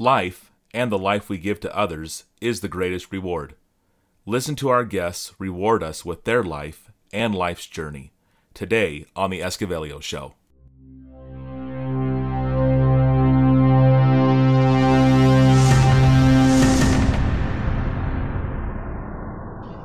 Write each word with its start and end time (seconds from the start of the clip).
Life, 0.00 0.50
and 0.72 0.90
the 0.90 0.98
life 0.98 1.28
we 1.28 1.36
give 1.36 1.60
to 1.60 1.76
others, 1.76 2.24
is 2.40 2.62
the 2.62 2.68
greatest 2.68 3.12
reward. 3.12 3.54
Listen 4.24 4.56
to 4.56 4.70
our 4.70 4.82
guests 4.82 5.34
reward 5.38 5.82
us 5.82 6.06
with 6.06 6.24
their 6.24 6.42
life 6.42 6.90
and 7.12 7.34
life's 7.34 7.66
journey 7.66 8.10
today 8.54 9.04
on 9.14 9.28
The 9.28 9.40
Escavelio 9.40 10.00
Show. 10.00 10.32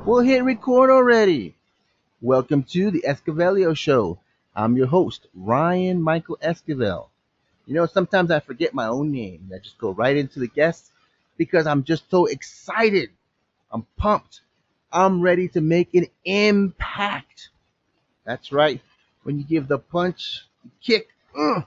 We'll 0.05 0.21
hit 0.21 0.45
record 0.45 0.91
already. 0.91 1.55
Welcome 2.21 2.63
to 2.69 2.89
The 2.89 3.03
Escavelio 3.05 3.75
Show. 3.75 4.19
I'm 4.55 4.77
your 4.77 4.87
host, 4.87 5.27
Ryan 5.33 6.01
Michael 6.01 6.37
Esquivel. 6.41 7.09
You 7.65 7.73
know, 7.73 7.85
sometimes 7.85 8.31
I 8.31 8.39
forget 8.39 8.73
my 8.73 8.87
own 8.87 9.11
name. 9.11 9.51
I 9.53 9.59
just 9.59 9.77
go 9.77 9.91
right 9.91 10.15
into 10.15 10.39
the 10.39 10.47
guests 10.47 10.91
because 11.37 11.65
I'm 11.67 11.83
just 11.83 12.09
so 12.09 12.25
excited. 12.25 13.09
I'm 13.71 13.85
pumped. 13.97 14.41
I'm 14.91 15.21
ready 15.21 15.47
to 15.49 15.61
make 15.61 15.93
an 15.93 16.05
impact. 16.23 17.49
That's 18.23 18.51
right. 18.51 18.81
When 19.23 19.37
you 19.39 19.43
give 19.43 19.67
the 19.67 19.79
punch, 19.79 20.45
kick, 20.81 21.07
uh, 21.37 21.61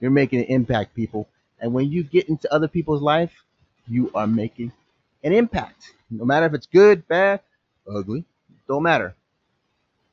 you're 0.00 0.10
making 0.10 0.40
an 0.40 0.46
impact, 0.46 0.94
people. 0.96 1.28
And 1.60 1.72
when 1.72 1.90
you 1.90 2.02
get 2.02 2.28
into 2.28 2.52
other 2.52 2.68
people's 2.68 3.02
life, 3.02 3.32
you 3.86 4.10
are 4.14 4.26
making 4.26 4.72
an 5.22 5.32
impact. 5.32 5.92
No 6.10 6.24
matter 6.24 6.46
if 6.46 6.54
it's 6.54 6.66
good, 6.66 7.06
bad, 7.06 7.40
ugly, 7.88 8.24
don't 8.66 8.82
matter. 8.82 9.14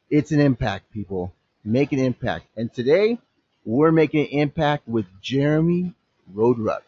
It's 0.09 0.31
an 0.31 0.39
impact, 0.39 0.91
people. 0.91 1.33
Make 1.63 1.93
an 1.93 1.99
impact. 1.99 2.45
And 2.55 2.73
today, 2.73 3.17
we're 3.65 3.91
making 3.91 4.21
an 4.21 4.39
impact 4.39 4.87
with 4.87 5.05
Jeremy 5.21 5.93
Roadruck. 6.33 6.81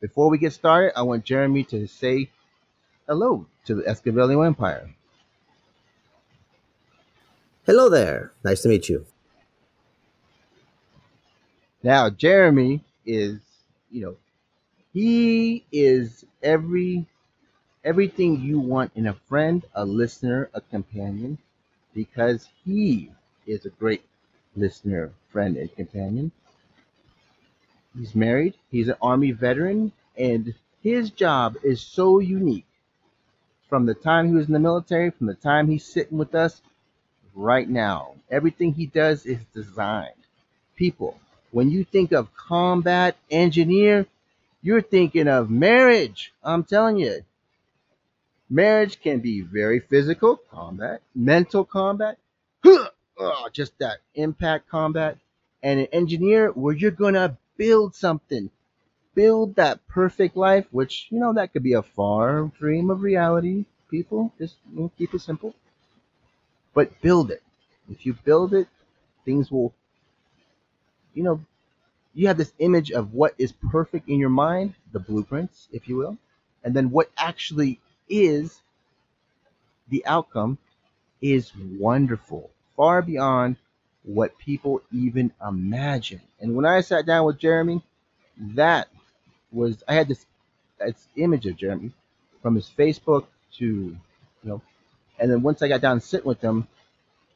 Before 0.00 0.30
we 0.30 0.38
get 0.38 0.52
started, 0.52 0.92
I 0.96 1.02
want 1.02 1.24
Jeremy 1.24 1.64
to 1.64 1.86
say 1.86 2.30
hello 3.06 3.46
to 3.66 3.74
the 3.74 3.82
Escavelio 3.82 4.46
Empire. 4.46 4.94
Hello 7.66 7.88
there. 7.88 8.32
Nice 8.44 8.62
to 8.62 8.68
meet 8.68 8.88
you. 8.88 9.06
Now, 11.82 12.10
Jeremy 12.10 12.82
is, 13.06 13.40
you 13.90 14.02
know, 14.02 14.16
he 14.92 15.64
is 15.72 16.24
every 16.42 17.06
everything 17.84 18.40
you 18.40 18.58
want 18.58 18.92
in 18.94 19.06
a 19.06 19.14
friend, 19.28 19.64
a 19.74 19.84
listener, 19.84 20.48
a 20.54 20.60
companion, 20.60 21.36
because 21.94 22.48
he 22.64 23.10
is 23.46 23.66
a 23.66 23.70
great 23.70 24.02
listener, 24.56 25.12
friend, 25.30 25.56
and 25.56 25.74
companion. 25.74 26.32
He's 27.96 28.14
married, 28.14 28.54
he's 28.70 28.88
an 28.88 28.96
Army 29.00 29.30
veteran, 29.30 29.92
and 30.16 30.54
his 30.82 31.10
job 31.10 31.56
is 31.62 31.80
so 31.80 32.18
unique. 32.18 32.66
From 33.68 33.86
the 33.86 33.94
time 33.94 34.28
he 34.28 34.34
was 34.34 34.46
in 34.46 34.52
the 34.52 34.58
military, 34.58 35.10
from 35.10 35.26
the 35.26 35.34
time 35.34 35.68
he's 35.68 35.84
sitting 35.84 36.18
with 36.18 36.34
us 36.34 36.60
right 37.34 37.68
now, 37.68 38.14
everything 38.30 38.74
he 38.74 38.86
does 38.86 39.26
is 39.26 39.38
designed. 39.54 40.12
People, 40.76 41.18
when 41.50 41.70
you 41.70 41.84
think 41.84 42.12
of 42.12 42.34
combat 42.34 43.16
engineer, 43.30 44.06
you're 44.62 44.82
thinking 44.82 45.28
of 45.28 45.50
marriage. 45.50 46.32
I'm 46.42 46.64
telling 46.64 46.98
you. 46.98 47.24
Marriage 48.50 49.00
can 49.00 49.20
be 49.20 49.40
very 49.40 49.80
physical 49.80 50.36
combat, 50.36 51.00
mental 51.14 51.64
combat, 51.64 52.18
oh, 53.18 53.48
just 53.52 53.78
that 53.78 53.98
impact 54.14 54.68
combat, 54.68 55.18
and 55.62 55.80
an 55.80 55.86
engineer 55.92 56.50
where 56.50 56.74
you're 56.74 56.90
gonna 56.90 57.36
build 57.56 57.94
something, 57.94 58.50
build 59.14 59.56
that 59.56 59.86
perfect 59.88 60.36
life, 60.36 60.66
which 60.70 61.08
you 61.10 61.18
know 61.18 61.32
that 61.34 61.52
could 61.52 61.62
be 61.62 61.74
a 61.74 61.82
far 61.82 62.44
dream 62.58 62.90
of 62.90 63.02
reality. 63.02 63.64
People, 63.90 64.32
just 64.38 64.56
you 64.72 64.80
know, 64.80 64.92
keep 64.98 65.14
it 65.14 65.20
simple, 65.20 65.54
but 66.74 67.00
build 67.00 67.30
it. 67.30 67.42
If 67.90 68.06
you 68.06 68.14
build 68.14 68.54
it, 68.54 68.68
things 69.24 69.50
will, 69.50 69.72
you 71.14 71.22
know, 71.22 71.40
you 72.14 72.28
have 72.28 72.38
this 72.38 72.52
image 72.58 72.90
of 72.92 73.12
what 73.12 73.34
is 73.38 73.52
perfect 73.52 74.08
in 74.08 74.18
your 74.18 74.30
mind, 74.30 74.74
the 74.92 75.00
blueprints, 75.00 75.68
if 75.72 75.88
you 75.88 75.96
will, 75.96 76.18
and 76.64 76.74
then 76.74 76.90
what 76.90 77.10
actually 77.16 77.80
is 78.08 78.60
the 79.88 80.04
outcome 80.06 80.58
is 81.20 81.52
wonderful 81.56 82.50
far 82.76 83.02
beyond 83.02 83.56
what 84.02 84.36
people 84.38 84.82
even 84.92 85.32
imagine. 85.46 86.20
And 86.40 86.54
when 86.54 86.66
I 86.66 86.80
sat 86.80 87.06
down 87.06 87.24
with 87.26 87.38
Jeremy, 87.38 87.82
that 88.38 88.88
was 89.52 89.82
I 89.88 89.94
had 89.94 90.08
this, 90.08 90.26
this 90.78 91.08
image 91.16 91.46
of 91.46 91.56
Jeremy 91.56 91.92
from 92.42 92.54
his 92.54 92.70
Facebook 92.76 93.26
to 93.58 93.64
you 93.64 93.98
know, 94.42 94.60
and 95.18 95.30
then 95.30 95.42
once 95.42 95.62
I 95.62 95.68
got 95.68 95.80
down 95.80 95.92
and 95.92 96.02
sit 96.02 96.24
with 96.24 96.40
him, 96.40 96.68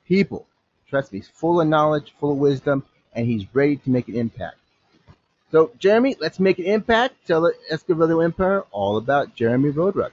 people, 0.07 0.47
trust 0.89 1.13
me, 1.13 1.21
he's 1.21 1.29
full 1.29 1.61
of 1.61 1.69
knowledge, 1.69 2.15
full 2.21 2.33
of 2.33 2.39
wisdom, 2.39 2.85
and 3.15 3.27
he's 3.27 3.47
ready 3.55 3.77
to 3.77 3.91
make 3.91 4.09
an 4.09 4.17
impact. 4.17 4.57
So, 5.51 5.71
Jeremy, 5.79 6.17
let's 6.21 6.39
make 6.39 6.59
an 6.59 6.67
impact. 6.67 7.27
Tell 7.27 7.41
the 7.41 7.55
Escavelio 7.73 8.23
Empire 8.23 8.65
all 8.71 8.99
about 8.99 9.35
Jeremy 9.35 9.71
Roadruck. 9.71 10.11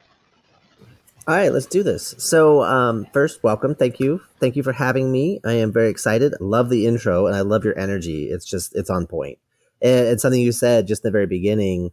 All 1.27 1.33
right, 1.33 1.51
let's 1.51 1.65
do 1.65 1.81
this. 1.81 2.13
So, 2.19 2.61
um, 2.61 3.07
first, 3.11 3.41
welcome. 3.41 3.73
Thank 3.73 3.99
you. 3.99 4.21
Thank 4.39 4.55
you 4.55 4.61
for 4.61 4.73
having 4.73 5.11
me. 5.11 5.39
I 5.43 5.53
am 5.53 5.73
very 5.73 5.89
excited. 5.89 6.35
Love 6.39 6.69
the 6.69 6.85
intro 6.85 7.25
and 7.25 7.35
I 7.35 7.41
love 7.41 7.65
your 7.65 7.77
energy. 7.79 8.25
It's 8.25 8.45
just, 8.45 8.75
it's 8.75 8.91
on 8.91 9.07
point. 9.07 9.39
And 9.81 10.21
something 10.21 10.39
you 10.39 10.51
said 10.51 10.85
just 10.85 11.03
in 11.03 11.07
the 11.07 11.11
very 11.11 11.25
beginning 11.25 11.89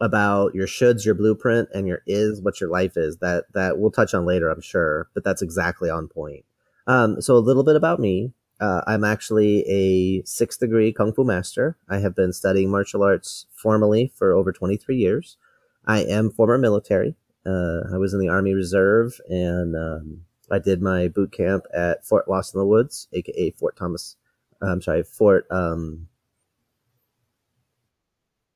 about 0.00 0.54
your 0.54 0.68
shoulds, 0.68 1.04
your 1.04 1.16
blueprint, 1.16 1.68
and 1.74 1.88
your 1.88 2.02
is, 2.06 2.40
what 2.42 2.60
your 2.60 2.70
life 2.70 2.96
is. 2.96 3.16
That, 3.16 3.46
that 3.54 3.78
we'll 3.78 3.90
touch 3.90 4.14
on 4.14 4.24
later, 4.24 4.48
I'm 4.48 4.60
sure, 4.60 5.08
but 5.14 5.24
that's 5.24 5.42
exactly 5.42 5.90
on 5.90 6.06
point. 6.06 6.44
Um, 6.86 7.20
so 7.20 7.36
a 7.36 7.38
little 7.38 7.64
bit 7.64 7.74
about 7.74 7.98
me. 7.98 8.34
Uh, 8.60 8.82
I'm 8.86 9.02
actually 9.02 9.64
a 9.68 10.24
sixth 10.26 10.60
degree 10.60 10.92
Kung 10.92 11.12
Fu 11.12 11.24
master. 11.24 11.76
I 11.88 11.98
have 11.98 12.14
been 12.14 12.32
studying 12.32 12.70
martial 12.70 13.02
arts 13.02 13.46
formally 13.52 14.12
for 14.14 14.32
over 14.32 14.52
23 14.52 14.96
years. 14.96 15.38
I 15.86 16.04
am 16.04 16.30
former 16.30 16.56
military. 16.56 17.16
Uh, 17.46 17.80
I 17.92 17.98
was 17.98 18.14
in 18.14 18.20
the 18.20 18.28
Army 18.28 18.54
Reserve 18.54 19.20
and 19.28 19.76
um, 19.76 20.22
I 20.50 20.58
did 20.58 20.80
my 20.80 21.08
boot 21.08 21.32
camp 21.32 21.64
at 21.74 22.06
Fort 22.06 22.28
Lost 22.28 22.54
in 22.54 22.60
the 22.60 22.66
Woods, 22.66 23.08
aka 23.12 23.50
Fort 23.50 23.76
Thomas. 23.76 24.16
Uh, 24.62 24.66
I'm 24.66 24.82
sorry, 24.82 25.02
Fort 25.02 25.46
um, 25.50 26.08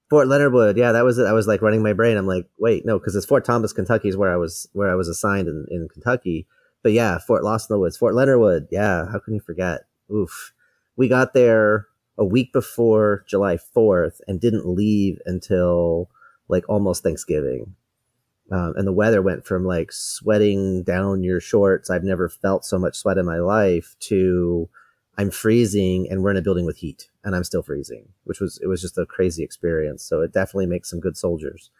Fort 0.08 0.26
Leonard 0.26 0.52
Wood. 0.52 0.76
Yeah, 0.76 0.92
that 0.92 1.04
was 1.04 1.18
it. 1.18 1.26
I 1.26 1.32
was 1.32 1.46
like 1.46 1.62
running 1.62 1.82
my 1.82 1.92
brain. 1.92 2.16
I'm 2.16 2.26
like, 2.26 2.48
wait, 2.58 2.86
no, 2.86 2.98
because 2.98 3.14
it's 3.14 3.26
Fort 3.26 3.44
Thomas, 3.44 3.72
Kentucky 3.72 4.08
is 4.08 4.16
where 4.16 4.32
I 4.32 4.36
was 4.36 4.68
where 4.72 4.90
I 4.90 4.94
was 4.94 5.08
assigned 5.08 5.48
in, 5.48 5.66
in 5.70 5.88
Kentucky. 5.92 6.46
But 6.82 6.92
yeah, 6.92 7.18
Fort 7.18 7.44
Lost 7.44 7.68
in 7.68 7.74
the 7.74 7.80
Woods, 7.80 7.96
Fort 7.96 8.14
Leonard 8.14 8.40
Wood. 8.40 8.68
Yeah, 8.70 9.06
how 9.10 9.18
can 9.18 9.34
you 9.34 9.40
forget? 9.40 9.82
Oof. 10.10 10.52
We 10.96 11.08
got 11.08 11.34
there 11.34 11.86
a 12.16 12.24
week 12.24 12.52
before 12.52 13.24
July 13.28 13.56
4th 13.56 14.20
and 14.26 14.40
didn't 14.40 14.66
leave 14.66 15.18
until 15.26 16.10
like 16.48 16.68
almost 16.68 17.02
Thanksgiving. 17.02 17.76
Um, 18.50 18.74
and 18.76 18.86
the 18.86 18.92
weather 18.92 19.20
went 19.20 19.44
from 19.44 19.64
like 19.64 19.92
sweating 19.92 20.82
down 20.82 21.22
your 21.22 21.40
shorts. 21.40 21.90
I've 21.90 22.04
never 22.04 22.28
felt 22.28 22.64
so 22.64 22.78
much 22.78 22.96
sweat 22.96 23.18
in 23.18 23.26
my 23.26 23.38
life 23.38 23.94
to 24.00 24.68
I'm 25.18 25.30
freezing 25.30 26.08
and 26.08 26.22
we're 26.22 26.30
in 26.30 26.36
a 26.36 26.42
building 26.42 26.64
with 26.64 26.78
heat 26.78 27.10
and 27.24 27.34
I'm 27.34 27.44
still 27.44 27.62
freezing, 27.62 28.08
which 28.24 28.40
was, 28.40 28.58
it 28.62 28.68
was 28.68 28.80
just 28.80 28.96
a 28.96 29.04
crazy 29.04 29.42
experience. 29.42 30.04
So 30.04 30.22
it 30.22 30.32
definitely 30.32 30.66
makes 30.66 30.88
some 30.88 31.00
good 31.00 31.16
soldiers. 31.16 31.70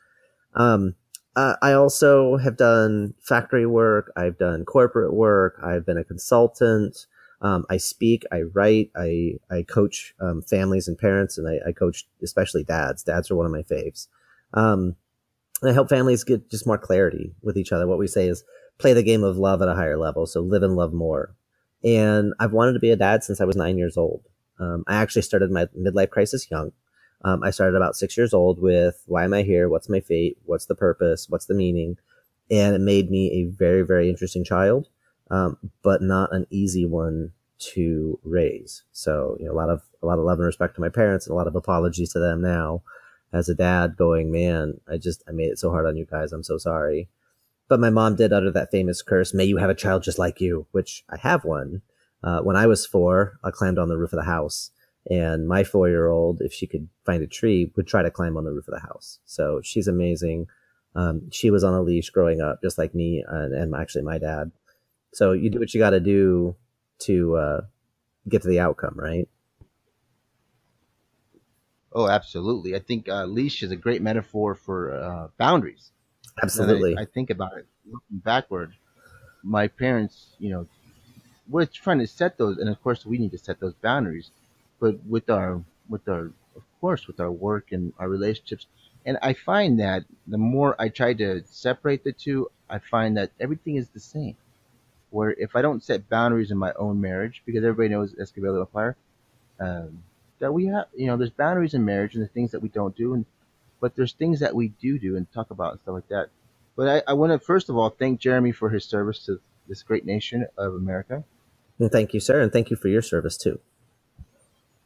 Um, 0.55 0.97
uh, 1.37 1.55
I 1.63 1.73
also 1.73 2.37
have 2.39 2.57
done 2.57 3.15
factory 3.21 3.65
work. 3.65 4.13
I've 4.17 4.39
done 4.39 4.65
corporate 4.65 5.15
work. 5.15 5.59
I've 5.63 5.87
been 5.87 5.97
a 5.97 6.05
consultant. 6.05 7.07
Um, 7.41 7.65
I 7.71 7.77
speak, 7.77 8.25
I 8.33 8.43
write, 8.43 8.91
I, 8.97 9.35
I 9.49 9.63
coach, 9.63 10.15
um, 10.21 10.43
families 10.43 10.89
and 10.89 10.99
parents 10.99 11.39
and 11.39 11.47
I, 11.47 11.69
I 11.69 11.73
coach 11.73 12.09
especially 12.21 12.65
dads. 12.65 13.05
Dads 13.05 13.31
are 13.31 13.37
one 13.37 13.47
of 13.47 13.53
my 13.53 13.63
faves. 13.63 14.09
Um, 14.53 14.97
and 15.61 15.71
I 15.71 15.75
help 15.75 15.89
families 15.89 16.25
get 16.25 16.51
just 16.51 16.67
more 16.67 16.79
clarity 16.79 17.35
with 17.43 17.57
each 17.57 17.73
other. 17.73 17.87
What 17.87 17.99
we 17.99 18.07
say 18.07 18.29
is 18.29 18.45
play 18.79 18.93
the 18.93 19.03
game 19.03 19.25
of 19.25 19.37
love 19.37 19.61
at 19.63 19.69
a 19.69 19.75
higher 19.75 19.99
level. 19.99 20.27
So 20.27 20.41
live 20.41 20.63
and 20.63 20.77
love 20.77 20.93
more. 20.93 21.35
And 21.85 22.33
I've 22.41 22.53
wanted 22.53 22.73
to 22.73 22.81
be 22.81 22.91
a 22.91 22.97
dad 22.97 23.25
since 23.25 23.41
I 23.41 23.45
was 23.45 23.57
nine 23.57 23.79
years 23.79 23.97
old. 23.97 24.23
Um, 24.61 24.85
I 24.87 24.97
actually 24.97 25.23
started 25.23 25.51
my 25.51 25.67
midlife 25.67 26.11
crisis 26.11 26.51
young. 26.51 26.73
Um, 27.25 27.43
I 27.43 27.51
started 27.51 27.77
about 27.77 27.97
six 27.97 28.17
years 28.17 28.33
old 28.33 28.61
with 28.61 29.03
why 29.07 29.25
am 29.25 29.35
I 29.35 29.43
here? 29.43 29.69
What's 29.69 29.89
my 29.89 30.01
fate? 30.01 30.39
What's 30.45 30.67
the 30.67 30.75
purpose? 30.75 31.27
What's 31.29 31.47
the 31.47 31.55
meaning? 31.55 31.97
And 32.51 32.75
it 32.75 32.81
made 32.81 33.11
me 33.11 33.31
a 33.33 33.45
very, 33.45 33.83
very 33.83 34.09
interesting 34.09 34.45
child, 34.45 34.89
um, 35.31 35.59
but 35.83 36.01
not 36.01 36.33
an 36.33 36.47
easy 36.51 36.87
one 36.87 37.33
to 37.59 38.19
raise. 38.23 38.85
So, 38.93 39.37
you 39.39 39.47
know, 39.47 39.53
a 39.53 39.55
lot 39.55 39.69
of, 39.69 39.83
a 40.03 40.07
lot 40.07 40.19
of 40.19 40.25
love 40.25 40.39
and 40.39 40.47
respect 40.47 40.77
to 40.77 40.81
my 40.81 40.89
parents 40.89 41.27
and 41.27 41.33
a 41.33 41.37
lot 41.37 41.49
of 41.49 41.57
apologies 41.57 42.13
to 42.13 42.21
them 42.21 42.41
now 42.41 42.83
as 43.33 43.49
a 43.49 43.55
dad 43.55 43.97
going, 43.97 44.31
man, 44.33 44.81
I 44.89 44.97
just, 44.97 45.23
I 45.29 45.33
made 45.33 45.51
it 45.51 45.59
so 45.59 45.71
hard 45.71 45.87
on 45.87 45.97
you 45.97 46.07
guys. 46.07 46.33
I'm 46.33 46.43
so 46.43 46.59
sorry. 46.59 47.09
But 47.69 47.81
my 47.81 47.91
mom 47.91 48.17
did 48.17 48.33
utter 48.33 48.51
that 48.51 48.71
famous 48.71 49.03
curse, 49.03 49.35
may 49.35 49.45
you 49.45 49.59
have 49.59 49.71
a 49.71 49.75
child 49.75 50.03
just 50.03 50.19
like 50.19 50.41
you, 50.41 50.67
which 50.73 51.05
I 51.11 51.19
have 51.19 51.45
one. 51.45 51.83
Uh, 52.23 52.41
when 52.41 52.57
I 52.57 52.67
was 52.67 52.87
four, 52.87 53.39
I 53.45 53.51
climbed 53.51 53.79
on 53.79 53.89
the 53.89 53.99
roof 53.99 54.13
of 54.13 54.19
the 54.19 54.25
house 54.25 54.71
And 55.11 55.49
my 55.49 55.65
four 55.65 55.89
year 55.89 56.09
old, 56.09 56.41
if 56.43 56.53
she 56.53 56.67
could 56.67 56.89
find 57.05 57.23
a 57.23 57.27
tree, 57.27 57.73
would 57.77 57.87
try 57.87 58.03
to 58.03 58.11
climb 58.11 58.37
on 58.37 58.45
the 58.45 58.53
roof 58.53 58.69
of 58.69 58.75
the 58.75 58.87
house. 58.87 59.21
So 59.25 59.61
she's 59.63 59.89
amazing. 59.89 60.47
Um, 60.95 61.31
she 61.31 61.51
was 61.51 61.65
on 61.65 61.75
a 61.75 61.83
leash 61.83 62.11
growing 62.11 62.41
up, 62.41 62.61
just 62.63 62.79
like 62.79 62.95
me 62.95 63.25
and, 63.27 63.55
and 63.55 63.75
actually 63.75 64.03
my 64.03 64.19
dad. 64.19 64.51
So 65.13 65.33
you 65.33 65.51
do 65.51 65.59
what 65.59 65.73
you 65.73 65.81
got 65.81 65.91
to 65.91 66.01
do 66.01 66.57
to 67.01 67.37
uh, 67.37 67.61
get 68.29 68.43
to 68.43 68.49
the 68.49 68.61
outcome, 68.61 68.95
right? 68.97 69.29
Oh, 71.93 72.09
absolutely. 72.09 72.77
I 72.77 72.81
think 72.81 73.09
uh, 73.09 73.25
leash 73.25 73.63
is 73.63 73.71
a 73.71 73.77
great 73.77 74.03
metaphor 74.03 74.55
for 74.55 74.95
uh, 74.95 75.29
boundaries. 75.39 75.91
Absolutely. 76.43 76.97
I, 76.97 77.03
I, 77.03 77.05
think 77.07 77.31
about 77.31 77.57
it 77.57 77.67
looking 77.87 78.19
backward. 78.19 78.73
My 79.43 79.69
parents, 79.69 80.37
you 80.39 80.51
know, 80.51 80.67
we're 81.49 81.67
trying 81.67 81.99
to 82.01 82.07
set 82.07 82.37
those, 82.37 82.59
and 82.59 82.69
of 82.69 82.83
course, 82.83 83.07
we 83.07 83.19
need 83.19 83.31
to 83.33 83.39
set 83.39 83.59
those 83.61 83.75
boundaries. 83.75 84.31
But 84.81 85.05
with 85.05 85.31
our, 85.31 85.63
with 85.89 86.09
our, 86.09 86.31
of 86.55 86.63
course, 86.81 87.07
with 87.07 87.21
our 87.21 87.31
work 87.31 87.73
and 87.73 87.93
our 87.99 88.09
relationships, 88.09 88.67
and 89.07 89.19
I 89.23 89.33
find 89.33 89.81
that 89.81 90.05
the 90.27 90.39
more 90.39 90.77
I 90.79 90.91
try 90.91 91.15
to 91.15 91.43
separate 91.47 92.05
the 92.05 92.13
two, 92.13 92.51
I 92.69 92.79
find 92.79 93.17
that 93.17 93.31
everything 93.41 93.77
is 93.77 93.89
the 93.89 94.01
same. 94.01 94.37
Where 95.11 95.31
if 95.31 95.57
I 95.57 95.63
don't 95.63 95.83
set 95.83 96.11
boundaries 96.11 96.51
in 96.51 96.59
my 96.59 96.73
own 96.75 97.01
marriage, 97.01 97.43
because 97.47 97.65
everybody 97.65 97.89
knows 97.89 98.13
Escavelio 98.13 98.61
Empire, 98.61 98.97
um, 99.59 100.03
that 100.39 100.53
we 100.53 100.67
have, 100.67 100.87
you 100.95 101.07
know, 101.07 101.17
there's 101.17 101.31
boundaries 101.31 101.75
in 101.75 101.85
marriage 101.85 102.15
and 102.15 102.23
the 102.23 102.29
things 102.29 102.53
that 102.53 102.61
we 102.61 102.69
don't 102.69 102.97
do, 102.97 103.15
and 103.15 103.25
but 103.81 103.95
there's 103.95 104.13
things 104.13 104.41
that 104.41 104.55
we 104.55 104.69
do 104.69 104.99
do 104.99 105.17
and 105.17 105.31
talk 105.33 105.51
about 105.51 105.73
and 105.73 105.81
stuff 105.81 105.95
like 105.95 106.09
that. 106.09 106.29
But 106.77 106.89
I, 106.89 107.11
I 107.11 107.13
want 107.15 107.33
to 107.33 107.39
first 107.39 107.69
of 107.69 107.77
all 107.77 107.91
thank 107.91 108.21
Jeremy 108.21 108.53
for 108.53 108.71
his 108.71 108.85
service 108.85 109.25
to 109.27 109.41
this 109.69 109.83
great 109.83 110.07
nation 110.07 110.47
of 110.57 110.75
America. 110.75 111.25
And 111.79 111.91
thank 111.91 112.15
you, 112.15 112.21
sir, 112.21 112.41
and 112.41 112.53
thank 112.53 112.71
you 112.71 112.77
for 112.77 112.89
your 112.89 113.03
service 113.03 113.37
too. 113.37 113.61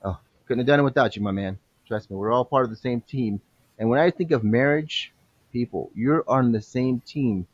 Oh, 0.04 0.18
couldn't 0.46 0.60
have 0.60 0.66
done 0.66 0.80
it 0.80 0.84
without 0.84 1.16
you, 1.16 1.22
my 1.22 1.30
man. 1.30 1.58
Trust 1.86 2.10
me, 2.10 2.16
we're 2.16 2.32
all 2.32 2.44
part 2.44 2.64
of 2.64 2.70
the 2.70 2.76
same 2.76 3.00
team. 3.00 3.40
And 3.78 3.88
when 3.88 3.98
I 3.98 4.10
think 4.10 4.30
of 4.30 4.44
marriage, 4.44 5.12
people, 5.52 5.90
you're 5.94 6.24
on 6.28 6.52
the 6.52 6.60
same 6.60 7.00
team. 7.00 7.46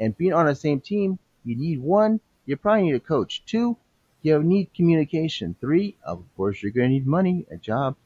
And 0.00 0.16
being 0.16 0.32
on 0.32 0.46
the 0.46 0.54
same 0.54 0.80
team, 0.80 1.18
you 1.44 1.56
need 1.56 1.80
one, 1.80 2.20
you 2.46 2.56
probably 2.56 2.84
need 2.84 2.94
a 2.94 3.00
coach. 3.00 3.42
Two, 3.46 3.76
you 4.22 4.42
need 4.42 4.74
communication. 4.74 5.54
Three, 5.60 5.96
of 6.04 6.24
course, 6.36 6.62
you're 6.62 6.72
going 6.72 6.88
to 6.88 6.94
need 6.94 7.06
money, 7.06 7.46
a 7.50 7.56
job, 7.56 7.96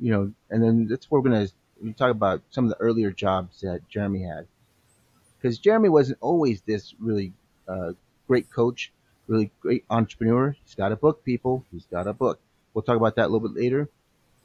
you 0.00 0.12
know, 0.12 0.32
and 0.50 0.62
then 0.62 0.86
that's 0.88 1.10
where 1.10 1.20
we're 1.20 1.30
going 1.30 1.46
to 1.46 1.92
talk 1.92 2.10
about 2.10 2.42
some 2.50 2.64
of 2.64 2.70
the 2.70 2.80
earlier 2.80 3.10
jobs 3.10 3.60
that 3.60 3.88
Jeremy 3.88 4.22
had. 4.22 4.46
Because 5.40 5.58
Jeremy 5.58 5.88
wasn't 5.88 6.18
always 6.20 6.62
this 6.62 6.94
really 6.98 7.32
uh, 7.68 7.92
great 8.26 8.50
coach, 8.50 8.92
really 9.26 9.50
great 9.60 9.84
entrepreneur. 9.90 10.56
He's 10.64 10.74
got 10.74 10.92
a 10.92 10.96
book, 10.96 11.24
people. 11.24 11.64
He's 11.70 11.86
got 11.86 12.06
a 12.06 12.12
book. 12.12 12.40
We'll 12.72 12.82
talk 12.82 12.96
about 12.96 13.16
that 13.16 13.26
a 13.26 13.30
little 13.30 13.48
bit 13.48 13.60
later. 13.60 13.88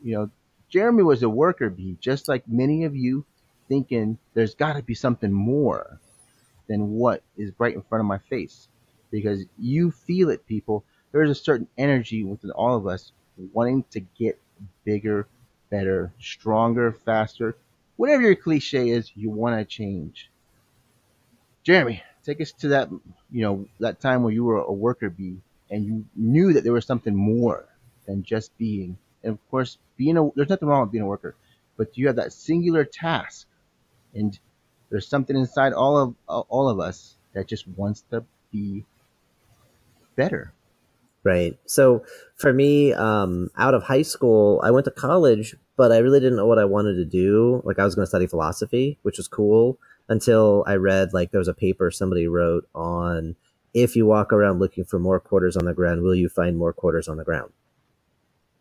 You 0.03 0.15
know, 0.15 0.29
Jeremy 0.69 1.03
was 1.03 1.23
a 1.23 1.29
worker 1.29 1.69
bee, 1.69 1.97
just 1.99 2.27
like 2.27 2.47
many 2.47 2.83
of 2.83 2.95
you, 2.95 3.25
thinking 3.69 4.17
there's 4.33 4.55
got 4.55 4.75
to 4.75 4.83
be 4.83 4.93
something 4.93 5.31
more 5.31 5.99
than 6.67 6.91
what 6.91 7.23
is 7.37 7.51
right 7.57 7.73
in 7.73 7.81
front 7.81 8.01
of 8.01 8.07
my 8.07 8.17
face. 8.17 8.67
Because 9.09 9.45
you 9.57 9.91
feel 9.91 10.29
it, 10.29 10.45
people 10.47 10.83
there 11.13 11.23
is 11.23 11.29
a 11.29 11.35
certain 11.35 11.67
energy 11.77 12.23
within 12.23 12.51
all 12.51 12.75
of 12.75 12.85
us 12.87 13.13
wanting 13.53 13.85
to 13.91 14.01
get 14.01 14.39
bigger, 14.83 15.27
better, 15.69 16.11
stronger, 16.19 16.91
faster. 16.91 17.55
Whatever 17.95 18.23
your 18.23 18.35
cliche 18.35 18.89
is, 18.89 19.11
you 19.15 19.29
want 19.29 19.57
to 19.57 19.63
change. 19.63 20.29
Jeremy, 21.63 22.03
take 22.25 22.41
us 22.41 22.51
to 22.53 22.69
that, 22.69 22.89
you 23.31 23.41
know, 23.43 23.67
that 23.79 24.01
time 24.01 24.23
where 24.23 24.33
you 24.33 24.43
were 24.43 24.57
a 24.57 24.73
worker 24.73 25.09
bee 25.09 25.37
and 25.69 25.85
you 25.85 26.05
knew 26.15 26.53
that 26.53 26.63
there 26.63 26.73
was 26.73 26.85
something 26.85 27.15
more 27.15 27.65
than 28.07 28.23
just 28.23 28.55
being. 28.57 28.97
And 29.23 29.33
of 29.33 29.49
course, 29.51 29.77
being 29.95 30.17
a, 30.17 30.29
there's 30.35 30.49
nothing 30.49 30.67
wrong 30.67 30.81
with 30.81 30.91
being 30.91 31.03
a 31.03 31.07
worker, 31.07 31.35
but 31.77 31.95
you 31.97 32.07
have 32.07 32.17
that 32.17 32.33
singular 32.33 32.83
task 32.85 33.47
and 34.15 34.37
there's 34.89 35.07
something 35.07 35.35
inside 35.35 35.73
all 35.73 35.97
of 35.97 36.15
all 36.27 36.69
of 36.69 36.79
us 36.79 37.15
that 37.33 37.47
just 37.47 37.67
wants 37.67 38.03
to 38.11 38.23
be 38.51 38.83
better 40.15 40.53
Right. 41.23 41.57
So 41.65 42.03
for 42.35 42.51
me, 42.51 42.91
um, 42.93 43.49
out 43.57 43.73
of 43.73 43.83
high 43.83 44.01
school, 44.01 44.59
I 44.63 44.71
went 44.71 44.85
to 44.85 44.91
college, 44.91 45.55
but 45.77 45.91
I 45.91 45.99
really 45.99 46.19
didn't 46.19 46.35
know 46.35 46.47
what 46.47 46.59
I 46.59 46.65
wanted 46.65 46.95
to 46.95 47.05
do. 47.05 47.61
Like 47.63 47.79
I 47.79 47.85
was 47.85 47.95
going 47.95 48.03
to 48.03 48.09
study 48.09 48.27
philosophy, 48.27 48.99
which 49.03 49.17
was 49.17 49.29
cool 49.29 49.79
until 50.09 50.65
I 50.67 50.75
read 50.75 51.13
like 51.13 51.31
there 51.31 51.39
was 51.39 51.47
a 51.47 51.53
paper 51.53 51.89
somebody 51.91 52.27
wrote 52.27 52.67
on 52.75 53.37
if 53.73 53.95
you 53.95 54.05
walk 54.05 54.33
around 54.33 54.59
looking 54.59 54.83
for 54.83 54.99
more 54.99 55.19
quarters 55.19 55.55
on 55.55 55.65
the 55.65 55.73
ground, 55.73 56.03
will 56.03 56.13
you 56.13 56.29
find 56.29 56.57
more 56.57 56.73
quarters 56.73 57.07
on 57.07 57.17
the 57.17 57.23
ground? 57.23 57.51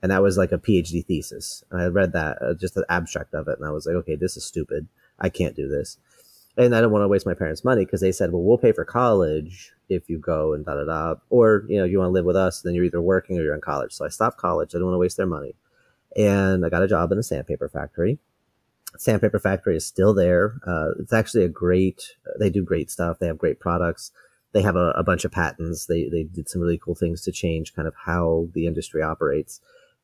And 0.00 0.10
that 0.10 0.22
was 0.22 0.38
like 0.38 0.52
a 0.52 0.58
PhD 0.58 1.04
thesis. 1.04 1.64
And 1.70 1.80
I 1.80 1.86
read 1.86 2.12
that, 2.12 2.38
uh, 2.40 2.54
just 2.54 2.74
the 2.74 2.86
abstract 2.88 3.34
of 3.34 3.46
it, 3.46 3.58
and 3.58 3.66
I 3.66 3.70
was 3.70 3.86
like, 3.86 3.94
okay, 3.96 4.16
this 4.16 4.36
is 4.36 4.44
stupid. 4.44 4.88
I 5.18 5.28
can't 5.28 5.54
do 5.54 5.68
this 5.68 5.98
and 6.56 6.74
I 6.74 6.80
don't 6.80 6.92
want 6.92 7.02
to 7.02 7.08
waste 7.08 7.26
my 7.26 7.34
parents' 7.34 7.64
money 7.64 7.84
because 7.84 8.00
they 8.00 8.12
said, 8.12 8.32
well, 8.32 8.42
we'll 8.42 8.58
pay 8.58 8.72
for 8.72 8.84
college 8.84 9.72
if 9.88 10.08
you 10.08 10.18
go 10.18 10.52
and 10.52 10.64
da 10.64 10.74
da 10.74 10.84
da. 10.84 11.14
Or, 11.30 11.64
you 11.68 11.78
know, 11.78 11.84
you 11.84 11.98
want 11.98 12.08
to 12.08 12.12
live 12.12 12.24
with 12.24 12.36
us, 12.36 12.60
then 12.60 12.74
you're 12.74 12.84
either 12.84 13.00
working 13.00 13.38
or 13.38 13.42
you're 13.42 13.54
in 13.54 13.60
college. 13.60 13.92
So 13.92 14.04
I 14.04 14.08
stopped 14.08 14.38
college. 14.38 14.70
I 14.70 14.78
didn't 14.78 14.86
want 14.86 14.94
to 14.94 15.00
waste 15.00 15.16
their 15.16 15.26
money. 15.26 15.54
And 16.16 16.64
I 16.64 16.68
got 16.68 16.82
a 16.82 16.88
job 16.88 17.10
in 17.10 17.18
a 17.18 17.22
sandpaper 17.22 17.68
factory. 17.68 18.18
Sandpaper 18.98 19.38
factory 19.38 19.76
is 19.76 19.86
still 19.86 20.12
there. 20.12 20.60
Uh, 20.66 20.90
it's 21.00 21.14
actually 21.14 21.44
a 21.44 21.48
great, 21.48 22.16
they 22.38 22.50
do 22.50 22.62
great 22.62 22.90
stuff. 22.90 23.18
They 23.18 23.26
have 23.26 23.38
great 23.38 23.58
products. 23.58 24.10
They 24.52 24.60
have 24.60 24.76
a, 24.76 24.90
a 24.90 25.02
bunch 25.02 25.24
of 25.24 25.32
patents. 25.32 25.86
They, 25.86 26.10
they 26.10 26.24
did 26.24 26.50
some 26.50 26.60
really 26.60 26.76
cool 26.76 26.94
things 26.94 27.22
to 27.22 27.32
change 27.32 27.74
kind 27.74 27.88
of 27.88 27.94
how 28.04 28.48
the 28.52 28.66
industry 28.66 29.02
operates. 29.02 29.60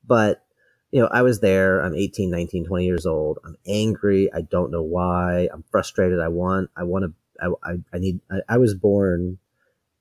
But 0.07 0.47
you 0.91 1.01
know, 1.01 1.09
I 1.13 1.23
was 1.23 1.41
there. 1.41 1.81
I'm 1.81 1.95
18, 1.95 2.31
19, 2.31 2.65
20 2.67 2.85
years 2.85 3.07
old. 3.07 3.39
I'm 3.45 3.57
angry. 3.67 4.31
I 4.33 4.41
don't 4.43 4.71
know 4.71 4.83
why. 4.83 5.49
I'm 5.53 5.65
frustrated. 5.71 6.21
I 6.21 6.29
want, 6.29 6.71
I 6.77 6.85
want 6.85 7.05
to, 7.05 7.13
I, 7.41 7.73
I, 7.73 7.77
I 7.93 7.99
need, 7.99 8.21
I, 8.31 8.39
I 8.49 8.59
was 8.59 8.75
born, 8.75 9.39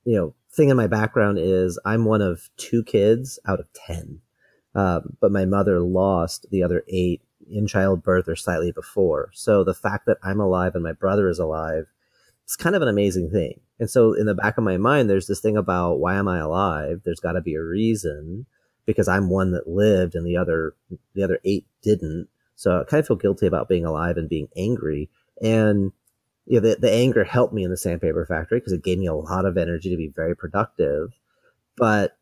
you 0.04 0.16
know, 0.16 0.34
thing 0.50 0.70
in 0.70 0.76
my 0.76 0.86
background 0.86 1.38
is 1.38 1.78
I'm 1.84 2.04
one 2.04 2.22
of 2.22 2.48
two 2.56 2.82
kids 2.82 3.38
out 3.46 3.60
of 3.60 3.66
10. 3.86 4.20
Um, 4.74 5.16
but 5.20 5.32
my 5.32 5.44
mother 5.44 5.80
lost 5.80 6.46
the 6.50 6.62
other 6.62 6.84
eight 6.88 7.22
in 7.50 7.66
childbirth 7.66 8.28
or 8.28 8.36
slightly 8.36 8.72
before. 8.72 9.30
So 9.34 9.64
the 9.64 9.74
fact 9.74 10.06
that 10.06 10.18
I'm 10.22 10.40
alive 10.40 10.74
and 10.74 10.84
my 10.84 10.92
brother 10.92 11.28
is 11.28 11.38
alive, 11.38 11.84
it's 12.44 12.56
kind 12.56 12.74
of 12.74 12.82
an 12.82 12.88
amazing 12.88 13.30
thing. 13.30 13.60
And 13.78 13.90
so 13.90 14.14
in 14.14 14.26
the 14.26 14.34
back 14.34 14.56
of 14.56 14.64
my 14.64 14.76
mind, 14.78 15.08
there's 15.08 15.26
this 15.26 15.40
thing 15.40 15.56
about 15.56 16.00
why 16.00 16.14
am 16.14 16.28
I 16.28 16.38
alive? 16.38 17.02
There's 17.04 17.20
got 17.20 17.32
to 17.32 17.40
be 17.40 17.54
a 17.54 17.62
reason 17.62 18.46
because 18.88 19.06
I'm 19.06 19.28
one 19.28 19.52
that 19.52 19.68
lived 19.68 20.14
and 20.14 20.26
the 20.26 20.38
other 20.38 20.74
the 21.14 21.22
other 21.22 21.38
eight 21.44 21.66
didn't. 21.82 22.26
So 22.56 22.80
I 22.80 22.84
kind 22.84 23.00
of 23.00 23.06
feel 23.06 23.18
guilty 23.18 23.46
about 23.46 23.68
being 23.68 23.84
alive 23.84 24.16
and 24.16 24.30
being 24.30 24.48
angry. 24.56 25.10
And 25.42 25.92
you 26.46 26.58
know, 26.58 26.70
the, 26.70 26.76
the 26.80 26.90
anger 26.90 27.22
helped 27.22 27.52
me 27.52 27.64
in 27.64 27.70
the 27.70 27.76
sandpaper 27.76 28.24
factory 28.24 28.60
because 28.60 28.72
it 28.72 28.82
gave 28.82 28.98
me 28.98 29.06
a 29.06 29.14
lot 29.14 29.44
of 29.44 29.58
energy 29.58 29.90
to 29.90 29.96
be 29.98 30.08
very 30.08 30.34
productive. 30.34 31.12
But 31.76 32.16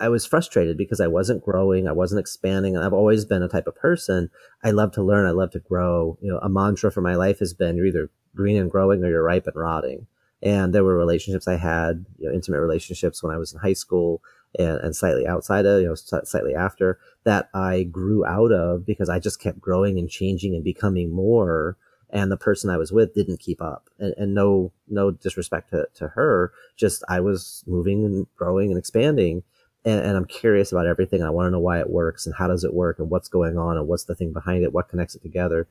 I 0.00 0.08
was 0.08 0.26
frustrated 0.26 0.76
because 0.76 1.00
I 1.00 1.06
wasn't 1.06 1.44
growing, 1.44 1.86
I 1.86 1.92
wasn't 1.92 2.18
expanding, 2.18 2.74
and 2.74 2.84
I've 2.84 2.92
always 2.92 3.24
been 3.24 3.44
a 3.44 3.48
type 3.48 3.68
of 3.68 3.76
person. 3.76 4.30
I 4.64 4.72
love 4.72 4.90
to 4.92 5.04
learn, 5.04 5.26
I 5.26 5.30
love 5.30 5.52
to 5.52 5.60
grow. 5.60 6.18
You 6.20 6.32
know, 6.32 6.38
a 6.38 6.48
mantra 6.48 6.90
for 6.90 7.02
my 7.02 7.14
life 7.14 7.38
has 7.38 7.54
been 7.54 7.76
you're 7.76 7.86
either 7.86 8.10
green 8.34 8.56
and 8.56 8.68
growing 8.68 9.04
or 9.04 9.08
you're 9.08 9.22
ripe 9.22 9.46
and 9.46 9.54
rotting. 9.54 10.08
And 10.42 10.74
there 10.74 10.82
were 10.82 10.96
relationships 10.96 11.46
I 11.46 11.56
had, 11.56 12.04
you 12.18 12.28
know, 12.28 12.34
intimate 12.34 12.60
relationships 12.60 13.22
when 13.22 13.32
I 13.32 13.38
was 13.38 13.52
in 13.52 13.60
high 13.60 13.74
school 13.74 14.22
and, 14.58 14.78
and 14.78 14.96
slightly 14.96 15.26
outside 15.26 15.66
of, 15.66 15.80
you 15.80 15.88
know, 15.88 15.94
slightly 15.94 16.54
after 16.54 16.98
that 17.24 17.48
I 17.54 17.84
grew 17.84 18.24
out 18.24 18.52
of 18.52 18.84
because 18.84 19.08
I 19.08 19.18
just 19.18 19.40
kept 19.40 19.60
growing 19.60 19.98
and 19.98 20.08
changing 20.08 20.54
and 20.54 20.64
becoming 20.64 21.12
more. 21.12 21.76
And 22.12 22.32
the 22.32 22.36
person 22.36 22.70
I 22.70 22.76
was 22.76 22.90
with 22.90 23.14
didn't 23.14 23.38
keep 23.38 23.62
up 23.62 23.88
and, 23.98 24.14
and 24.16 24.34
no, 24.34 24.72
no 24.88 25.12
disrespect 25.12 25.70
to, 25.70 25.86
to 25.94 26.08
her. 26.08 26.52
Just 26.76 27.04
I 27.08 27.20
was 27.20 27.62
moving 27.66 28.04
and 28.04 28.26
growing 28.36 28.70
and 28.70 28.78
expanding. 28.78 29.44
And, 29.84 30.04
and 30.04 30.16
I'm 30.16 30.26
curious 30.26 30.72
about 30.72 30.86
everything. 30.86 31.22
I 31.22 31.30
want 31.30 31.46
to 31.46 31.50
know 31.52 31.60
why 31.60 31.78
it 31.78 31.88
works 31.88 32.26
and 32.26 32.34
how 32.34 32.48
does 32.48 32.64
it 32.64 32.74
work 32.74 32.98
and 32.98 33.08
what's 33.08 33.28
going 33.28 33.56
on 33.56 33.76
and 33.76 33.86
what's 33.86 34.04
the 34.04 34.14
thing 34.14 34.32
behind 34.32 34.64
it, 34.64 34.72
what 34.72 34.88
connects 34.88 35.14
it 35.14 35.22
together. 35.22 35.68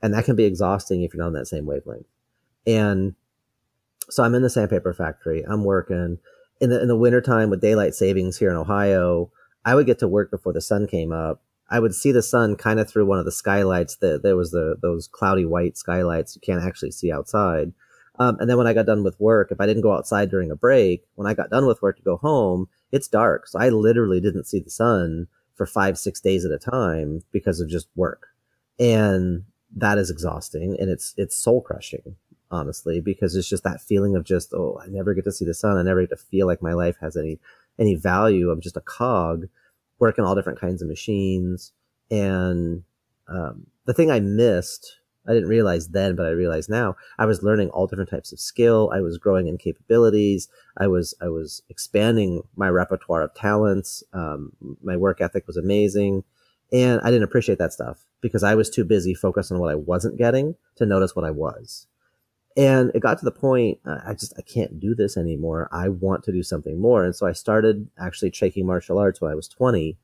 And 0.00 0.14
that 0.14 0.24
can 0.24 0.36
be 0.36 0.44
exhausting 0.44 1.02
if 1.02 1.12
you're 1.12 1.22
not 1.22 1.28
on 1.28 1.32
that 1.34 1.48
same 1.48 1.66
wavelength. 1.66 2.06
And 2.66 3.14
so 4.08 4.22
I'm 4.22 4.34
in 4.34 4.42
the 4.42 4.50
sandpaper 4.50 4.92
factory. 4.92 5.42
I'm 5.42 5.64
working 5.64 6.18
in 6.60 6.70
the 6.70 6.80
in 6.80 6.88
the 6.88 6.96
wintertime 6.96 7.50
with 7.50 7.60
daylight 7.60 7.94
savings 7.94 8.38
here 8.38 8.50
in 8.50 8.56
Ohio, 8.56 9.30
I 9.64 9.74
would 9.74 9.86
get 9.86 9.98
to 10.00 10.08
work 10.08 10.30
before 10.30 10.52
the 10.52 10.60
sun 10.60 10.86
came 10.86 11.12
up. 11.12 11.42
I 11.70 11.80
would 11.80 11.94
see 11.94 12.12
the 12.12 12.22
sun 12.22 12.56
kind 12.56 12.80
of 12.80 12.88
through 12.88 13.06
one 13.06 13.18
of 13.18 13.24
the 13.24 13.32
skylights 13.32 13.96
that 13.96 14.22
there 14.22 14.36
was 14.36 14.50
the 14.50 14.76
those 14.80 15.08
cloudy 15.08 15.44
white 15.44 15.76
skylights 15.76 16.34
you 16.34 16.40
can't 16.40 16.62
actually 16.62 16.90
see 16.90 17.12
outside. 17.12 17.72
Um, 18.18 18.36
and 18.38 18.50
then 18.50 18.58
when 18.58 18.66
I 18.66 18.74
got 18.74 18.86
done 18.86 19.02
with 19.02 19.18
work, 19.18 19.50
if 19.50 19.60
I 19.60 19.66
didn't 19.66 19.82
go 19.82 19.94
outside 19.94 20.30
during 20.30 20.50
a 20.50 20.56
break, 20.56 21.04
when 21.14 21.26
I 21.26 21.32
got 21.32 21.48
done 21.48 21.66
with 21.66 21.80
work 21.80 21.96
to 21.96 22.02
go 22.02 22.18
home, 22.18 22.68
it's 22.92 23.08
dark. 23.08 23.46
So 23.46 23.58
I 23.58 23.70
literally 23.70 24.20
didn't 24.20 24.44
see 24.44 24.60
the 24.60 24.68
sun 24.70 25.26
for 25.54 25.64
five, 25.64 25.96
six 25.96 26.20
days 26.20 26.44
at 26.44 26.52
a 26.52 26.58
time 26.58 27.22
because 27.32 27.60
of 27.60 27.70
just 27.70 27.88
work. 27.96 28.26
And 28.78 29.44
that 29.74 29.96
is 29.96 30.10
exhausting 30.10 30.76
and 30.78 30.90
it's, 30.90 31.14
it's 31.16 31.36
soul 31.36 31.62
crushing 31.62 32.16
honestly, 32.50 33.00
because 33.00 33.36
it's 33.36 33.48
just 33.48 33.64
that 33.64 33.80
feeling 33.80 34.16
of 34.16 34.24
just, 34.24 34.52
oh, 34.52 34.80
I 34.82 34.88
never 34.88 35.14
get 35.14 35.24
to 35.24 35.32
see 35.32 35.44
the 35.44 35.54
sun. 35.54 35.76
I 35.76 35.82
never 35.82 36.00
get 36.02 36.10
to 36.10 36.16
feel 36.16 36.46
like 36.46 36.62
my 36.62 36.72
life 36.72 36.96
has 37.00 37.16
any, 37.16 37.38
any 37.78 37.94
value. 37.94 38.50
I'm 38.50 38.60
just 38.60 38.76
a 38.76 38.80
cog. 38.80 39.48
working 39.98 40.24
all 40.24 40.34
different 40.34 40.60
kinds 40.60 40.82
of 40.82 40.88
machines. 40.88 41.72
And 42.10 42.82
um, 43.28 43.66
the 43.86 43.94
thing 43.94 44.10
I 44.10 44.20
missed, 44.20 44.98
I 45.28 45.32
didn't 45.32 45.48
realize 45.48 45.88
then, 45.88 46.16
but 46.16 46.26
I 46.26 46.30
realize 46.30 46.68
now, 46.68 46.96
I 47.18 47.26
was 47.26 47.42
learning 47.42 47.70
all 47.70 47.86
different 47.86 48.10
types 48.10 48.32
of 48.32 48.40
skill. 48.40 48.90
I 48.92 49.00
was 49.00 49.18
growing 49.18 49.46
in 49.46 49.58
capabilities. 49.58 50.48
I 50.76 50.88
was 50.88 51.14
I 51.20 51.28
was 51.28 51.62
expanding 51.68 52.42
my 52.56 52.68
repertoire 52.68 53.22
of 53.22 53.34
talents. 53.34 54.02
Um, 54.12 54.52
my 54.82 54.96
work 54.96 55.20
ethic 55.20 55.46
was 55.46 55.56
amazing, 55.56 56.24
and 56.72 57.00
I 57.02 57.10
didn't 57.10 57.24
appreciate 57.24 57.58
that 57.58 57.72
stuff 57.72 58.06
because 58.20 58.42
I 58.42 58.54
was 58.54 58.70
too 58.70 58.84
busy 58.84 59.14
focused 59.14 59.52
on 59.52 59.58
what 59.58 59.70
I 59.70 59.76
wasn't 59.76 60.18
getting 60.18 60.56
to 60.76 60.86
notice 60.86 61.14
what 61.14 61.24
I 61.24 61.30
was. 61.30 61.86
And 62.56 62.90
it 62.94 63.00
got 63.00 63.18
to 63.18 63.24
the 63.24 63.30
point 63.30 63.78
uh, 63.86 64.00
I 64.04 64.14
just 64.14 64.34
I 64.36 64.42
can't 64.42 64.80
do 64.80 64.94
this 64.94 65.16
anymore. 65.16 65.68
I 65.72 65.88
want 65.88 66.24
to 66.24 66.32
do 66.32 66.42
something 66.42 66.80
more, 66.80 67.04
and 67.04 67.14
so 67.14 67.26
I 67.26 67.32
started 67.32 67.88
actually 67.98 68.30
taking 68.32 68.66
martial 68.66 68.98
arts 68.98 69.20
when 69.20 69.30
I 69.30 69.36
was 69.36 69.48
twenty. 69.48 69.98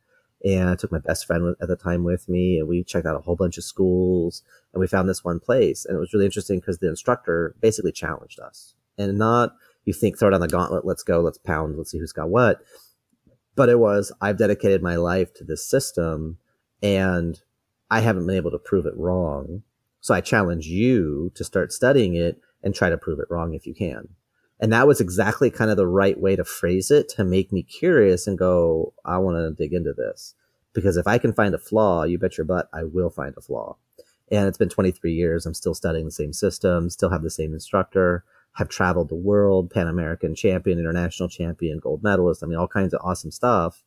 And 0.44 0.68
I 0.68 0.76
took 0.76 0.92
my 0.92 0.98
best 0.98 1.26
friend 1.26 1.56
at 1.62 1.66
the 1.66 1.76
time 1.76 2.04
with 2.04 2.28
me, 2.28 2.58
and 2.58 2.68
we 2.68 2.84
checked 2.84 3.06
out 3.06 3.16
a 3.16 3.20
whole 3.20 3.36
bunch 3.36 3.56
of 3.56 3.64
schools, 3.64 4.42
and 4.72 4.80
we 4.80 4.86
found 4.86 5.08
this 5.08 5.24
one 5.24 5.40
place, 5.40 5.86
and 5.86 5.96
it 5.96 5.98
was 5.98 6.12
really 6.12 6.26
interesting 6.26 6.60
because 6.60 6.78
the 6.78 6.90
instructor 6.90 7.56
basically 7.60 7.90
challenged 7.90 8.38
us, 8.38 8.74
and 8.98 9.16
not 9.18 9.54
you 9.86 9.94
think 9.94 10.18
throw 10.18 10.28
down 10.28 10.42
the 10.42 10.46
gauntlet, 10.46 10.84
let's 10.84 11.02
go, 11.02 11.20
let's 11.20 11.38
pound, 11.38 11.78
let's 11.78 11.90
see 11.90 11.98
who's 11.98 12.12
got 12.12 12.28
what, 12.28 12.60
but 13.56 13.70
it 13.70 13.78
was 13.78 14.12
I've 14.20 14.36
dedicated 14.36 14.82
my 14.82 14.96
life 14.96 15.32
to 15.34 15.44
this 15.44 15.64
system, 15.64 16.36
and 16.82 17.40
I 17.90 18.00
haven't 18.00 18.26
been 18.26 18.36
able 18.36 18.50
to 18.50 18.58
prove 18.58 18.84
it 18.84 18.96
wrong, 18.96 19.62
so 20.06 20.14
I 20.14 20.20
challenge 20.20 20.68
you 20.68 21.32
to 21.34 21.42
start 21.42 21.72
studying 21.72 22.14
it 22.14 22.40
and 22.62 22.72
try 22.72 22.90
to 22.90 22.96
prove 22.96 23.18
it 23.18 23.26
wrong 23.28 23.54
if 23.54 23.66
you 23.66 23.74
can. 23.74 24.06
And 24.60 24.72
that 24.72 24.86
was 24.86 25.00
exactly 25.00 25.50
kind 25.50 25.68
of 25.68 25.76
the 25.76 25.88
right 25.88 26.16
way 26.16 26.36
to 26.36 26.44
phrase 26.44 26.92
it 26.92 27.08
to 27.16 27.24
make 27.24 27.52
me 27.52 27.64
curious 27.64 28.28
and 28.28 28.38
go, 28.38 28.94
I 29.04 29.18
want 29.18 29.36
to 29.36 29.60
dig 29.60 29.72
into 29.72 29.92
this. 29.92 30.36
Because 30.74 30.96
if 30.96 31.08
I 31.08 31.18
can 31.18 31.32
find 31.32 31.56
a 31.56 31.58
flaw, 31.58 32.04
you 32.04 32.20
bet 32.20 32.38
your 32.38 32.44
butt 32.44 32.68
I 32.72 32.84
will 32.84 33.10
find 33.10 33.34
a 33.36 33.40
flaw. 33.40 33.78
And 34.30 34.46
it's 34.46 34.56
been 34.56 34.68
23 34.68 35.12
years. 35.12 35.44
I'm 35.44 35.54
still 35.54 35.74
studying 35.74 36.04
the 36.04 36.12
same 36.12 36.32
system, 36.32 36.88
still 36.88 37.10
have 37.10 37.24
the 37.24 37.28
same 37.28 37.52
instructor, 37.52 38.22
have 38.52 38.68
traveled 38.68 39.08
the 39.08 39.16
world, 39.16 39.72
Pan 39.72 39.88
American 39.88 40.36
champion, 40.36 40.78
international 40.78 41.28
champion, 41.28 41.80
gold 41.80 42.04
medalist. 42.04 42.44
I 42.44 42.46
mean, 42.46 42.58
all 42.58 42.68
kinds 42.68 42.94
of 42.94 43.00
awesome 43.02 43.32
stuff, 43.32 43.82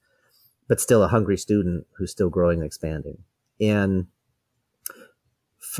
but 0.67 0.81
still 0.81 1.01
a 1.01 1.07
hungry 1.07 1.37
student 1.37 1.87
who's 1.97 2.11
still 2.11 2.29
growing 2.29 2.59
and 2.59 2.65
expanding. 2.65 3.19
And 3.61 4.07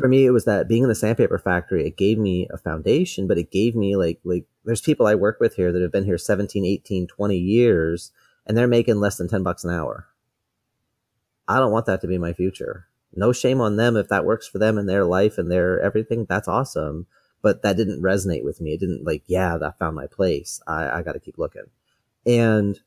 for 0.00 0.08
me, 0.08 0.26
it 0.26 0.30
was 0.30 0.44
that 0.46 0.68
being 0.68 0.82
in 0.82 0.88
the 0.88 0.94
sandpaper 0.94 1.38
factory, 1.38 1.86
it 1.86 1.96
gave 1.96 2.18
me 2.18 2.48
a 2.52 2.58
foundation, 2.58 3.26
but 3.26 3.38
it 3.38 3.50
gave 3.50 3.74
me 3.74 3.96
like, 3.96 4.20
like, 4.24 4.46
there's 4.64 4.80
people 4.80 5.06
I 5.06 5.14
work 5.14 5.38
with 5.40 5.56
here 5.56 5.72
that 5.72 5.82
have 5.82 5.92
been 5.92 6.04
here 6.04 6.18
17, 6.18 6.64
18, 6.64 7.06
20 7.06 7.36
years 7.36 8.10
and 8.46 8.56
they're 8.56 8.66
making 8.66 9.00
less 9.00 9.16
than 9.16 9.28
10 9.28 9.42
bucks 9.42 9.64
an 9.64 9.70
hour. 9.70 10.06
I 11.46 11.58
don't 11.58 11.72
want 11.72 11.86
that 11.86 12.00
to 12.02 12.06
be 12.06 12.18
my 12.18 12.32
future. 12.32 12.86
No 13.14 13.32
shame 13.32 13.60
on 13.60 13.76
them 13.76 13.96
if 13.96 14.08
that 14.08 14.24
works 14.24 14.46
for 14.46 14.58
them 14.58 14.78
in 14.78 14.86
their 14.86 15.04
life 15.04 15.38
and 15.38 15.50
their 15.50 15.80
everything. 15.80 16.26
That's 16.28 16.48
awesome. 16.48 17.06
But 17.42 17.62
that 17.62 17.76
didn't 17.76 18.02
resonate 18.02 18.44
with 18.44 18.60
me. 18.60 18.72
It 18.72 18.80
didn't 18.80 19.04
like, 19.04 19.22
yeah, 19.26 19.56
I 19.56 19.70
found 19.78 19.96
my 19.96 20.06
place. 20.06 20.60
I, 20.66 20.98
I 20.98 21.02
got 21.02 21.12
to 21.12 21.20
keep 21.20 21.38
looking. 21.38 21.64
And 22.26 22.78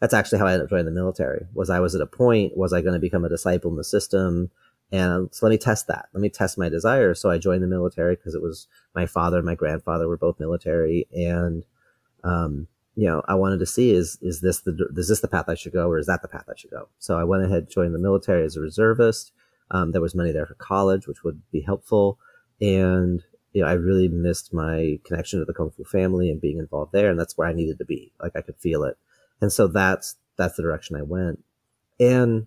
that's 0.00 0.14
actually 0.14 0.38
how 0.38 0.46
I 0.46 0.52
ended 0.52 0.66
up 0.66 0.70
joining 0.70 0.86
the 0.86 0.92
military 0.92 1.46
was 1.52 1.70
I 1.70 1.80
was 1.80 1.94
at 1.94 2.00
a 2.00 2.06
point, 2.06 2.56
was 2.56 2.72
I 2.72 2.80
going 2.80 2.94
to 2.94 3.00
become 3.00 3.24
a 3.24 3.28
disciple 3.28 3.70
in 3.70 3.76
the 3.76 3.84
system? 3.84 4.50
And 4.90 5.28
so 5.32 5.46
let 5.46 5.50
me 5.50 5.58
test 5.58 5.86
that. 5.88 6.08
Let 6.12 6.20
me 6.20 6.30
test 6.30 6.56
my 6.56 6.68
desire. 6.68 7.14
So 7.14 7.30
I 7.30 7.38
joined 7.38 7.62
the 7.62 7.66
military 7.68 8.16
because 8.16 8.34
it 8.34 8.42
was 8.42 8.66
my 8.94 9.06
father 9.06 9.36
and 9.36 9.46
my 9.46 9.54
grandfather 9.54 10.08
were 10.08 10.16
both 10.16 10.40
military. 10.40 11.06
And, 11.12 11.64
um, 12.24 12.68
you 12.94 13.06
know, 13.06 13.22
I 13.28 13.34
wanted 13.34 13.58
to 13.58 13.66
see 13.66 13.92
is, 13.92 14.18
is 14.22 14.40
this 14.40 14.60
the, 14.60 14.88
is 14.96 15.08
this 15.08 15.20
the 15.20 15.28
path 15.28 15.48
I 15.48 15.54
should 15.54 15.72
go 15.72 15.88
or 15.88 15.98
is 15.98 16.06
that 16.06 16.22
the 16.22 16.28
path 16.28 16.46
I 16.48 16.56
should 16.56 16.70
go? 16.70 16.88
So 16.98 17.18
I 17.18 17.24
went 17.24 17.44
ahead, 17.44 17.68
joined 17.68 17.94
the 17.94 17.98
military 17.98 18.44
as 18.44 18.56
a 18.56 18.60
reservist. 18.60 19.32
Um, 19.70 19.92
there 19.92 20.00
was 20.00 20.14
money 20.14 20.32
there 20.32 20.46
for 20.46 20.54
college, 20.54 21.06
which 21.06 21.22
would 21.22 21.42
be 21.52 21.60
helpful. 21.60 22.18
And, 22.60 23.22
you 23.52 23.62
know, 23.62 23.68
I 23.68 23.74
really 23.74 24.08
missed 24.08 24.54
my 24.54 24.98
connection 25.04 25.38
to 25.38 25.44
the 25.44 25.52
Kung 25.52 25.70
Fu 25.70 25.84
family 25.84 26.30
and 26.30 26.40
being 26.40 26.58
involved 26.58 26.92
there. 26.92 27.10
And 27.10 27.20
that's 27.20 27.36
where 27.36 27.46
I 27.46 27.52
needed 27.52 27.76
to 27.78 27.84
be. 27.84 28.12
Like 28.22 28.32
I 28.34 28.40
could 28.40 28.56
feel 28.56 28.84
it. 28.84 28.96
And 29.42 29.52
so 29.52 29.66
that's, 29.66 30.16
that's 30.38 30.56
the 30.56 30.62
direction 30.62 30.96
I 30.96 31.02
went. 31.02 31.44
And, 32.00 32.46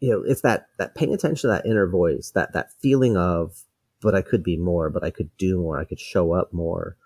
you 0.00 0.10
know, 0.10 0.22
it's 0.22 0.42
that, 0.42 0.68
that 0.78 0.94
paying 0.94 1.14
attention 1.14 1.48
to 1.48 1.54
that 1.54 1.66
inner 1.66 1.86
voice, 1.86 2.30
that, 2.34 2.52
that 2.52 2.72
feeling 2.80 3.16
of, 3.16 3.62
but 4.02 4.14
I 4.14 4.22
could 4.22 4.42
be 4.42 4.56
more, 4.56 4.90
but 4.90 5.02
I 5.02 5.10
could 5.10 5.30
do 5.38 5.58
more. 5.58 5.80
I 5.80 5.84
could 5.84 6.00
show 6.00 6.32
up 6.32 6.52
more. 6.52 6.96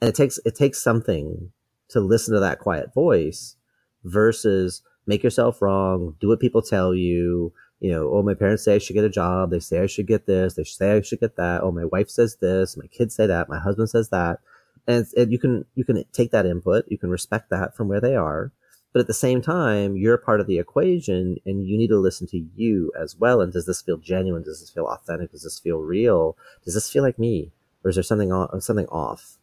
And 0.00 0.08
it 0.08 0.14
takes, 0.14 0.38
it 0.44 0.54
takes 0.56 0.82
something 0.82 1.52
to 1.90 2.00
listen 2.00 2.34
to 2.34 2.40
that 2.40 2.58
quiet 2.58 2.92
voice 2.92 3.56
versus 4.04 4.82
make 5.06 5.22
yourself 5.22 5.62
wrong, 5.62 6.16
do 6.20 6.28
what 6.28 6.40
people 6.40 6.62
tell 6.62 6.94
you. 6.94 7.52
You 7.78 7.92
know, 7.92 8.10
oh, 8.12 8.22
my 8.22 8.34
parents 8.34 8.64
say 8.64 8.74
I 8.74 8.78
should 8.78 8.94
get 8.94 9.04
a 9.04 9.10
job. 9.10 9.50
They 9.50 9.60
say 9.60 9.80
I 9.80 9.86
should 9.86 10.06
get 10.06 10.26
this. 10.26 10.54
They 10.54 10.64
say 10.64 10.92
I 10.92 11.00
should 11.00 11.20
get 11.20 11.36
that. 11.36 11.62
Oh, 11.62 11.72
my 11.72 11.84
wife 11.86 12.10
says 12.10 12.36
this. 12.36 12.76
My 12.76 12.86
kids 12.88 13.14
say 13.14 13.26
that. 13.26 13.48
My 13.48 13.58
husband 13.58 13.88
says 13.88 14.10
that. 14.10 14.40
And, 14.86 15.06
and 15.16 15.32
you 15.32 15.38
can, 15.38 15.64
you 15.74 15.84
can 15.84 16.04
take 16.12 16.30
that 16.32 16.46
input. 16.46 16.84
You 16.88 16.98
can 16.98 17.10
respect 17.10 17.48
that 17.50 17.74
from 17.76 17.88
where 17.88 18.00
they 18.00 18.16
are 18.16 18.52
but 18.92 19.00
at 19.00 19.06
the 19.06 19.14
same 19.14 19.40
time, 19.40 19.96
you're 19.96 20.18
part 20.18 20.40
of 20.40 20.46
the 20.46 20.58
equation 20.58 21.36
and 21.46 21.66
you 21.66 21.78
need 21.78 21.88
to 21.88 21.98
listen 21.98 22.26
to 22.28 22.44
you 22.56 22.92
as 23.00 23.16
well. 23.16 23.40
And 23.40 23.52
does 23.52 23.66
this 23.66 23.82
feel 23.82 23.98
genuine? 23.98 24.42
Does 24.42 24.60
this 24.60 24.70
feel 24.70 24.86
authentic? 24.86 25.30
Does 25.30 25.44
this 25.44 25.60
feel 25.60 25.78
real? 25.78 26.36
Does 26.64 26.74
this 26.74 26.90
feel 26.90 27.04
like 27.04 27.18
me? 27.18 27.52
Or 27.84 27.90
is 27.90 27.96
there 27.96 28.02
something 28.02 28.32
on, 28.32 28.60
something 28.60 28.88
off? 28.88 29.38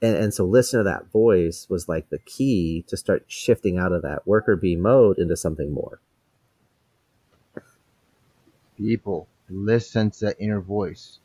And, 0.00 0.16
and 0.16 0.34
so 0.34 0.44
listen 0.44 0.78
to 0.78 0.84
that 0.84 1.10
voice 1.10 1.66
was 1.68 1.88
like 1.88 2.10
the 2.10 2.18
key 2.20 2.84
to 2.86 2.96
start 2.96 3.24
shifting 3.26 3.78
out 3.78 3.92
of 3.92 4.02
that 4.02 4.26
worker 4.26 4.54
bee 4.54 4.76
mode 4.76 5.18
into 5.18 5.36
something 5.36 5.72
more. 5.72 6.00
People 8.76 9.26
listen 9.48 10.10
to 10.12 10.26
that 10.26 10.36
inner 10.38 10.60
voice. 10.60 11.18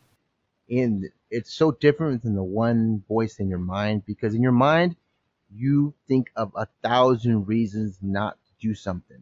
And 0.70 1.10
it's 1.30 1.54
so 1.54 1.72
different 1.72 2.24
than 2.24 2.36
the 2.36 2.44
one 2.44 3.04
voice 3.08 3.40
in 3.40 3.50
your 3.50 3.60
mind 3.60 4.06
because 4.06 4.34
in 4.34 4.42
your 4.42 4.54
mind, 4.54 4.96
you 5.54 5.94
think 6.08 6.32
of 6.36 6.52
a 6.56 6.68
thousand 6.84 7.48
reasons 7.48 7.98
not 8.02 8.38
to 8.46 8.68
do 8.68 8.74
something. 8.76 9.22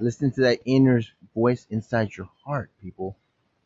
Listen 0.00 0.30
to 0.32 0.42
that 0.42 0.60
inner 0.64 1.02
voice 1.34 1.66
inside 1.70 2.16
your 2.16 2.28
heart, 2.44 2.70
people, 2.82 3.16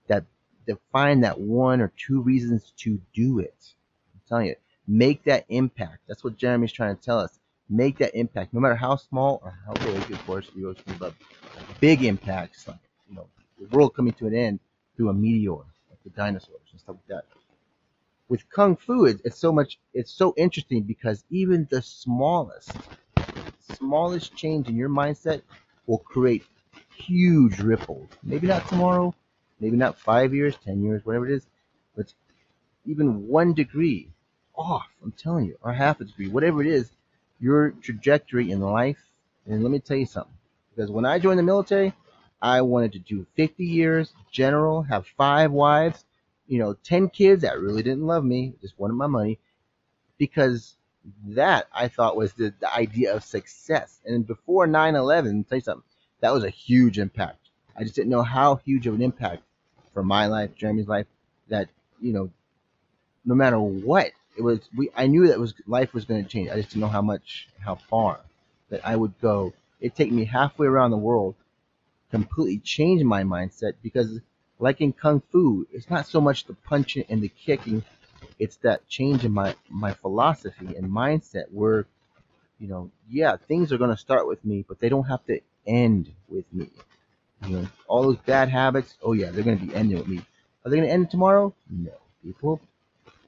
that 0.08 0.24
define 0.66 1.20
that 1.20 1.40
one 1.40 1.80
or 1.80 1.92
two 1.96 2.20
reasons 2.20 2.72
to 2.78 3.00
do 3.14 3.38
it. 3.38 3.74
I'm 4.14 4.20
telling 4.28 4.46
you, 4.46 4.56
make 4.86 5.24
that 5.24 5.46
impact. 5.48 6.00
That's 6.06 6.22
what 6.22 6.36
Jeremy's 6.36 6.72
trying 6.72 6.96
to 6.96 7.02
tell 7.02 7.18
us. 7.18 7.38
Make 7.70 7.98
that 7.98 8.14
impact, 8.14 8.54
no 8.54 8.60
matter 8.60 8.76
how 8.76 8.96
small 8.96 9.40
or 9.42 9.58
how 9.66 9.72
big. 9.74 10.10
Of 10.10 10.26
course, 10.26 10.50
we 10.54 10.64
always 10.64 10.78
think 10.78 10.96
about 10.96 11.14
big 11.80 12.04
impacts, 12.04 12.66
like 12.66 12.78
you 13.08 13.16
know, 13.16 13.26
the 13.60 13.66
world 13.76 13.94
coming 13.94 14.12
to 14.14 14.26
an 14.26 14.34
end 14.34 14.60
through 14.96 15.10
a 15.10 15.14
meteor, 15.14 15.52
like 15.90 16.02
the 16.04 16.10
dinosaurs 16.10 16.60
and 16.72 16.80
stuff 16.80 16.96
like 16.96 17.06
that 17.08 17.37
with 18.28 18.48
kung 18.50 18.76
fu 18.76 19.04
it's, 19.06 19.38
so 19.38 19.52
much 19.52 19.78
it's 19.94 20.12
so 20.12 20.34
interesting 20.36 20.82
because 20.82 21.24
even 21.30 21.66
the 21.70 21.82
smallest 21.82 22.76
smallest 23.60 24.34
change 24.36 24.68
in 24.68 24.76
your 24.76 24.88
mindset 24.88 25.42
will 25.86 25.98
create 25.98 26.44
huge 26.94 27.58
ripples. 27.60 28.08
Maybe 28.22 28.46
not 28.46 28.68
tomorrow 28.68 29.14
maybe 29.60 29.76
not 29.76 29.98
five 29.98 30.34
years 30.34 30.56
ten 30.64 30.82
years 30.82 31.04
whatever 31.04 31.26
it 31.26 31.32
is 31.32 31.46
but 31.96 32.12
even 32.86 33.28
one 33.28 33.54
degree 33.54 34.10
off 34.54 34.86
i'm 35.02 35.12
telling 35.12 35.46
you 35.46 35.56
or 35.62 35.72
half 35.72 36.00
a 36.00 36.04
degree 36.04 36.28
whatever 36.28 36.60
it 36.60 36.66
is 36.66 36.90
your 37.40 37.70
trajectory 37.82 38.50
in 38.50 38.60
life 38.60 38.98
and 39.46 39.62
let 39.62 39.70
me 39.70 39.78
tell 39.78 39.96
you 39.96 40.06
something 40.06 40.34
because 40.74 40.90
when 40.90 41.04
i 41.06 41.18
joined 41.18 41.38
the 41.38 41.42
military 41.42 41.92
i 42.42 42.60
wanted 42.60 42.92
to 42.92 42.98
do 42.98 43.26
50 43.36 43.64
years 43.64 44.12
general 44.30 44.82
have 44.82 45.06
five 45.16 45.52
wives 45.52 46.04
you 46.48 46.58
know, 46.58 46.74
10 46.82 47.10
kids 47.10 47.42
that 47.42 47.60
really 47.60 47.82
didn't 47.82 48.06
love 48.06 48.24
me, 48.24 48.54
just 48.60 48.78
wanted 48.78 48.94
my 48.94 49.06
money, 49.06 49.38
because 50.16 50.74
that 51.26 51.68
I 51.72 51.88
thought 51.88 52.16
was 52.16 52.32
the, 52.32 52.52
the 52.58 52.74
idea 52.74 53.14
of 53.14 53.22
success. 53.22 54.00
And 54.04 54.26
before 54.26 54.66
9 54.66 54.96
11, 54.96 55.44
tell 55.44 55.58
you 55.58 55.62
something, 55.62 55.84
that 56.20 56.32
was 56.32 56.44
a 56.44 56.50
huge 56.50 56.98
impact. 56.98 57.50
I 57.76 57.84
just 57.84 57.94
didn't 57.94 58.10
know 58.10 58.22
how 58.22 58.56
huge 58.56 58.86
of 58.86 58.94
an 58.94 59.02
impact 59.02 59.42
for 59.94 60.02
my 60.02 60.26
life, 60.26 60.54
Jeremy's 60.56 60.88
life, 60.88 61.06
that, 61.48 61.68
you 62.00 62.12
know, 62.12 62.30
no 63.24 63.34
matter 63.34 63.60
what, 63.60 64.10
it 64.36 64.42
was, 64.42 64.60
we, 64.76 64.90
I 64.96 65.06
knew 65.06 65.28
that 65.28 65.38
was 65.38 65.54
life 65.66 65.92
was 65.92 66.04
going 66.04 66.22
to 66.24 66.28
change. 66.28 66.48
I 66.48 66.56
just 66.56 66.70
didn't 66.70 66.80
know 66.80 66.88
how 66.88 67.02
much, 67.02 67.48
how 67.60 67.74
far 67.74 68.20
that 68.70 68.86
I 68.86 68.96
would 68.96 69.20
go. 69.20 69.52
It'd 69.80 69.96
take 69.96 70.12
me 70.12 70.24
halfway 70.24 70.66
around 70.66 70.90
the 70.90 70.96
world, 70.96 71.34
completely 72.10 72.58
change 72.58 73.02
my 73.02 73.22
mindset 73.22 73.74
because 73.82 74.20
like 74.58 74.80
in 74.80 74.92
kung 74.92 75.20
fu, 75.32 75.66
it's 75.72 75.90
not 75.90 76.06
so 76.06 76.20
much 76.20 76.44
the 76.44 76.54
punching 76.54 77.04
and 77.08 77.22
the 77.22 77.28
kicking, 77.28 77.84
it's 78.38 78.56
that 78.56 78.88
change 78.88 79.24
in 79.24 79.32
my 79.32 79.54
my 79.68 79.92
philosophy 79.92 80.74
and 80.76 80.90
mindset 80.90 81.44
where, 81.50 81.86
you 82.58 82.68
know, 82.68 82.90
yeah, 83.08 83.36
things 83.36 83.72
are 83.72 83.78
gonna 83.78 83.96
start 83.96 84.26
with 84.26 84.44
me, 84.44 84.64
but 84.66 84.80
they 84.80 84.88
don't 84.88 85.04
have 85.04 85.24
to 85.26 85.40
end 85.66 86.12
with 86.28 86.44
me. 86.52 86.70
You 87.46 87.56
know, 87.56 87.68
all 87.86 88.02
those 88.02 88.16
bad 88.18 88.48
habits, 88.48 88.96
oh 89.02 89.12
yeah, 89.12 89.30
they're 89.30 89.44
gonna 89.44 89.56
be 89.56 89.74
ending 89.74 89.98
with 89.98 90.08
me. 90.08 90.22
Are 90.64 90.70
they 90.70 90.76
gonna 90.76 90.88
end 90.88 91.10
tomorrow? 91.10 91.54
No, 91.70 91.92
people. 92.22 92.60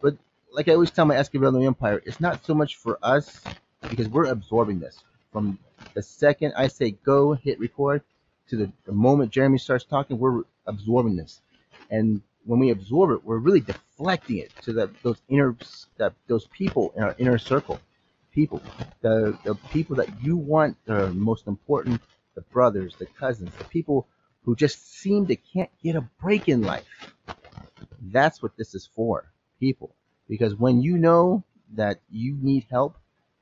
But 0.03 0.17
like 0.53 0.69
I 0.69 0.73
always 0.73 0.91
tell 0.91 1.05
my 1.07 1.17
Escavelio 1.17 1.65
Empire, 1.65 2.03
it's 2.05 2.21
not 2.21 2.45
so 2.45 2.55
much 2.55 2.77
for 2.77 2.99
us 3.03 3.41
because 3.89 4.09
we're 4.09 4.27
absorbing 4.27 4.81
this. 4.81 5.03
from 5.33 5.59
the 5.95 6.03
second 6.03 6.53
I 6.57 6.69
say 6.69 6.91
go, 6.91 7.33
hit 7.35 7.59
record, 7.61 8.03
to 8.49 8.57
the, 8.57 8.73
the 8.85 8.93
moment 8.93 9.31
Jeremy 9.31 9.59
starts 9.59 9.85
talking, 9.85 10.19
we're 10.19 10.43
absorbing 10.67 11.17
this, 11.17 11.41
and 11.91 12.23
when 12.45 12.59
we 12.59 12.71
absorb 12.71 13.11
it, 13.11 13.25
we're 13.25 13.39
really 13.39 13.61
deflecting 13.61 14.39
it 14.39 14.51
to 14.63 14.73
the, 14.73 14.91
those 15.03 15.21
inner 15.29 15.57
that 15.99 16.15
those 16.27 16.47
people 16.47 16.93
in 16.97 17.03
our 17.03 17.15
inner 17.19 17.39
circle, 17.39 17.81
people, 18.33 18.63
the 19.03 19.39
the 19.45 19.55
people 19.73 19.97
that 19.97 20.09
you 20.23 20.37
want, 20.37 20.77
the 20.87 21.11
most 21.13 21.47
important, 21.47 22.01
the 22.35 22.41
brothers, 22.41 22.95
the 22.99 23.07
cousins, 23.07 23.51
the 23.59 23.65
people 23.65 24.07
who 24.45 24.57
just 24.57 24.95
seem 24.99 25.27
to 25.27 25.37
can't 25.37 25.71
get 25.83 25.97
a 25.97 26.01
break 26.21 26.49
in 26.49 26.63
life. 26.63 27.15
That's 28.03 28.43
what 28.43 28.57
this 28.57 28.75
is 28.75 28.89
for, 28.95 29.31
people. 29.59 29.95
Because 30.29 30.55
when 30.55 30.81
you 30.81 30.97
know 30.97 31.45
that 31.75 32.01
you 32.11 32.37
need 32.41 32.67
help, 32.71 32.97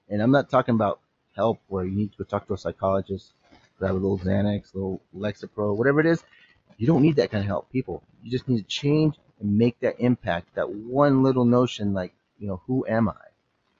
and 0.08 0.22
I'm 0.22 0.32
not 0.32 0.50
talking 0.50 0.74
about 0.74 1.00
help 1.36 1.60
where 1.68 1.84
you 1.84 1.96
need 1.96 2.12
to 2.12 2.18
go 2.18 2.24
talk 2.24 2.46
to 2.48 2.54
a 2.54 2.58
psychologist, 2.58 3.32
grab 3.78 3.92
a 3.92 3.94
little 3.94 4.18
Xanax, 4.18 4.74
a 4.74 4.76
little 4.76 5.02
Lexapro, 5.14 5.76
whatever 5.76 6.00
it 6.00 6.06
is, 6.06 6.22
you 6.78 6.86
don't 6.86 7.02
need 7.02 7.16
that 7.16 7.30
kind 7.30 7.42
of 7.42 7.48
help, 7.48 7.70
people. 7.70 8.02
You 8.22 8.30
just 8.30 8.48
need 8.48 8.58
to 8.58 8.66
change 8.66 9.16
and 9.40 9.58
make 9.58 9.78
that 9.80 9.96
impact, 10.00 10.54
that 10.54 10.70
one 10.70 11.22
little 11.22 11.44
notion 11.44 11.92
like, 11.92 12.14
you 12.38 12.48
know, 12.48 12.62
who 12.66 12.86
am 12.88 13.08
I? 13.08 13.14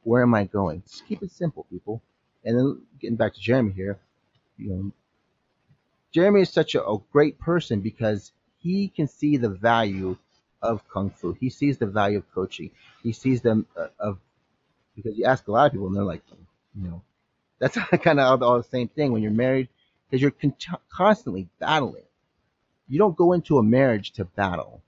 Where 0.03 0.23
am 0.23 0.35
I 0.35 0.45
going? 0.45 0.83
Just 0.83 1.07
keep 1.07 1.23
it 1.23 1.31
simple, 1.31 1.67
people. 1.71 2.03
And 2.45 2.59
then 2.59 2.83
getting 3.01 3.17
back 3.17 3.35
to 3.35 3.41
Jeremy 3.41 3.73
here, 3.73 3.99
you 4.57 4.71
know, 4.71 4.93
Jeremy 6.13 6.43
is 6.43 6.51
such 6.51 6.75
a, 6.75 6.85
a 6.85 6.99
great 7.13 7.39
person 7.39 7.81
because 7.81 8.33
he 8.59 8.89
can 8.89 9.07
see 9.09 9.37
the 9.37 9.49
value 9.49 10.17
of 10.63 10.87
kung 10.89 11.11
fu. 11.11 11.33
He 11.35 11.51
sees 11.51 11.79
the 11.79 11.87
value 11.87 12.19
of 12.19 12.33
coaching. 12.33 12.71
He 13.03 13.13
sees 13.13 13.43
them 13.43 13.67
uh, 13.77 13.89
of 13.99 14.19
because 14.97 15.17
you 15.17 15.25
ask 15.27 15.47
a 15.47 15.53
lot 15.53 15.67
of 15.67 15.73
people 15.73 15.87
and 15.87 15.97
they're 15.97 16.03
like, 16.03 16.23
you 16.75 16.89
know, 16.89 17.03
that's 17.61 17.77
kind 18.03 18.19
of 18.19 18.43
all, 18.43 18.57
the 18.57 18.65
same 18.65 18.89
thing 18.89 19.13
when 19.13 19.23
you're 19.23 19.31
married 19.31 19.69
because 20.11 20.21
you're 20.21 20.33
con- 20.33 20.55
constantly 20.91 21.49
battling. 21.61 22.03
You 22.89 22.99
don't 22.99 23.17
go 23.17 23.33
into 23.33 23.59
a 23.59 23.63
marriage 23.63 24.13
to 24.13 24.25
battle, 24.25 24.83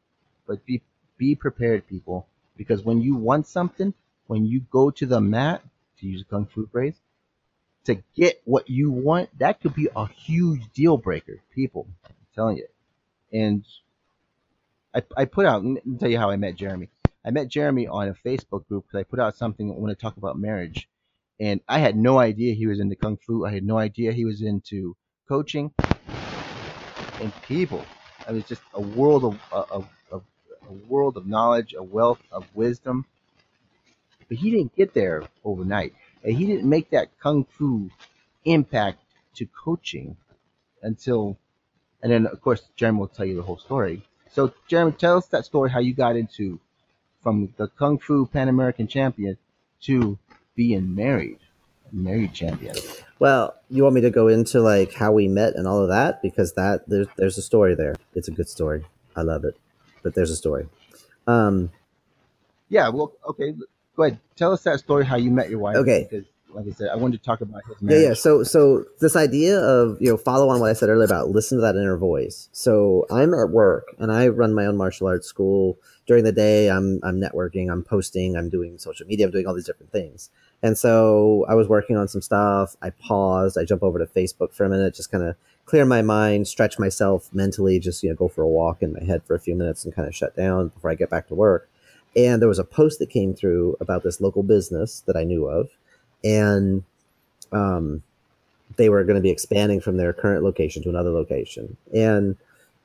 but 0.47 0.64
be 0.64 0.83
be 1.19 1.35
prepared, 1.35 1.87
people, 1.87 2.26
because 2.57 2.83
when 2.83 3.02
you 3.02 3.14
want 3.14 3.47
something, 3.47 3.92
when 4.26 4.47
you 4.47 4.61
go 4.71 4.90
to 4.90 5.04
the 5.04 5.21
mat 5.21 5.62
to 5.99 6.07
use 6.07 6.23
a 6.23 6.25
kung 6.25 6.47
fu 6.47 6.66
phrase, 6.66 6.99
to 7.85 8.02
get 8.16 8.40
what 8.45 8.71
you 8.71 8.90
want, 8.90 9.28
that 9.38 9.61
could 9.61 9.75
be 9.75 9.88
a 9.95 10.07
huge 10.07 10.62
deal 10.73 10.97
breaker, 10.97 11.40
people. 11.54 11.87
I'm 12.07 12.14
telling 12.35 12.57
you. 12.57 12.66
And 13.33 13.64
I, 14.95 15.02
I 15.16 15.25
put 15.26 15.45
out, 15.45 15.62
me 15.62 15.80
tell 15.99 16.11
you 16.11 16.19
how 16.19 16.30
I 16.30 16.37
met 16.37 16.57
Jeremy. 16.57 16.88
I 17.25 17.30
met 17.30 17.49
Jeremy 17.49 17.87
on 17.87 18.09
a 18.09 18.14
Facebook 18.14 18.66
group 18.66 18.87
because 18.87 19.00
I 19.00 19.02
put 19.02 19.21
out 19.21 19.37
something 19.37 19.71
I 19.71 19.75
want 19.75 19.97
to 19.97 20.02
talk 20.02 20.16
about 20.16 20.38
marriage. 20.38 20.88
And 21.38 21.61
I 21.69 21.78
had 21.78 21.97
no 21.97 22.19
idea 22.19 22.54
he 22.54 22.66
was 22.66 22.80
into 22.80 22.97
Kung 22.97 23.19
Fu. 23.19 23.45
I 23.45 23.52
had 23.52 23.64
no 23.64 23.78
idea 23.78 24.12
he 24.12 24.25
was 24.25 24.42
into 24.42 24.97
coaching 25.28 25.73
and 27.20 27.32
people. 27.42 27.84
I 28.26 28.32
mean, 28.32 28.44
just 28.48 28.62
a 28.74 28.80
world 28.80 29.24
of, 29.24 29.40
uh, 29.52 29.64
of, 29.70 29.88
of 30.10 30.22
a 30.68 30.72
world 30.88 31.16
of 31.16 31.26
knowledge, 31.26 31.74
a 31.76 31.82
wealth 31.82 32.20
of 32.32 32.46
wisdom. 32.54 33.04
But 34.28 34.38
he 34.38 34.50
didn't 34.50 34.76
get 34.76 34.94
there 34.94 35.24
overnight. 35.44 35.94
And 36.22 36.36
he 36.36 36.46
didn't 36.46 36.68
make 36.68 36.90
that 36.90 37.18
kung 37.20 37.44
fu 37.44 37.90
impact 38.44 38.98
to 39.36 39.46
coaching 39.46 40.16
until, 40.82 41.36
and 42.02 42.12
then 42.12 42.26
of 42.26 42.40
course 42.40 42.62
Jeremy 42.76 42.98
will 43.00 43.08
tell 43.08 43.26
you 43.26 43.36
the 43.36 43.42
whole 43.42 43.58
story. 43.58 44.02
So 44.30 44.52
Jeremy, 44.68 44.92
tell 44.92 45.16
us 45.16 45.26
that 45.28 45.44
story 45.44 45.70
how 45.70 45.80
you 45.80 45.94
got 45.94 46.16
into 46.16 46.60
from 47.22 47.52
the 47.56 47.68
kung 47.68 47.98
fu 47.98 48.26
Pan 48.26 48.48
American 48.48 48.86
champion 48.86 49.36
to 49.82 50.18
being 50.54 50.94
married, 50.94 51.38
married 51.92 52.32
champion. 52.32 52.76
Well, 53.18 53.54
you 53.68 53.82
want 53.82 53.94
me 53.94 54.00
to 54.02 54.11
go 54.11 54.28
into 54.28 54.61
like 54.61 54.94
how 54.94 55.12
we 55.12 55.28
met 55.28 55.54
and 55.56 55.66
all 55.68 55.82
of 55.82 55.88
that 55.88 56.23
because 56.23 56.54
that 56.54 56.88
there's 56.88 57.06
there's 57.16 57.38
a 57.38 57.42
story 57.42 57.75
there. 57.75 57.94
It's 58.14 58.28
a 58.28 58.32
good 58.32 58.49
story. 58.49 58.85
I 59.16 59.23
love 59.23 59.44
it, 59.44 59.56
but 60.02 60.14
there's 60.14 60.30
a 60.30 60.37
story. 60.37 60.68
Um, 61.26 61.70
yeah. 62.68 62.88
Well, 62.88 63.12
okay 63.26 63.54
go 64.00 64.06
ahead. 64.06 64.19
Tell 64.36 64.52
us 64.52 64.62
that 64.62 64.78
story 64.78 65.04
how 65.04 65.17
you 65.17 65.30
met 65.30 65.50
your 65.50 65.58
wife. 65.58 65.76
Okay. 65.76 66.08
Because, 66.10 66.26
like 66.54 66.67
I 66.67 66.73
said, 66.73 66.89
I 66.89 66.97
wanted 66.97 67.19
to 67.19 67.25
talk 67.25 67.41
about 67.41 67.63
his 67.67 67.80
marriage. 67.80 68.02
Yeah, 68.02 68.08
yeah. 68.08 68.15
So, 68.15 68.43
so 68.43 68.84
this 69.00 69.17
idea 69.17 69.58
of 69.58 70.00
you 70.00 70.10
know 70.10 70.17
follow 70.17 70.49
on 70.49 70.60
what 70.60 70.71
I 70.71 70.73
said 70.73 70.89
earlier 70.89 71.04
about 71.04 71.30
listen 71.30 71.58
to 71.58 71.63
that 71.63 71.76
inner 71.76 71.97
voice. 71.97 72.49
So 72.52 73.06
I'm 73.10 73.34
at 73.34 73.50
work 73.50 73.95
and 73.99 74.13
I 74.13 74.28
run 74.28 74.54
my 74.54 74.67
own 74.67 74.76
martial 74.76 75.06
arts 75.06 75.26
school. 75.26 75.78
During 76.06 76.25
the 76.25 76.32
day, 76.32 76.71
I'm 76.71 77.00
I'm 77.02 77.21
networking, 77.21 77.71
I'm 77.71 77.82
posting, 77.82 78.36
I'm 78.36 78.49
doing 78.49 78.78
social 78.78 79.06
media, 79.06 79.26
I'm 79.26 79.32
doing 79.32 79.47
all 79.47 79.54
these 79.54 79.67
different 79.67 79.93
things. 79.93 80.30
And 80.63 80.76
so 80.76 81.47
I 81.49 81.54
was 81.54 81.69
working 81.69 81.97
on 81.97 82.08
some 82.08 82.21
stuff. 82.21 82.76
I 82.82 82.91
paused. 82.91 83.56
I 83.56 83.65
jump 83.65 83.82
over 83.82 83.99
to 83.99 84.06
Facebook 84.06 84.52
for 84.52 84.65
a 84.65 84.69
minute, 84.69 84.95
just 84.95 85.10
kind 85.10 85.25
of 85.25 85.36
clear 85.65 85.84
my 85.84 86.02
mind, 86.02 86.49
stretch 86.49 86.78
myself 86.78 87.30
mentally, 87.32 87.78
just 87.78 88.02
you 88.02 88.10
know 88.10 88.17
go 88.17 88.28
for 88.28 88.43
a 88.43 88.49
walk 88.49 88.82
in 88.82 88.93
my 88.93 89.04
head 89.04 89.23
for 89.25 89.34
a 89.34 89.41
few 89.41 89.54
minutes 89.54 89.84
and 89.84 89.95
kind 89.95 90.08
of 90.08 90.15
shut 90.15 90.36
down 90.36 90.69
before 90.69 90.91
I 90.91 90.95
get 90.95 91.10
back 91.10 91.28
to 91.28 91.34
work 91.34 91.69
and 92.17 92.41
there 92.41 92.49
was 92.49 92.58
a 92.58 92.65
post 92.65 92.99
that 92.99 93.10
came 93.10 93.34
through 93.34 93.76
about 93.80 94.02
this 94.02 94.21
local 94.21 94.43
business 94.43 95.00
that 95.06 95.17
I 95.17 95.25
knew 95.25 95.47
of, 95.47 95.71
and 96.25 96.85
um, 97.52 98.02
they 98.76 98.89
were 98.89 99.04
going 99.04 99.17
to 99.17 99.23
be 99.23 99.30
expanding 99.30 99.80
from 99.80 99.97
their 99.97 100.13
current 100.13 100.43
location 100.43 100.83
to 100.83 100.89
another 100.89 101.11
location. 101.11 101.76
And 101.95 102.37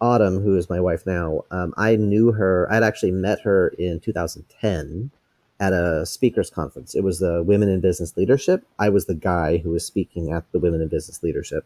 Autumn, 0.02 0.42
who 0.42 0.58
is 0.58 0.70
my 0.70 0.80
wife 0.80 1.06
now, 1.06 1.44
um, 1.52 1.74
I 1.78 1.96
knew 1.96 2.32
her. 2.34 2.68
I'd 2.72 2.84
actually 2.84 3.12
met 3.12 3.42
her 3.42 3.70
in 3.80 4.00
2010 4.00 5.12
at 5.60 5.74
a 5.74 6.06
speakers 6.06 6.50
conference. 6.50 6.96
It 6.96 7.04
was 7.04 7.20
the 7.20 7.42
Women 7.44 7.70
in 7.70 7.80
Business 7.80 8.18
Leadership. 8.18 8.66
I 8.78 8.90
was 8.90 9.06
the 9.06 9.16
guy 9.16 9.58
who 9.58 9.70
was 9.70 9.86
speaking 9.86 10.32
at 10.32 10.44
the 10.52 10.60
Women 10.60 10.82
in 10.82 10.90
Business 10.90 11.24
Leadership, 11.24 11.66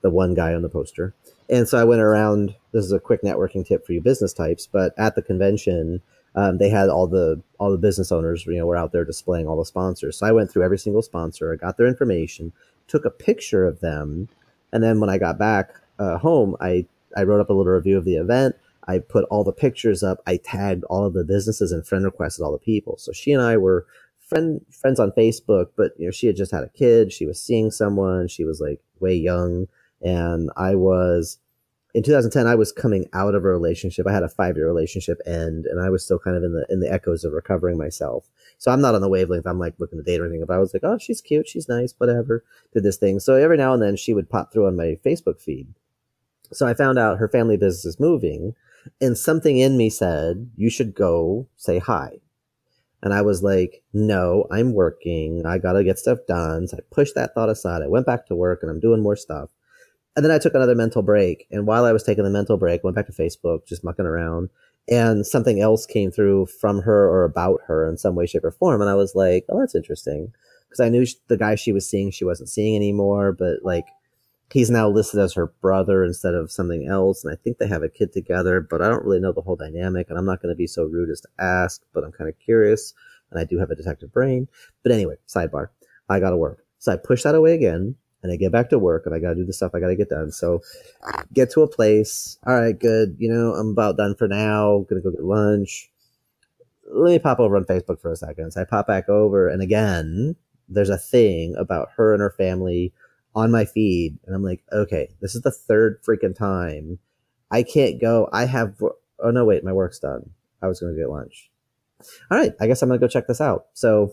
the 0.00 0.10
one 0.10 0.34
guy 0.34 0.54
on 0.54 0.62
the 0.62 0.68
poster. 0.68 1.12
And 1.50 1.68
so 1.68 1.78
I 1.78 1.84
went 1.84 2.00
around. 2.00 2.54
This 2.72 2.84
is 2.84 2.92
a 2.92 3.00
quick 3.00 3.22
networking 3.22 3.66
tip 3.66 3.84
for 3.84 3.92
you 3.92 4.00
business 4.00 4.32
types, 4.32 4.66
but 4.70 4.94
at 4.96 5.14
the 5.14 5.22
convention, 5.22 6.00
um, 6.38 6.58
they 6.58 6.68
had 6.68 6.88
all 6.88 7.08
the 7.08 7.42
all 7.58 7.72
the 7.72 7.76
business 7.78 8.12
owners, 8.12 8.46
you 8.46 8.56
know, 8.56 8.66
were 8.66 8.76
out 8.76 8.92
there 8.92 9.04
displaying 9.04 9.48
all 9.48 9.56
the 9.56 9.64
sponsors. 9.64 10.16
So 10.16 10.26
I 10.26 10.30
went 10.30 10.52
through 10.52 10.62
every 10.62 10.78
single 10.78 11.02
sponsor, 11.02 11.52
I 11.52 11.56
got 11.56 11.76
their 11.76 11.88
information, 11.88 12.52
took 12.86 13.04
a 13.04 13.10
picture 13.10 13.66
of 13.66 13.80
them, 13.80 14.28
and 14.72 14.80
then 14.80 15.00
when 15.00 15.10
I 15.10 15.18
got 15.18 15.36
back 15.36 15.72
uh, 15.98 16.16
home, 16.18 16.56
I 16.60 16.86
I 17.16 17.24
wrote 17.24 17.40
up 17.40 17.50
a 17.50 17.52
little 17.52 17.72
review 17.72 17.98
of 17.98 18.04
the 18.04 18.14
event. 18.14 18.54
I 18.86 19.00
put 19.00 19.24
all 19.24 19.42
the 19.42 19.52
pictures 19.52 20.04
up. 20.04 20.22
I 20.28 20.36
tagged 20.36 20.84
all 20.84 21.04
of 21.04 21.12
the 21.12 21.24
businesses 21.24 21.72
and 21.72 21.84
friend 21.84 22.04
requested 22.04 22.44
all 22.44 22.52
the 22.52 22.58
people. 22.58 22.96
So 22.98 23.10
she 23.10 23.32
and 23.32 23.42
I 23.42 23.56
were 23.56 23.84
friend 24.20 24.64
friends 24.70 25.00
on 25.00 25.10
Facebook, 25.10 25.70
but 25.76 25.92
you 25.98 26.06
know, 26.06 26.12
she 26.12 26.28
had 26.28 26.36
just 26.36 26.52
had 26.52 26.62
a 26.62 26.68
kid. 26.68 27.12
She 27.12 27.26
was 27.26 27.42
seeing 27.42 27.72
someone. 27.72 28.28
She 28.28 28.44
was 28.44 28.60
like 28.60 28.80
way 29.00 29.14
young, 29.14 29.66
and 30.00 30.50
I 30.56 30.76
was 30.76 31.38
in 31.98 32.04
2010 32.04 32.46
i 32.46 32.54
was 32.54 32.70
coming 32.70 33.08
out 33.12 33.34
of 33.34 33.44
a 33.44 33.48
relationship. 33.48 34.06
I 34.06 34.12
had 34.12 34.22
a 34.22 34.28
five 34.28 34.56
year 34.56 34.68
relationship 34.68 35.18
end 35.26 35.66
and 35.66 35.80
i 35.80 35.90
was 35.90 36.04
still 36.04 36.20
kind 36.20 36.36
of 36.36 36.44
in 36.44 36.52
the 36.52 36.64
in 36.70 36.78
the 36.78 36.90
echoes 36.90 37.24
of 37.24 37.32
recovering 37.32 37.76
myself. 37.76 38.30
So 38.56 38.70
i'm 38.70 38.80
not 38.80 38.94
on 38.94 39.00
the 39.00 39.08
wavelength. 39.08 39.48
I'm 39.48 39.58
like 39.58 39.74
looking 39.78 39.98
to 39.98 40.04
date 40.04 40.20
or 40.20 40.26
anything. 40.26 40.44
But 40.46 40.54
i 40.54 40.58
was 40.58 40.72
like 40.72 40.84
oh 40.84 40.98
she's 40.98 41.20
cute. 41.20 41.48
She's 41.48 41.68
nice. 41.68 41.94
Whatever. 41.98 42.44
Did 42.72 42.84
this 42.84 42.98
thing. 42.98 43.18
So 43.18 43.34
every 43.34 43.56
now 43.56 43.72
and 43.74 43.82
then 43.82 43.96
she 43.96 44.14
would 44.14 44.30
pop 44.30 44.52
through 44.52 44.68
on 44.68 44.76
my 44.76 44.96
facebook 45.04 45.40
feed. 45.40 45.74
So 46.52 46.68
i 46.68 46.72
found 46.72 47.00
out 47.00 47.18
her 47.18 47.28
family 47.28 47.56
business 47.56 47.84
is 47.84 47.98
moving 47.98 48.54
and 49.00 49.18
something 49.18 49.58
in 49.58 49.76
me 49.76 49.90
said 49.90 50.50
you 50.54 50.70
should 50.70 50.94
go 50.94 51.48
say 51.56 51.80
hi. 51.80 52.20
And 53.02 53.12
I 53.12 53.22
was 53.22 53.42
like, 53.42 53.82
no, 53.92 54.46
I'm 54.52 54.72
working. 54.72 55.46
I 55.46 55.58
got 55.58 55.72
to 55.74 55.84
get 55.84 55.98
stuff 55.98 56.18
done. 56.26 56.66
So 56.66 56.78
I 56.78 56.80
pushed 56.92 57.14
that 57.14 57.32
thought 57.32 57.48
aside. 57.48 57.82
I 57.82 57.86
went 57.86 58.06
back 58.06 58.26
to 58.26 58.34
work 58.34 58.60
and 58.62 58.70
I'm 58.70 58.80
doing 58.80 59.02
more 59.02 59.14
stuff. 59.14 59.50
And 60.18 60.24
then 60.24 60.32
I 60.32 60.38
took 60.38 60.54
another 60.54 60.74
mental 60.74 61.02
break. 61.02 61.46
And 61.52 61.64
while 61.64 61.84
I 61.84 61.92
was 61.92 62.02
taking 62.02 62.24
the 62.24 62.30
mental 62.30 62.56
break, 62.56 62.82
went 62.82 62.96
back 62.96 63.06
to 63.06 63.12
Facebook, 63.12 63.68
just 63.68 63.84
mucking 63.84 64.04
around. 64.04 64.50
And 64.90 65.24
something 65.24 65.60
else 65.60 65.86
came 65.86 66.10
through 66.10 66.46
from 66.46 66.82
her 66.82 67.08
or 67.08 67.22
about 67.22 67.60
her 67.68 67.88
in 67.88 67.96
some 67.98 68.16
way, 68.16 68.26
shape, 68.26 68.42
or 68.42 68.50
form. 68.50 68.80
And 68.80 68.90
I 68.90 68.96
was 68.96 69.14
like, 69.14 69.44
oh, 69.48 69.60
that's 69.60 69.76
interesting. 69.76 70.32
Because 70.68 70.80
I 70.80 70.88
knew 70.88 71.06
the 71.28 71.36
guy 71.36 71.54
she 71.54 71.70
was 71.70 71.88
seeing, 71.88 72.10
she 72.10 72.24
wasn't 72.24 72.48
seeing 72.48 72.74
anymore. 72.74 73.30
But 73.30 73.58
like, 73.62 73.86
he's 74.50 74.70
now 74.70 74.88
listed 74.88 75.20
as 75.20 75.34
her 75.34 75.52
brother 75.60 76.02
instead 76.02 76.34
of 76.34 76.50
something 76.50 76.88
else. 76.88 77.22
And 77.22 77.32
I 77.32 77.36
think 77.36 77.58
they 77.58 77.68
have 77.68 77.84
a 77.84 77.88
kid 77.88 78.12
together, 78.12 78.60
but 78.60 78.82
I 78.82 78.88
don't 78.88 79.04
really 79.04 79.20
know 79.20 79.30
the 79.30 79.42
whole 79.42 79.54
dynamic. 79.54 80.10
And 80.10 80.18
I'm 80.18 80.26
not 80.26 80.42
going 80.42 80.52
to 80.52 80.58
be 80.58 80.66
so 80.66 80.82
rude 80.82 81.10
as 81.10 81.20
to 81.20 81.28
ask, 81.38 81.80
but 81.94 82.02
I'm 82.02 82.10
kind 82.10 82.28
of 82.28 82.36
curious. 82.40 82.92
And 83.30 83.38
I 83.38 83.44
do 83.44 83.56
have 83.60 83.70
a 83.70 83.76
detective 83.76 84.12
brain. 84.12 84.48
But 84.82 84.90
anyway, 84.90 85.14
sidebar. 85.28 85.68
I 86.08 86.18
got 86.18 86.30
to 86.30 86.36
work. 86.36 86.64
So 86.80 86.90
I 86.90 86.96
pushed 86.96 87.22
that 87.22 87.36
away 87.36 87.54
again 87.54 87.94
and 88.22 88.32
I 88.32 88.36
get 88.36 88.52
back 88.52 88.70
to 88.70 88.78
work 88.78 89.06
and 89.06 89.14
I 89.14 89.18
got 89.18 89.30
to 89.30 89.34
do 89.36 89.44
the 89.44 89.52
stuff 89.52 89.72
I 89.74 89.80
got 89.80 89.88
to 89.88 89.96
get 89.96 90.10
done. 90.10 90.32
So 90.32 90.62
get 91.32 91.50
to 91.52 91.62
a 91.62 91.68
place. 91.68 92.38
All 92.46 92.60
right, 92.60 92.78
good. 92.78 93.16
You 93.18 93.32
know, 93.32 93.54
I'm 93.54 93.70
about 93.70 93.96
done 93.96 94.14
for 94.14 94.28
now. 94.28 94.84
Gonna 94.88 95.00
go 95.00 95.10
get 95.10 95.24
lunch. 95.24 95.90
Let 96.90 97.10
me 97.10 97.18
pop 97.18 97.38
over 97.38 97.56
on 97.56 97.64
Facebook 97.64 98.00
for 98.00 98.10
a 98.10 98.16
second. 98.16 98.52
So 98.52 98.62
I 98.62 98.64
pop 98.64 98.86
back 98.86 99.08
over 99.08 99.48
and 99.48 99.62
again, 99.62 100.36
there's 100.68 100.90
a 100.90 100.98
thing 100.98 101.54
about 101.58 101.90
her 101.96 102.12
and 102.12 102.20
her 102.20 102.30
family 102.30 102.92
on 103.34 103.50
my 103.50 103.64
feed. 103.64 104.18
And 104.26 104.34
I'm 104.34 104.42
like, 104.42 104.62
okay, 104.72 105.08
this 105.20 105.34
is 105.34 105.42
the 105.42 105.50
third 105.50 106.02
freaking 106.02 106.36
time. 106.36 106.98
I 107.50 107.62
can't 107.62 108.00
go. 108.00 108.28
I 108.32 108.46
have, 108.46 108.74
oh 108.82 109.30
no, 109.30 109.44
wait, 109.44 109.64
my 109.64 109.72
work's 109.72 109.98
done. 109.98 110.30
I 110.62 110.66
was 110.66 110.80
going 110.80 110.94
to 110.94 111.00
get 111.00 111.10
lunch. 111.10 111.50
All 112.30 112.38
right. 112.38 112.52
I 112.60 112.66
guess 112.66 112.82
I'm 112.82 112.88
going 112.88 113.00
to 113.00 113.04
go 113.04 113.08
check 113.08 113.26
this 113.26 113.40
out. 113.40 113.66
So 113.74 114.12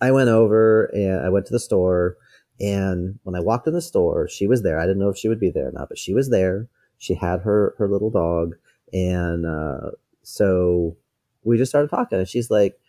I 0.00 0.10
went 0.12 0.28
over 0.28 0.84
and 0.86 1.24
I 1.24 1.28
went 1.28 1.46
to 1.46 1.52
the 1.52 1.60
store 1.60 2.16
And 2.60 3.18
when 3.22 3.34
I 3.34 3.40
walked 3.40 3.66
in 3.66 3.74
the 3.74 3.80
store, 3.80 4.28
she 4.28 4.46
was 4.46 4.62
there. 4.62 4.78
I 4.78 4.82
didn't 4.82 4.98
know 4.98 5.10
if 5.10 5.16
she 5.16 5.28
would 5.28 5.40
be 5.40 5.50
there 5.50 5.68
or 5.68 5.72
not, 5.72 5.88
but 5.88 5.98
she 5.98 6.14
was 6.14 6.30
there. 6.30 6.68
She 6.98 7.14
had 7.14 7.40
her 7.40 7.74
her 7.78 7.88
little 7.88 8.10
dog, 8.10 8.56
and 8.92 9.46
uh, 9.46 9.92
so 10.22 10.96
we 11.44 11.56
just 11.56 11.70
started 11.70 11.90
talking. 11.90 12.18
And 12.18 12.28
she's 12.28 12.50
like, 12.50 12.80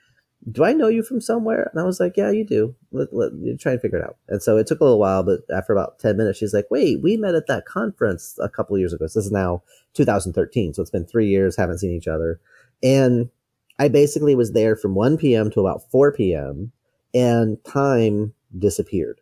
"Do 0.51 0.63
I 0.63 0.73
know 0.73 0.87
you 0.87 1.03
from 1.03 1.21
somewhere?" 1.21 1.69
And 1.71 1.79
I 1.79 1.85
was 1.85 1.99
like, 1.99 2.17
"Yeah, 2.17 2.31
you 2.31 2.43
do. 2.43 2.75
Let, 2.91 3.13
let 3.13 3.33
you 3.33 3.55
try 3.55 3.73
and 3.73 3.81
figure 3.81 3.99
it 3.99 4.03
out." 4.03 4.17
And 4.27 4.41
so 4.41 4.57
it 4.57 4.65
took 4.65 4.79
a 4.79 4.83
little 4.83 4.97
while, 4.99 5.21
but 5.21 5.41
after 5.55 5.73
about 5.73 5.99
ten 5.99 6.17
minutes, 6.17 6.39
she's 6.39 6.53
like, 6.53 6.65
"Wait, 6.71 7.03
we 7.03 7.17
met 7.17 7.35
at 7.35 7.45
that 7.45 7.67
conference 7.67 8.35
a 8.41 8.49
couple 8.49 8.77
years 8.79 8.93
ago. 8.93 9.05
So 9.05 9.19
this 9.19 9.27
is 9.27 9.31
now 9.31 9.61
2013, 9.93 10.73
so 10.73 10.81
it's 10.81 10.89
been 10.89 11.05
three 11.05 11.27
years. 11.27 11.55
Haven't 11.55 11.77
seen 11.77 11.91
each 11.91 12.07
other." 12.07 12.39
And 12.81 13.29
I 13.77 13.87
basically 13.87 14.33
was 14.33 14.53
there 14.53 14.75
from 14.75 14.95
1 14.95 15.17
p.m. 15.17 15.51
to 15.51 15.59
about 15.59 15.89
4 15.91 16.11
p.m. 16.13 16.71
and 17.13 17.63
time 17.63 18.33
disappeared. 18.57 19.21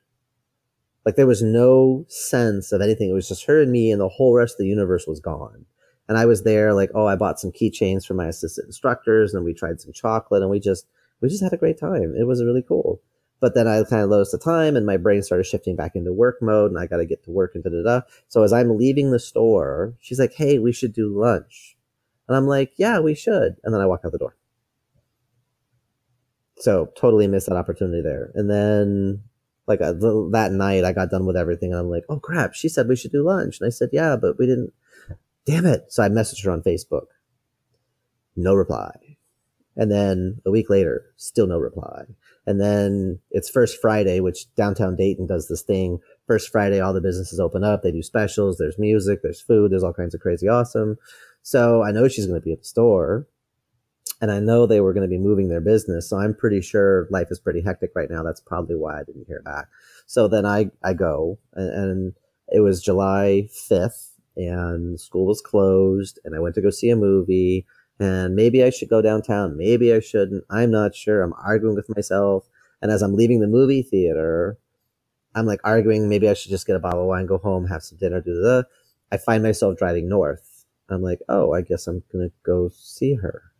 Like 1.07 1.15
there 1.15 1.25
was 1.25 1.41
no 1.41 2.03
sense 2.09 2.73
of 2.73 2.81
anything. 2.81 3.09
It 3.09 3.13
was 3.13 3.29
just 3.29 3.45
her 3.45 3.61
and 3.61 3.71
me, 3.71 3.93
and 3.93 4.01
the 4.01 4.09
whole 4.09 4.33
rest 4.33 4.55
of 4.55 4.57
the 4.57 4.67
universe 4.67 5.07
was 5.07 5.21
gone. 5.21 5.65
And 6.09 6.17
I 6.17 6.25
was 6.25 6.43
there, 6.43 6.73
like, 6.73 6.91
oh, 6.93 7.05
I 7.05 7.15
bought 7.15 7.39
some 7.39 7.53
keychains 7.53 8.05
for 8.05 8.13
my 8.13 8.27
assistant 8.27 8.65
instructors, 8.65 9.33
and 9.33 9.45
we 9.45 9.53
tried 9.53 9.79
some 9.79 9.93
chocolate, 9.93 10.41
and 10.41 10.51
we 10.51 10.59
just 10.59 10.85
we 11.21 11.29
just 11.29 11.41
had 11.41 11.53
a 11.53 11.57
great 11.57 11.79
time. 11.79 12.13
It 12.19 12.27
was 12.27 12.43
really 12.43 12.61
cool. 12.61 13.01
But 13.39 13.55
then 13.55 13.69
I 13.69 13.81
kind 13.85 14.03
of 14.03 14.09
lost 14.09 14.33
the 14.33 14.37
time, 14.37 14.75
and 14.75 14.85
my 14.85 14.97
brain 14.97 15.23
started 15.23 15.45
shifting 15.45 15.77
back 15.77 15.95
into 15.95 16.11
work 16.11 16.41
mode, 16.41 16.71
and 16.71 16.77
I 16.77 16.87
got 16.87 16.97
to 16.97 17.05
get 17.05 17.23
to 17.23 17.31
work 17.31 17.55
and 17.55 17.63
da 17.63 17.69
da 17.69 17.83
da. 17.83 18.01
So 18.27 18.43
as 18.43 18.51
I'm 18.51 18.77
leaving 18.77 19.11
the 19.11 19.19
store, 19.19 19.93
she's 20.01 20.19
like, 20.19 20.33
"Hey, 20.33 20.59
we 20.59 20.73
should 20.73 20.91
do 20.91 21.07
lunch," 21.07 21.77
and 22.27 22.35
I'm 22.35 22.47
like, 22.47 22.73
"Yeah, 22.75 22.99
we 22.99 23.15
should." 23.15 23.55
And 23.63 23.73
then 23.73 23.79
I 23.79 23.85
walk 23.85 24.01
out 24.03 24.11
the 24.11 24.17
door. 24.17 24.35
So 26.57 26.91
totally 26.97 27.27
missed 27.27 27.47
that 27.47 27.55
opportunity 27.55 28.01
there. 28.01 28.31
And 28.35 28.49
then 28.51 29.21
like 29.67 29.81
uh, 29.81 29.93
the, 29.93 30.29
that 30.31 30.51
night 30.51 30.85
I 30.85 30.93
got 30.93 31.11
done 31.11 31.25
with 31.25 31.37
everything 31.37 31.71
and 31.71 31.79
I'm 31.79 31.89
like, 31.89 32.05
oh 32.09 32.19
crap, 32.19 32.53
she 32.53 32.69
said 32.69 32.87
we 32.87 32.95
should 32.95 33.11
do 33.11 33.23
lunch. 33.23 33.59
And 33.59 33.67
I 33.67 33.69
said, 33.69 33.89
yeah, 33.91 34.15
but 34.15 34.37
we 34.39 34.45
didn't, 34.45 34.73
damn 35.45 35.65
it. 35.65 35.85
So 35.89 36.03
I 36.03 36.09
messaged 36.09 36.43
her 36.45 36.51
on 36.51 36.61
Facebook. 36.61 37.07
No 38.35 38.53
reply. 38.53 39.17
And 39.75 39.91
then 39.91 40.41
a 40.45 40.51
week 40.51 40.69
later, 40.69 41.05
still 41.17 41.47
no 41.47 41.59
reply. 41.59 42.05
And 42.47 42.61
then 42.61 43.19
it's 43.29 43.49
first 43.49 43.79
Friday, 43.81 44.21
which 44.21 44.53
downtown 44.55 44.95
Dayton 44.95 45.27
does 45.27 45.47
this 45.47 45.61
thing. 45.61 45.99
First 46.25 46.49
Friday, 46.49 46.79
all 46.79 46.93
the 46.93 47.01
businesses 47.01 47.39
open 47.39 47.63
up. 47.63 47.83
They 47.83 47.91
do 47.91 48.01
specials. 48.01 48.57
There's 48.57 48.79
music. 48.79 49.21
There's 49.21 49.41
food. 49.41 49.71
There's 49.71 49.83
all 49.83 49.93
kinds 49.93 50.15
of 50.15 50.21
crazy 50.21 50.47
awesome. 50.47 50.97
So 51.43 51.83
I 51.83 51.91
know 51.91 52.07
she's 52.07 52.25
going 52.25 52.39
to 52.39 52.43
be 52.45 52.53
at 52.53 52.59
the 52.59 52.65
store 52.65 53.27
and 54.21 54.31
I 54.31 54.39
know 54.39 54.65
they 54.65 54.81
were 54.81 54.93
going 54.93 55.07
to 55.07 55.15
be 55.15 55.17
moving 55.17 55.49
their 55.49 55.61
business. 55.61 56.09
So 56.09 56.17
I'm 56.17 56.33
pretty 56.33 56.61
sure 56.61 57.07
life 57.09 57.27
is 57.31 57.39
pretty 57.39 57.61
hectic 57.61 57.91
right 57.95 58.09
now. 58.09 58.23
That's 58.23 58.41
probably 58.41 58.75
why 58.75 58.99
I 58.99 59.03
didn't 59.03 59.27
hear 59.27 59.41
back. 59.41 59.67
So 60.05 60.27
then 60.27 60.45
I, 60.45 60.71
I 60.83 60.93
go 60.93 61.39
and, 61.53 61.69
and 61.69 62.13
it 62.49 62.61
was 62.61 62.81
July 62.81 63.49
5th 63.51 64.09
and 64.35 64.99
school 64.99 65.25
was 65.25 65.41
closed 65.41 66.19
and 66.23 66.35
I 66.35 66.39
went 66.39 66.55
to 66.55 66.61
go 66.61 66.69
see 66.69 66.89
a 66.89 66.95
movie 66.95 67.65
and 67.99 68.35
maybe 68.35 68.63
I 68.63 68.69
should 68.69 68.89
go 68.89 69.01
downtown. 69.01 69.57
Maybe 69.57 69.93
I 69.93 69.99
shouldn't. 69.99 70.43
I'm 70.49 70.71
not 70.71 70.95
sure. 70.95 71.21
I'm 71.21 71.33
arguing 71.43 71.75
with 71.75 71.89
myself. 71.95 72.47
And 72.81 72.91
as 72.91 73.01
I'm 73.01 73.15
leaving 73.15 73.39
the 73.39 73.47
movie 73.47 73.81
theater, 73.81 74.57
I'm 75.35 75.45
like 75.45 75.61
arguing. 75.63 76.07
Maybe 76.07 76.29
I 76.29 76.33
should 76.33 76.51
just 76.51 76.67
get 76.67 76.75
a 76.75 76.79
bottle 76.79 77.01
of 77.01 77.07
wine, 77.07 77.25
go 77.25 77.37
home, 77.39 77.67
have 77.67 77.83
some 77.83 77.97
dinner, 77.97 78.21
do 78.21 78.33
the. 78.33 78.67
I 79.11 79.17
find 79.17 79.41
myself 79.41 79.77
driving 79.77 80.07
north. 80.09 80.65
I'm 80.89 81.01
like, 81.01 81.19
oh, 81.27 81.53
I 81.53 81.61
guess 81.61 81.87
I'm 81.87 82.03
going 82.11 82.29
to 82.29 82.33
go 82.43 82.69
see 82.73 83.15
her 83.15 83.51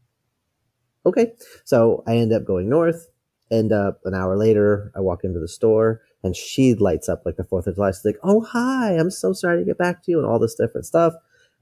okay. 1.07 1.33
So 1.65 2.03
I 2.07 2.17
end 2.17 2.33
up 2.33 2.45
going 2.45 2.69
north. 2.69 3.09
End 3.49 3.71
up 3.71 4.01
an 4.03 4.13
hour 4.13 4.35
later, 4.35 4.91
I 4.93 4.99
walk 4.99 5.23
into 5.23 5.39
the 5.39 5.47
store 5.47 6.01
and 6.21 6.35
she 6.35 6.75
lights 6.75 7.07
up 7.07 7.21
like 7.25 7.37
the 7.37 7.43
4th 7.43 7.67
of 7.67 7.75
July. 7.75 7.91
She's 7.91 8.03
like, 8.03 8.19
Oh, 8.21 8.41
hi, 8.41 8.97
I'm 8.97 9.09
so 9.09 9.31
sorry 9.31 9.59
to 9.59 9.65
get 9.65 9.77
back 9.77 10.03
to 10.03 10.11
you 10.11 10.17
and 10.17 10.27
all 10.27 10.37
this 10.37 10.55
different 10.55 10.85
stuff. 10.85 11.13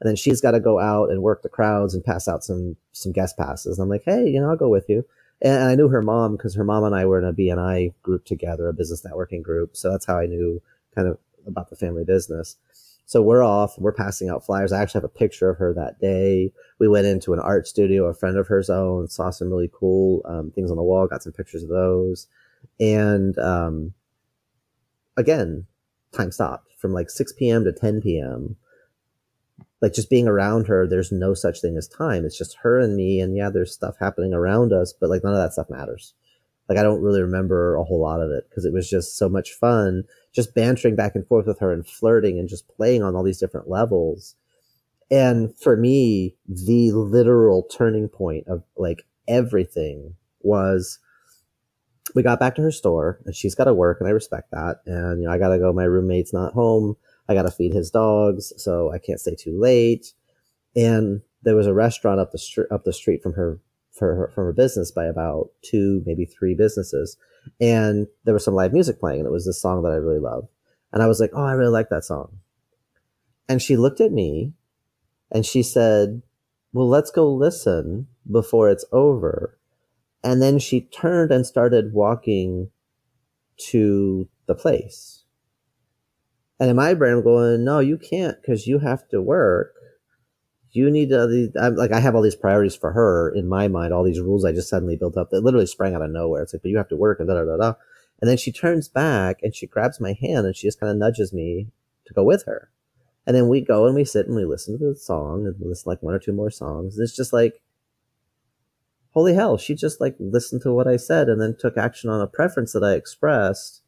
And 0.02 0.10
then 0.10 0.16
she's 0.16 0.42
got 0.42 0.52
to 0.52 0.60
go 0.60 0.80
out 0.80 1.12
and 1.12 1.22
work 1.22 1.44
the 1.44 1.50
crowds 1.50 1.94
and 1.94 2.04
pass 2.04 2.28
out 2.28 2.44
some, 2.44 2.76
some 2.92 3.12
guest 3.12 3.38
passes. 3.38 3.78
And 3.78 3.84
I'm 3.84 3.90
like, 3.90 4.04
Hey, 4.04 4.28
you 4.28 4.42
know, 4.42 4.50
I'll 4.50 4.58
go 4.58 4.70
with 4.70 4.90
you. 4.90 5.06
And 5.42 5.64
I 5.64 5.76
knew 5.76 5.90
her 5.90 6.02
mom 6.02 6.38
because 6.38 6.56
her 6.56 6.64
mom 6.64 6.84
and 6.84 6.96
I 6.96 7.06
were 7.06 7.20
in 7.20 7.26
a 7.26 7.34
BNI 7.34 7.94
group 8.02 8.26
together, 8.26 8.68
a 8.68 8.74
business 8.74 9.06
networking 9.06 9.44
group. 9.44 9.76
So 9.78 9.92
that's 9.92 10.06
how 10.06 10.18
I 10.18 10.26
knew 10.26 10.62
kind 10.96 11.08
of 11.08 11.20
about 11.46 11.70
the 11.70 11.76
family 11.76 12.04
business. 12.04 12.56
So 13.06 13.22
we're 13.22 13.44
off. 13.44 13.78
We're 13.78 13.94
passing 13.94 14.30
out 14.30 14.46
flyers. 14.46 14.72
I 14.72 14.82
actually 14.82 15.00
have 15.00 15.12
a 15.12 15.20
picture 15.20 15.50
of 15.50 15.58
her 15.58 15.74
that 15.76 16.00
day. 16.00 16.52
We 16.80 16.88
went 16.88 17.06
into 17.06 17.34
an 17.34 17.40
art 17.40 17.68
studio, 17.68 18.06
a 18.06 18.14
friend 18.16 18.38
of 18.38 18.48
hers 18.48 18.70
owned, 18.70 19.12
saw 19.12 19.30
some 19.30 19.50
really 19.50 19.70
cool 19.72 20.22
um, 20.26 20.52
things 20.52 20.72
on 20.72 20.78
the 20.78 20.84
wall, 20.84 21.08
got 21.08 21.22
some 21.22 21.34
pictures 21.34 21.64
of 21.64 21.70
those. 21.70 22.28
And 22.80 23.38
um, 23.38 23.94
again, 25.18 25.68
time 26.12 26.32
stopped 26.32 26.72
from 26.80 26.94
like 26.94 27.12
6 27.12 27.34
p.m. 27.34 27.64
to 27.66 27.72
10 27.72 28.02
p.m. 28.02 28.56
Like 29.82 29.94
just 29.94 30.10
being 30.10 30.28
around 30.28 30.66
her, 30.68 30.88
there's 30.88 31.12
no 31.12 31.36
such 31.36 31.62
thing 31.62 31.78
as 31.78 31.88
time. 31.88 32.26
It's 32.26 32.38
just 32.38 32.58
her 32.64 32.80
and 32.80 32.96
me. 32.96 33.20
And 33.20 33.38
yeah, 33.38 33.52
there's 33.52 33.72
stuff 33.72 33.96
happening 34.00 34.34
around 34.34 34.74
us, 34.74 34.94
but 35.00 35.12
like 35.12 35.24
none 35.24 35.34
of 35.34 35.40
that 35.40 35.54
stuff 35.54 35.70
matters. 35.70 36.16
Like 36.68 36.80
I 36.80 36.84
don't 36.84 37.04
really 37.04 37.22
remember 37.22 37.76
a 37.76 37.84
whole 37.84 38.02
lot 38.02 38.22
of 38.22 38.32
it 38.32 38.50
because 38.50 38.66
it 38.66 38.74
was 38.74 38.90
just 38.90 39.16
so 39.16 39.30
much 39.30 39.52
fun 39.52 40.06
just 40.36 40.54
bantering 40.54 40.96
back 40.96 41.16
and 41.16 41.26
forth 41.26 41.48
with 41.48 41.60
her 41.60 41.72
and 41.72 41.88
flirting 41.88 42.38
and 42.38 42.50
just 42.50 42.68
playing 42.68 43.02
on 43.02 43.16
all 43.16 43.24
these 43.24 43.40
different 43.40 43.70
levels. 43.70 44.36
And 45.10 45.58
for 45.58 45.78
me, 45.78 46.36
the 46.48 46.92
literal 46.92 47.64
turning 47.64 48.10
point 48.10 48.48
of 48.48 48.64
like 48.76 49.06
everything 49.28 50.16
was 50.42 51.00
we 52.14 52.22
got 52.22 52.40
back 52.40 52.56
to 52.56 52.62
her 52.62 52.72
store 52.72 53.20
and 53.26 53.36
she's 53.36 53.56
got 53.56 53.64
to 53.66 53.74
work 53.74 53.98
and 54.00 54.08
I 54.08 54.12
respect 54.12 54.52
that. 54.52 54.82
And, 54.86 55.22
you 55.22 55.28
know, 55.28 55.34
I 55.34 55.38
got 55.38 55.50
to 55.50 55.60
go. 55.60 55.72
My 55.72 55.86
roommate's 55.86 56.34
not 56.34 56.54
home. 56.54 56.96
I 57.30 57.34
got 57.34 57.44
to 57.44 57.52
feed 57.52 57.74
his 57.74 57.90
dogs. 57.90 58.52
So 58.58 58.92
I 58.92 59.00
can't 59.00 59.20
stay 59.20 59.36
too 59.36 59.58
late. 59.60 60.14
And 60.76 61.22
there 61.44 61.56
was 61.56 61.68
a 61.68 61.74
restaurant 61.74 62.20
up 62.20 62.32
the 62.32 62.38
street, 62.38 62.68
up 62.72 62.84
the 62.84 62.94
street 62.94 63.24
from 63.24 63.34
her, 63.34 63.60
for 63.92 64.16
her, 64.16 64.32
from 64.36 64.46
her 64.46 64.54
business 64.54 64.92
by 64.92 65.06
about 65.06 65.50
two, 65.62 66.04
maybe 66.06 66.26
three 66.26 66.56
businesses 66.56 67.18
and 67.60 68.08
there 68.24 68.34
was 68.34 68.44
some 68.44 68.56
live 68.56 68.74
music 68.74 69.00
playing 69.00 69.20
and 69.20 69.28
it 69.28 69.32
was 69.32 69.46
this 69.46 69.62
song 69.62 69.84
that 69.84 69.92
I 69.92 69.96
really 69.96 70.20
love. 70.20 70.48
And 70.92 71.04
I 71.04 71.08
was 71.08 71.20
like, 71.20 71.32
Oh, 71.34 71.44
I 71.44 71.54
really 71.54 71.72
like 71.72 71.90
that 71.90 72.06
song. 72.06 72.40
And 73.48 73.62
she 73.62 73.78
looked 73.78 74.02
at 74.02 74.12
me 74.12 74.54
and 75.32 75.46
she 75.46 75.64
said, 75.64 76.22
well, 76.76 76.90
let's 76.90 77.10
go 77.10 77.32
listen 77.32 78.08
before 78.30 78.70
it's 78.70 78.86
over. 78.92 79.58
And 80.24 80.42
then 80.42 80.60
she 80.60 80.82
turned 80.82 81.32
and 81.32 81.46
started 81.46 81.94
walking 81.94 82.70
to 83.70 84.28
the 84.46 84.56
place. 84.56 85.24
And 86.60 86.70
in 86.70 86.76
my 86.76 86.94
brain, 86.94 87.14
I'm 87.14 87.24
going, 87.24 87.64
no, 87.64 87.80
you 87.80 87.98
can't 87.98 88.42
because 88.42 88.68
you 88.68 88.80
have 88.80 89.08
to 89.10 89.22
work 89.22 89.75
you 90.76 90.92
need 90.92 91.12
uh, 91.12 91.28
to 91.28 91.52
I'm, 91.60 91.76
like 91.76 91.92
i 91.92 92.00
have 92.00 92.16
all 92.16 92.22
these 92.22 92.36
priorities 92.36 92.76
for 92.76 92.92
her 92.92 93.30
in 93.30 93.48
my 93.48 93.68
mind 93.68 93.94
all 93.94 94.04
these 94.04 94.20
rules 94.20 94.46
i 94.46 94.52
just 94.52 94.70
suddenly 94.70 94.96
built 94.96 95.18
up 95.18 95.30
that 95.30 95.44
literally 95.44 95.66
sprang 95.66 95.96
out 95.96 96.02
of 96.02 96.12
nowhere. 96.12 96.44
It's 96.44 96.54
like 96.54 96.62
but 96.62 96.70
you 96.70 96.78
have 96.78 96.90
to 96.90 96.96
work 96.96 97.20
and 97.20 97.28
da 97.28 97.36
da 97.36 97.46
da 97.46 97.58
da. 97.58 97.74
And 98.22 98.30
then 98.30 98.38
she 98.38 98.52
turns 98.52 98.88
back 98.88 99.40
and 99.44 99.54
she 99.54 99.68
grabs 99.68 100.00
my 100.00 100.14
hand 100.14 100.46
and 100.46 100.56
she 100.56 100.68
just 100.68 100.80
kind 100.80 100.92
of 100.92 100.98
nudges 100.98 101.34
me 101.34 101.68
to 102.06 102.14
go 102.14 102.24
with 102.24 102.46
her. 102.46 102.72
And 103.28 103.36
then 103.36 103.50
we 103.50 103.62
go 103.62 103.86
and 103.86 103.96
we 103.96 104.06
sit 104.06 104.28
and 104.28 104.36
we 104.36 104.46
listen 104.46 104.78
to 104.78 104.86
the 104.86 104.96
song 104.96 105.46
and 105.46 105.56
listen 105.60 105.90
like 105.90 106.02
one 106.02 106.14
or 106.14 106.20
two 106.20 106.32
more 106.32 106.52
songs. 106.52 106.98
And 106.98 107.04
it's 107.04 107.16
just 107.16 107.34
like 107.34 107.62
holy 109.12 109.34
hell 109.34 109.58
she 109.58 109.74
just 109.76 110.02
like 110.02 110.16
listened 110.20 110.62
to 110.62 110.74
what 110.74 110.88
i 110.88 110.98
said 110.98 111.30
and 111.30 111.42
then 111.42 111.56
took 111.58 111.78
action 111.78 112.10
on 112.10 112.20
a 112.20 112.28
preference 112.28 112.74
that 112.74 112.84
i 112.84 112.94
expressed. 112.94 113.82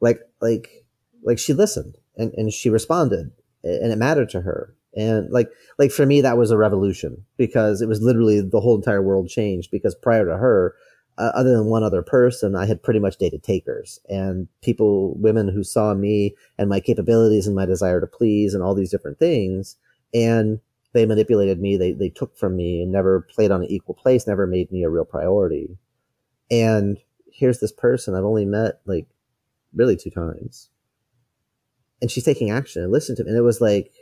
Like 0.00 0.20
like 0.40 0.84
like 1.22 1.38
she 1.38 1.52
listened 1.52 1.98
and, 2.16 2.32
and 2.34 2.52
she 2.52 2.70
responded 2.70 3.32
and 3.62 3.92
it 3.92 3.98
mattered 3.98 4.30
to 4.30 4.42
her 4.42 4.75
and 4.96 5.30
like 5.30 5.50
like 5.78 5.90
for 5.90 6.06
me 6.06 6.20
that 6.20 6.38
was 6.38 6.50
a 6.50 6.56
revolution 6.56 7.24
because 7.36 7.80
it 7.80 7.88
was 7.88 8.02
literally 8.02 8.40
the 8.40 8.60
whole 8.60 8.76
entire 8.76 9.02
world 9.02 9.28
changed 9.28 9.70
because 9.70 9.94
prior 9.94 10.24
to 10.24 10.36
her 10.36 10.74
uh, 11.18 11.30
other 11.34 11.56
than 11.56 11.66
one 11.66 11.82
other 11.82 12.02
person 12.02 12.56
i 12.56 12.66
had 12.66 12.82
pretty 12.82 13.00
much 13.00 13.16
dated 13.18 13.42
takers 13.42 14.00
and 14.08 14.48
people 14.62 15.14
women 15.18 15.48
who 15.48 15.62
saw 15.62 15.94
me 15.94 16.34
and 16.58 16.68
my 16.68 16.80
capabilities 16.80 17.46
and 17.46 17.56
my 17.56 17.66
desire 17.66 18.00
to 18.00 18.06
please 18.06 18.54
and 18.54 18.62
all 18.62 18.74
these 18.74 18.90
different 18.90 19.18
things. 19.18 19.76
And 20.14 20.60
they 20.92 21.06
manipulated 21.06 21.60
me. 21.60 21.76
They, 21.76 21.92
they 21.92 22.08
took 22.08 22.36
from 22.36 22.56
me 22.56 22.82
and 22.82 22.90
never 22.90 23.20
played 23.20 23.50
on 23.50 23.62
an 23.62 23.70
equal 23.70 23.94
place 23.94 24.26
never 24.26 24.46
made 24.46 24.72
me 24.72 24.82
a 24.82 24.90
real 24.90 25.04
priority. 25.04 25.76
And 26.50 26.98
here's 27.32 27.60
this 27.60 27.72
person 27.72 28.14
i've 28.14 28.24
only 28.24 28.46
met 28.46 28.80
like 28.86 29.06
really 29.74 29.96
two 29.96 30.10
times. 30.10 30.70
And 32.00 32.10
she's 32.10 32.24
taking 32.24 32.50
action. 32.50 32.82
And 32.82 32.92
listen 32.92 33.16
to 33.16 33.24
me. 33.24 33.30
And 33.30 33.38
it 33.38 33.42
was 33.42 33.60
like 33.60 33.92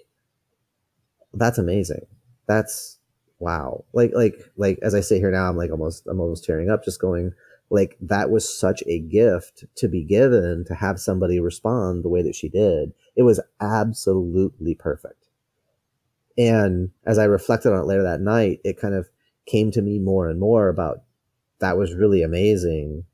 that's 1.37 1.59
amazing. 1.59 2.07
That's 2.47 2.99
wow. 3.39 3.85
Like 3.93 4.13
like 4.15 4.37
like 4.57 4.79
as 4.83 4.95
I 4.95 5.01
sit 5.01 5.19
here 5.19 5.31
now, 5.31 5.49
I'm 5.49 5.57
like 5.57 5.71
almost 5.71 6.07
I'm 6.07 6.21
almost 6.21 6.45
tearing 6.45 6.71
up, 6.71 6.85
just 6.85 7.01
going 7.01 7.33
like 7.71 7.97
that 8.01 8.31
was 8.31 8.49
such 8.49 8.83
a 8.87 8.99
gift 8.99 9.65
to 9.77 9.89
be 9.89 10.05
given 10.05 10.65
to 10.67 10.75
have 10.75 11.01
somebody 11.01 11.41
respond 11.41 12.05
the 12.05 12.09
way 12.09 12.23
that 12.23 12.35
she 12.35 12.49
did. 12.49 12.93
It 13.17 13.23
was 13.23 13.41
absolutely 13.61 14.75
perfect. 14.75 15.29
And 16.37 16.91
as 17.07 17.19
I 17.19 17.25
reflected 17.25 17.73
on 17.73 17.81
it 17.81 17.87
later 17.87 18.03
that 18.03 18.21
night, 18.21 18.61
it 18.65 18.79
kind 18.81 18.95
of 18.95 19.09
came 19.47 19.71
to 19.73 19.83
me 19.83 19.99
more 19.99 20.29
and 20.29 20.41
more 20.41 20.69
about 20.69 21.03
that 21.61 21.77
was 21.77 21.95
really 21.95 22.23
amazing. 22.23 23.05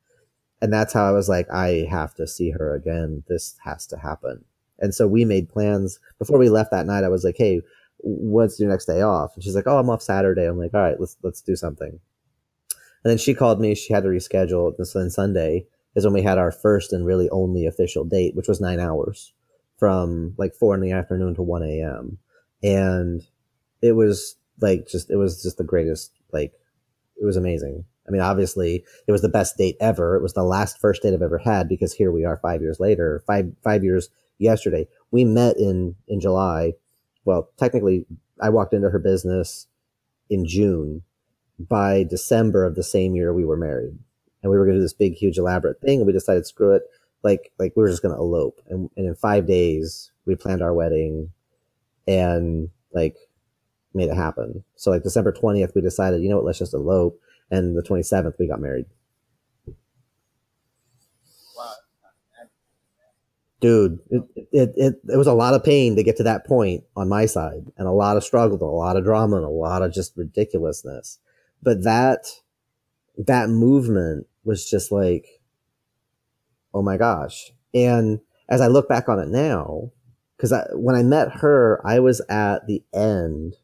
And 0.62 0.72
that's 0.72 0.92
how 0.92 1.06
I 1.06 1.12
was 1.12 1.28
like, 1.28 1.50
I 1.50 1.86
have 1.90 2.14
to 2.14 2.26
see 2.26 2.50
her 2.50 2.74
again. 2.74 3.22
This 3.28 3.56
has 3.64 3.86
to 3.88 3.98
happen. 3.98 4.44
And 4.78 4.94
so 4.94 5.06
we 5.06 5.24
made 5.24 5.48
plans 5.48 6.00
before 6.18 6.38
we 6.38 6.48
left 6.48 6.70
that 6.70 6.86
night. 6.86 7.04
I 7.04 7.08
was 7.08 7.24
like, 7.24 7.36
Hey, 7.36 7.60
what's 8.02 8.58
your 8.58 8.70
next 8.70 8.86
day 8.86 9.02
off? 9.02 9.34
And 9.34 9.44
she's 9.44 9.54
like, 9.54 9.66
Oh, 9.66 9.78
I'm 9.78 9.90
off 9.90 10.02
Saturday. 10.02 10.46
I'm 10.46 10.58
like, 10.58 10.74
all 10.74 10.80
right, 10.80 10.98
let's, 10.98 11.16
let's 11.22 11.40
do 11.40 11.56
something. 11.56 12.00
And 13.04 13.10
then 13.10 13.18
she 13.18 13.34
called 13.34 13.60
me. 13.60 13.74
She 13.74 13.92
had 13.92 14.02
to 14.02 14.10
reschedule. 14.10 14.76
This 14.76 14.92
then 14.92 15.10
Sunday 15.10 15.66
is 15.94 16.04
when 16.04 16.14
we 16.14 16.22
had 16.22 16.38
our 16.38 16.52
first 16.52 16.92
and 16.92 17.06
really 17.06 17.28
only 17.30 17.66
official 17.66 18.04
date, 18.04 18.36
which 18.36 18.48
was 18.48 18.60
nine 18.60 18.78
hours 18.78 19.32
from 19.78 20.34
like 20.36 20.54
four 20.54 20.74
in 20.74 20.80
the 20.80 20.92
afternoon 20.92 21.34
to 21.34 21.42
1 21.42 21.62
a.m. 21.62 22.18
And 22.62 23.22
it 23.80 23.92
was 23.92 24.36
like 24.60 24.86
just, 24.86 25.10
it 25.10 25.16
was 25.16 25.42
just 25.42 25.56
the 25.56 25.64
greatest, 25.64 26.12
like, 26.32 26.52
it 27.20 27.24
was 27.24 27.36
amazing. 27.36 27.84
I 28.06 28.12
mean, 28.12 28.20
obviously 28.20 28.84
it 29.06 29.12
was 29.12 29.22
the 29.22 29.28
best 29.28 29.56
date 29.56 29.76
ever. 29.80 30.16
It 30.16 30.22
was 30.22 30.34
the 30.34 30.42
last 30.42 30.78
first 30.78 31.02
date 31.02 31.14
I've 31.14 31.22
ever 31.22 31.38
had 31.38 31.68
because 31.68 31.94
here 31.94 32.12
we 32.12 32.24
are 32.24 32.38
five 32.42 32.60
years 32.60 32.78
later, 32.80 33.22
five, 33.26 33.50
five 33.64 33.82
years 33.82 34.10
yesterday. 34.38 34.86
We 35.10 35.24
met 35.24 35.56
in, 35.56 35.94
in 36.08 36.20
July. 36.20 36.74
Well, 37.24 37.50
technically 37.56 38.06
I 38.40 38.48
walked 38.50 38.74
into 38.74 38.90
her 38.90 38.98
business 38.98 39.66
in 40.28 40.46
June. 40.46 41.02
By 41.58 42.04
December 42.04 42.64
of 42.64 42.74
the 42.74 42.82
same 42.82 43.14
year, 43.14 43.34
we 43.34 43.44
were 43.44 43.56
married 43.56 43.98
and 44.42 44.50
we 44.50 44.56
were 44.56 44.64
going 44.64 44.76
to 44.76 44.80
do 44.80 44.84
this 44.84 44.94
big, 44.94 45.14
huge, 45.14 45.36
elaborate 45.36 45.80
thing. 45.80 45.98
And 45.98 46.06
we 46.06 46.12
decided, 46.12 46.46
screw 46.46 46.74
it. 46.74 46.82
Like, 47.22 47.52
like 47.58 47.74
we 47.76 47.82
were 47.82 47.90
just 47.90 48.02
going 48.02 48.14
to 48.14 48.20
elope. 48.20 48.60
And, 48.68 48.88
and 48.96 49.06
in 49.06 49.14
five 49.14 49.46
days, 49.46 50.10
we 50.24 50.36
planned 50.36 50.62
our 50.62 50.72
wedding 50.72 51.30
and 52.06 52.70
like 52.92 53.16
made 53.92 54.08
it 54.08 54.16
happen. 54.16 54.64
So 54.76 54.90
like 54.90 55.02
December 55.02 55.32
20th, 55.32 55.74
we 55.74 55.82
decided, 55.82 56.22
you 56.22 56.30
know 56.30 56.36
what, 56.36 56.46
let's 56.46 56.58
just 56.58 56.74
elope. 56.74 57.20
And 57.50 57.76
the 57.76 57.82
27th, 57.82 58.34
we 58.38 58.48
got 58.48 58.60
married. 58.60 58.86
Dude, 63.60 63.98
it, 64.10 64.22
it, 64.52 64.72
it, 64.76 64.94
it 65.12 65.16
was 65.16 65.26
a 65.26 65.34
lot 65.34 65.54
of 65.54 65.62
pain 65.62 65.96
to 65.96 66.02
get 66.02 66.16
to 66.16 66.22
that 66.22 66.46
point 66.46 66.84
on 66.96 67.08
my 67.08 67.26
side 67.26 67.66
and 67.76 67.86
a 67.86 67.92
lot 67.92 68.16
of 68.16 68.24
struggle, 68.24 68.54
and 68.54 68.62
a 68.62 68.66
lot 68.66 68.96
of 68.96 69.04
drama 69.04 69.36
and 69.36 69.44
a 69.44 69.50
lot 69.50 69.82
of 69.82 69.92
just 69.92 70.16
ridiculousness. 70.16 71.18
But 71.62 71.84
that, 71.84 72.26
that 73.18 73.50
movement 73.50 74.26
was 74.44 74.68
just 74.68 74.90
like, 74.90 75.26
oh 76.72 76.82
my 76.82 76.96
gosh. 76.96 77.52
And 77.74 78.20
as 78.48 78.60
I 78.60 78.68
look 78.68 78.88
back 78.88 79.08
on 79.08 79.18
it 79.18 79.28
now, 79.28 79.92
because 80.36 80.54
when 80.72 80.96
I 80.96 81.02
met 81.02 81.36
her, 81.36 81.80
I 81.84 82.00
was 82.00 82.22
at 82.30 82.66
the 82.66 82.82
end 82.94 83.56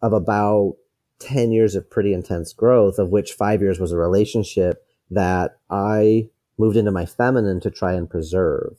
of 0.00 0.14
about 0.14 0.76
10 1.18 1.52
years 1.52 1.74
of 1.74 1.90
pretty 1.90 2.14
intense 2.14 2.52
growth, 2.52 2.98
of 2.98 3.10
which 3.10 3.32
five 3.32 3.60
years 3.60 3.78
was 3.78 3.92
a 3.92 3.96
relationship 3.96 4.84
that 5.10 5.58
I 5.70 6.30
moved 6.58 6.76
into 6.76 6.90
my 6.90 7.06
feminine 7.06 7.60
to 7.60 7.70
try 7.70 7.92
and 7.92 8.08
preserve. 8.08 8.78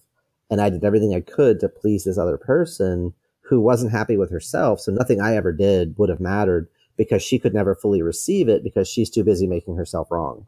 And 0.50 0.62
I 0.62 0.70
did 0.70 0.84
everything 0.84 1.14
I 1.14 1.22
could 1.22 1.60
to 1.60 1.70
please 1.70 2.04
this 2.04 2.18
other 2.18 2.38
person 2.38 3.14
who 3.42 3.62
wasn't 3.62 3.92
happy 3.92 4.18
with 4.18 4.30
herself. 4.30 4.80
So 4.80 4.92
nothing 4.92 5.22
I 5.22 5.36
ever 5.36 5.52
did 5.52 5.98
would 5.98 6.10
have 6.10 6.20
mattered 6.20 6.68
because 6.98 7.22
she 7.22 7.40
could 7.40 7.54
never 7.54 7.76
fully 7.76 8.02
receive 8.02 8.50
it 8.50 8.64
because 8.64 8.88
she's 8.88 9.10
too 9.10 9.24
busy 9.24 9.48
making 9.48 9.76
herself 9.76 10.12
wrong. 10.12 10.46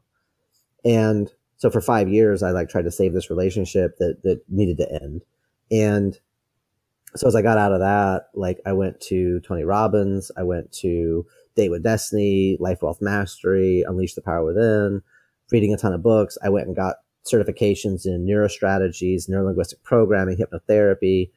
And 0.84 1.32
so 1.58 1.70
for 1.70 1.82
five 1.82 2.10
years, 2.10 2.42
I 2.42 2.52
like 2.52 2.70
tried 2.70 2.84
to 2.84 2.92
save 2.92 3.14
this 3.14 3.30
relationship 3.30 3.98
that, 3.98 4.24
that 4.24 4.42
needed 4.50 4.78
to 4.78 5.02
end. 5.02 5.24
And 5.72 6.18
so 7.16 7.28
as 7.28 7.36
I 7.36 7.42
got 7.42 7.58
out 7.58 7.74
of 7.74 7.80
that, 7.80 8.28
like 8.34 8.60
I 8.66 8.74
went 8.74 9.00
to 9.02 9.40
Tony 9.42 9.64
Robbins, 9.64 10.32
I 10.38 10.44
went 10.44 10.72
to 10.74 11.26
Date 11.56 11.70
with 11.70 11.84
Destiny, 11.84 12.58
Life 12.60 12.82
Wealth 12.82 13.02
Mastery, 13.02 13.84
Unleash 13.88 14.14
the 14.14 14.22
Power 14.22 14.46
Within, 14.46 15.02
reading 15.52 15.74
a 15.74 15.78
ton 15.78 15.94
of 15.94 16.04
books. 16.04 16.38
I 16.44 16.50
went 16.50 16.68
and 16.68 16.76
got 16.76 16.98
certifications 17.26 18.06
in 18.06 18.26
neurostrategies, 18.26 19.30
neurolinguistic 19.30 19.84
programming, 19.84 20.38
hypnotherapy. 20.38 21.32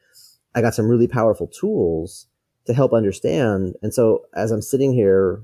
I 0.55 0.61
got 0.61 0.75
some 0.75 0.87
really 0.87 1.07
powerful 1.07 1.47
tools 1.47 2.27
to 2.65 2.73
help 2.73 2.93
understand. 2.93 3.75
And 3.81 3.93
so 3.93 4.25
as 4.33 4.51
I'm 4.51 4.61
sitting 4.61 4.93
here 4.93 5.43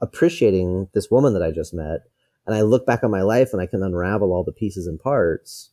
appreciating 0.00 0.88
this 0.92 1.10
woman 1.10 1.34
that 1.34 1.42
I 1.42 1.50
just 1.50 1.74
met, 1.74 2.00
and 2.46 2.54
I 2.54 2.62
look 2.62 2.84
back 2.84 3.02
on 3.02 3.10
my 3.10 3.22
life 3.22 3.52
and 3.52 3.60
I 3.62 3.66
can 3.66 3.82
unravel 3.82 4.32
all 4.32 4.44
the 4.44 4.52
pieces 4.52 4.86
and 4.86 5.00
parts, 5.00 5.70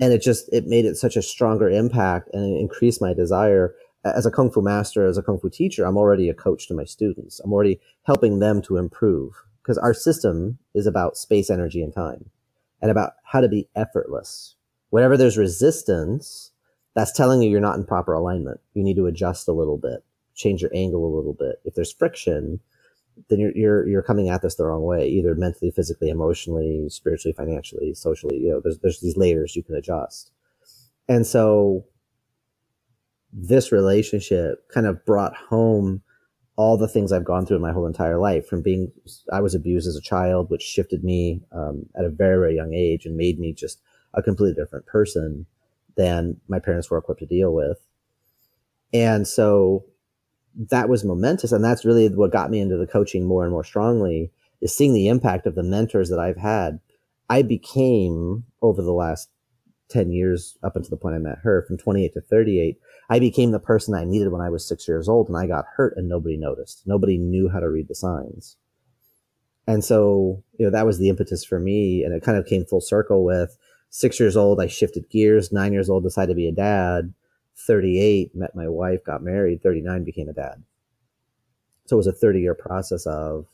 and 0.00 0.12
it 0.12 0.22
just 0.22 0.48
it 0.52 0.66
made 0.66 0.84
it 0.84 0.96
such 0.96 1.16
a 1.16 1.22
stronger 1.22 1.68
impact 1.70 2.28
and 2.32 2.56
it 2.56 2.60
increased 2.60 3.00
my 3.00 3.14
desire 3.14 3.74
as 4.04 4.26
a 4.26 4.30
kung 4.30 4.50
fu 4.50 4.60
master 4.60 5.06
as 5.06 5.18
a 5.18 5.22
kung 5.22 5.38
fu 5.38 5.48
teacher 5.48 5.84
i'm 5.84 5.96
already 5.96 6.28
a 6.28 6.34
coach 6.34 6.68
to 6.68 6.74
my 6.74 6.84
students 6.84 7.40
i'm 7.40 7.52
already 7.52 7.80
helping 8.02 8.38
them 8.38 8.62
to 8.62 8.76
improve 8.76 9.32
because 9.62 9.78
our 9.78 9.94
system 9.94 10.58
is 10.74 10.86
about 10.86 11.16
space 11.16 11.50
energy 11.50 11.82
and 11.82 11.94
time 11.94 12.30
and 12.82 12.90
about 12.90 13.14
how 13.24 13.40
to 13.40 13.48
be 13.48 13.68
effortless. 13.74 14.56
Whenever 14.90 15.16
there's 15.16 15.38
resistance 15.38 16.52
that's 16.94 17.12
telling 17.12 17.42
you 17.42 17.50
you're 17.50 17.60
not 17.60 17.76
in 17.76 17.84
proper 17.84 18.14
alignment. 18.14 18.60
You 18.74 18.82
need 18.82 18.96
to 18.96 19.06
adjust 19.06 19.48
a 19.48 19.52
little 19.52 19.78
bit 19.78 20.04
change 20.34 20.60
your 20.60 20.70
angle 20.74 21.04
a 21.04 21.16
little 21.16 21.32
bit. 21.32 21.56
If 21.64 21.74
there's 21.74 21.92
friction 21.92 22.60
then 23.28 23.40
you're 23.40 23.56
you're 23.56 23.88
you're 23.88 24.02
coming 24.02 24.28
at 24.28 24.42
this 24.42 24.56
the 24.56 24.66
wrong 24.66 24.82
way, 24.82 25.08
either 25.08 25.34
mentally, 25.34 25.70
physically, 25.70 26.10
emotionally, 26.10 26.88
spiritually, 26.88 27.34
financially, 27.34 27.94
socially. 27.94 28.38
You 28.38 28.50
know, 28.50 28.60
there's 28.62 28.78
there's 28.80 29.00
these 29.00 29.16
layers 29.16 29.56
you 29.56 29.62
can 29.62 29.74
adjust, 29.74 30.32
and 31.08 31.26
so 31.26 31.84
this 33.32 33.72
relationship 33.72 34.68
kind 34.70 34.86
of 34.86 35.04
brought 35.04 35.34
home 35.36 36.02
all 36.56 36.76
the 36.76 36.88
things 36.88 37.12
I've 37.12 37.24
gone 37.24 37.44
through 37.46 37.56
in 37.56 37.62
my 37.62 37.72
whole 37.72 37.86
entire 37.86 38.18
life. 38.18 38.46
From 38.46 38.62
being, 38.62 38.90
I 39.32 39.40
was 39.40 39.54
abused 39.54 39.86
as 39.86 39.96
a 39.96 40.00
child, 40.00 40.50
which 40.50 40.62
shifted 40.62 41.04
me 41.04 41.42
um, 41.52 41.86
at 41.94 42.04
a 42.04 42.10
very 42.10 42.38
very 42.38 42.56
young 42.56 42.74
age 42.74 43.06
and 43.06 43.16
made 43.16 43.38
me 43.38 43.52
just 43.52 43.80
a 44.14 44.22
completely 44.22 44.60
different 44.60 44.86
person 44.86 45.46
than 45.96 46.40
my 46.48 46.58
parents 46.58 46.90
were 46.90 46.98
equipped 46.98 47.20
to 47.20 47.26
deal 47.26 47.52
with, 47.52 47.78
and 48.92 49.28
so 49.28 49.84
that 50.70 50.88
was 50.88 51.04
momentous. 51.04 51.52
And 51.52 51.64
that's 51.64 51.84
really 51.84 52.08
what 52.08 52.32
got 52.32 52.50
me 52.50 52.60
into 52.60 52.76
the 52.76 52.86
coaching 52.86 53.26
more 53.26 53.42
and 53.42 53.52
more 53.52 53.64
strongly 53.64 54.30
is 54.62 54.74
seeing 54.74 54.94
the 54.94 55.08
impact 55.08 55.46
of 55.46 55.54
the 55.54 55.62
mentors 55.62 56.08
that 56.08 56.18
I've 56.18 56.38
had. 56.38 56.80
I 57.28 57.42
became 57.42 58.44
over 58.62 58.82
the 58.82 58.92
last 58.92 59.28
10 59.88 60.10
years 60.10 60.56
up 60.62 60.76
until 60.76 60.90
the 60.90 60.96
point 60.96 61.14
I 61.14 61.18
met 61.18 61.38
her 61.42 61.62
from 61.62 61.78
28 61.78 62.14
to 62.14 62.20
38. 62.20 62.78
I 63.08 63.18
became 63.18 63.50
the 63.52 63.58
person 63.58 63.94
I 63.94 64.04
needed 64.04 64.32
when 64.32 64.40
I 64.40 64.50
was 64.50 64.66
six 64.66 64.88
years 64.88 65.08
old 65.08 65.28
and 65.28 65.36
I 65.36 65.46
got 65.46 65.66
hurt 65.76 65.94
and 65.96 66.08
nobody 66.08 66.36
noticed. 66.36 66.82
Nobody 66.86 67.18
knew 67.18 67.48
how 67.48 67.60
to 67.60 67.68
read 67.68 67.88
the 67.88 67.94
signs. 67.94 68.56
And 69.66 69.84
so, 69.84 70.42
you 70.58 70.66
know, 70.66 70.70
that 70.70 70.86
was 70.86 70.98
the 70.98 71.08
impetus 71.08 71.44
for 71.44 71.58
me. 71.58 72.04
And 72.04 72.14
it 72.14 72.22
kind 72.22 72.38
of 72.38 72.46
came 72.46 72.64
full 72.64 72.80
circle 72.80 73.24
with 73.24 73.56
six 73.90 74.20
years 74.20 74.36
old. 74.36 74.60
I 74.60 74.66
shifted 74.66 75.10
gears, 75.10 75.52
nine 75.52 75.72
years 75.72 75.90
old, 75.90 76.04
decided 76.04 76.32
to 76.32 76.36
be 76.36 76.48
a 76.48 76.52
dad 76.52 77.14
38, 77.58 78.34
met 78.34 78.54
my 78.54 78.68
wife, 78.68 79.02
got 79.04 79.22
married, 79.22 79.62
39, 79.62 80.04
became 80.04 80.28
a 80.28 80.32
dad. 80.32 80.62
So 81.86 81.96
it 81.96 81.98
was 81.98 82.06
a 82.06 82.12
30 82.12 82.40
year 82.40 82.54
process 82.54 83.06
of 83.06 83.46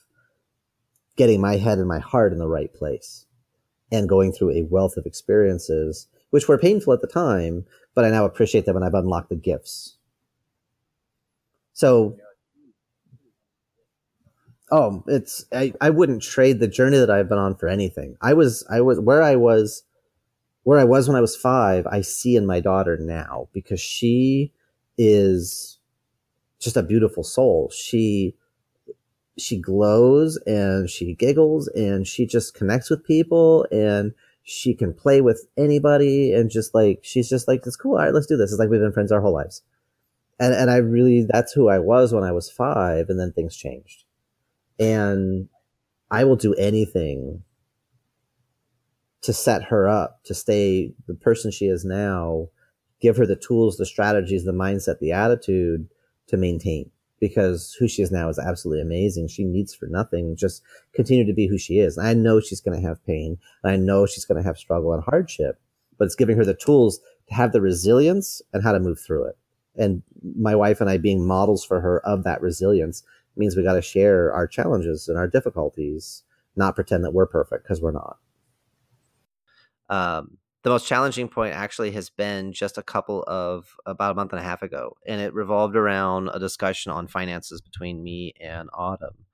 getting 1.17 1.41
my 1.41 1.57
head 1.57 1.79
and 1.79 1.89
my 1.89 1.99
heart 1.99 2.33
in 2.33 2.39
the 2.39 2.49
right 2.49 2.73
place 2.73 3.27
and 3.91 4.09
going 4.09 4.33
through 4.33 4.51
a 4.51 4.63
wealth 4.63 4.97
of 4.97 5.07
experiences, 5.07 6.09
which 6.33 6.49
were 6.49 6.57
painful 6.57 6.95
at 6.95 7.03
the 7.03 7.07
time, 7.07 7.67
but 7.95 8.07
I 8.07 8.11
now 8.11 8.25
appreciate 8.25 8.65
them 8.65 8.75
and 8.75 8.85
I've 8.85 8.95
unlocked 8.95 9.29
the 9.29 9.37
gifts. 9.37 9.99
So, 11.75 12.17
oh, 14.71 15.05
it's, 15.07 15.45
I, 15.53 15.75
I 15.79 15.91
wouldn't 15.91 16.23
trade 16.23 16.59
the 16.59 16.69
journey 16.69 16.97
that 16.97 17.11
I've 17.11 17.29
been 17.29 17.37
on 17.37 17.55
for 17.55 17.69
anything. 17.69 18.17
I 18.23 18.33
was, 18.33 18.67
I 18.71 18.81
was 18.81 18.99
where 18.99 19.23
I 19.23 19.37
was 19.37 19.83
where 20.63 20.79
I 20.79 20.85
was 20.85 21.07
when 21.07 21.17
I 21.17 21.21
was 21.21 21.37
five, 21.37 21.87
I 21.87 22.01
see 22.01 22.35
in 22.35 22.47
my 22.47 22.61
daughter 22.61 22.97
now 22.97 23.49
because 23.53 23.81
she 23.81 24.53
is 24.97 25.79
just 26.61 26.79
a 26.79 26.83
beautiful 26.83 27.25
soul. 27.25 27.71
She 27.75 28.37
she 29.39 29.61
glows 29.61 30.39
and 30.47 30.89
she 30.89 31.15
giggles 31.15 31.69
and 31.69 32.07
she 32.07 32.27
just 32.27 32.55
connects 32.55 32.89
with 32.89 33.05
people 33.05 33.67
and 33.71 34.15
she 34.43 34.75
can 34.75 34.93
play 34.93 35.21
with 35.21 35.47
anybody 35.57 36.33
and 36.33 36.51
just 36.51 36.75
like 36.75 37.01
she's 37.03 37.29
just 37.29 37.47
like 37.47 37.63
it's 37.67 37.77
cool. 37.77 37.93
All 37.93 38.05
right, 38.05 38.15
let's 38.15 38.27
do 38.27 38.37
this. 38.37 38.51
It's 38.51 38.59
like 38.59 38.69
we've 38.69 38.81
been 38.81 38.93
friends 38.93 39.13
our 39.13 39.21
whole 39.21 39.35
lives. 39.35 39.63
And 40.41 40.55
and 40.55 40.71
I 40.71 40.77
really 40.77 41.27
that's 41.29 41.53
who 41.53 41.69
I 41.69 41.79
was 41.79 42.13
when 42.13 42.25
I 42.25 42.33
was 42.33 42.51
five, 42.51 43.09
and 43.09 43.19
then 43.19 43.33
things 43.33 43.57
changed. 43.57 44.05
And 44.79 45.49
I 46.11 46.25
will 46.25 46.37
do 46.37 46.55
anything 46.55 47.43
to 49.23 49.33
set 49.33 49.65
her 49.65 49.89
up 49.89 50.21
to 50.25 50.35
stay 50.35 50.93
the 51.07 51.15
person 51.15 51.51
she 51.51 51.67
is 51.67 51.85
now, 51.85 52.49
give 53.01 53.17
her 53.17 53.27
the 53.27 53.37
tools, 53.37 53.77
the 53.77 53.87
strategies, 53.87 54.45
the 54.45 54.53
mindset, 54.53 54.99
the 54.99 55.13
attitude 55.13 55.89
to 56.29 56.37
maintain. 56.37 56.91
Because 57.23 57.77
who 57.79 57.87
she 57.87 58.03
is 58.03 58.11
now 58.11 58.29
is 58.29 58.39
absolutely 58.41 58.83
amazing. 58.83 59.29
She 59.29 59.45
needs 59.45 59.73
for 59.73 59.87
nothing. 59.87 60.35
Just 60.35 60.61
continue 60.93 61.25
to 61.25 61.33
be 61.33 61.47
who 61.47 61.57
she 61.57 61.79
is. 61.79 61.97
I 61.97 62.15
know 62.15 62.41
she's 62.41 62.61
going 62.61 62.77
to 62.77 62.85
have 62.85 63.07
pain. 63.07 63.39
I 63.65 63.77
know 63.77 64.07
she's 64.07 64.25
going 64.25 64.43
to 64.43 64.47
have 64.47 64.59
struggle 64.59 64.93
and 64.93 65.05
hardship, 65.05 65.61
but 65.99 66.07
it's 66.07 66.17
giving 66.17 66.37
her 66.37 66.45
the 66.45 66.53
tools 66.53 66.99
to 67.29 67.35
have 67.35 67.53
the 67.53 67.61
resilience 67.61 68.43
and 68.53 68.65
how 68.65 68.73
to 68.73 68.81
move 68.81 68.99
through 68.99 69.27
it. 69.27 69.39
And 69.77 70.03
my 70.37 70.57
wife 70.57 70.81
and 70.81 70.91
I 70.91 70.99
being 70.99 71.25
models 71.25 71.65
for 71.65 71.81
her 71.81 72.05
of 72.05 72.25
that 72.25 72.43
resilience 72.43 73.05
means 73.37 73.57
we 73.57 73.63
got 73.63 73.75
to 73.75 73.83
share 73.83 74.33
our 74.33 74.49
challenges 74.49 75.07
and 75.09 75.17
our 75.17 75.29
difficulties, 75.29 76.25
not 76.57 76.75
pretend 76.75 77.05
that 77.05 77.15
we're 77.15 77.27
perfect 77.27 77.63
because 77.63 77.81
we're 77.81 77.93
not. 77.93 78.19
Um, 79.89 80.39
the 80.63 80.71
most 80.71 80.87
challenging 80.87 81.29
point 81.29 81.55
actually 81.55 81.91
has 81.93 82.09
been 82.11 82.53
just 82.53 82.79
a 82.79 82.83
couple 82.83 83.25
of 83.27 83.67
about 83.85 84.13
a 84.13 84.15
month 84.15 84.33
and 84.33 84.41
a 84.41 84.45
half 84.45 84.63
ago, 84.63 84.97
and 85.07 85.21
it 85.21 85.35
revolved 85.35 85.77
around 85.77 86.31
a 86.33 86.39
discussion 86.39 86.93
on 86.93 87.09
finances 87.09 87.61
between 87.61 88.03
me 88.03 88.33
and 88.41 88.69
Autumn, 88.73 89.27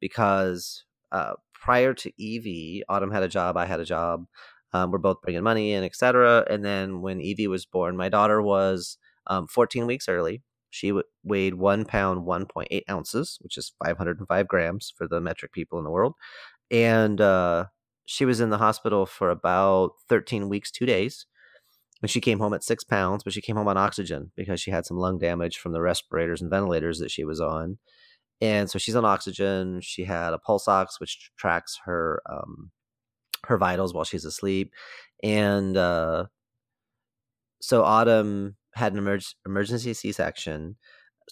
because 0.00 0.84
uh, 1.10 1.34
prior 1.54 1.94
to 1.94 2.12
Evie, 2.22 2.82
Autumn 2.88 3.10
had 3.10 3.22
a 3.22 3.28
job, 3.28 3.56
I 3.56 3.66
had 3.66 3.80
a 3.80 3.84
job. 3.84 4.26
Um, 4.74 4.90
we're 4.90 4.98
both 4.98 5.22
bringing 5.22 5.44
money 5.44 5.72
in, 5.72 5.84
etc. 5.84 6.44
And 6.50 6.64
then 6.64 7.00
when 7.00 7.20
Evie 7.20 7.46
was 7.46 7.64
born, 7.64 7.96
my 7.96 8.08
daughter 8.08 8.42
was 8.42 8.98
um, 9.28 9.46
14 9.46 9.86
weeks 9.86 10.08
early. 10.08 10.42
She 10.70 10.92
weighed 11.22 11.54
one 11.54 11.84
pound, 11.84 12.26
1.8 12.26 12.82
ounces, 12.90 13.38
which 13.40 13.56
is 13.56 13.72
505 13.84 14.48
grams 14.48 14.92
for 14.96 15.06
the 15.06 15.20
metric 15.20 15.52
people 15.52 15.78
in 15.78 15.84
the 15.84 15.90
world. 15.92 16.14
And 16.72 17.20
uh, 17.20 17.66
she 18.06 18.24
was 18.24 18.40
in 18.40 18.50
the 18.50 18.58
hospital 18.58 19.06
for 19.06 19.30
about 19.30 19.92
13 20.08 20.48
weeks, 20.48 20.70
two 20.70 20.86
days. 20.86 21.26
And 22.02 22.10
she 22.10 22.20
came 22.20 22.38
home 22.38 22.52
at 22.52 22.62
six 22.62 22.84
pounds, 22.84 23.24
but 23.24 23.32
she 23.32 23.40
came 23.40 23.56
home 23.56 23.68
on 23.68 23.78
oxygen 23.78 24.30
because 24.36 24.60
she 24.60 24.70
had 24.70 24.84
some 24.84 24.98
lung 24.98 25.18
damage 25.18 25.56
from 25.56 25.72
the 25.72 25.80
respirators 25.80 26.42
and 26.42 26.50
ventilators 26.50 26.98
that 26.98 27.10
she 27.10 27.24
was 27.24 27.40
on. 27.40 27.78
And 28.40 28.68
so 28.68 28.78
she's 28.78 28.96
on 28.96 29.06
oxygen. 29.06 29.80
She 29.80 30.04
had 30.04 30.34
a 30.34 30.38
pulse 30.38 30.68
ox, 30.68 31.00
which 31.00 31.30
tracks 31.38 31.78
her 31.86 32.20
um, 32.28 32.70
her 33.46 33.56
vitals 33.56 33.94
while 33.94 34.04
she's 34.04 34.24
asleep. 34.24 34.72
And 35.22 35.76
uh, 35.76 36.26
so 37.62 37.84
Autumn 37.84 38.56
had 38.74 38.92
an 38.92 39.00
emerg- 39.00 39.34
emergency 39.46 39.94
C 39.94 40.12
section, 40.12 40.76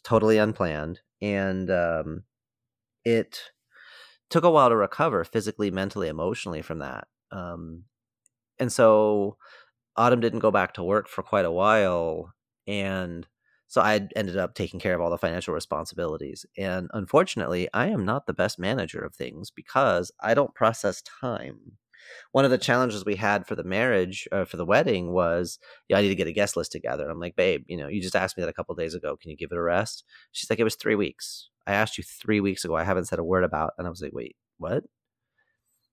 totally 0.04 0.38
unplanned, 0.38 1.00
and 1.20 1.70
um, 1.70 2.22
it 3.04 3.40
took 4.32 4.44
a 4.44 4.50
while 4.50 4.70
to 4.70 4.76
recover 4.76 5.24
physically, 5.24 5.70
mentally, 5.70 6.08
emotionally 6.08 6.62
from 6.62 6.80
that. 6.80 7.06
Um, 7.30 7.84
and 8.58 8.72
so 8.72 9.36
Autumn 9.96 10.20
didn't 10.20 10.40
go 10.40 10.50
back 10.50 10.74
to 10.74 10.82
work 10.82 11.08
for 11.08 11.22
quite 11.22 11.44
a 11.44 11.52
while, 11.52 12.32
and 12.66 13.26
so 13.68 13.80
I 13.80 14.08
ended 14.16 14.36
up 14.36 14.54
taking 14.54 14.80
care 14.80 14.94
of 14.94 15.00
all 15.00 15.10
the 15.10 15.18
financial 15.18 15.54
responsibilities. 15.54 16.44
And 16.58 16.90
unfortunately, 16.92 17.68
I 17.72 17.88
am 17.88 18.04
not 18.04 18.26
the 18.26 18.34
best 18.34 18.58
manager 18.58 19.00
of 19.00 19.14
things 19.14 19.50
because 19.50 20.10
I 20.20 20.34
don't 20.34 20.54
process 20.54 21.02
time 21.02 21.78
one 22.32 22.44
of 22.44 22.50
the 22.50 22.58
challenges 22.58 23.04
we 23.04 23.16
had 23.16 23.46
for 23.46 23.54
the 23.54 23.64
marriage 23.64 24.26
uh, 24.32 24.44
for 24.44 24.56
the 24.56 24.64
wedding 24.64 25.12
was 25.12 25.58
yeah, 25.88 25.98
i 25.98 26.02
need 26.02 26.08
to 26.08 26.14
get 26.14 26.26
a 26.26 26.32
guest 26.32 26.56
list 26.56 26.72
together. 26.72 27.08
I'm 27.08 27.20
like 27.20 27.36
babe 27.36 27.64
you 27.66 27.76
know 27.76 27.88
you 27.88 28.00
just 28.00 28.16
asked 28.16 28.36
me 28.36 28.42
that 28.42 28.50
a 28.50 28.54
couple 28.54 28.74
days 28.74 28.94
ago. 28.94 29.16
Can 29.16 29.30
you 29.30 29.36
give 29.36 29.52
it 29.52 29.58
a 29.58 29.62
rest? 29.62 30.04
She's 30.32 30.50
like 30.50 30.58
it 30.58 30.64
was 30.64 30.76
three 30.76 30.94
weeks. 30.94 31.48
I 31.66 31.72
asked 31.74 31.98
you 31.98 32.04
three 32.04 32.40
weeks 32.40 32.64
ago. 32.64 32.76
I 32.76 32.84
haven't 32.84 33.06
said 33.06 33.18
a 33.18 33.24
word 33.24 33.44
about 33.44 33.72
and 33.78 33.86
i 33.86 33.90
was 33.90 34.02
like 34.02 34.12
wait 34.12 34.36
what? 34.58 34.84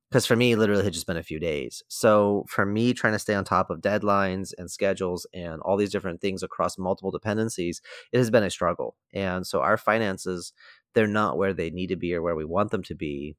Because 0.09 0.25
for 0.25 0.35
me 0.35 0.55
literally 0.55 0.83
had 0.83 0.93
just 0.93 1.05
been 1.05 1.17
a 1.17 1.23
few 1.23 1.39
days. 1.39 1.83
So 1.87 2.45
for 2.49 2.65
me 2.65 2.93
trying 2.93 3.13
to 3.13 3.19
stay 3.19 3.35
on 3.35 3.43
top 3.43 3.69
of 3.69 3.79
deadlines 3.79 4.53
and 4.57 4.71
schedules 4.71 5.27
and 5.35 5.61
all 5.61 5.77
these 5.77 5.91
different 5.91 6.19
things 6.19 6.41
across 6.41 6.79
multiple 6.79 7.11
dependencies 7.11 7.79
it 8.11 8.17
has 8.17 8.31
been 8.31 8.43
a 8.43 8.49
struggle. 8.49 8.95
And 9.13 9.45
so 9.45 9.61
our 9.61 9.77
finances 9.77 10.53
they're 10.95 11.07
not 11.07 11.37
where 11.37 11.53
they 11.53 11.69
need 11.69 11.87
to 11.87 11.95
be 11.95 12.13
or 12.15 12.21
where 12.21 12.35
we 12.35 12.45
want 12.45 12.71
them 12.71 12.83
to 12.83 12.95
be 12.95 13.35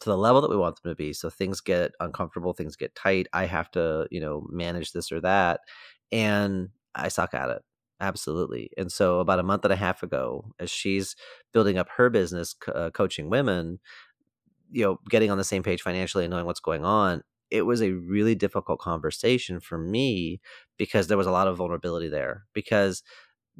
to 0.00 0.08
the 0.10 0.16
level 0.16 0.40
that 0.40 0.50
we 0.50 0.56
want 0.56 0.82
them 0.82 0.90
to 0.90 0.96
be. 0.96 1.12
So 1.12 1.30
things 1.30 1.60
get 1.60 1.92
uncomfortable, 2.00 2.52
things 2.52 2.76
get 2.76 2.94
tight. 2.94 3.26
I 3.32 3.46
have 3.46 3.70
to, 3.72 4.06
you 4.10 4.20
know, 4.20 4.46
manage 4.50 4.92
this 4.92 5.12
or 5.12 5.20
that. 5.20 5.60
And 6.12 6.70
I 6.94 7.08
suck 7.08 7.34
at 7.34 7.50
it. 7.50 7.62
Absolutely. 8.00 8.70
And 8.78 8.90
so 8.90 9.20
about 9.20 9.38
a 9.40 9.42
month 9.42 9.64
and 9.64 9.72
a 9.72 9.76
half 9.76 10.02
ago, 10.02 10.52
as 10.58 10.70
she's 10.70 11.16
building 11.52 11.76
up 11.78 11.88
her 11.96 12.08
business, 12.08 12.54
uh, 12.74 12.90
coaching 12.90 13.28
women, 13.28 13.78
you 14.70 14.84
know, 14.84 15.00
getting 15.08 15.30
on 15.30 15.38
the 15.38 15.44
same 15.44 15.62
page 15.62 15.82
financially 15.82 16.24
and 16.24 16.30
knowing 16.30 16.46
what's 16.46 16.60
going 16.60 16.84
on, 16.84 17.22
it 17.50 17.62
was 17.62 17.82
a 17.82 17.92
really 17.92 18.34
difficult 18.34 18.78
conversation 18.78 19.60
for 19.60 19.76
me 19.78 20.40
because 20.78 21.08
there 21.08 21.18
was 21.18 21.26
a 21.26 21.32
lot 21.32 21.48
of 21.48 21.56
vulnerability 21.56 22.08
there. 22.08 22.44
Because 22.54 23.02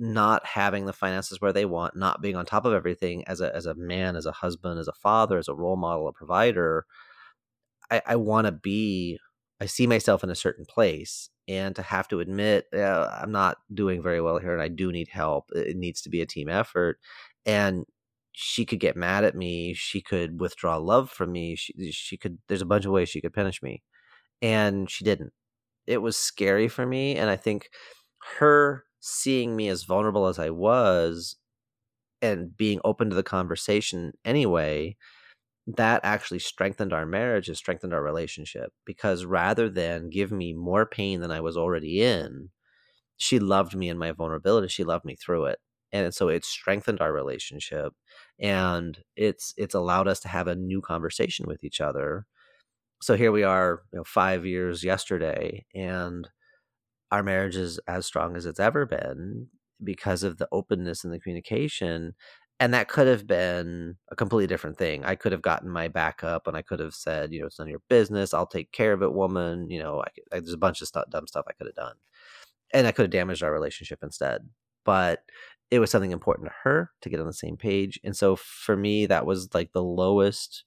not 0.00 0.46
having 0.46 0.86
the 0.86 0.92
finances 0.92 1.40
where 1.40 1.52
they 1.52 1.66
want, 1.66 1.96
not 1.96 2.22
being 2.22 2.36
on 2.36 2.46
top 2.46 2.64
of 2.64 2.72
everything 2.74 3.24
as 3.26 3.40
a 3.40 3.54
as 3.54 3.66
a 3.66 3.74
man, 3.74 4.16
as 4.16 4.26
a 4.26 4.32
husband, 4.32 4.80
as 4.80 4.88
a 4.88 4.92
father, 4.94 5.38
as 5.38 5.48
a 5.48 5.54
role 5.54 5.76
model, 5.76 6.08
a 6.08 6.12
provider, 6.12 6.86
I, 7.90 8.02
I 8.06 8.16
want 8.16 8.46
to 8.46 8.52
be. 8.52 9.18
I 9.60 9.66
see 9.66 9.86
myself 9.86 10.24
in 10.24 10.30
a 10.30 10.34
certain 10.34 10.64
place, 10.64 11.28
and 11.46 11.76
to 11.76 11.82
have 11.82 12.08
to 12.08 12.20
admit 12.20 12.66
uh, 12.74 13.08
I'm 13.20 13.32
not 13.32 13.58
doing 13.74 14.02
very 14.02 14.20
well 14.20 14.38
here, 14.38 14.52
and 14.54 14.62
I 14.62 14.68
do 14.68 14.90
need 14.92 15.08
help. 15.08 15.50
It 15.54 15.76
needs 15.76 16.00
to 16.02 16.10
be 16.10 16.22
a 16.22 16.26
team 16.26 16.48
effort, 16.48 16.98
and 17.46 17.84
she 18.32 18.64
could 18.64 18.80
get 18.80 18.96
mad 18.96 19.24
at 19.24 19.36
me. 19.36 19.74
She 19.74 20.00
could 20.00 20.40
withdraw 20.40 20.76
love 20.78 21.10
from 21.10 21.32
me. 21.32 21.56
She 21.56 21.92
she 21.92 22.16
could. 22.16 22.38
There's 22.48 22.62
a 22.62 22.66
bunch 22.66 22.86
of 22.86 22.92
ways 22.92 23.08
she 23.10 23.20
could 23.20 23.34
punish 23.34 23.62
me, 23.62 23.82
and 24.42 24.90
she 24.90 25.04
didn't. 25.04 25.32
It 25.86 25.98
was 25.98 26.16
scary 26.16 26.68
for 26.68 26.86
me, 26.86 27.16
and 27.16 27.30
I 27.30 27.36
think 27.36 27.70
her 28.38 28.84
seeing 29.00 29.56
me 29.56 29.68
as 29.68 29.84
vulnerable 29.84 30.26
as 30.26 30.38
I 30.38 30.50
was 30.50 31.36
and 32.22 32.56
being 32.56 32.80
open 32.84 33.10
to 33.10 33.16
the 33.16 33.22
conversation 33.22 34.12
anyway, 34.24 34.96
that 35.66 36.00
actually 36.04 36.38
strengthened 36.40 36.92
our 36.92 37.06
marriage 37.06 37.48
and 37.48 37.56
strengthened 37.56 37.94
our 37.94 38.02
relationship 38.02 38.72
because 38.86 39.24
rather 39.24 39.68
than 39.68 40.10
give 40.10 40.32
me 40.32 40.52
more 40.54 40.86
pain 40.86 41.20
than 41.20 41.30
I 41.30 41.40
was 41.40 41.56
already 41.56 42.02
in, 42.02 42.50
she 43.18 43.38
loved 43.38 43.76
me 43.76 43.88
in 43.88 43.98
my 43.98 44.12
vulnerability. 44.12 44.68
She 44.68 44.84
loved 44.84 45.04
me 45.04 45.16
through 45.16 45.46
it. 45.46 45.60
And 45.92 46.14
so 46.14 46.28
it 46.28 46.44
strengthened 46.44 47.00
our 47.00 47.12
relationship 47.12 47.94
and 48.38 49.02
it's 49.16 49.54
it's 49.56 49.74
allowed 49.74 50.08
us 50.08 50.20
to 50.20 50.28
have 50.28 50.48
a 50.48 50.56
new 50.56 50.80
conversation 50.82 51.46
with 51.48 51.64
each 51.64 51.80
other. 51.80 52.26
So 53.02 53.16
here 53.16 53.32
we 53.32 53.42
are, 53.44 53.82
you 53.92 53.98
know, 53.98 54.04
5 54.04 54.46
years 54.46 54.84
yesterday 54.84 55.64
and 55.74 56.28
our 57.10 57.22
marriage 57.22 57.56
is 57.56 57.78
as 57.88 58.06
strong 58.06 58.36
as 58.36 58.46
it's 58.46 58.60
ever 58.60 58.86
been 58.86 59.48
because 59.82 60.22
of 60.22 60.38
the 60.38 60.48
openness 60.52 61.04
and 61.04 61.12
the 61.12 61.20
communication 61.20 62.14
and 62.60 62.74
that 62.74 62.88
could 62.88 63.06
have 63.06 63.26
been 63.26 63.96
a 64.10 64.16
completely 64.16 64.46
different 64.46 64.76
thing. 64.76 65.02
I 65.02 65.14
could 65.14 65.32
have 65.32 65.40
gotten 65.40 65.70
my 65.70 65.88
back 65.88 66.22
up 66.22 66.46
and 66.46 66.54
I 66.54 66.60
could 66.60 66.78
have 66.78 66.92
said, 66.92 67.32
you 67.32 67.40
know, 67.40 67.46
it's 67.46 67.58
none 67.58 67.68
of 67.68 67.70
your 67.70 67.80
business. 67.88 68.34
I'll 68.34 68.46
take 68.46 68.70
care 68.70 68.92
of 68.92 69.02
it, 69.02 69.14
woman. 69.14 69.70
You 69.70 69.78
know, 69.78 70.02
I 70.02 70.36
I, 70.36 70.40
there's 70.40 70.52
a 70.52 70.58
bunch 70.58 70.82
of 70.82 70.88
stuff, 70.88 71.06
dumb 71.08 71.26
stuff 71.26 71.46
I 71.48 71.54
could 71.54 71.68
have 71.68 71.74
done. 71.74 71.94
And 72.74 72.86
I 72.86 72.92
could 72.92 73.04
have 73.04 73.10
damaged 73.10 73.42
our 73.42 73.50
relationship 73.50 74.00
instead. 74.02 74.42
But 74.84 75.22
it 75.70 75.78
was 75.78 75.90
something 75.90 76.12
important 76.12 76.48
to 76.48 76.54
her 76.64 76.90
to 77.00 77.08
get 77.08 77.18
on 77.18 77.26
the 77.26 77.32
same 77.32 77.56
page. 77.56 77.98
And 78.04 78.14
so 78.14 78.36
for 78.36 78.76
me, 78.76 79.06
that 79.06 79.24
was 79.24 79.54
like 79.54 79.72
the 79.72 79.82
lowest 79.82 80.64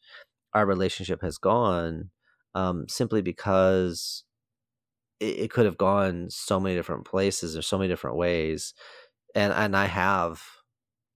our 0.55 0.65
relationship 0.65 1.21
has 1.21 1.37
gone 1.37 2.09
um, 2.55 2.87
simply 2.89 3.21
because 3.21 4.23
it, 5.19 5.39
it 5.39 5.51
could 5.51 5.65
have 5.65 5.77
gone 5.77 6.29
so 6.29 6.59
many 6.59 6.75
different 6.75 7.05
places 7.05 7.57
or 7.57 7.61
so 7.61 7.77
many 7.77 7.87
different 7.87 8.17
ways 8.17 8.73
and 9.35 9.53
and 9.53 9.75
i 9.77 9.85
have 9.85 10.43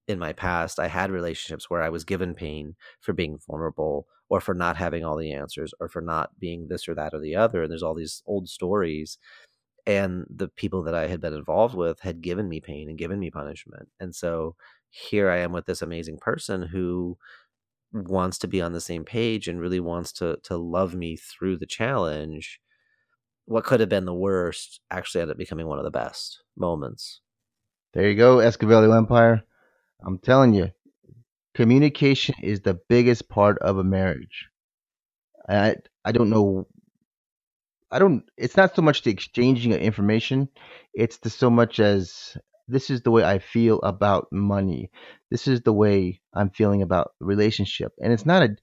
in 0.08 0.20
my 0.20 0.34
past 0.34 0.80
i 0.80 0.88
had 0.88 1.12
relationships 1.12 1.70
where 1.70 1.82
i 1.84 1.90
was 1.90 2.04
given 2.06 2.34
pain 2.34 2.76
for 3.02 3.14
being 3.14 3.40
vulnerable 3.48 4.08
or 4.30 4.42
for 4.42 4.54
not 4.54 4.78
having 4.78 5.04
all 5.06 5.18
the 5.18 5.34
answers 5.34 5.74
or 5.80 5.88
for 5.88 6.02
not 6.02 6.38
being 6.40 6.68
this 6.70 6.88
or 6.88 6.96
that 6.96 7.14
or 7.14 7.20
the 7.20 7.36
other 7.36 7.64
and 7.64 7.72
there's 7.72 7.84
all 7.84 7.96
these 7.96 8.24
old 8.26 8.48
stories 8.50 9.18
and 9.86 10.26
the 10.30 10.48
people 10.50 10.84
that 10.84 10.96
i 10.96 11.08
had 11.08 11.22
been 11.22 11.34
involved 11.34 11.76
with 11.76 12.00
had 12.02 12.22
given 12.22 12.50
me 12.50 12.60
pain 12.62 12.90
and 12.90 12.98
given 12.98 13.20
me 13.20 13.32
punishment 13.32 13.90
and 14.00 14.16
so 14.16 14.56
here 14.90 15.30
i 15.30 15.38
am 15.38 15.52
with 15.52 15.66
this 15.66 15.82
amazing 15.82 16.18
person 16.18 16.64
who 16.64 17.18
wants 17.94 18.38
to 18.40 18.48
be 18.48 18.62
on 18.62 18.74
the 18.74 18.82
same 18.82 19.06
page 19.06 19.48
and 19.48 19.60
really 19.62 19.80
wants 19.80 20.12
to 20.12 20.38
to 20.44 20.58
love 20.58 20.94
me 20.96 21.16
through 21.16 21.58
the 21.58 21.66
challenge 21.66 22.60
what 23.48 23.64
could 23.64 23.80
have 23.80 23.90
been 23.90 24.06
the 24.06 24.14
worst 24.14 24.82
actually 24.92 25.22
ended 25.22 25.36
up 25.36 25.38
becoming 25.38 25.68
one 25.68 25.80
of 25.80 25.86
the 25.86 25.92
best 25.92 26.44
moments. 26.58 27.22
There 27.94 28.08
you 28.08 28.16
go, 28.16 28.38
Escavelio 28.38 28.96
Empire. 28.96 29.44
I'm 30.06 30.20
telling 30.20 30.54
you, 30.54 30.72
communication 31.56 32.36
is 32.44 32.62
the 32.62 32.80
biggest 32.90 33.30
part 33.30 33.58
of 33.60 33.78
a 33.78 33.84
marriage. 33.84 34.50
I 35.48 35.78
I 36.04 36.12
don't 36.12 36.30
know. 36.30 36.68
I 37.90 38.00
don't. 38.00 38.24
It's 38.36 38.58
not 38.58 38.76
so 38.76 38.82
much 38.82 39.04
the 39.04 39.12
exchanging 39.12 39.74
of 39.74 39.80
information. 39.80 40.50
It's 40.94 41.18
the 41.18 41.30
so 41.30 41.50
much 41.50 41.80
as 41.80 42.38
this 42.68 42.90
is 42.90 43.02
the 43.02 43.12
way 43.12 43.24
I 43.24 43.40
feel 43.40 43.80
about 43.82 44.28
money. 44.30 44.92
This 45.32 45.48
is 45.48 45.62
the 45.62 45.74
way 45.74 46.20
I'm 46.34 46.50
feeling 46.50 46.82
about 46.82 47.14
relationship. 47.22 47.94
And 48.00 48.12
it's 48.12 48.26
not 48.26 48.44
a. 48.44 48.58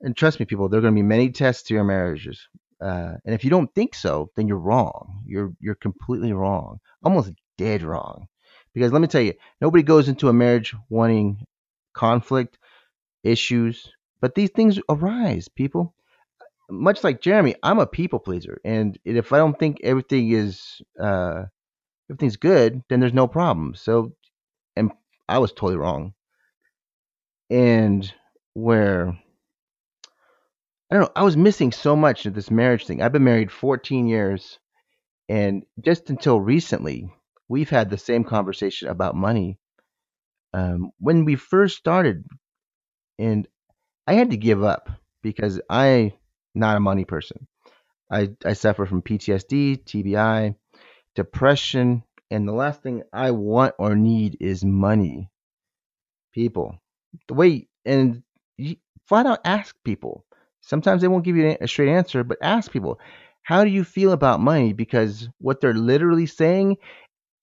And 0.00 0.16
trust 0.16 0.40
me, 0.40 0.46
people, 0.46 0.68
there 0.68 0.78
are 0.78 0.82
going 0.82 0.94
to 0.94 0.98
be 0.98 1.06
many 1.06 1.30
tests 1.30 1.64
to 1.64 1.74
your 1.74 1.84
marriages. 1.84 2.40
Uh, 2.82 3.14
and 3.24 3.34
if 3.34 3.44
you 3.44 3.50
don't 3.50 3.72
think 3.74 3.94
so, 3.94 4.30
then 4.36 4.48
you're 4.48 4.58
wrong. 4.58 5.22
You're 5.26 5.52
you're 5.60 5.76
completely 5.76 6.32
wrong, 6.32 6.80
almost 7.04 7.32
dead 7.56 7.82
wrong. 7.82 8.26
Because 8.74 8.92
let 8.92 9.02
me 9.02 9.08
tell 9.08 9.20
you, 9.20 9.34
nobody 9.60 9.82
goes 9.82 10.08
into 10.08 10.28
a 10.28 10.32
marriage 10.32 10.74
wanting 10.88 11.46
conflict, 11.94 12.58
issues, 13.22 13.92
but 14.20 14.34
these 14.34 14.50
things 14.50 14.78
arise, 14.88 15.48
people. 15.48 15.94
Much 16.70 17.04
like 17.04 17.20
Jeremy, 17.20 17.54
I'm 17.62 17.78
a 17.78 17.86
people 17.86 18.18
pleaser, 18.18 18.60
and 18.64 18.98
if 19.04 19.32
I 19.32 19.38
don't 19.38 19.58
think 19.58 19.80
everything 19.82 20.30
is 20.30 20.80
uh, 20.98 21.44
everything's 22.10 22.36
good, 22.36 22.82
then 22.88 23.00
there's 23.00 23.12
no 23.12 23.28
problem. 23.28 23.74
So, 23.74 24.12
and 24.76 24.90
I 25.28 25.38
was 25.38 25.52
totally 25.52 25.76
wrong. 25.76 26.14
And 27.50 28.10
where 28.54 29.18
I 30.92 30.96
don't 30.96 31.04
know. 31.04 31.12
I 31.16 31.22
was 31.22 31.38
missing 31.38 31.72
so 31.72 31.96
much 31.96 32.26
of 32.26 32.34
this 32.34 32.50
marriage 32.50 32.84
thing. 32.84 33.00
I've 33.00 33.12
been 33.12 33.24
married 33.24 33.50
14 33.50 34.08
years, 34.08 34.58
and 35.26 35.64
just 35.82 36.10
until 36.10 36.38
recently, 36.38 37.10
we've 37.48 37.70
had 37.70 37.88
the 37.88 37.96
same 37.96 38.24
conversation 38.24 38.88
about 38.88 39.14
money. 39.14 39.56
Um, 40.52 40.90
when 40.98 41.24
we 41.24 41.36
first 41.36 41.78
started, 41.78 42.26
and 43.18 43.48
I 44.06 44.12
had 44.12 44.32
to 44.32 44.36
give 44.36 44.62
up 44.62 44.90
because 45.22 45.62
I 45.70 46.12
not 46.54 46.76
a 46.76 46.80
money 46.80 47.06
person. 47.06 47.48
I, 48.10 48.32
I 48.44 48.52
suffer 48.52 48.84
from 48.84 49.00
PTSD, 49.00 49.84
TBI, 49.84 50.54
depression, 51.14 52.02
and 52.30 52.46
the 52.46 52.52
last 52.52 52.82
thing 52.82 53.02
I 53.14 53.30
want 53.30 53.76
or 53.78 53.94
need 53.94 54.36
is 54.40 54.62
money. 54.62 55.30
People, 56.34 56.82
the 57.28 57.32
way 57.32 57.68
and 57.86 58.22
flat 59.08 59.24
out 59.24 59.40
ask 59.46 59.74
people. 59.84 60.26
Sometimes 60.62 61.02
they 61.02 61.08
won't 61.08 61.24
give 61.24 61.36
you 61.36 61.56
a 61.60 61.68
straight 61.68 61.90
answer, 61.90 62.24
but 62.24 62.38
ask 62.42 62.72
people, 62.72 62.98
how 63.42 63.64
do 63.64 63.70
you 63.70 63.84
feel 63.84 64.12
about 64.12 64.40
money? 64.40 64.72
Because 64.72 65.28
what 65.38 65.60
they're 65.60 65.74
literally 65.74 66.26
saying, 66.26 66.78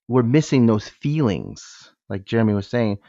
we're 0.07 0.23
missing 0.23 0.65
those 0.65 0.89
feelings, 0.89 1.93
like 2.09 2.25
Jeremy 2.25 2.53
was 2.53 2.67
saying, 2.67 2.99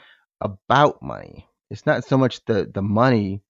about 0.41 1.03
money. 1.03 1.49
It's 1.71 1.87
not 1.87 2.05
so 2.05 2.19
much 2.19 2.45
the 2.47 2.71
the 2.73 2.83
money 2.83 3.43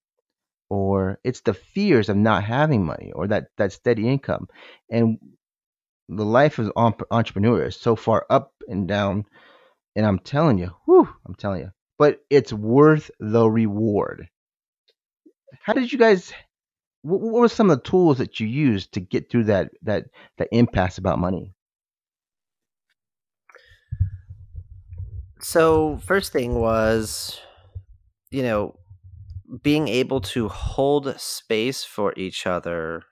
or 0.71 1.19
it's 1.25 1.41
the 1.43 1.55
fears 1.55 2.09
of 2.09 2.17
not 2.17 2.45
having 2.45 2.85
money 2.85 3.13
or 3.15 3.27
that 3.29 3.49
that 3.59 3.73
steady 3.73 4.09
income 4.09 4.49
and 4.91 5.19
the 6.09 6.25
life 6.25 6.59
of 6.59 6.73
an 6.77 6.95
entrepreneur 7.11 7.67
is 7.67 7.77
so 7.77 7.97
far 7.97 8.27
up 8.31 8.53
and 8.69 8.89
down 8.89 9.25
and 9.97 10.07
i'm 10.07 10.19
telling 10.19 10.59
you 10.59 10.71
whew, 10.87 11.09
i'm 11.27 11.35
telling 11.35 11.61
you 11.61 11.71
but 11.99 12.21
it's 12.31 12.53
worth 12.53 13.11
the 13.21 13.49
reward 13.49 14.29
how 15.63 15.73
did 15.73 15.93
you 15.93 15.99
guys 15.99 16.33
what, 17.03 17.21
what 17.21 17.41
were 17.41 17.49
some 17.49 17.71
of 17.71 17.83
the 17.83 17.89
tools 17.89 18.19
that 18.19 18.41
you 18.41 18.47
used 18.47 18.93
to 18.93 19.01
get 19.01 19.31
through 19.31 19.45
that 19.45 19.71
that 19.83 20.05
that 20.39 20.49
impasse 20.53 20.99
about 20.99 21.19
money 21.19 21.53
so 25.41 25.99
first 26.05 26.33
thing 26.33 26.55
was 26.55 27.41
you 28.31 28.43
know 28.43 28.75
being 29.63 29.89
able 29.89 30.21
to 30.21 30.49
hold 30.49 31.19
space 31.19 31.85
for 31.85 32.15
each 32.17 32.47
other 32.47 33.03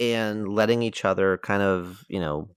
and 0.00 0.48
letting 0.48 0.82
each 0.82 1.04
other 1.04 1.38
kind 1.38 1.62
of, 1.62 2.04
you 2.08 2.20
know, 2.20 2.48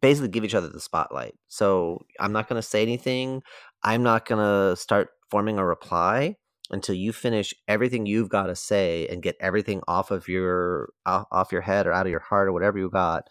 basically 0.00 0.28
give 0.28 0.44
each 0.44 0.54
other 0.54 0.68
the 0.68 0.80
spotlight. 0.80 1.34
So 1.48 2.04
I'm 2.18 2.32
not 2.32 2.48
going 2.48 2.60
to 2.60 2.66
say 2.66 2.82
anything. 2.82 3.42
I'm 3.84 4.02
not 4.02 4.26
going 4.26 4.40
to 4.40 4.76
start 4.76 5.10
forming 5.30 5.58
a 5.58 5.64
reply 5.64 6.36
until 6.70 6.94
you 6.94 7.12
finish 7.12 7.54
everything 7.68 8.06
you've 8.06 8.28
got 8.28 8.46
to 8.46 8.56
say 8.56 9.06
and 9.08 9.22
get 9.22 9.36
everything 9.40 9.82
off 9.86 10.10
of 10.10 10.28
your 10.28 10.90
off 11.04 11.52
your 11.52 11.62
head 11.62 11.86
or 11.86 11.92
out 11.92 12.06
of 12.06 12.10
your 12.10 12.20
heart 12.20 12.48
or 12.48 12.52
whatever 12.52 12.78
you 12.78 12.90
got. 12.90 13.28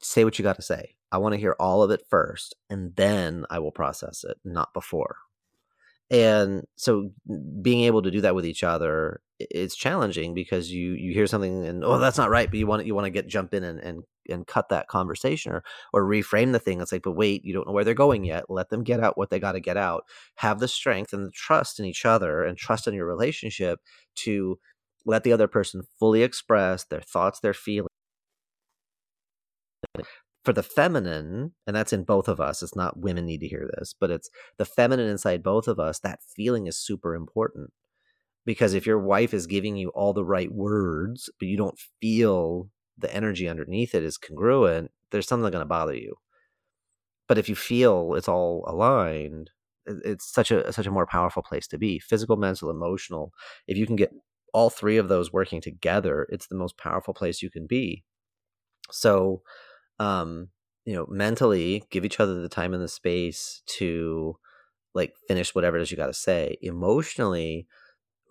Say 0.00 0.24
what 0.24 0.38
you 0.38 0.42
got 0.42 0.56
to 0.56 0.62
say. 0.62 0.94
I 1.12 1.18
want 1.18 1.34
to 1.34 1.40
hear 1.40 1.56
all 1.58 1.82
of 1.82 1.90
it 1.90 2.02
first 2.08 2.54
and 2.68 2.94
then 2.96 3.44
I 3.50 3.58
will 3.58 3.72
process 3.72 4.24
it, 4.24 4.38
not 4.44 4.72
before 4.72 5.16
and 6.10 6.66
so 6.76 7.10
being 7.62 7.84
able 7.84 8.02
to 8.02 8.10
do 8.10 8.20
that 8.20 8.34
with 8.34 8.44
each 8.44 8.64
other 8.64 9.20
it's 9.38 9.76
challenging 9.76 10.34
because 10.34 10.70
you 10.70 10.92
you 10.92 11.12
hear 11.12 11.26
something 11.26 11.64
and 11.66 11.84
oh 11.84 11.98
that's 11.98 12.18
not 12.18 12.30
right 12.30 12.50
but 12.50 12.58
you 12.58 12.66
want 12.66 12.84
you 12.84 12.94
want 12.94 13.04
to 13.04 13.10
get 13.10 13.28
jump 13.28 13.54
in 13.54 13.62
and 13.62 13.78
and 13.80 14.02
and 14.28 14.46
cut 14.46 14.68
that 14.68 14.88
conversation 14.88 15.52
or 15.52 15.62
or 15.92 16.04
reframe 16.04 16.52
the 16.52 16.58
thing 16.58 16.80
it's 16.80 16.92
like 16.92 17.02
but 17.02 17.12
wait 17.12 17.44
you 17.44 17.52
don't 17.52 17.66
know 17.66 17.72
where 17.72 17.84
they're 17.84 17.94
going 17.94 18.22
mm-hmm. 18.22 18.28
yet 18.28 18.50
let 18.50 18.68
them 18.68 18.84
get 18.84 19.00
out 19.00 19.16
what 19.16 19.30
they 19.30 19.38
got 19.38 19.52
to 19.52 19.60
get 19.60 19.76
out. 19.76 20.04
Have 20.36 20.58
the 20.60 20.68
strength 20.68 21.12
and 21.12 21.26
the 21.26 21.30
trust 21.30 21.78
in 21.78 21.86
each 21.86 22.04
other 22.04 22.44
and 22.44 22.56
trust 22.56 22.86
in 22.86 22.94
your 22.94 23.06
relationship 23.06 23.80
to 24.16 24.58
let 25.06 25.24
the 25.24 25.32
other 25.32 25.48
person 25.48 25.82
fully 25.98 26.22
express 26.22 26.84
their 26.84 27.00
thoughts 27.00 27.40
their 27.40 27.54
feelings. 27.54 27.88
For 30.44 30.54
the 30.54 30.62
feminine, 30.62 31.52
and 31.66 31.76
that's 31.76 31.92
in 31.92 32.04
both 32.04 32.26
of 32.26 32.40
us, 32.40 32.62
it's 32.62 32.74
not 32.74 32.98
women 32.98 33.26
need 33.26 33.40
to 33.40 33.48
hear 33.48 33.68
this, 33.76 33.94
but 33.98 34.10
it's 34.10 34.30
the 34.56 34.64
feminine 34.64 35.08
inside 35.08 35.42
both 35.42 35.68
of 35.68 35.78
us, 35.78 35.98
that 36.00 36.20
feeling 36.34 36.66
is 36.66 36.78
super 36.78 37.14
important. 37.14 37.70
Because 38.46 38.72
if 38.72 38.86
your 38.86 38.98
wife 38.98 39.34
is 39.34 39.46
giving 39.46 39.76
you 39.76 39.90
all 39.90 40.14
the 40.14 40.24
right 40.24 40.50
words, 40.50 41.28
but 41.38 41.46
you 41.46 41.58
don't 41.58 41.78
feel 42.00 42.70
the 42.98 43.14
energy 43.14 43.48
underneath 43.48 43.94
it 43.94 44.02
is 44.04 44.18
congruent, 44.18 44.90
there's 45.10 45.26
something 45.28 45.50
going 45.50 45.62
to 45.62 45.66
bother 45.66 45.94
you. 45.94 46.16
But 47.28 47.38
if 47.38 47.48
you 47.48 47.54
feel 47.54 48.14
it's 48.14 48.28
all 48.28 48.64
aligned, 48.66 49.50
it's 49.86 50.30
such 50.30 50.50
a 50.50 50.72
such 50.72 50.86
a 50.86 50.90
more 50.90 51.06
powerful 51.06 51.42
place 51.42 51.66
to 51.68 51.78
be. 51.78 51.98
Physical, 51.98 52.36
mental, 52.36 52.70
emotional. 52.70 53.32
If 53.66 53.76
you 53.76 53.86
can 53.86 53.96
get 53.96 54.12
all 54.52 54.70
three 54.70 54.96
of 54.96 55.08
those 55.08 55.32
working 55.32 55.60
together, 55.60 56.26
it's 56.30 56.48
the 56.48 56.56
most 56.56 56.76
powerful 56.76 57.14
place 57.14 57.42
you 57.42 57.50
can 57.50 57.66
be. 57.66 58.04
So, 58.90 59.42
um 60.00 60.50
you 60.86 60.94
know 60.94 61.06
mentally 61.10 61.84
give 61.90 62.04
each 62.04 62.20
other 62.20 62.40
the 62.40 62.48
time 62.50 62.74
and 62.74 62.82
the 62.82 62.88
space 62.88 63.62
to 63.66 64.36
like 64.94 65.14
finish 65.28 65.54
whatever 65.54 65.78
it 65.78 65.82
is 65.82 65.90
you 65.90 65.96
got 65.98 66.08
to 66.08 66.14
say 66.14 66.56
emotionally 66.62 67.66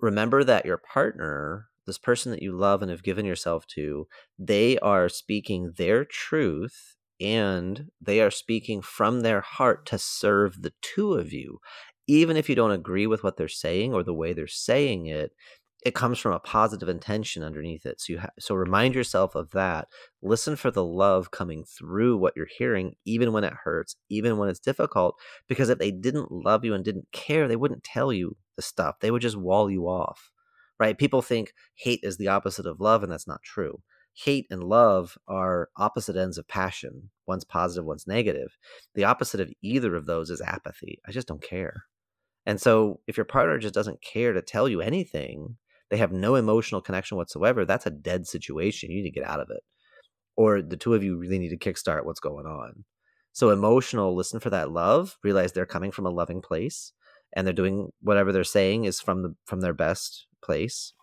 remember 0.01 0.43
that 0.43 0.66
your 0.66 0.78
partner 0.78 1.68
this 1.89 1.97
person 1.97 2.31
that 2.31 2.41
you 2.41 2.51
love 2.51 2.81
and 2.81 2.91
have 2.91 3.03
given 3.03 3.25
yourself 3.25 3.65
to 3.67 4.07
they 4.37 4.77
are 4.79 5.09
speaking 5.09 5.73
their 5.77 6.05
truth 6.05 6.95
and 7.19 7.89
they 8.01 8.21
are 8.21 8.31
speaking 8.31 8.81
from 8.81 9.21
their 9.21 9.41
heart 9.41 9.85
to 9.85 9.97
serve 9.97 10.61
the 10.61 10.73
two 10.81 11.13
of 11.13 11.33
you 11.33 11.59
even 12.07 12.37
if 12.37 12.49
you 12.49 12.55
don't 12.55 12.71
agree 12.71 13.05
with 13.05 13.23
what 13.23 13.37
they're 13.37 13.47
saying 13.47 13.93
or 13.93 14.03
the 14.03 14.13
way 14.13 14.33
they're 14.33 14.47
saying 14.47 15.05
it 15.05 15.31
it 15.85 15.95
comes 15.95 16.19
from 16.19 16.33
a 16.33 16.39
positive 16.39 16.89
intention 16.89 17.43
underneath 17.43 17.85
it. 17.85 18.01
So 18.01 18.13
you 18.13 18.19
ha- 18.19 18.29
so 18.39 18.55
remind 18.55 18.95
yourself 18.95 19.35
of 19.35 19.51
that. 19.51 19.87
Listen 20.21 20.55
for 20.55 20.71
the 20.71 20.83
love 20.83 21.31
coming 21.31 21.63
through 21.63 22.17
what 22.17 22.33
you're 22.35 22.47
hearing, 22.57 22.95
even 23.05 23.31
when 23.31 23.43
it 23.45 23.53
hurts, 23.63 23.95
even 24.09 24.37
when 24.37 24.49
it's 24.49 24.59
difficult. 24.59 25.15
Because 25.47 25.69
if 25.69 25.77
they 25.77 25.91
didn't 25.91 26.31
love 26.31 26.65
you 26.65 26.73
and 26.73 26.83
didn't 26.83 27.07
care, 27.13 27.47
they 27.47 27.55
wouldn't 27.55 27.83
tell 27.83 28.11
you 28.11 28.35
the 28.57 28.61
stuff. 28.61 28.95
They 28.99 29.11
would 29.11 29.21
just 29.21 29.37
wall 29.37 29.71
you 29.71 29.87
off, 29.87 30.31
right? 30.80 30.97
People 30.97 31.21
think 31.21 31.53
hate 31.75 31.99
is 32.03 32.17
the 32.17 32.27
opposite 32.30 32.65
of 32.65 32.80
love, 32.80 33.03
and 33.03 33.11
that's 33.11 33.27
not 33.27 33.43
true. 33.43 33.82
Hate 34.13 34.47
and 34.49 34.63
love 34.63 35.17
are 35.27 35.69
opposite 35.77 36.15
ends 36.15 36.38
of 36.38 36.47
passion. 36.47 37.09
One's 37.27 37.45
positive, 37.45 37.86
one's 37.86 38.07
negative. 38.07 38.57
The 38.95 39.03
opposite 39.03 39.39
of 39.39 39.51
either 39.61 39.95
of 39.95 40.07
those 40.07 40.30
is 40.30 40.41
apathy. 40.41 40.99
I 41.07 41.11
just 41.11 41.27
don't 41.27 41.41
care. 41.41 41.84
And 42.45 42.59
so 42.59 42.99
if 43.07 43.17
your 43.17 43.25
partner 43.25 43.59
just 43.59 43.73
doesn't 43.73 44.01
care 44.01 44.34
to 44.34 44.41
tell 44.41 44.67
you 44.67 44.82
anything, 44.82 45.57
they 45.89 45.97
have 45.97 46.11
no 46.11 46.36
emotional 46.36 46.82
connection 46.82 47.17
whatsoever, 47.17 47.65
that's 47.65 47.86
a 47.86 47.91
dead 47.91 48.27
situation. 48.27 48.91
You 48.91 48.97
need 48.97 49.09
to 49.09 49.19
get 49.19 49.27
out 49.27 49.39
of 49.39 49.49
it. 49.51 49.61
Or 50.36 50.61
the 50.61 50.77
two 50.77 50.93
of 50.93 51.03
you 51.03 51.17
really 51.17 51.39
need 51.39 51.49
to 51.49 51.57
kickstart 51.57 52.05
what's 52.05 52.19
going 52.19 52.45
on. 52.45 52.86
So 53.32 53.51
emotional, 53.51 54.15
listen 54.15 54.39
for 54.39 54.49
that 54.49 54.71
love, 54.71 55.17
realize 55.23 55.51
they're 55.51 55.65
coming 55.65 55.91
from 55.91 56.05
a 56.05 56.11
loving 56.11 56.41
place 56.41 56.93
and 57.34 57.45
they're 57.45 57.53
doing 57.53 57.91
whatever 58.01 58.32
they're 58.32 58.43
saying 58.43 58.86
is 58.86 58.99
from 58.99 59.23
the 59.23 59.36
from 59.45 59.61
their 59.61 59.73
best 59.73 60.27
place. 60.43 60.93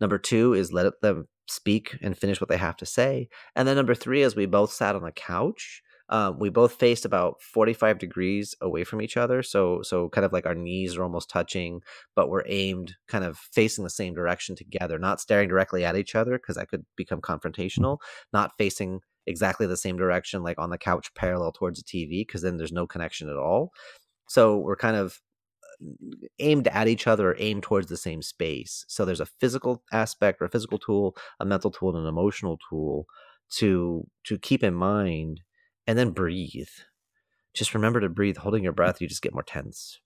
Number 0.00 0.18
2 0.18 0.54
is 0.54 0.72
let 0.72 0.92
them 1.00 1.28
speak 1.48 1.96
and 2.02 2.16
finish 2.16 2.40
what 2.40 2.48
they 2.48 2.56
have 2.58 2.76
to 2.76 2.86
say. 2.86 3.28
And 3.54 3.66
then 3.66 3.76
number 3.76 3.94
3 3.94 4.22
is 4.22 4.36
we 4.36 4.46
both 4.46 4.72
sat 4.72 4.94
on 4.94 5.02
the 5.02 5.12
couch 5.12 5.82
um, 6.08 6.38
we 6.38 6.50
both 6.50 6.74
faced 6.74 7.04
about 7.04 7.42
45 7.42 7.98
degrees 7.98 8.54
away 8.60 8.84
from 8.84 9.02
each 9.02 9.16
other 9.16 9.42
so 9.42 9.82
so 9.82 10.08
kind 10.10 10.24
of 10.24 10.32
like 10.32 10.46
our 10.46 10.54
knees 10.54 10.96
are 10.96 11.02
almost 11.02 11.28
touching 11.28 11.80
but 12.14 12.28
we're 12.28 12.44
aimed 12.46 12.94
kind 13.08 13.24
of 13.24 13.38
facing 13.38 13.84
the 13.84 13.90
same 13.90 14.14
direction 14.14 14.54
together 14.54 14.98
not 14.98 15.20
staring 15.20 15.48
directly 15.48 15.84
at 15.84 15.96
each 15.96 16.14
other 16.14 16.38
because 16.38 16.56
that 16.56 16.68
could 16.68 16.84
become 16.96 17.20
mm. 17.20 17.22
confrontational 17.22 17.98
not 18.32 18.52
facing 18.56 19.00
exactly 19.26 19.66
the 19.66 19.76
same 19.76 19.96
direction 19.96 20.42
like 20.42 20.58
on 20.58 20.70
the 20.70 20.78
couch 20.78 21.12
parallel 21.14 21.52
towards 21.52 21.82
the 21.82 21.84
tv 21.84 22.20
because 22.26 22.42
then 22.42 22.56
there's 22.56 22.72
no 22.72 22.86
connection 22.86 23.28
at 23.28 23.36
all 23.36 23.72
so 24.28 24.56
we're 24.56 24.76
kind 24.76 24.96
of 24.96 25.20
aimed 26.38 26.68
at 26.68 26.88
each 26.88 27.06
other 27.06 27.36
aimed 27.38 27.62
towards 27.62 27.88
the 27.88 27.96
same 27.96 28.22
space 28.22 28.84
so 28.88 29.04
there's 29.04 29.20
a 29.20 29.26
physical 29.26 29.82
aspect 29.92 30.40
or 30.40 30.46
a 30.46 30.50
physical 30.50 30.78
tool 30.78 31.16
a 31.40 31.44
mental 31.44 31.70
tool 31.70 31.90
and 31.94 31.98
an 31.98 32.08
emotional 32.08 32.58
tool 32.70 33.06
to 33.50 34.06
to 34.24 34.38
keep 34.38 34.62
in 34.62 34.74
mind 34.74 35.40
and 35.86 35.98
then 35.98 36.10
breathe. 36.10 36.68
Just 37.54 37.74
remember 37.74 38.00
to 38.00 38.08
breathe. 38.08 38.38
Holding 38.38 38.64
your 38.64 38.72
breath, 38.72 39.00
you 39.00 39.08
just 39.08 39.22
get 39.22 39.32
more 39.32 39.42
tense. 39.42 40.00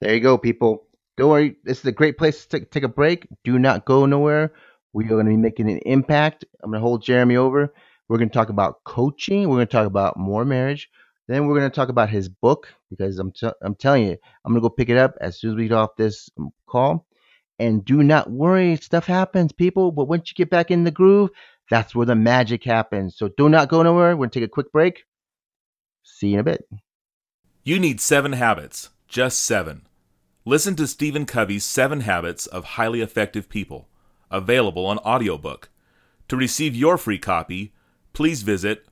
There 0.00 0.14
you 0.14 0.20
go, 0.20 0.38
people. 0.38 0.86
Don't 1.16 1.30
worry. 1.30 1.56
This 1.64 1.80
is 1.80 1.84
a 1.84 1.92
great 1.92 2.16
place 2.16 2.46
to 2.46 2.64
take 2.64 2.82
a 2.82 2.88
break. 2.88 3.26
Do 3.44 3.58
not 3.58 3.84
go 3.84 4.06
nowhere. 4.06 4.52
We 4.92 5.04
are 5.04 5.08
going 5.08 5.26
to 5.26 5.30
be 5.30 5.36
making 5.36 5.70
an 5.70 5.78
impact. 5.78 6.44
I'm 6.62 6.70
going 6.70 6.80
to 6.80 6.86
hold 6.86 7.02
Jeremy 7.02 7.36
over. 7.36 7.72
We're 8.08 8.18
going 8.18 8.28
to 8.28 8.34
talk 8.34 8.48
about 8.48 8.84
coaching. 8.84 9.48
We're 9.48 9.56
going 9.56 9.66
to 9.66 9.72
talk 9.72 9.86
about 9.86 10.16
more 10.16 10.44
marriage. 10.44 10.88
Then 11.28 11.46
we're 11.46 11.58
going 11.58 11.70
to 11.70 11.74
talk 11.74 11.88
about 11.88 12.10
his 12.10 12.28
book 12.28 12.68
because 12.90 13.18
I'm, 13.18 13.32
t- 13.32 13.48
I'm 13.62 13.74
telling 13.74 14.06
you, 14.06 14.16
I'm 14.44 14.52
going 14.52 14.60
to 14.60 14.68
go 14.68 14.74
pick 14.74 14.88
it 14.88 14.96
up 14.96 15.14
as 15.20 15.38
soon 15.38 15.52
as 15.52 15.56
we 15.56 15.68
get 15.68 15.74
off 15.74 15.96
this 15.96 16.28
um, 16.38 16.50
call. 16.66 17.06
And 17.58 17.84
do 17.84 18.02
not 18.02 18.30
worry, 18.30 18.76
stuff 18.76 19.06
happens, 19.06 19.52
people. 19.52 19.92
But 19.92 20.06
once 20.06 20.30
you 20.30 20.34
get 20.34 20.50
back 20.50 20.70
in 20.70 20.84
the 20.84 20.90
groove, 20.90 21.30
that's 21.70 21.94
where 21.94 22.06
the 22.06 22.16
magic 22.16 22.64
happens. 22.64 23.16
So 23.16 23.28
do 23.36 23.48
not 23.48 23.68
go 23.68 23.82
nowhere. 23.82 24.16
We're 24.16 24.26
going 24.26 24.30
to 24.30 24.40
take 24.40 24.46
a 24.46 24.50
quick 24.50 24.72
break. 24.72 25.04
See 26.02 26.28
you 26.28 26.34
in 26.34 26.40
a 26.40 26.44
bit. 26.44 26.68
You 27.62 27.78
need 27.78 28.00
seven 28.00 28.32
habits, 28.32 28.90
just 29.06 29.38
seven. 29.38 29.86
Listen 30.44 30.74
to 30.74 30.88
Stephen 30.88 31.24
Covey's 31.24 31.64
Seven 31.64 32.00
Habits 32.00 32.46
of 32.46 32.64
Highly 32.64 33.00
Effective 33.00 33.48
People, 33.48 33.88
available 34.28 34.86
on 34.86 34.98
audiobook. 34.98 35.70
To 36.26 36.36
receive 36.36 36.74
your 36.74 36.98
free 36.98 37.18
copy, 37.18 37.72
please 38.12 38.42
visit 38.42 38.84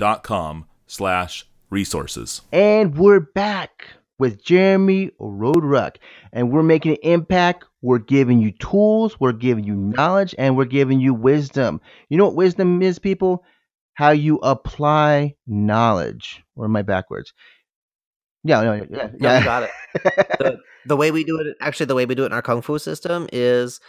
ryanmichaelesquivel.com 0.00 0.66
slash 0.86 1.46
resources. 1.70 2.42
And 2.52 2.96
we're 2.96 3.20
back 3.20 3.86
with 4.18 4.42
Jeremy 4.44 5.10
Roadruck, 5.20 5.96
and 6.32 6.50
we're 6.50 6.62
making 6.62 6.92
an 6.92 6.98
impact. 7.02 7.64
We're 7.82 7.98
giving 7.98 8.40
you 8.40 8.52
tools, 8.52 9.18
we're 9.18 9.32
giving 9.32 9.64
you 9.64 9.74
knowledge, 9.74 10.34
and 10.38 10.56
we're 10.56 10.66
giving 10.66 11.00
you 11.00 11.14
wisdom. 11.14 11.80
You 12.10 12.18
know 12.18 12.26
what 12.26 12.34
wisdom 12.34 12.82
is, 12.82 12.98
people? 12.98 13.44
How 13.94 14.10
you 14.10 14.36
apply 14.38 15.36
knowledge. 15.46 16.42
Or 16.56 16.66
am 16.66 16.76
I 16.76 16.82
backwards? 16.82 17.32
Yeah, 18.44 18.62
no, 18.62 18.72
yeah, 18.74 18.84
No, 18.90 19.10
yeah. 19.18 19.38
you 19.38 19.44
got 19.44 19.62
it. 19.64 19.70
the, 20.38 20.58
the 20.86 20.96
way 20.96 21.10
we 21.10 21.24
do 21.24 21.38
it, 21.38 21.56
actually, 21.60 21.86
the 21.86 21.94
way 21.94 22.04
we 22.06 22.14
do 22.14 22.22
it 22.24 22.26
in 22.26 22.32
our 22.32 22.42
kung 22.42 22.60
fu 22.62 22.78
system 22.78 23.28
is 23.32 23.80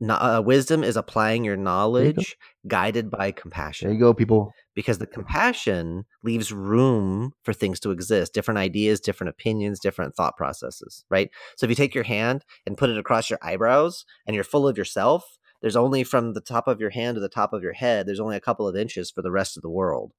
no- 0.00 0.14
uh, 0.14 0.42
wisdom 0.44 0.82
is 0.82 0.96
applying 0.96 1.44
your 1.44 1.56
knowledge 1.56 2.36
guided 2.66 3.10
by 3.10 3.30
compassion. 3.30 3.88
there 3.88 3.94
you 3.94 4.00
go, 4.00 4.12
people. 4.14 4.52
because 4.74 4.98
the 4.98 5.06
compassion 5.06 6.04
leaves 6.22 6.52
room 6.52 7.32
for 7.42 7.52
things 7.52 7.78
to 7.80 7.90
exist 7.90 8.32
different 8.34 8.58
ideas 8.58 9.00
different 9.00 9.28
opinions 9.30 9.78
different 9.80 10.14
thought 10.14 10.36
processes 10.36 11.04
right? 11.10 11.30
So 11.56 11.64
if 11.66 11.70
you 11.70 11.76
take 11.76 11.94
your 11.94 12.04
hand 12.04 12.44
and 12.66 12.76
put 12.78 12.90
it 12.90 12.98
across 12.98 13.30
your 13.30 13.38
eyebrows 13.42 14.04
and 14.26 14.34
you're 14.34 14.44
full 14.44 14.66
of 14.66 14.76
yourself 14.78 15.38
there's 15.60 15.76
only 15.76 16.04
from 16.04 16.32
the 16.32 16.40
top 16.40 16.66
of 16.68 16.80
your 16.80 16.90
hand 16.90 17.16
to 17.16 17.20
the 17.20 17.28
top 17.28 17.52
of 17.52 17.62
your 17.62 17.74
head 17.74 18.06
there's 18.06 18.20
only 18.20 18.36
a 18.36 18.40
couple 18.40 18.66
of 18.66 18.76
inches 18.76 19.10
for 19.10 19.22
the 19.22 19.30
rest 19.30 19.56
of 19.56 19.62
the 19.62 19.70
world. 19.70 20.12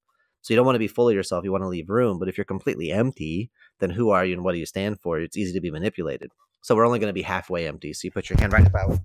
So 0.44 0.54
you 0.54 0.56
don't 0.56 0.66
want 0.66 0.76
to 0.76 0.80
be 0.80 0.88
full 0.88 1.10
of 1.10 1.16
yourself 1.16 1.44
you 1.44 1.52
want 1.52 1.64
to 1.64 1.68
leave 1.68 1.90
room 1.90 2.20
but 2.20 2.28
if 2.30 2.38
you're 2.38 2.46
completely 2.46 2.92
empty 2.92 3.50
then 3.80 3.90
who 3.92 4.10
are 4.12 4.24
you 4.26 4.34
and 4.34 4.44
what 4.44 4.54
do 4.54 4.60
you 4.60 4.66
stand 4.66 5.00
for? 5.00 5.20
It's 5.20 5.38
easy 5.38 5.54
to 5.54 5.62
be 5.62 5.72
manipulated. 5.72 6.32
So 6.62 6.76
we're 6.76 6.86
only 6.86 7.00
going 7.00 7.10
to 7.10 7.14
be 7.14 7.24
halfway 7.24 7.68
empty 7.68 7.94
so 7.94 8.02
you 8.06 8.12
put 8.12 8.30
your 8.30 8.40
hand 8.40 8.54
right 8.54 8.66
about 8.68 9.00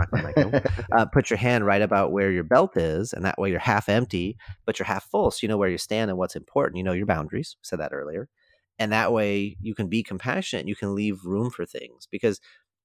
knock 0.00 0.12
my 0.12 0.22
mic 0.22 0.38
over 0.38 0.62
uh, 0.92 1.06
put 1.06 1.30
your 1.30 1.36
hand 1.36 1.64
right 1.66 1.82
about 1.82 2.12
where 2.12 2.30
your 2.30 2.44
belt 2.44 2.76
is, 2.76 3.12
and 3.12 3.24
that 3.24 3.38
way 3.38 3.50
you're 3.50 3.58
half 3.58 3.88
empty, 3.88 4.36
but 4.66 4.78
you're 4.78 4.86
half 4.86 5.04
full. 5.04 5.30
So 5.30 5.38
you 5.42 5.48
know 5.48 5.56
where 5.56 5.68
you 5.68 5.78
stand 5.78 6.10
and 6.10 6.18
what's 6.18 6.36
important. 6.36 6.78
You 6.78 6.84
know 6.84 6.92
your 6.92 7.06
boundaries. 7.06 7.56
Said 7.62 7.80
that 7.80 7.92
earlier. 7.92 8.28
And 8.78 8.92
that 8.92 9.12
way 9.12 9.58
you 9.60 9.74
can 9.74 9.88
be 9.88 10.02
compassionate. 10.02 10.66
You 10.66 10.74
can 10.74 10.94
leave 10.94 11.24
room 11.24 11.50
for 11.50 11.66
things 11.66 12.08
because 12.10 12.40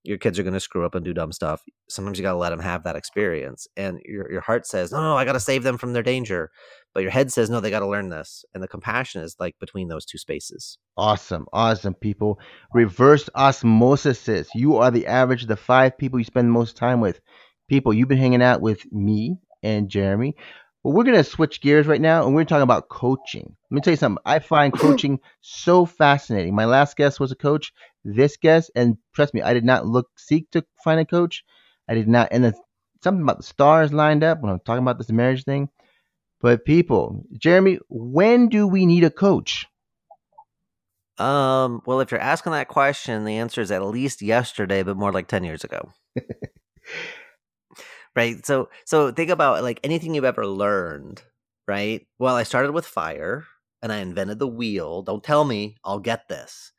your 0.06 0.18
kids 0.18 0.38
are 0.38 0.44
going 0.44 0.54
to 0.54 0.60
screw 0.60 0.86
up 0.86 0.96
and 0.96 1.04
do 1.04 1.14
dumb 1.14 1.32
stuff. 1.32 1.64
Sometimes 1.90 2.18
you 2.18 2.22
got 2.22 2.34
to 2.34 2.38
let 2.38 2.52
them 2.52 2.60
have 2.60 2.84
that 2.84 2.96
experience. 2.96 3.68
And 3.76 4.00
your, 4.06 4.32
your 4.32 4.42
heart 4.42 4.68
says, 4.68 4.92
no, 4.92 5.02
no, 5.02 5.18
I 5.18 5.26
got 5.26 5.34
to 5.34 5.40
save 5.40 5.64
them 5.64 5.78
from 5.78 5.94
their 5.94 6.04
danger. 6.04 6.52
But 6.94 7.04
your 7.04 7.12
head 7.12 7.32
says, 7.32 7.50
no, 7.50 7.60
they 7.60 7.70
got 7.70 7.80
to 7.80 7.88
learn 7.88 8.10
this. 8.10 8.46
And 8.54 8.62
the 8.62 8.68
compassion 8.68 9.22
is 9.22 9.36
like 9.40 9.56
between 9.60 9.88
those 9.88 10.06
two 10.06 10.18
spaces. 10.18 10.78
Awesome, 10.96 11.46
awesome, 11.52 11.96
people. 11.96 12.40
Reverse 12.74 13.30
osmosis. 13.36 14.50
You 14.54 14.78
are 14.78 14.92
the 14.92 15.08
average 15.08 15.44
of 15.44 15.50
the 15.50 15.58
five 15.58 15.98
people 15.98 16.20
you 16.20 16.26
spend 16.26 16.48
the 16.48 16.54
most 16.54 16.78
time 16.78 17.02
with. 17.02 17.20
People, 17.68 17.94
you've 17.94 18.08
been 18.08 18.18
hanging 18.18 18.44
out 18.44 18.62
with 18.62 18.92
me 18.94 19.40
and 19.64 19.90
Jeremy. 19.90 20.36
But 20.84 20.92
we're 20.92 21.04
going 21.04 21.18
to 21.18 21.24
switch 21.24 21.62
gears 21.62 21.88
right 21.88 22.00
now 22.00 22.28
and 22.28 22.36
we're 22.36 22.46
talking 22.46 22.62
about 22.62 22.90
coaching. 22.90 23.56
Let 23.72 23.76
me 23.76 23.82
tell 23.82 23.94
you 23.94 23.98
something. 23.98 24.22
I 24.24 24.38
find 24.38 24.72
coaching 24.78 25.20
so 25.42 25.88
fascinating. 25.88 26.54
My 26.54 26.66
last 26.66 26.96
guest 26.96 27.20
was 27.20 27.32
a 27.32 27.36
coach. 27.36 27.74
This 28.06 28.38
guest, 28.38 28.72
and 28.76 28.98
trust 29.14 29.34
me, 29.34 29.42
I 29.42 29.54
did 29.54 29.66
not 29.66 29.88
look 29.88 30.08
seek 30.16 30.50
to 30.52 30.64
find 30.84 31.00
a 31.00 31.06
coach. 31.06 31.44
I 31.90 31.96
did 31.96 32.08
not. 32.08 32.30
And 32.32 32.44
then 32.44 32.54
something 33.04 33.24
about 33.24 33.38
the 33.38 33.44
stars 33.44 33.92
lined 33.92 34.24
up 34.24 34.42
when 34.42 34.52
I'm 34.52 34.60
talking 34.60 34.84
about 34.84 35.00
this 35.00 35.12
marriage 35.12 35.44
thing. 35.44 35.70
But 36.40 36.66
people, 36.66 37.26
Jeremy, 37.38 37.80
when 37.90 38.48
do 38.50 38.68
we 38.68 38.86
need 38.86 39.04
a 39.04 39.10
coach? 39.10 39.66
Um, 41.18 41.82
well, 41.86 42.02
if 42.02 42.12
you're 42.12 42.20
asking 42.20 42.52
that 42.52 42.68
question, 42.68 43.26
the 43.26 43.38
answer 43.38 43.62
is 43.62 43.72
at 43.72 43.84
least 43.84 44.22
yesterday, 44.22 44.84
but 44.84 44.98
more 44.98 45.12
like 45.12 45.28
10 45.28 45.44
years 45.44 45.64
ago. 45.64 45.92
right? 48.16 48.46
So 48.46 48.70
so 48.86 49.12
think 49.12 49.30
about 49.30 49.64
like 49.64 49.80
anything 49.84 50.14
you've 50.14 50.26
ever 50.26 50.46
learned, 50.46 51.24
right? 51.68 52.06
Well, 52.20 52.36
I 52.36 52.44
started 52.44 52.72
with 52.72 52.86
fire 52.86 53.46
and 53.82 53.92
I 53.92 53.98
invented 53.98 54.40
the 54.40 54.48
wheel. 54.48 55.02
Don't 55.02 55.24
tell 55.24 55.46
me 55.46 55.78
I'll 55.84 56.00
get 56.00 56.28
this. 56.28 56.72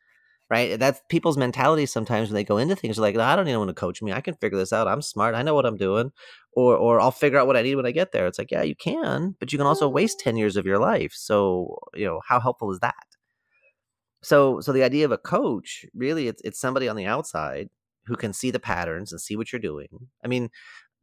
Right? 0.49 0.79
That's 0.79 1.01
people's 1.09 1.37
mentality 1.37 1.87
sometimes 1.87 2.29
when 2.29 2.37
they 2.37 2.45
go 2.45 2.59
into 2.59 2.77
things 2.77 2.97
they're 2.97 3.03
like, 3.03 3.17
"No, 3.17 3.25
I 3.25 3.35
don't 3.35 3.47
need 3.47 3.53
anyone 3.53 3.67
to 3.67 3.75
coach 3.75 4.01
me. 4.01 4.13
I 4.13 4.21
can 4.21 4.35
figure 4.35 4.59
this 4.59 4.73
out. 4.73 4.87
I'm 4.87 5.03
smart. 5.03 5.35
I 5.35 5.43
know 5.43 5.55
what 5.55 5.67
I'm 5.67 5.77
doing." 5.77 6.13
Or 6.53 6.77
or 6.77 7.01
I'll 7.01 7.11
figure 7.11 7.39
out 7.39 7.47
what 7.49 7.57
I 7.57 7.63
need 7.63 7.75
when 7.77 7.87
I 7.87 7.91
get 7.91 8.13
there. 8.13 8.27
It's 8.27 8.39
like, 8.39 8.51
yeah, 8.53 8.63
you 8.63 8.77
can, 8.77 9.35
but 9.41 9.53
you 9.53 9.59
can 9.59 9.67
also 9.67 9.87
mm-hmm. 9.89 9.97
waste 9.97 10.21
10 10.21 10.37
years 10.37 10.57
of 10.57 10.67
your 10.67 10.79
life. 10.79 11.13
So, 11.15 11.79
you 11.95 12.07
know, 12.07 12.21
how 12.29 12.41
helpful 12.41 12.71
is 12.73 12.81
that? 12.81 12.95
So 14.23 14.61
so 14.61 14.73
the 14.73 14.83
idea 14.83 15.05
of 15.05 15.13
a 15.13 15.19
coach, 15.19 15.87
really 15.95 16.29
it's 16.29 16.43
it's 16.45 16.61
somebody 16.61 16.89
on 16.89 16.97
the 16.97 17.07
outside 17.07 17.69
who 18.07 18.17
can 18.17 18.33
see 18.33 18.51
the 18.51 18.61
patterns 18.61 19.13
and 19.13 19.21
see 19.21 19.37
what 19.37 19.53
you're 19.53 19.61
doing. 19.61 19.89
I 20.25 20.29
mean, 20.29 20.51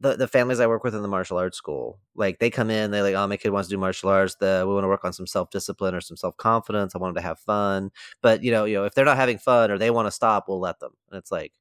the 0.00 0.16
the 0.16 0.28
families 0.28 0.60
I 0.60 0.66
work 0.66 0.84
with 0.84 0.94
in 0.94 1.02
the 1.02 1.08
martial 1.08 1.38
arts 1.38 1.56
school, 1.56 2.00
like 2.14 2.38
they 2.38 2.50
come 2.50 2.70
in, 2.70 2.90
they 2.90 3.02
like, 3.02 3.14
oh, 3.14 3.26
my 3.26 3.36
kid 3.36 3.50
wants 3.50 3.68
to 3.68 3.74
do 3.74 3.78
martial 3.80 4.10
arts. 4.10 4.36
The 4.40 4.64
we 4.66 4.74
want 4.74 4.84
to 4.84 4.88
work 4.88 5.04
on 5.04 5.12
some 5.12 5.26
self 5.26 5.50
discipline 5.50 5.94
or 5.94 6.00
some 6.00 6.16
self 6.16 6.36
confidence. 6.36 6.94
I 6.94 6.98
want 6.98 7.14
them 7.14 7.22
to 7.22 7.28
have 7.28 7.38
fun, 7.40 7.90
but 8.22 8.42
you 8.42 8.50
know, 8.50 8.64
you 8.64 8.74
know, 8.76 8.84
if 8.84 8.94
they're 8.94 9.04
not 9.04 9.16
having 9.16 9.38
fun 9.38 9.70
or 9.70 9.78
they 9.78 9.90
want 9.90 10.06
to 10.06 10.10
stop, 10.12 10.46
we'll 10.48 10.60
let 10.60 10.80
them. 10.80 10.92
And 11.10 11.18
it's 11.18 11.30
like, 11.32 11.52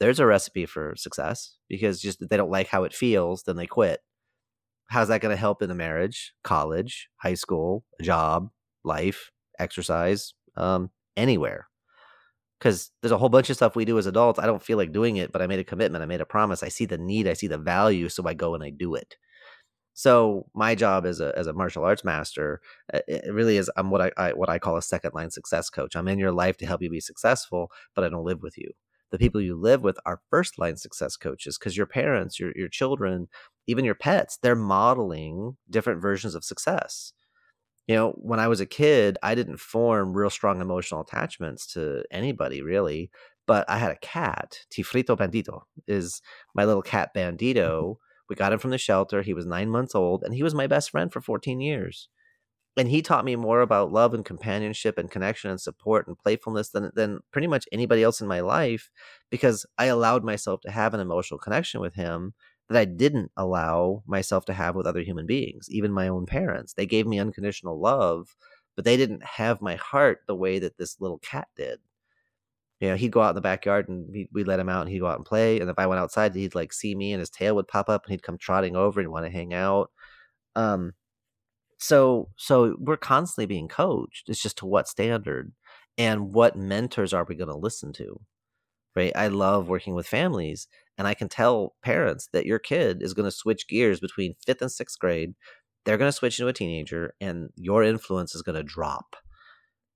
there's 0.00 0.20
a 0.20 0.26
recipe 0.26 0.66
for 0.66 0.94
success 0.96 1.56
because 1.68 2.00
just 2.00 2.22
if 2.22 2.28
they 2.28 2.36
don't 2.36 2.50
like 2.50 2.68
how 2.68 2.84
it 2.84 2.94
feels, 2.94 3.44
then 3.44 3.56
they 3.56 3.66
quit. 3.66 4.00
How's 4.88 5.08
that 5.08 5.20
going 5.20 5.32
to 5.34 5.40
help 5.40 5.62
in 5.62 5.68
the 5.68 5.74
marriage, 5.74 6.34
college, 6.44 7.08
high 7.16 7.34
school, 7.34 7.84
job, 8.02 8.50
life, 8.84 9.30
exercise, 9.58 10.34
um, 10.56 10.90
anywhere? 11.16 11.67
Because 12.58 12.90
there's 13.00 13.12
a 13.12 13.18
whole 13.18 13.28
bunch 13.28 13.50
of 13.50 13.56
stuff 13.56 13.76
we 13.76 13.84
do 13.84 13.98
as 13.98 14.06
adults. 14.06 14.38
I 14.38 14.46
don't 14.46 14.62
feel 14.62 14.78
like 14.78 14.92
doing 14.92 15.16
it, 15.16 15.32
but 15.32 15.42
I 15.42 15.46
made 15.46 15.60
a 15.60 15.64
commitment. 15.64 16.02
I 16.02 16.06
made 16.06 16.20
a 16.20 16.26
promise. 16.26 16.62
I 16.62 16.68
see 16.68 16.86
the 16.86 16.98
need. 16.98 17.28
I 17.28 17.34
see 17.34 17.46
the 17.46 17.58
value. 17.58 18.08
So 18.08 18.26
I 18.26 18.34
go 18.34 18.54
and 18.54 18.64
I 18.64 18.70
do 18.70 18.94
it. 18.94 19.16
So 19.94 20.46
my 20.54 20.74
job 20.76 21.06
as 21.06 21.20
a 21.20 21.36
as 21.36 21.48
a 21.48 21.52
martial 21.52 21.82
arts 21.84 22.04
master, 22.04 22.60
uh, 22.94 23.00
it 23.08 23.32
really 23.32 23.56
is. 23.56 23.70
I'm 23.76 23.90
what 23.90 24.00
I, 24.00 24.12
I 24.16 24.32
what 24.32 24.48
I 24.48 24.58
call 24.58 24.76
a 24.76 24.82
second 24.82 25.12
line 25.14 25.30
success 25.30 25.70
coach. 25.70 25.96
I'm 25.96 26.08
in 26.08 26.20
your 26.20 26.32
life 26.32 26.56
to 26.58 26.66
help 26.66 26.82
you 26.82 26.90
be 26.90 27.00
successful, 27.00 27.70
but 27.94 28.04
I 28.04 28.08
don't 28.08 28.24
live 28.24 28.42
with 28.42 28.56
you. 28.56 28.70
The 29.10 29.18
people 29.18 29.40
you 29.40 29.56
live 29.56 29.82
with 29.82 29.98
are 30.06 30.20
first 30.30 30.58
line 30.58 30.76
success 30.76 31.16
coaches 31.16 31.58
because 31.58 31.76
your 31.76 31.86
parents, 31.86 32.38
your 32.38 32.52
your 32.54 32.68
children, 32.68 33.28
even 33.66 33.84
your 33.84 33.96
pets, 33.96 34.38
they're 34.40 34.54
modeling 34.54 35.56
different 35.68 36.00
versions 36.00 36.34
of 36.36 36.44
success 36.44 37.12
you 37.88 37.94
know, 37.94 38.10
when 38.18 38.38
I 38.38 38.48
was 38.48 38.60
a 38.60 38.66
kid, 38.66 39.16
I 39.22 39.34
didn't 39.34 39.56
form 39.56 40.12
real 40.12 40.28
strong 40.28 40.60
emotional 40.60 41.00
attachments 41.00 41.66
to 41.72 42.04
anybody 42.10 42.60
really, 42.60 43.10
but 43.46 43.68
I 43.68 43.78
had 43.78 43.90
a 43.90 43.98
cat. 43.98 44.60
Tifrito 44.70 45.16
Bandito 45.16 45.62
is 45.88 46.20
my 46.54 46.66
little 46.66 46.82
cat 46.82 47.10
mm-hmm. 47.16 47.34
Bandito. 47.34 47.96
We 48.28 48.36
got 48.36 48.52
him 48.52 48.58
from 48.58 48.72
the 48.72 48.78
shelter. 48.78 49.22
He 49.22 49.32
was 49.32 49.46
nine 49.46 49.70
months 49.70 49.94
old, 49.94 50.22
and 50.22 50.34
he 50.34 50.42
was 50.42 50.54
my 50.54 50.66
best 50.66 50.90
friend 50.90 51.10
for 51.10 51.22
14 51.22 51.60
years. 51.60 52.10
And 52.76 52.88
he 52.88 53.00
taught 53.00 53.24
me 53.24 53.34
more 53.34 53.62
about 53.62 53.90
love 53.90 54.12
and 54.12 54.24
companionship 54.24 54.98
and 54.98 55.10
connection 55.10 55.50
and 55.50 55.60
support 55.60 56.06
and 56.06 56.16
playfulness 56.16 56.68
than, 56.68 56.92
than 56.94 57.20
pretty 57.32 57.48
much 57.48 57.66
anybody 57.72 58.02
else 58.04 58.20
in 58.20 58.28
my 58.28 58.40
life 58.40 58.90
because 59.30 59.66
I 59.78 59.86
allowed 59.86 60.22
myself 60.22 60.60
to 60.60 60.70
have 60.70 60.94
an 60.94 61.00
emotional 61.00 61.40
connection 61.40 61.80
with 61.80 61.94
him 61.94 62.34
that 62.68 62.78
I 62.78 62.84
didn't 62.84 63.30
allow 63.36 64.02
myself 64.06 64.44
to 64.46 64.52
have 64.52 64.74
with 64.74 64.86
other 64.86 65.00
human 65.00 65.26
beings, 65.26 65.68
even 65.70 65.92
my 65.92 66.08
own 66.08 66.26
parents. 66.26 66.74
They 66.74 66.86
gave 66.86 67.06
me 67.06 67.18
unconditional 67.18 67.80
love, 67.80 68.36
but 68.76 68.84
they 68.84 68.96
didn't 68.96 69.24
have 69.24 69.62
my 69.62 69.76
heart 69.76 70.20
the 70.26 70.34
way 70.34 70.58
that 70.58 70.76
this 70.76 71.00
little 71.00 71.18
cat 71.18 71.48
did. 71.56 71.80
You 72.80 72.90
know, 72.90 72.96
he'd 72.96 73.10
go 73.10 73.22
out 73.22 73.30
in 73.30 73.34
the 73.34 73.40
backyard 73.40 73.88
and 73.88 74.08
we'd, 74.12 74.28
we'd 74.32 74.46
let 74.46 74.60
him 74.60 74.68
out 74.68 74.82
and 74.82 74.90
he'd 74.90 75.00
go 75.00 75.08
out 75.08 75.16
and 75.16 75.24
play. 75.24 75.58
And 75.58 75.68
if 75.68 75.78
I 75.78 75.86
went 75.86 76.00
outside, 76.00 76.34
he'd 76.34 76.54
like 76.54 76.72
see 76.72 76.94
me 76.94 77.12
and 77.12 77.20
his 77.20 77.30
tail 77.30 77.56
would 77.56 77.66
pop 77.66 77.88
up 77.88 78.04
and 78.04 78.12
he'd 78.12 78.22
come 78.22 78.38
trotting 78.38 78.76
over 78.76 79.00
and 79.00 79.10
want 79.10 79.24
to 79.26 79.32
hang 79.32 79.52
out. 79.52 79.90
Um, 80.54 80.92
so, 81.78 82.28
so 82.36 82.76
we're 82.78 82.96
constantly 82.96 83.46
being 83.46 83.68
coached. 83.68 84.28
It's 84.28 84.42
just 84.42 84.58
to 84.58 84.66
what 84.66 84.88
standard 84.88 85.52
and 85.96 86.32
what 86.32 86.56
mentors 86.56 87.12
are 87.12 87.24
we 87.24 87.34
going 87.34 87.48
to 87.48 87.56
listen 87.56 87.92
to? 87.94 88.20
Right. 88.94 89.12
I 89.16 89.28
love 89.28 89.68
working 89.68 89.94
with 89.94 90.06
families 90.06 90.68
and 90.98 91.06
I 91.06 91.14
can 91.14 91.28
tell 91.28 91.74
parents 91.82 92.28
that 92.32 92.44
your 92.44 92.58
kid 92.58 93.02
is 93.02 93.14
going 93.14 93.24
to 93.24 93.30
switch 93.30 93.68
gears 93.68 94.00
between 94.00 94.34
fifth 94.44 94.60
and 94.60 94.70
sixth 94.70 94.98
grade. 94.98 95.34
They're 95.84 95.96
going 95.96 96.08
to 96.08 96.16
switch 96.16 96.38
into 96.38 96.48
a 96.48 96.52
teenager, 96.52 97.14
and 97.20 97.50
your 97.56 97.82
influence 97.82 98.34
is 98.34 98.42
going 98.42 98.56
to 98.56 98.62
drop. 98.62 99.16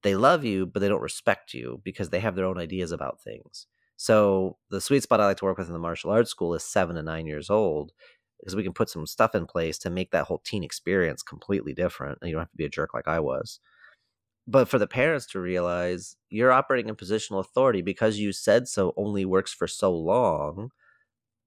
They 0.02 0.14
love 0.14 0.44
you, 0.44 0.64
but 0.64 0.80
they 0.80 0.88
don't 0.88 1.02
respect 1.02 1.52
you 1.52 1.80
because 1.84 2.10
they 2.10 2.20
have 2.20 2.36
their 2.36 2.46
own 2.46 2.58
ideas 2.58 2.92
about 2.92 3.20
things. 3.20 3.66
So, 3.96 4.56
the 4.70 4.80
sweet 4.80 5.02
spot 5.02 5.20
I 5.20 5.26
like 5.26 5.36
to 5.38 5.44
work 5.44 5.58
with 5.58 5.66
in 5.66 5.74
the 5.74 5.78
martial 5.78 6.10
arts 6.10 6.30
school 6.30 6.54
is 6.54 6.64
seven 6.64 6.96
to 6.96 7.02
nine 7.02 7.26
years 7.26 7.50
old 7.50 7.92
because 8.40 8.56
we 8.56 8.62
can 8.62 8.72
put 8.72 8.88
some 8.88 9.06
stuff 9.06 9.34
in 9.34 9.46
place 9.46 9.78
to 9.78 9.90
make 9.90 10.10
that 10.12 10.24
whole 10.24 10.40
teen 10.44 10.64
experience 10.64 11.22
completely 11.22 11.72
different. 11.74 12.18
And 12.20 12.28
you 12.28 12.34
don't 12.34 12.42
have 12.42 12.50
to 12.50 12.56
be 12.56 12.64
a 12.64 12.70
jerk 12.70 12.94
like 12.94 13.06
I 13.06 13.20
was 13.20 13.60
but 14.46 14.68
for 14.68 14.78
the 14.78 14.86
parents 14.86 15.26
to 15.26 15.40
realize 15.40 16.16
you're 16.28 16.52
operating 16.52 16.88
in 16.88 16.96
positional 16.96 17.40
authority 17.40 17.82
because 17.82 18.18
you 18.18 18.32
said 18.32 18.68
so 18.68 18.92
only 18.96 19.24
works 19.24 19.52
for 19.52 19.68
so 19.68 19.92
long 19.92 20.70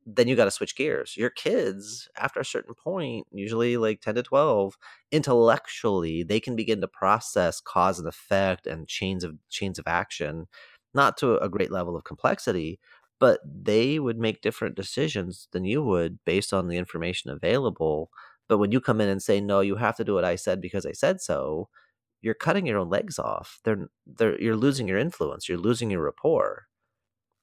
then 0.05 0.27
you 0.27 0.35
got 0.35 0.45
to 0.45 0.51
switch 0.51 0.75
gears. 0.75 1.15
Your 1.17 1.29
kids, 1.31 2.07
after 2.17 2.39
a 2.39 2.45
certain 2.45 2.75
point, 2.75 3.27
usually 3.31 3.77
like 3.77 4.01
10 4.01 4.15
to 4.15 4.23
12, 4.23 4.77
intellectually, 5.11 6.23
they 6.23 6.39
can 6.39 6.55
begin 6.55 6.81
to 6.81 6.87
process 6.87 7.59
cause 7.61 7.99
and 7.99 8.07
effect 8.07 8.67
and 8.67 8.87
chains 8.87 9.23
of 9.23 9.35
chains 9.49 9.79
of 9.79 9.87
action. 9.87 10.47
not 10.93 11.17
to 11.17 11.37
a 11.39 11.49
great 11.49 11.71
level 11.71 11.95
of 11.95 12.03
complexity, 12.03 12.79
but 13.19 13.39
they 13.45 13.99
would 13.99 14.17
make 14.19 14.41
different 14.41 14.75
decisions 14.75 15.47
than 15.51 15.65
you 15.65 15.83
would 15.83 16.19
based 16.25 16.53
on 16.53 16.67
the 16.67 16.77
information 16.77 17.31
available. 17.31 18.09
But 18.47 18.59
when 18.59 18.71
you 18.71 18.79
come 18.81 19.01
in 19.01 19.09
and 19.09 19.21
say, 19.21 19.41
no, 19.41 19.61
you 19.61 19.75
have 19.77 19.97
to 19.97 20.03
do 20.05 20.13
what 20.13 20.25
I 20.25 20.35
said 20.35 20.61
because 20.61 20.85
I 20.85 20.91
said 20.93 21.21
so, 21.21 21.69
you're 22.21 22.33
cutting 22.35 22.65
your 22.67 22.79
own 22.79 22.89
legs 22.89 23.19
off. 23.19 23.59
They're, 23.63 23.89
they're, 24.07 24.41
you're 24.41 24.55
losing 24.57 24.87
your 24.87 24.97
influence. 24.99 25.49
You're 25.49 25.57
losing 25.59 25.91
your 25.91 26.03
rapport. 26.03 26.65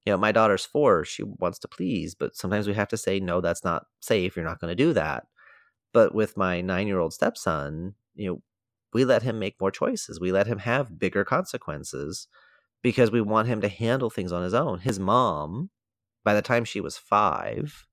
You 0.04 0.12
know, 0.12 0.16
my 0.18 0.32
daughter's 0.32 0.64
four. 0.64 1.04
She 1.04 1.22
wants 1.22 1.58
to 1.60 1.68
please, 1.68 2.14
but 2.14 2.36
sometimes 2.36 2.66
we 2.66 2.74
have 2.74 2.88
to 2.88 2.96
say, 2.96 3.20
no, 3.20 3.40
that's 3.40 3.64
not 3.64 3.86
safe. 4.00 4.36
You're 4.36 4.44
not 4.44 4.60
going 4.60 4.76
to 4.76 4.84
do 4.84 4.92
that. 4.92 5.24
But 5.92 6.14
with 6.14 6.36
my 6.36 6.60
nine 6.60 6.86
year 6.86 6.98
old 6.98 7.12
stepson, 7.12 7.94
you 8.14 8.28
know, 8.28 8.42
we 8.92 9.04
let 9.04 9.22
him 9.22 9.38
make 9.38 9.60
more 9.60 9.70
choices. 9.70 10.20
We 10.20 10.32
let 10.32 10.46
him 10.46 10.58
have 10.58 10.98
bigger 10.98 11.24
consequences 11.24 12.28
because 12.82 13.10
we 13.10 13.20
want 13.20 13.48
him 13.48 13.60
to 13.60 13.68
handle 13.68 14.10
things 14.10 14.32
on 14.32 14.42
his 14.42 14.54
own. 14.54 14.80
His 14.80 14.98
mom, 14.98 15.70
by 16.24 16.34
the 16.34 16.42
time 16.42 16.64
she 16.64 16.80
was 16.80 16.98
five, 16.98 17.86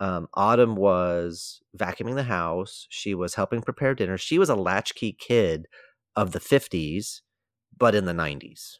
um, 0.00 0.28
Autumn 0.34 0.74
was 0.74 1.60
vacuuming 1.76 2.16
the 2.16 2.24
house. 2.24 2.86
She 2.90 3.14
was 3.14 3.34
helping 3.34 3.62
prepare 3.62 3.94
dinner. 3.94 4.18
She 4.18 4.38
was 4.38 4.48
a 4.48 4.56
latchkey 4.56 5.16
kid 5.18 5.66
of 6.16 6.32
the 6.32 6.40
50s, 6.40 7.20
but 7.76 7.94
in 7.94 8.04
the 8.04 8.12
90s. 8.12 8.78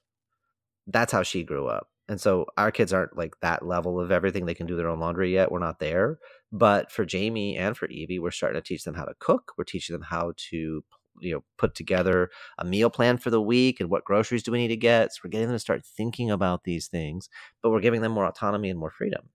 That's 0.87 1.13
how 1.13 1.23
she 1.23 1.45
grew 1.45 1.67
up. 1.67 1.89
And 2.09 2.21
so 2.21 2.47
our 2.59 2.71
kids 2.71 2.93
aren't 2.93 3.17
like 3.17 3.35
that 3.41 3.65
level 3.65 3.99
of 3.99 4.11
everything. 4.11 4.45
They 4.45 4.55
can 4.55 4.67
do 4.67 4.77
their 4.77 4.89
own 4.89 5.01
laundry 5.01 5.33
yet. 5.33 5.51
We're 5.51 5.59
not 5.59 5.79
there. 5.79 6.19
But 6.53 6.93
for 6.93 7.05
Jamie 7.05 7.57
and 7.57 7.77
for 7.77 7.87
Evie, 7.87 8.19
we're 8.19 8.31
starting 8.31 8.61
to 8.61 8.67
teach 8.67 8.85
them 8.85 8.95
how 8.95 9.05
to 9.05 9.15
cook. 9.19 9.53
We're 9.57 9.65
teaching 9.65 9.95
them 9.95 10.03
how 10.03 10.33
to 10.51 10.85
you 11.21 11.33
know 11.33 11.45
put 11.59 11.75
together 11.75 12.31
a 12.59 12.65
meal 12.65 12.91
plan 12.91 13.17
for 13.17 13.31
the 13.31 13.41
week 13.41 13.81
and 13.81 13.91
what 13.91 14.05
groceries 14.05 14.43
do 14.43 14.53
we 14.53 14.59
need 14.59 14.69
to 14.69 14.77
get 14.77 15.13
so 15.13 15.21
we're 15.23 15.31
getting 15.31 15.47
them 15.47 15.55
to 15.55 15.61
start 15.61 15.85
thinking 15.85 16.31
about 16.31 16.65
these 16.65 16.89
things 16.89 17.29
but 17.63 17.71
we're 17.71 17.81
giving 17.81 18.01
them 18.01 18.13
more 18.13 18.27
autonomy 18.27 18.69
and 18.69 18.79
more 18.79 18.91
freedom 18.91 19.29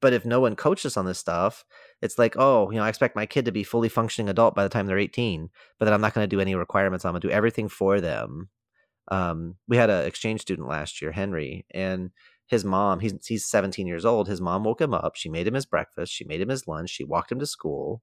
but 0.00 0.12
if 0.12 0.26
no 0.26 0.40
one 0.40 0.54
coaches 0.54 0.96
on 0.96 1.06
this 1.06 1.18
stuff 1.18 1.64
it's 2.02 2.18
like 2.18 2.34
oh 2.36 2.70
you 2.70 2.76
know 2.76 2.84
i 2.84 2.88
expect 2.88 3.16
my 3.16 3.26
kid 3.26 3.44
to 3.44 3.52
be 3.52 3.64
fully 3.64 3.88
functioning 3.88 4.28
adult 4.28 4.54
by 4.54 4.62
the 4.62 4.68
time 4.68 4.86
they're 4.86 4.98
18 4.98 5.48
but 5.78 5.86
then 5.86 5.94
i'm 5.94 6.00
not 6.00 6.12
going 6.12 6.22
to 6.24 6.36
do 6.36 6.40
any 6.40 6.54
requirements 6.54 7.04
i'm 7.04 7.12
going 7.12 7.20
to 7.22 7.28
do 7.28 7.32
everything 7.32 7.68
for 7.68 8.00
them 8.00 8.50
um, 9.08 9.56
we 9.68 9.76
had 9.76 9.90
an 9.90 10.04
exchange 10.06 10.40
student 10.40 10.68
last 10.68 11.00
year 11.00 11.12
henry 11.12 11.64
and 11.72 12.10
his 12.46 12.64
mom 12.64 13.00
he's, 13.00 13.14
he's 13.26 13.46
17 13.46 13.86
years 13.86 14.04
old 14.04 14.28
his 14.28 14.40
mom 14.40 14.64
woke 14.64 14.80
him 14.80 14.94
up 14.94 15.16
she 15.16 15.28
made 15.28 15.46
him 15.46 15.54
his 15.54 15.66
breakfast 15.66 16.12
she 16.12 16.24
made 16.24 16.40
him 16.40 16.48
his 16.48 16.66
lunch 16.66 16.90
she 16.90 17.04
walked 17.04 17.30
him 17.30 17.38
to 17.38 17.46
school 17.46 18.02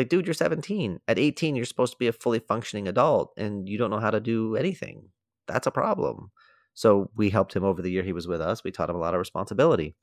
like, 0.00 0.08
dude, 0.08 0.26
you're 0.26 0.32
17. 0.32 1.00
At 1.08 1.18
18, 1.18 1.56
you're 1.56 1.64
supposed 1.66 1.92
to 1.92 1.98
be 1.98 2.06
a 2.06 2.12
fully 2.12 2.38
functioning 2.38 2.88
adult 2.88 3.34
and 3.36 3.68
you 3.68 3.76
don't 3.76 3.90
know 3.90 3.98
how 3.98 4.10
to 4.10 4.18
do 4.18 4.56
anything. 4.56 5.10
That's 5.46 5.66
a 5.66 5.70
problem. 5.70 6.30
So 6.72 7.10
we 7.16 7.28
helped 7.28 7.54
him 7.54 7.64
over 7.64 7.82
the 7.82 7.90
year 7.90 8.02
he 8.02 8.14
was 8.14 8.28
with 8.28 8.40
us. 8.40 8.64
We 8.64 8.70
taught 8.70 8.88
him 8.88 8.96
a 8.96 9.00
lot 9.00 9.12
of 9.14 9.18
responsibility 9.18 9.96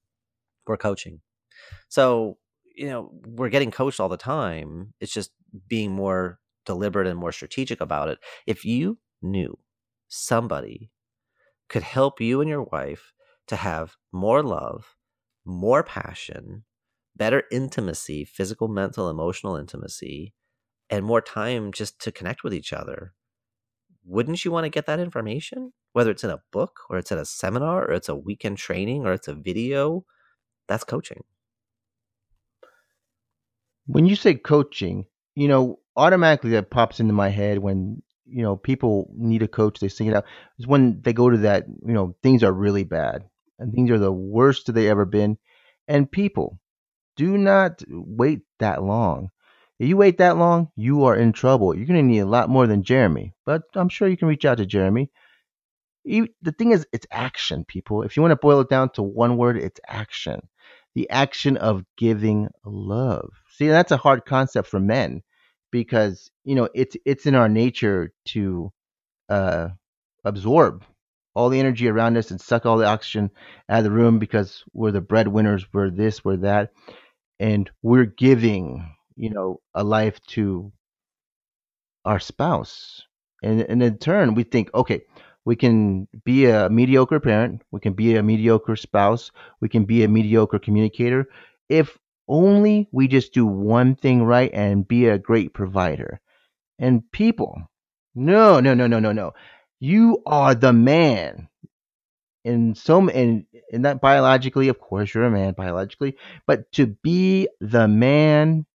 for 0.65 0.77
coaching. 0.77 1.21
So, 1.89 2.37
you 2.75 2.87
know, 2.87 3.09
we're 3.25 3.49
getting 3.49 3.71
coached 3.71 3.99
all 3.99 4.09
the 4.09 4.17
time. 4.17 4.93
It's 4.99 5.13
just 5.13 5.31
being 5.67 5.91
more 5.91 6.39
deliberate 6.65 7.07
and 7.07 7.17
more 7.17 7.31
strategic 7.31 7.81
about 7.81 8.09
it. 8.09 8.19
If 8.45 8.65
you 8.65 8.99
knew 9.21 9.57
somebody 10.07 10.91
could 11.69 11.83
help 11.83 12.21
you 12.21 12.41
and 12.41 12.49
your 12.49 12.63
wife 12.63 13.13
to 13.47 13.55
have 13.55 13.95
more 14.11 14.43
love, 14.43 14.95
more 15.45 15.83
passion, 15.83 16.63
better 17.15 17.43
intimacy, 17.51 18.25
physical, 18.25 18.67
mental, 18.67 19.09
emotional 19.09 19.55
intimacy, 19.55 20.33
and 20.89 21.05
more 21.05 21.21
time 21.21 21.71
just 21.71 21.99
to 22.01 22.11
connect 22.11 22.43
with 22.43 22.53
each 22.53 22.73
other. 22.73 23.13
Wouldn't 24.05 24.45
you 24.45 24.51
want 24.51 24.63
to 24.63 24.69
get 24.69 24.85
that 24.85 24.99
information? 24.99 25.73
Whether 25.93 26.11
it's 26.11 26.23
in 26.23 26.29
a 26.29 26.41
book 26.51 26.79
or 26.89 26.97
it's 26.97 27.11
at 27.11 27.17
a 27.17 27.25
seminar 27.25 27.83
or 27.85 27.93
it's 27.93 28.09
a 28.09 28.15
weekend 28.15 28.57
training 28.57 29.05
or 29.05 29.13
it's 29.13 29.27
a 29.27 29.33
video, 29.33 30.05
that's 30.67 30.83
coaching. 30.83 31.23
When 33.87 34.05
you 34.05 34.15
say 34.15 34.35
coaching, 34.35 35.05
you 35.35 35.47
know, 35.47 35.79
automatically 35.95 36.51
that 36.51 36.69
pops 36.69 36.99
into 36.99 37.13
my 37.13 37.29
head 37.29 37.59
when, 37.59 38.01
you 38.29 38.43
know, 38.43 38.55
people 38.55 39.09
need 39.15 39.41
a 39.41 39.47
coach, 39.47 39.79
they 39.79 39.87
sing 39.87 40.07
it 40.07 40.15
out, 40.15 40.25
is 40.59 40.67
when 40.67 41.01
they 41.01 41.13
go 41.13 41.29
to 41.29 41.37
that, 41.39 41.65
you 41.85 41.93
know, 41.93 42.15
things 42.23 42.43
are 42.43 42.51
really 42.51 42.83
bad 42.83 43.23
and 43.59 43.73
things 43.73 43.89
are 43.91 43.99
the 43.99 44.11
worst 44.11 44.73
they 44.73 44.89
ever 44.89 45.05
been. 45.05 45.37
And 45.87 46.11
people, 46.11 46.59
do 47.15 47.37
not 47.37 47.81
wait 47.87 48.41
that 48.59 48.83
long. 48.83 49.29
If 49.79 49.87
you 49.87 49.97
wait 49.97 50.17
that 50.17 50.37
long, 50.37 50.69
you 50.75 51.05
are 51.05 51.15
in 51.15 51.33
trouble. 51.33 51.75
You're 51.75 51.85
going 51.85 51.99
to 51.99 52.03
need 52.03 52.19
a 52.19 52.25
lot 52.25 52.49
more 52.49 52.67
than 52.67 52.83
Jeremy, 52.83 53.33
but 53.45 53.63
I'm 53.75 53.89
sure 53.89 54.07
you 54.07 54.17
can 54.17 54.27
reach 54.27 54.45
out 54.45 54.57
to 54.57 54.65
Jeremy. 54.65 55.11
You, 56.03 56.27
the 56.41 56.51
thing 56.51 56.71
is, 56.71 56.87
it's 56.91 57.07
action, 57.11 57.65
people. 57.65 58.01
If 58.03 58.15
you 58.15 58.21
want 58.21 58.31
to 58.31 58.37
boil 58.37 58.61
it 58.61 58.69
down 58.69 58.89
to 58.91 59.03
one 59.03 59.37
word, 59.37 59.57
it's 59.57 59.79
action. 59.87 60.47
The 60.95 61.09
action 61.09 61.57
of 61.57 61.83
giving 61.97 62.47
love. 62.65 63.29
See, 63.51 63.67
that's 63.67 63.91
a 63.91 63.97
hard 63.97 64.25
concept 64.25 64.67
for 64.67 64.79
men 64.79 65.21
because 65.71 66.29
you 66.43 66.55
know 66.55 66.69
it's 66.73 66.95
it's 67.05 67.25
in 67.25 67.35
our 67.35 67.49
nature 67.49 68.11
to 68.25 68.71
uh, 69.29 69.69
absorb 70.23 70.83
all 71.35 71.49
the 71.49 71.59
energy 71.59 71.87
around 71.87 72.17
us 72.17 72.31
and 72.31 72.41
suck 72.41 72.65
all 72.65 72.77
the 72.77 72.85
oxygen 72.87 73.29
out 73.69 73.77
of 73.79 73.83
the 73.83 73.91
room 73.91 74.17
because 74.17 74.63
we're 74.73 74.91
the 74.91 75.01
breadwinners, 75.01 75.67
we're 75.71 75.91
this, 75.91 76.25
we're 76.25 76.37
that 76.37 76.71
and 77.39 77.69
we're 77.83 78.05
giving, 78.05 78.89
you 79.15 79.29
know, 79.29 79.59
a 79.75 79.83
life 79.83 80.19
to 80.27 80.71
our 82.05 82.19
spouse. 82.19 83.03
And, 83.43 83.61
and 83.61 83.83
in 83.83 83.97
turn, 83.99 84.33
we 84.33 84.43
think, 84.43 84.73
okay, 84.73 85.01
we 85.45 85.55
can 85.55 86.07
be 86.25 86.47
a 86.47 86.69
mediocre 86.69 87.19
parent, 87.19 87.61
we 87.71 87.79
can 87.79 87.93
be 87.93 88.15
a 88.15 88.23
mediocre 88.23 88.75
spouse, 88.75 89.31
we 89.61 89.69
can 89.69 89.85
be 89.85 90.03
a 90.03 90.07
mediocre 90.07 90.59
communicator 90.59 91.27
if 91.69 91.97
only 92.27 92.89
we 92.91 93.07
just 93.07 93.33
do 93.33 93.45
one 93.45 93.95
thing 93.95 94.23
right 94.23 94.51
and 94.53 94.87
be 94.87 95.07
a 95.07 95.19
great 95.19 95.53
provider. 95.53 96.19
And 96.79 97.03
people, 97.11 97.61
no, 98.15 98.59
no, 98.59 98.73
no, 98.73 98.87
no, 98.87 98.99
no, 98.99 99.11
no. 99.13 99.33
You 99.79 100.23
are 100.25 100.55
the 100.55 100.73
man 100.73 101.49
And 102.45 102.77
so 102.77 103.09
and 103.09 103.45
and 103.73 103.85
that 103.85 103.99
biologically, 103.99 104.69
of 104.69 104.79
course, 104.79 105.13
you're 105.13 105.25
a 105.25 105.31
man 105.31 105.53
biologically, 105.53 106.15
but 106.45 106.71
to 106.73 106.87
be 107.03 107.49
the 107.59 107.87
man 107.87 108.65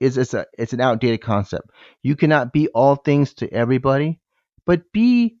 is 0.00 0.18
it's 0.18 0.34
a 0.34 0.46
it's 0.58 0.72
an 0.74 0.80
outdated 0.80 1.22
concept. 1.22 1.70
You 2.02 2.16
cannot 2.16 2.52
be 2.52 2.68
all 2.68 2.96
things 2.96 3.34
to 3.34 3.52
everybody, 3.52 4.20
but 4.66 4.92
be 4.92 5.36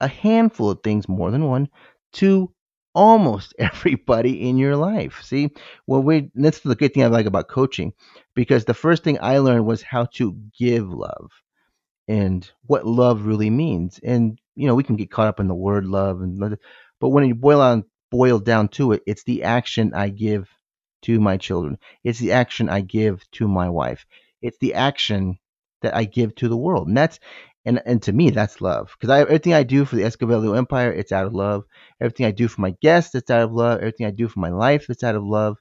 a 0.00 0.08
handful 0.08 0.70
of 0.70 0.82
things 0.82 1.08
more 1.08 1.30
than 1.30 1.46
one 1.46 1.68
to 2.14 2.52
almost 2.96 3.54
everybody 3.60 4.48
in 4.48 4.58
your 4.58 4.76
life. 4.76 5.22
See, 5.22 5.50
well, 5.86 6.02
we 6.02 6.30
that's 6.34 6.60
the 6.60 6.74
good 6.74 6.94
thing 6.94 7.04
I 7.04 7.08
like 7.08 7.26
about 7.26 7.48
coaching, 7.48 7.92
because 8.34 8.64
the 8.64 8.74
first 8.74 9.04
thing 9.04 9.18
I 9.20 9.38
learned 9.38 9.66
was 9.66 9.82
how 9.82 10.06
to 10.14 10.36
give 10.58 10.88
love 10.88 11.30
and 12.08 12.50
what 12.66 12.86
love 12.86 13.26
really 13.26 13.50
means. 13.50 14.00
And 14.02 14.40
you 14.56 14.66
know, 14.66 14.74
we 14.74 14.84
can 14.84 14.96
get 14.96 15.10
caught 15.10 15.28
up 15.28 15.40
in 15.40 15.48
the 15.48 15.54
word 15.54 15.84
love 15.86 16.22
and 16.22 16.58
but 17.00 17.10
when 17.10 17.26
you 17.26 17.34
boil 17.34 17.60
on 17.60 17.84
boil 18.10 18.38
down 18.38 18.68
to 18.68 18.92
it, 18.92 19.02
it's 19.06 19.24
the 19.24 19.42
action 19.42 19.92
I 19.94 20.08
give 20.08 20.48
to 21.02 21.20
my 21.20 21.36
children. 21.36 21.78
It's 22.04 22.18
the 22.18 22.32
action 22.32 22.68
I 22.68 22.80
give 22.80 23.28
to 23.32 23.48
my 23.48 23.68
wife. 23.68 24.06
It's 24.42 24.58
the 24.58 24.74
action 24.74 25.38
that 25.82 25.94
I 25.94 26.04
give 26.04 26.34
to 26.36 26.48
the 26.48 26.56
world. 26.56 26.88
And 26.88 26.96
that's 26.96 27.20
and 27.66 27.82
and 27.86 28.02
to 28.02 28.12
me 28.12 28.30
that's 28.30 28.60
love. 28.62 28.94
Because 28.98 29.10
I 29.10 29.20
everything 29.22 29.54
I 29.54 29.64
do 29.64 29.84
for 29.84 29.96
the 29.96 30.02
Escavelio 30.04 30.56
Empire, 30.56 30.92
it's 30.92 31.12
out 31.12 31.26
of 31.26 31.34
love. 31.34 31.64
Everything 32.00 32.26
I 32.26 32.30
do 32.30 32.48
for 32.48 32.62
my 32.62 32.74
guests, 32.82 33.14
it's 33.14 33.30
out 33.30 33.42
of 33.42 33.52
love. 33.52 33.80
Everything 33.80 34.06
I 34.06 34.10
do 34.12 34.28
for 34.28 34.40
my 34.40 34.50
life, 34.50 34.88
it's 34.90 35.04
out 35.04 35.16
of 35.16 35.24
love. 35.24 35.58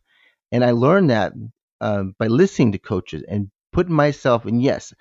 And 0.51 0.63
I 0.63 0.71
learned 0.71 1.09
that 1.09 1.33
um, 1.81 2.15
by 2.19 2.27
listening 2.27 2.71
to 2.73 2.79
coaches 2.79 3.23
and 3.27 3.49
putting 3.73 3.93
myself 3.95 4.45
in. 4.45 4.61
Yes, 4.61 4.93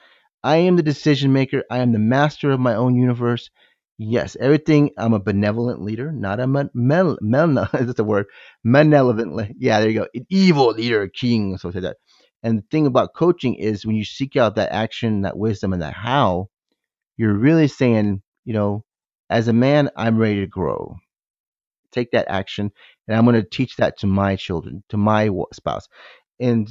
I 0.43 0.57
am 0.59 0.77
the 0.77 0.83
decision 0.83 1.33
maker. 1.33 1.63
I 1.71 1.79
am 1.79 1.93
the 1.93 1.99
master 1.99 2.51
of 2.51 2.61
my 2.61 2.75
own 2.75 2.97
universe. 2.97 3.51
Yes, 3.99 4.37
everything. 4.41 4.91
I'm 4.99 5.13
a 5.15 5.21
benevolent 5.21 5.81
leader, 5.83 6.11
not 6.13 6.41
a 6.41 6.47
mel, 6.47 6.69
mel, 6.75 7.17
mel 7.21 7.55
that's 7.73 7.95
the 7.95 8.05
word, 8.05 8.27
malevolent. 8.65 9.57
Yeah, 9.59 9.81
there 9.81 9.91
you 9.91 10.01
go. 10.01 10.09
An 10.15 10.27
evil 10.31 10.73
leader, 10.73 11.09
king, 11.09 11.57
so 11.59 11.69
like 11.69 11.83
that. 11.83 11.97
And 12.43 12.59
the 12.59 12.65
thing 12.71 12.87
about 12.87 13.15
coaching 13.15 13.55
is 13.55 13.87
when 13.87 13.97
you 13.97 14.05
seek 14.05 14.37
out 14.37 14.57
that 14.57 14.73
action, 14.73 15.23
that 15.23 15.39
wisdom, 15.39 15.73
and 15.73 15.83
that 15.83 15.95
how, 15.95 16.49
you're 17.17 17.35
really 17.35 17.69
saying, 17.69 18.23
you 18.45 18.55
know, 18.55 18.85
as 19.31 19.49
a 19.49 19.53
man, 19.55 19.91
I'm 19.97 20.19
ready 20.19 20.41
to 20.41 20.47
grow. 20.47 20.97
Take 21.93 22.13
that 22.13 22.29
action, 22.29 22.73
and 23.09 23.17
I'm 23.17 23.25
going 23.25 23.41
to 23.41 23.49
teach 23.49 23.77
that 23.77 23.99
to 24.01 24.07
my 24.07 24.37
children, 24.37 24.85
to 24.91 24.97
my 24.99 25.31
spouse, 25.53 25.89
and 26.41 26.69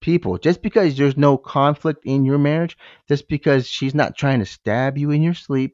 people. 0.00 0.38
Just 0.38 0.62
because 0.62 0.96
there's 0.96 1.16
no 1.16 1.38
conflict 1.38 2.02
in 2.06 2.24
your 2.24 2.38
marriage, 2.38 2.76
just 3.08 3.28
because 3.28 3.66
she's 3.68 3.94
not 3.94 4.16
trying 4.16 4.40
to 4.40 4.46
stab 4.46 4.98
you 4.98 5.10
in 5.12 5.22
your 5.22 5.34
sleep 5.34 5.70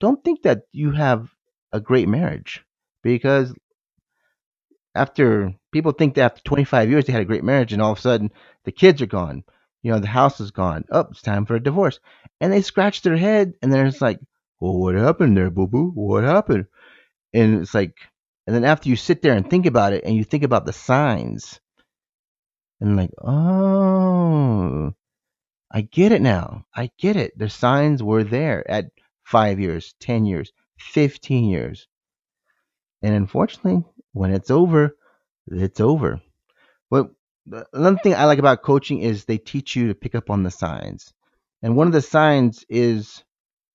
don't 0.00 0.22
think 0.24 0.42
that 0.42 0.62
you 0.72 0.90
have 0.92 1.28
a 1.72 1.80
great 1.80 2.08
marriage 2.08 2.64
because 3.02 3.54
after 4.94 5.54
people 5.72 5.92
think 5.92 6.14
that 6.14 6.22
after 6.32 6.42
25 6.44 6.90
years 6.90 7.06
they 7.06 7.12
had 7.12 7.22
a 7.22 7.26
great 7.26 7.44
marriage 7.44 7.72
and 7.72 7.82
all 7.82 7.92
of 7.92 7.98
a 7.98 8.00
sudden 8.00 8.30
the 8.64 8.72
kids 8.72 9.02
are 9.02 9.06
gone 9.06 9.44
you 9.88 9.94
know 9.94 10.00
the 10.00 10.06
house 10.06 10.40
is 10.40 10.50
gone 10.50 10.84
oh 10.90 11.06
it's 11.10 11.22
time 11.22 11.46
for 11.46 11.56
a 11.56 11.62
divorce 11.62 11.98
and 12.40 12.52
they 12.52 12.62
scratch 12.62 13.02
their 13.02 13.16
head 13.16 13.54
and 13.62 13.72
they're 13.72 13.86
just 13.86 14.02
like 14.02 14.20
well 14.60 14.78
what 14.78 14.94
happened 14.94 15.36
there 15.36 15.50
boo 15.50 15.66
boo 15.66 15.90
what 15.94 16.24
happened 16.24 16.66
and 17.32 17.62
it's 17.62 17.74
like, 17.74 17.96
and 18.46 18.56
then 18.56 18.64
after 18.64 18.88
you 18.88 18.96
sit 18.96 19.22
there 19.22 19.34
and 19.34 19.48
think 19.48 19.66
about 19.66 19.92
it, 19.92 20.04
and 20.04 20.16
you 20.16 20.24
think 20.24 20.42
about 20.42 20.64
the 20.66 20.72
signs, 20.72 21.60
and 22.80 22.96
like, 22.96 23.10
oh, 23.22 24.92
I 25.70 25.80
get 25.82 26.12
it 26.12 26.22
now. 26.22 26.64
I 26.74 26.90
get 26.98 27.16
it. 27.16 27.38
The 27.38 27.50
signs 27.50 28.02
were 28.02 28.24
there 28.24 28.68
at 28.70 28.86
five 29.24 29.60
years, 29.60 29.94
10 30.00 30.24
years, 30.24 30.52
15 30.78 31.44
years. 31.44 31.86
And 33.02 33.14
unfortunately, 33.14 33.84
when 34.12 34.32
it's 34.32 34.50
over, 34.50 34.96
it's 35.46 35.80
over. 35.80 36.20
Another 37.72 37.98
thing 38.02 38.14
I 38.14 38.24
like 38.24 38.38
about 38.38 38.62
coaching 38.62 39.00
is 39.00 39.24
they 39.24 39.38
teach 39.38 39.76
you 39.76 39.88
to 39.88 39.94
pick 39.94 40.14
up 40.14 40.30
on 40.30 40.42
the 40.42 40.50
signs. 40.50 41.12
And 41.62 41.76
one 41.76 41.86
of 41.86 41.92
the 41.92 42.02
signs 42.02 42.64
is 42.68 43.24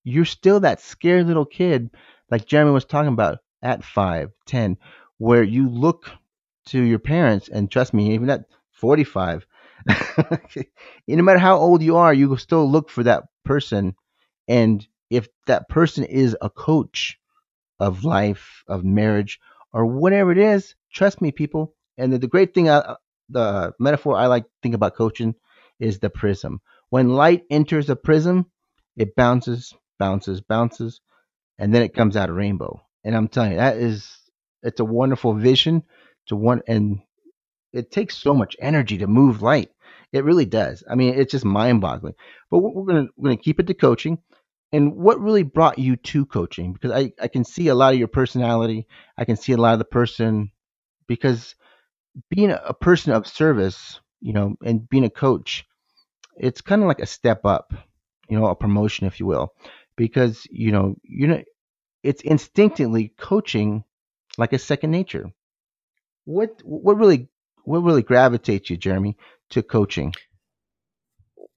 you're 0.03 0.25
still 0.25 0.59
that 0.61 0.81
scared 0.81 1.27
little 1.27 1.45
kid, 1.45 1.89
like 2.29 2.45
Jeremy 2.45 2.71
was 2.71 2.85
talking 2.85 3.13
about 3.13 3.39
at 3.61 3.83
five, 3.83 4.31
ten, 4.45 4.77
where 5.17 5.43
you 5.43 5.69
look 5.69 6.11
to 6.67 6.81
your 6.81 6.99
parents, 6.99 7.49
and 7.49 7.69
trust 7.69 7.93
me, 7.93 8.13
even 8.13 8.29
at 8.29 8.45
45, 8.71 9.45
no 11.07 11.23
matter 11.23 11.39
how 11.39 11.57
old 11.57 11.81
you 11.81 11.97
are, 11.97 12.13
you 12.13 12.35
still 12.37 12.69
look 12.69 12.89
for 12.89 13.03
that 13.03 13.23
person. 13.43 13.95
And 14.47 14.85
if 15.09 15.27
that 15.47 15.69
person 15.69 16.03
is 16.05 16.37
a 16.41 16.49
coach 16.49 17.17
of 17.79 18.03
life, 18.03 18.63
of 18.67 18.83
marriage, 18.83 19.39
or 19.73 19.85
whatever 19.85 20.31
it 20.31 20.37
is, 20.37 20.75
trust 20.91 21.21
me, 21.21 21.31
people. 21.31 21.75
And 21.97 22.13
the, 22.13 22.17
the 22.17 22.27
great 22.27 22.53
thing, 22.53 22.69
uh, 22.69 22.95
the 23.29 23.73
metaphor 23.79 24.15
I 24.17 24.27
like 24.27 24.43
to 24.43 24.49
think 24.61 24.75
about 24.75 24.95
coaching 24.95 25.35
is 25.79 25.99
the 25.99 26.09
prism. 26.09 26.61
When 26.89 27.09
light 27.09 27.43
enters 27.49 27.89
a 27.89 27.95
prism, 27.95 28.45
it 28.95 29.15
bounces, 29.15 29.73
bounces, 29.99 30.41
bounces, 30.41 31.01
and 31.57 31.73
then 31.73 31.81
it 31.81 31.93
comes 31.93 32.15
out 32.15 32.29
a 32.29 32.33
rainbow. 32.33 32.81
And 33.03 33.15
I'm 33.15 33.27
telling 33.27 33.51
you, 33.51 33.57
that 33.57 33.77
is, 33.77 34.17
it's 34.61 34.79
a 34.79 34.85
wonderful 34.85 35.33
vision 35.33 35.83
to 36.27 36.35
one, 36.35 36.61
and 36.67 37.01
it 37.73 37.91
takes 37.91 38.17
so 38.17 38.33
much 38.33 38.55
energy 38.59 38.99
to 38.99 39.07
move 39.07 39.41
light. 39.41 39.71
It 40.11 40.23
really 40.23 40.45
does. 40.45 40.83
I 40.89 40.95
mean, 40.95 41.15
it's 41.15 41.31
just 41.31 41.45
mind-boggling. 41.45 42.13
But 42.51 42.59
we're 42.59 42.85
gonna 42.85 43.07
we're 43.17 43.29
gonna 43.31 43.37
keep 43.41 43.59
it 43.59 43.67
to 43.67 43.73
coaching. 43.73 44.19
And 44.71 44.95
what 44.95 45.19
really 45.19 45.43
brought 45.43 45.79
you 45.79 45.95
to 45.97 46.25
coaching? 46.25 46.73
Because 46.73 46.91
I, 46.91 47.13
I 47.19 47.27
can 47.27 47.43
see 47.43 47.67
a 47.67 47.75
lot 47.75 47.93
of 47.93 47.99
your 47.99 48.07
personality. 48.07 48.87
I 49.17 49.25
can 49.25 49.37
see 49.37 49.53
a 49.53 49.57
lot 49.57 49.73
of 49.73 49.79
the 49.79 49.85
person 49.85 50.51
because 51.07 51.55
being 52.29 52.51
a 52.51 52.73
person 52.73 53.13
of 53.13 53.27
service, 53.27 53.99
you 54.21 54.33
know, 54.33 54.55
and 54.63 54.87
being 54.89 55.05
a 55.05 55.09
coach, 55.09 55.65
it's 56.37 56.61
kind 56.61 56.81
of 56.81 56.87
like 56.87 56.99
a 56.99 57.05
step 57.05 57.45
up, 57.45 57.73
you 58.29 58.39
know, 58.39 58.47
a 58.47 58.55
promotion, 58.55 59.07
if 59.07 59.19
you 59.19 59.25
will, 59.25 59.53
because 59.95 60.45
you 60.51 60.71
know, 60.71 60.95
you 61.03 61.27
know, 61.27 61.43
it's 62.03 62.21
instinctively 62.21 63.13
coaching 63.17 63.83
like 64.37 64.53
a 64.53 64.59
second 64.59 64.91
nature. 64.91 65.31
What 66.25 66.61
what 66.63 66.97
really 66.97 67.29
what 67.65 67.79
really 67.79 68.03
gravitates 68.03 68.69
you, 68.69 68.77
Jeremy, 68.77 69.17
to 69.51 69.63
coaching? 69.63 70.13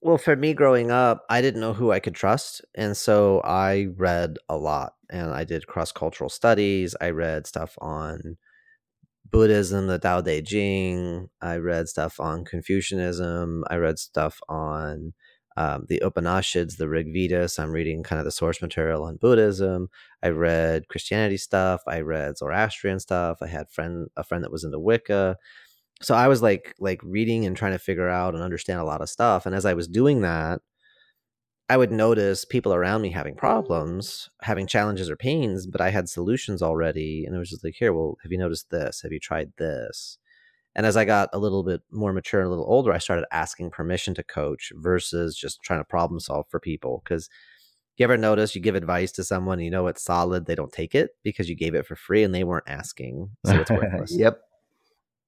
Well, 0.00 0.18
for 0.18 0.36
me 0.36 0.54
growing 0.54 0.90
up, 0.90 1.24
I 1.28 1.40
didn't 1.40 1.60
know 1.60 1.72
who 1.72 1.90
I 1.90 2.00
could 2.00 2.14
trust. 2.14 2.64
And 2.74 2.96
so 2.96 3.40
I 3.40 3.88
read 3.96 4.36
a 4.48 4.56
lot 4.56 4.92
and 5.10 5.32
I 5.32 5.44
did 5.44 5.66
cross 5.66 5.90
cultural 5.90 6.30
studies. 6.30 6.94
I 7.00 7.10
read 7.10 7.46
stuff 7.46 7.76
on 7.80 8.36
Buddhism, 9.30 9.86
the 9.86 9.98
Tao 9.98 10.20
Te 10.20 10.42
Ching. 10.42 11.28
I 11.40 11.56
read 11.56 11.88
stuff 11.88 12.20
on 12.20 12.44
Confucianism. 12.44 13.64
I 13.68 13.76
read 13.76 13.98
stuff 13.98 14.40
on 14.48 15.12
um, 15.56 15.86
the 15.88 15.98
Upanishads, 16.00 16.76
the 16.76 16.88
Rig 16.88 17.12
Veda. 17.12 17.48
So 17.48 17.62
I'm 17.62 17.70
reading 17.70 18.02
kind 18.02 18.18
of 18.18 18.24
the 18.24 18.30
source 18.30 18.60
material 18.60 19.04
on 19.04 19.16
Buddhism. 19.16 19.88
I 20.22 20.28
read 20.28 20.88
Christianity 20.88 21.38
stuff. 21.38 21.82
I 21.86 22.00
read 22.00 22.38
Zoroastrian 22.38 23.00
stuff. 23.00 23.38
I 23.42 23.46
had 23.46 23.70
friend 23.70 24.08
a 24.16 24.24
friend 24.24 24.44
that 24.44 24.52
was 24.52 24.64
into 24.64 24.78
Wicca. 24.78 25.36
So 26.02 26.14
I 26.14 26.28
was 26.28 26.42
like 26.42 26.74
like 26.78 27.00
reading 27.02 27.46
and 27.46 27.56
trying 27.56 27.72
to 27.72 27.78
figure 27.78 28.08
out 28.08 28.34
and 28.34 28.42
understand 28.42 28.80
a 28.80 28.84
lot 28.84 29.00
of 29.00 29.08
stuff. 29.08 29.46
And 29.46 29.54
as 29.54 29.64
I 29.64 29.74
was 29.74 29.88
doing 29.88 30.20
that, 30.22 30.60
I 31.68 31.76
would 31.76 31.90
notice 31.90 32.44
people 32.44 32.72
around 32.72 33.02
me 33.02 33.10
having 33.10 33.34
problems, 33.34 34.30
having 34.42 34.68
challenges 34.68 35.10
or 35.10 35.16
pains, 35.16 35.66
but 35.66 35.80
I 35.80 35.90
had 35.90 36.08
solutions 36.08 36.62
already. 36.62 37.24
And 37.24 37.34
it 37.34 37.38
was 37.38 37.50
just 37.50 37.64
like, 37.64 37.74
here, 37.76 37.92
well, 37.92 38.16
have 38.22 38.30
you 38.30 38.38
noticed 38.38 38.70
this? 38.70 39.02
Have 39.02 39.12
you 39.12 39.18
tried 39.18 39.52
this? 39.58 40.18
And 40.76 40.86
as 40.86 40.96
I 40.96 41.04
got 41.04 41.30
a 41.32 41.38
little 41.38 41.64
bit 41.64 41.80
more 41.90 42.12
mature 42.12 42.40
and 42.40 42.46
a 42.46 42.50
little 42.50 42.66
older, 42.68 42.92
I 42.92 42.98
started 42.98 43.26
asking 43.32 43.70
permission 43.70 44.14
to 44.14 44.22
coach 44.22 44.72
versus 44.76 45.36
just 45.36 45.60
trying 45.62 45.80
to 45.80 45.84
problem 45.84 46.20
solve 46.20 46.46
for 46.50 46.60
people. 46.60 47.02
Because 47.02 47.28
you 47.96 48.04
ever 48.04 48.16
notice 48.16 48.54
you 48.54 48.60
give 48.60 48.74
advice 48.74 49.10
to 49.12 49.24
someone, 49.24 49.58
you 49.58 49.70
know 49.70 49.86
it's 49.86 50.04
solid, 50.04 50.46
they 50.46 50.54
don't 50.54 50.72
take 50.72 50.94
it 50.94 51.10
because 51.24 51.48
you 51.48 51.56
gave 51.56 51.74
it 51.74 51.86
for 51.86 51.96
free 51.96 52.22
and 52.22 52.34
they 52.34 52.44
weren't 52.44 52.68
asking. 52.68 53.30
So 53.46 53.58
it's 53.58 53.70
worthless. 53.72 54.14
yep. 54.16 54.40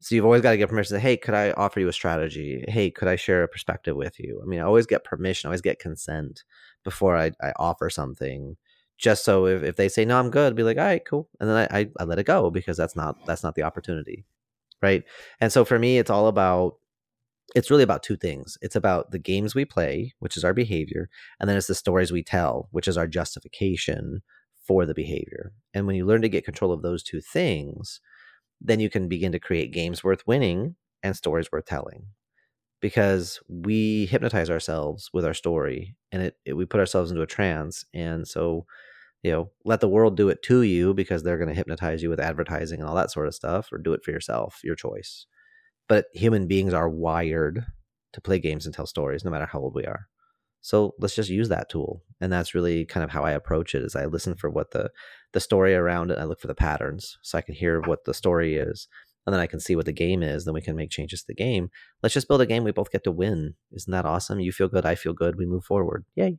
So 0.00 0.14
you've 0.14 0.24
always 0.24 0.42
got 0.42 0.52
to 0.52 0.56
get 0.56 0.68
permission. 0.68 0.94
To 0.94 1.00
say, 1.00 1.02
hey, 1.02 1.16
could 1.16 1.34
I 1.34 1.50
offer 1.52 1.80
you 1.80 1.88
a 1.88 1.92
strategy? 1.92 2.64
Hey, 2.68 2.90
could 2.90 3.08
I 3.08 3.16
share 3.16 3.42
a 3.42 3.48
perspective 3.48 3.96
with 3.96 4.18
you? 4.20 4.40
I 4.42 4.46
mean, 4.46 4.60
I 4.60 4.64
always 4.64 4.86
get 4.86 5.04
permission, 5.04 5.48
I 5.48 5.50
always 5.50 5.60
get 5.60 5.80
consent 5.80 6.44
before 6.84 7.16
I, 7.16 7.32
I 7.42 7.52
offer 7.56 7.90
something. 7.90 8.56
Just 8.96 9.24
so 9.24 9.46
if, 9.46 9.62
if 9.62 9.76
they 9.76 9.88
say 9.88 10.04
no, 10.04 10.18
I'm 10.18 10.30
good, 10.30 10.52
I'd 10.52 10.56
be 10.56 10.64
like, 10.64 10.76
all 10.76 10.84
right, 10.84 11.04
cool, 11.04 11.28
and 11.38 11.48
then 11.48 11.68
I, 11.70 11.78
I, 11.78 11.90
I 12.00 12.04
let 12.04 12.18
it 12.18 12.26
go 12.26 12.50
because 12.50 12.76
that's 12.76 12.96
not 12.96 13.16
that's 13.26 13.44
not 13.44 13.54
the 13.54 13.62
opportunity, 13.62 14.24
right? 14.82 15.04
And 15.40 15.52
so 15.52 15.64
for 15.64 15.78
me, 15.78 15.98
it's 15.98 16.10
all 16.10 16.26
about 16.26 16.78
it's 17.54 17.70
really 17.70 17.84
about 17.84 18.02
two 18.02 18.16
things. 18.16 18.58
It's 18.60 18.76
about 18.76 19.12
the 19.12 19.18
games 19.18 19.54
we 19.54 19.64
play, 19.64 20.14
which 20.18 20.36
is 20.36 20.44
our 20.44 20.52
behavior, 20.52 21.08
and 21.38 21.48
then 21.48 21.56
it's 21.56 21.68
the 21.68 21.76
stories 21.76 22.10
we 22.10 22.24
tell, 22.24 22.68
which 22.72 22.88
is 22.88 22.98
our 22.98 23.06
justification 23.06 24.22
for 24.66 24.84
the 24.84 24.94
behavior. 24.94 25.52
And 25.72 25.86
when 25.86 25.96
you 25.96 26.04
learn 26.04 26.22
to 26.22 26.28
get 26.28 26.44
control 26.44 26.72
of 26.72 26.82
those 26.82 27.02
two 27.02 27.20
things, 27.20 28.00
then 28.60 28.80
you 28.80 28.90
can 28.90 29.08
begin 29.08 29.32
to 29.32 29.38
create 29.38 29.72
games 29.72 30.02
worth 30.02 30.26
winning 30.26 30.76
and 31.02 31.16
stories 31.16 31.50
worth 31.52 31.66
telling. 31.66 32.06
Because 32.80 33.40
we 33.48 34.06
hypnotize 34.06 34.50
ourselves 34.50 35.10
with 35.12 35.24
our 35.24 35.34
story 35.34 35.96
and 36.12 36.22
it, 36.22 36.36
it, 36.44 36.52
we 36.54 36.64
put 36.64 36.80
ourselves 36.80 37.10
into 37.10 37.22
a 37.22 37.26
trance 37.26 37.84
and 37.92 38.26
so 38.26 38.66
you 39.24 39.32
know 39.32 39.50
let 39.64 39.80
the 39.80 39.88
world 39.88 40.16
do 40.16 40.28
it 40.28 40.42
to 40.42 40.62
you 40.62 40.94
because 40.94 41.24
they're 41.24 41.38
going 41.38 41.48
to 41.48 41.54
hypnotize 41.54 42.04
you 42.04 42.08
with 42.08 42.20
advertising 42.20 42.78
and 42.78 42.88
all 42.88 42.94
that 42.94 43.10
sort 43.10 43.26
of 43.26 43.34
stuff 43.34 43.68
or 43.72 43.78
do 43.78 43.92
it 43.94 44.04
for 44.04 44.12
yourself 44.12 44.60
your 44.62 44.76
choice. 44.76 45.26
But 45.88 46.06
human 46.14 46.46
beings 46.46 46.72
are 46.72 46.88
wired 46.88 47.64
to 48.12 48.20
play 48.20 48.38
games 48.38 48.64
and 48.64 48.74
tell 48.74 48.86
stories 48.86 49.24
no 49.24 49.30
matter 49.32 49.46
how 49.46 49.58
old 49.58 49.74
we 49.74 49.84
are 49.84 50.06
so 50.60 50.94
let's 50.98 51.14
just 51.14 51.30
use 51.30 51.48
that 51.48 51.68
tool 51.68 52.02
and 52.20 52.32
that's 52.32 52.54
really 52.54 52.84
kind 52.84 53.04
of 53.04 53.10
how 53.10 53.22
i 53.22 53.30
approach 53.30 53.74
it 53.74 53.82
is 53.82 53.94
i 53.94 54.04
listen 54.04 54.34
for 54.34 54.50
what 54.50 54.70
the 54.72 54.90
the 55.32 55.40
story 55.40 55.74
around 55.74 56.10
it 56.10 56.18
i 56.18 56.24
look 56.24 56.40
for 56.40 56.46
the 56.46 56.54
patterns 56.54 57.18
so 57.22 57.38
i 57.38 57.42
can 57.42 57.54
hear 57.54 57.80
what 57.80 58.04
the 58.04 58.14
story 58.14 58.56
is 58.56 58.88
and 59.26 59.34
then 59.34 59.40
i 59.40 59.46
can 59.46 59.60
see 59.60 59.76
what 59.76 59.86
the 59.86 59.92
game 59.92 60.22
is 60.22 60.44
then 60.44 60.54
we 60.54 60.62
can 60.62 60.74
make 60.74 60.90
changes 60.90 61.20
to 61.20 61.26
the 61.28 61.34
game. 61.34 61.70
Let's 62.02 62.14
just 62.14 62.28
build 62.28 62.40
a 62.40 62.46
game 62.46 62.64
we 62.64 62.72
both 62.72 62.90
get 62.90 63.04
to 63.04 63.12
win. 63.12 63.54
Isn't 63.72 63.90
that 63.92 64.06
awesome? 64.06 64.40
You 64.40 64.52
feel 64.52 64.68
good 64.68 64.86
i 64.86 64.94
feel 64.94 65.12
good 65.12 65.36
we 65.36 65.44
move 65.44 65.64
forward. 65.64 66.06
Yay. 66.14 66.38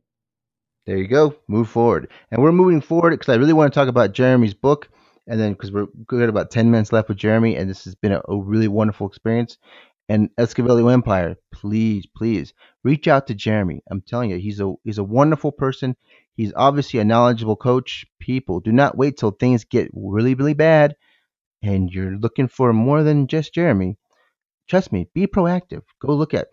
There 0.86 0.96
you 0.96 1.06
go 1.06 1.36
move 1.46 1.68
forward. 1.68 2.08
And 2.32 2.42
we're 2.42 2.50
moving 2.50 2.80
forward 2.80 3.10
because 3.10 3.32
i 3.32 3.36
really 3.36 3.52
want 3.52 3.72
to 3.72 3.78
talk 3.78 3.88
about 3.88 4.12
jeremy's 4.12 4.54
book 4.54 4.88
and 5.28 5.38
then 5.38 5.52
because 5.52 5.70
we're 5.70 5.86
good 6.06 6.28
about 6.28 6.50
10 6.50 6.70
minutes 6.70 6.92
left 6.92 7.08
with 7.08 7.18
jeremy 7.18 7.54
and 7.54 7.70
this 7.70 7.84
has 7.84 7.94
been 7.94 8.12
a, 8.12 8.22
a 8.28 8.36
really 8.36 8.68
wonderful 8.68 9.06
experience 9.06 9.56
and 10.10 10.28
Escavelio 10.36 10.92
Empire, 10.92 11.36
please, 11.52 12.06
please 12.14 12.52
reach 12.84 13.08
out 13.08 13.28
to 13.28 13.34
Jeremy. 13.34 13.80
I'm 13.90 14.02
telling 14.02 14.30
you, 14.30 14.36
he's 14.36 14.60
a 14.60 14.74
he's 14.84 14.98
a 14.98 15.04
wonderful 15.04 15.52
person. 15.52 15.96
He's 16.34 16.52
obviously 16.56 17.00
a 17.00 17.04
knowledgeable 17.04 17.56
coach. 17.56 18.04
People, 18.18 18.60
do 18.60 18.72
not 18.72 18.96
wait 18.98 19.16
till 19.16 19.30
things 19.30 19.64
get 19.64 19.90
really, 19.94 20.34
really 20.34 20.54
bad 20.54 20.96
and 21.62 21.90
you're 21.90 22.16
looking 22.16 22.48
for 22.48 22.72
more 22.72 23.02
than 23.02 23.26
just 23.26 23.54
Jeremy. 23.54 23.96
Trust 24.68 24.92
me, 24.92 25.08
be 25.14 25.26
proactive. 25.26 25.82
Go 26.00 26.14
look 26.14 26.34
at 26.34 26.48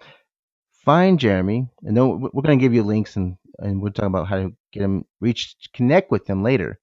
find 0.72 1.20
Jeremy, 1.20 1.68
and 1.84 1.98
then 1.98 2.22
we're 2.22 2.42
going 2.44 2.60
to 2.60 2.64
give 2.64 2.74
you 2.74 2.84
links 2.84 3.16
and 3.16 3.38
and 3.60 3.82
we'll 3.82 3.92
talk 3.92 4.06
about 4.06 4.28
how 4.28 4.38
to 4.38 4.54
get 4.72 4.84
him 4.84 5.06
reach 5.20 5.56
connect 5.74 6.12
with 6.12 6.28
him 6.28 6.44
later. 6.44 6.80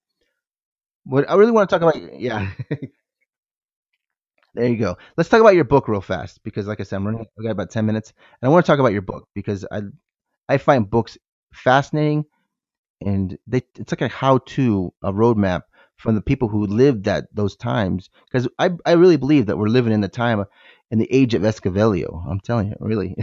What 1.04 1.28
I 1.30 1.34
really 1.36 1.52
want 1.52 1.70
to 1.70 1.78
talk 1.78 1.82
about, 1.82 2.20
yeah. 2.20 2.50
There 4.54 4.68
you 4.68 4.76
go. 4.76 4.96
Let's 5.16 5.28
talk 5.28 5.40
about 5.40 5.56
your 5.56 5.64
book 5.64 5.88
real 5.88 6.00
fast 6.00 6.42
because, 6.44 6.66
like 6.66 6.80
I 6.80 6.84
said, 6.84 6.96
I'm 6.96 7.06
running. 7.06 7.26
I 7.38 7.42
got 7.42 7.50
about 7.50 7.70
ten 7.70 7.86
minutes, 7.86 8.12
and 8.40 8.48
I 8.48 8.52
want 8.52 8.64
to 8.64 8.70
talk 8.70 8.78
about 8.78 8.92
your 8.92 9.02
book 9.02 9.28
because 9.34 9.66
I, 9.70 9.82
I 10.48 10.58
find 10.58 10.88
books 10.88 11.18
fascinating, 11.52 12.24
and 13.00 13.36
they 13.46 13.62
it's 13.76 13.90
like 13.90 14.00
a 14.00 14.08
how-to, 14.08 14.92
a 15.02 15.12
roadmap 15.12 15.62
from 15.96 16.14
the 16.14 16.20
people 16.20 16.48
who 16.48 16.66
lived 16.66 17.08
at 17.08 17.24
those 17.34 17.56
times. 17.56 18.10
Because 18.26 18.48
I, 18.58 18.70
I 18.86 18.92
really 18.92 19.16
believe 19.16 19.46
that 19.46 19.58
we're 19.58 19.68
living 19.68 19.92
in 19.92 20.00
the 20.00 20.08
time, 20.08 20.44
in 20.90 20.98
the 20.98 21.12
age 21.12 21.34
of 21.34 21.42
Escavelio. 21.42 22.24
I'm 22.28 22.40
telling 22.40 22.68
you, 22.68 22.76
really. 22.78 23.16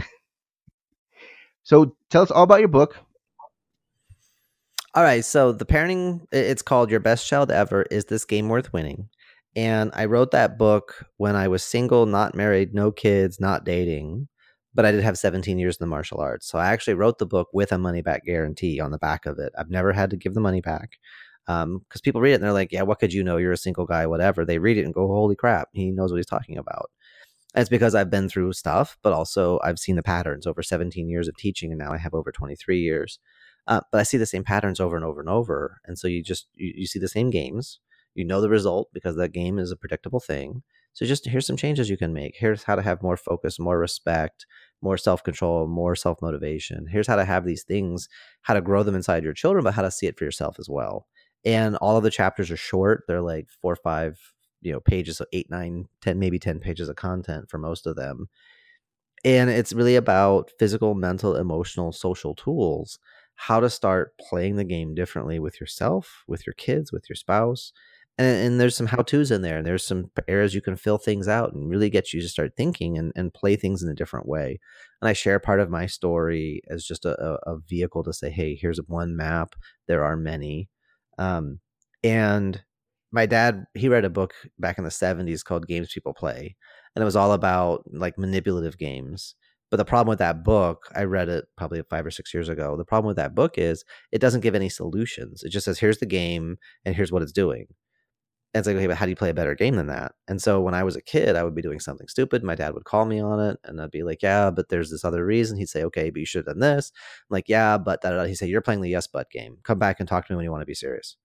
so 1.62 1.96
tell 2.10 2.22
us 2.22 2.30
all 2.30 2.42
about 2.42 2.60
your 2.60 2.68
book. 2.68 2.96
All 4.94 5.02
right, 5.02 5.24
so 5.24 5.52
the 5.52 5.64
parenting 5.64 6.26
it's 6.30 6.60
called 6.60 6.90
Your 6.90 7.00
Best 7.00 7.26
Child 7.26 7.50
Ever 7.50 7.82
is 7.90 8.04
this 8.06 8.26
game 8.26 8.50
worth 8.50 8.74
winning? 8.74 9.08
And 9.54 9.90
I 9.94 10.06
wrote 10.06 10.30
that 10.30 10.56
book 10.56 11.06
when 11.18 11.36
I 11.36 11.48
was 11.48 11.62
single, 11.62 12.06
not 12.06 12.34
married, 12.34 12.74
no 12.74 12.90
kids, 12.90 13.38
not 13.38 13.64
dating, 13.64 14.28
but 14.74 14.86
I 14.86 14.92
did 14.92 15.02
have 15.02 15.18
17 15.18 15.58
years 15.58 15.76
in 15.76 15.84
the 15.84 15.90
martial 15.90 16.20
arts. 16.20 16.46
So 16.46 16.58
I 16.58 16.72
actually 16.72 16.94
wrote 16.94 17.18
the 17.18 17.26
book 17.26 17.48
with 17.52 17.72
a 17.72 17.78
money 17.78 18.00
back 18.00 18.24
guarantee 18.24 18.80
on 18.80 18.90
the 18.90 18.98
back 18.98 19.26
of 19.26 19.38
it. 19.38 19.52
I've 19.58 19.70
never 19.70 19.92
had 19.92 20.10
to 20.10 20.16
give 20.16 20.34
the 20.34 20.40
money 20.40 20.62
back. 20.62 20.98
because 21.46 21.64
um, 21.64 21.82
people 22.02 22.22
read 22.22 22.32
it 22.32 22.34
and 22.36 22.44
they're 22.44 22.52
like, 22.52 22.72
yeah, 22.72 22.82
what 22.82 22.98
could 22.98 23.12
you 23.12 23.22
know? 23.22 23.36
You're 23.36 23.52
a 23.52 23.56
single 23.58 23.84
guy, 23.84 24.06
whatever. 24.06 24.44
They 24.44 24.58
read 24.58 24.78
it 24.78 24.84
and 24.84 24.94
go, 24.94 25.06
holy 25.06 25.36
crap, 25.36 25.68
he 25.72 25.90
knows 25.90 26.10
what 26.10 26.16
he's 26.18 26.26
talking 26.26 26.56
about. 26.56 26.90
And 27.54 27.60
it's 27.60 27.68
because 27.68 27.94
I've 27.94 28.10
been 28.10 28.28
through 28.28 28.54
stuff, 28.54 28.96
but 29.02 29.12
also 29.12 29.60
I've 29.62 29.78
seen 29.78 29.96
the 29.96 30.02
patterns 30.02 30.46
over 30.46 30.62
17 30.62 31.08
years 31.08 31.28
of 31.28 31.36
teaching, 31.36 31.70
and 31.70 31.78
now 31.78 31.92
I 31.92 31.98
have 31.98 32.14
over 32.14 32.32
23 32.32 32.80
years. 32.80 33.18
Uh, 33.66 33.80
but 33.92 34.00
I 34.00 34.04
see 34.04 34.16
the 34.16 34.26
same 34.26 34.42
patterns 34.42 34.80
over 34.80 34.96
and 34.96 35.04
over 35.04 35.20
and 35.20 35.28
over, 35.28 35.80
and 35.84 35.98
so 35.98 36.08
you 36.08 36.22
just 36.22 36.48
you, 36.54 36.72
you 36.78 36.86
see 36.86 36.98
the 36.98 37.08
same 37.08 37.30
games. 37.30 37.78
You 38.14 38.24
know 38.24 38.40
the 38.40 38.48
result 38.50 38.88
because 38.92 39.16
that 39.16 39.32
game 39.32 39.58
is 39.58 39.70
a 39.70 39.76
predictable 39.76 40.20
thing. 40.20 40.62
So 40.92 41.06
just 41.06 41.26
here's 41.26 41.46
some 41.46 41.56
changes 41.56 41.88
you 41.88 41.96
can 41.96 42.12
make. 42.12 42.36
Here's 42.36 42.64
how 42.64 42.74
to 42.76 42.82
have 42.82 43.02
more 43.02 43.16
focus, 43.16 43.58
more 43.58 43.78
respect, 43.78 44.46
more 44.82 44.98
self 44.98 45.22
control, 45.24 45.66
more 45.66 45.96
self 45.96 46.20
motivation. 46.20 46.86
Here's 46.86 47.06
how 47.06 47.16
to 47.16 47.24
have 47.24 47.44
these 47.44 47.62
things, 47.64 48.08
how 48.42 48.54
to 48.54 48.60
grow 48.60 48.82
them 48.82 48.94
inside 48.94 49.24
your 49.24 49.32
children, 49.32 49.64
but 49.64 49.74
how 49.74 49.82
to 49.82 49.90
see 49.90 50.06
it 50.06 50.18
for 50.18 50.24
yourself 50.24 50.56
as 50.58 50.68
well. 50.68 51.06
And 51.44 51.76
all 51.76 51.96
of 51.96 52.02
the 52.04 52.10
chapters 52.10 52.50
are 52.50 52.56
short. 52.56 53.04
They're 53.08 53.22
like 53.22 53.48
four 53.62 53.76
five, 53.76 54.18
you 54.60 54.72
know, 54.72 54.80
pages, 54.80 55.16
so 55.16 55.24
eight, 55.32 55.50
nine, 55.50 55.86
ten, 56.02 56.18
maybe 56.18 56.38
10 56.38 56.60
pages 56.60 56.88
of 56.88 56.96
content 56.96 57.48
for 57.50 57.58
most 57.58 57.86
of 57.86 57.96
them. 57.96 58.28
And 59.24 59.50
it's 59.50 59.72
really 59.72 59.96
about 59.96 60.50
physical, 60.58 60.94
mental, 60.94 61.36
emotional, 61.36 61.92
social 61.92 62.34
tools, 62.34 62.98
how 63.36 63.60
to 63.60 63.70
start 63.70 64.14
playing 64.18 64.56
the 64.56 64.64
game 64.64 64.94
differently 64.94 65.38
with 65.38 65.60
yourself, 65.60 66.24
with 66.26 66.46
your 66.46 66.54
kids, 66.54 66.92
with 66.92 67.08
your 67.08 67.16
spouse, 67.16 67.72
and, 68.18 68.46
and 68.46 68.60
there's 68.60 68.76
some 68.76 68.86
how 68.86 69.02
to's 69.02 69.30
in 69.30 69.42
there 69.42 69.58
and 69.58 69.66
there's 69.66 69.84
some 69.86 70.10
areas 70.28 70.54
you 70.54 70.60
can 70.60 70.76
fill 70.76 70.98
things 70.98 71.28
out 71.28 71.52
and 71.52 71.68
really 71.68 71.90
get 71.90 72.12
you 72.12 72.20
to 72.20 72.28
start 72.28 72.52
thinking 72.56 72.98
and, 72.98 73.12
and 73.16 73.34
play 73.34 73.56
things 73.56 73.82
in 73.82 73.88
a 73.88 73.94
different 73.94 74.26
way 74.26 74.58
and 75.00 75.08
i 75.08 75.12
share 75.12 75.38
part 75.38 75.60
of 75.60 75.70
my 75.70 75.86
story 75.86 76.60
as 76.68 76.84
just 76.84 77.04
a, 77.04 77.38
a 77.46 77.58
vehicle 77.68 78.02
to 78.02 78.12
say 78.12 78.30
hey 78.30 78.54
here's 78.54 78.78
one 78.86 79.16
map 79.16 79.54
there 79.88 80.04
are 80.04 80.16
many 80.16 80.68
um, 81.18 81.60
and 82.02 82.62
my 83.10 83.26
dad 83.26 83.64
he 83.74 83.88
read 83.88 84.04
a 84.04 84.10
book 84.10 84.34
back 84.58 84.78
in 84.78 84.84
the 84.84 84.90
70s 84.90 85.44
called 85.44 85.66
games 85.66 85.92
people 85.92 86.14
play 86.14 86.56
and 86.94 87.02
it 87.02 87.06
was 87.06 87.16
all 87.16 87.32
about 87.32 87.84
like 87.92 88.18
manipulative 88.18 88.78
games 88.78 89.34
but 89.72 89.78
the 89.78 89.86
problem 89.86 90.10
with 90.10 90.18
that 90.18 90.44
book, 90.44 90.82
I 90.94 91.04
read 91.04 91.30
it 91.30 91.46
probably 91.56 91.82
five 91.88 92.04
or 92.04 92.10
six 92.10 92.34
years 92.34 92.50
ago. 92.50 92.76
The 92.76 92.84
problem 92.84 93.08
with 93.08 93.16
that 93.16 93.34
book 93.34 93.56
is 93.56 93.86
it 94.12 94.20
doesn't 94.20 94.42
give 94.42 94.54
any 94.54 94.68
solutions. 94.68 95.42
It 95.42 95.48
just 95.48 95.64
says, 95.64 95.78
here's 95.78 95.96
the 95.96 96.04
game 96.04 96.58
and 96.84 96.94
here's 96.94 97.10
what 97.10 97.22
it's 97.22 97.32
doing. 97.32 97.68
It's 98.54 98.66
like, 98.66 98.76
okay, 98.76 98.86
but 98.86 98.98
how 98.98 99.06
do 99.06 99.10
you 99.10 99.16
play 99.16 99.30
a 99.30 99.34
better 99.34 99.54
game 99.54 99.76
than 99.76 99.86
that? 99.86 100.12
And 100.28 100.40
so 100.40 100.60
when 100.60 100.74
I 100.74 100.84
was 100.84 100.94
a 100.94 101.00
kid, 101.00 101.36
I 101.36 101.42
would 101.42 101.54
be 101.54 101.62
doing 101.62 101.80
something 101.80 102.06
stupid. 102.08 102.44
My 102.44 102.54
dad 102.54 102.74
would 102.74 102.84
call 102.84 103.06
me 103.06 103.18
on 103.18 103.40
it, 103.40 103.58
and 103.64 103.80
I'd 103.80 103.90
be 103.90 104.02
like, 104.02 104.22
yeah, 104.22 104.50
but 104.50 104.68
there's 104.68 104.90
this 104.90 105.06
other 105.06 105.24
reason. 105.24 105.56
He'd 105.56 105.70
say, 105.70 105.84
okay, 105.84 106.10
but 106.10 106.20
you 106.20 106.26
should 106.26 106.40
have 106.40 106.54
done 106.54 106.58
this. 106.58 106.92
I'm 106.94 107.34
like, 107.34 107.48
yeah, 107.48 107.78
but 107.78 108.02
da, 108.02 108.24
he'd 108.24 108.34
say, 108.34 108.46
you're 108.46 108.60
playing 108.60 108.82
the 108.82 108.90
yes 108.90 109.06
but 109.06 109.30
game. 109.30 109.56
Come 109.64 109.78
back 109.78 110.00
and 110.00 110.08
talk 110.08 110.26
to 110.26 110.32
me 110.32 110.36
when 110.36 110.44
you 110.44 110.50
want 110.50 110.60
to 110.62 110.66
be 110.66 110.74
serious. 110.74 111.16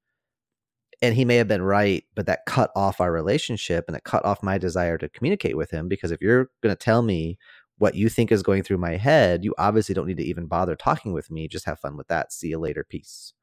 And 1.01 1.15
he 1.15 1.25
may 1.25 1.35
have 1.35 1.49
been 1.49 1.61
right, 1.61 2.05
but 2.15 2.27
that 2.27 2.45
cut 2.47 2.71
off 2.75 3.01
our 3.01 3.11
relationship 3.11 3.85
and 3.87 3.95
it 3.95 4.03
cut 4.03 4.25
off 4.25 4.41
my 4.41 4.57
desire 4.57 4.97
to 4.97 5.09
communicate 5.09 5.57
with 5.57 5.69
him. 5.69 5.87
Because 5.87 6.11
if 6.11 6.21
you're 6.21 6.49
going 6.63 6.75
to 6.75 6.75
tell 6.75 7.01
me 7.01 7.37
what 7.77 7.93
you 7.93 8.09
think 8.09 8.31
is 8.31 8.41
going 8.41 8.63
through 8.63 8.79
my 8.79 8.97
head, 8.97 9.43
you 9.43 9.53
obviously 9.59 9.93
don't 9.93 10.07
need 10.07 10.17
to 10.17 10.23
even 10.23 10.47
bother 10.47 10.75
talking 10.75 11.13
with 11.13 11.29
me. 11.29 11.47
Just 11.47 11.65
have 11.65 11.79
fun 11.79 11.97
with 11.97 12.07
that. 12.07 12.33
See 12.33 12.47
you 12.47 12.57
later. 12.57 12.83
Peace. 12.87 13.33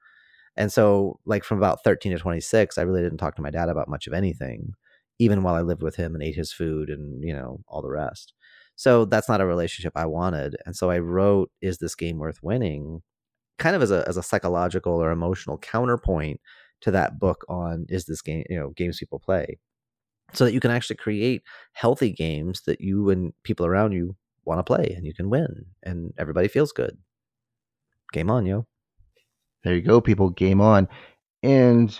And 0.56 0.72
so, 0.72 1.18
like 1.26 1.44
from 1.44 1.58
about 1.58 1.82
13 1.84 2.12
to 2.12 2.18
26, 2.18 2.78
I 2.78 2.82
really 2.82 3.02
didn't 3.02 3.18
talk 3.18 3.36
to 3.36 3.42
my 3.42 3.50
dad 3.50 3.68
about 3.68 3.88
much 3.88 4.06
of 4.06 4.12
anything, 4.12 4.74
even 5.18 5.42
while 5.42 5.54
I 5.54 5.62
lived 5.62 5.82
with 5.82 5.96
him 5.96 6.14
and 6.14 6.22
ate 6.22 6.36
his 6.36 6.52
food 6.52 6.90
and, 6.90 7.24
you 7.24 7.34
know, 7.34 7.60
all 7.66 7.82
the 7.82 7.90
rest. 7.90 8.34
So 8.76 9.04
that's 9.04 9.28
not 9.28 9.40
a 9.40 9.46
relationship 9.46 9.92
I 9.96 10.06
wanted. 10.06 10.56
And 10.66 10.76
so 10.76 10.90
I 10.90 10.98
wrote, 10.98 11.50
Is 11.60 11.78
This 11.78 11.94
Game 11.94 12.18
Worth 12.18 12.42
Winning? 12.42 13.02
kind 13.58 13.76
of 13.76 13.82
as 13.82 13.90
a, 13.90 14.04
as 14.08 14.16
a 14.16 14.22
psychological 14.22 14.92
or 14.92 15.10
emotional 15.10 15.58
counterpoint 15.58 16.40
to 16.80 16.90
that 16.90 17.18
book 17.18 17.44
on 17.48 17.86
Is 17.88 18.04
This 18.04 18.22
Game, 18.22 18.44
you 18.48 18.58
know, 18.58 18.70
games 18.70 18.98
people 18.98 19.18
play. 19.18 19.58
So 20.32 20.44
that 20.44 20.52
you 20.52 20.60
can 20.60 20.70
actually 20.70 20.96
create 20.96 21.42
healthy 21.72 22.10
games 22.10 22.62
that 22.62 22.80
you 22.80 23.10
and 23.10 23.32
people 23.44 23.66
around 23.66 23.92
you 23.92 24.16
want 24.44 24.58
to 24.58 24.64
play 24.64 24.92
and 24.96 25.06
you 25.06 25.14
can 25.14 25.30
win 25.30 25.66
and 25.82 26.12
everybody 26.18 26.48
feels 26.48 26.72
good. 26.72 26.98
Game 28.12 28.30
on, 28.30 28.44
yo. 28.44 28.66
There 29.64 29.74
you 29.74 29.82
go, 29.82 30.00
people. 30.00 30.30
Game 30.30 30.60
on. 30.60 30.88
And 31.42 31.98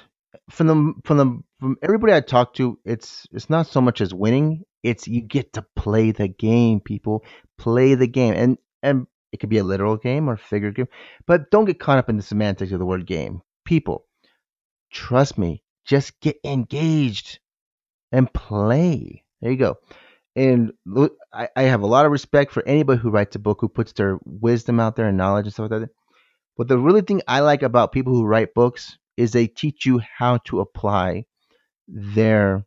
from 0.51 0.67
the 0.67 0.95
from 1.05 1.17
the 1.17 1.43
from 1.61 1.77
everybody 1.83 2.12
I 2.12 2.21
talked 2.21 2.57
to, 2.59 2.79
it's 2.85 3.27
it's 3.33 3.51
not 3.51 3.67
so 3.67 3.81
much 3.81 4.01
as 4.01 4.15
winning. 4.15 4.65
It's 4.83 5.09
you 5.09 5.23
get 5.23 5.55
to 5.55 5.65
play 5.75 6.11
the 6.12 6.29
game, 6.29 6.81
people. 6.81 7.25
Play 7.59 7.95
the 7.95 8.07
game, 8.07 8.35
and 8.35 8.59
and 8.83 9.07
it 9.33 9.41
could 9.41 9.51
be 9.51 9.59
a 9.59 9.65
literal 9.65 9.97
game 9.97 10.29
or 10.29 10.37
figure 10.37 10.71
game, 10.71 10.89
but 11.27 11.51
don't 11.51 11.65
get 11.65 11.81
caught 11.81 11.99
up 11.99 12.09
in 12.09 12.17
the 12.17 12.23
semantics 12.23 12.73
of 12.73 12.79
the 12.79 12.87
word 12.87 13.07
game. 13.07 13.43
People, 13.65 14.07
trust 14.93 15.39
me, 15.39 15.62
just 15.85 16.21
get 16.21 16.39
engaged 16.45 17.41
and 18.12 18.33
play. 18.33 19.25
There 19.41 19.51
you 19.51 19.57
go. 19.57 19.79
And 20.37 20.73
I, 21.33 21.49
I 21.57 21.62
have 21.62 21.83
a 21.83 21.87
lot 21.87 22.07
of 22.07 22.12
respect 22.12 22.53
for 22.53 22.67
anybody 22.67 23.01
who 23.01 23.11
writes 23.11 23.37
a 23.37 23.41
book 23.41 23.59
who 23.61 23.69
puts 23.69 23.93
their 23.93 24.19
wisdom 24.25 24.79
out 24.81 24.97
there 24.97 25.07
and 25.07 25.17
knowledge 25.17 25.47
and 25.47 25.53
stuff 25.53 25.71
like 25.71 25.81
that. 25.81 25.91
But 26.57 26.69
the 26.69 26.79
really 26.79 27.03
thing 27.03 27.23
I 27.27 27.41
like 27.41 27.63
about 27.63 27.93
people 27.93 28.13
who 28.13 28.25
write 28.25 28.55
books 28.55 28.97
is 29.17 29.33
they 29.33 29.47
teach 29.47 29.87
you 29.87 30.01
how 30.19 30.39
to 30.47 30.61
apply 30.61 31.27
their 31.89 32.65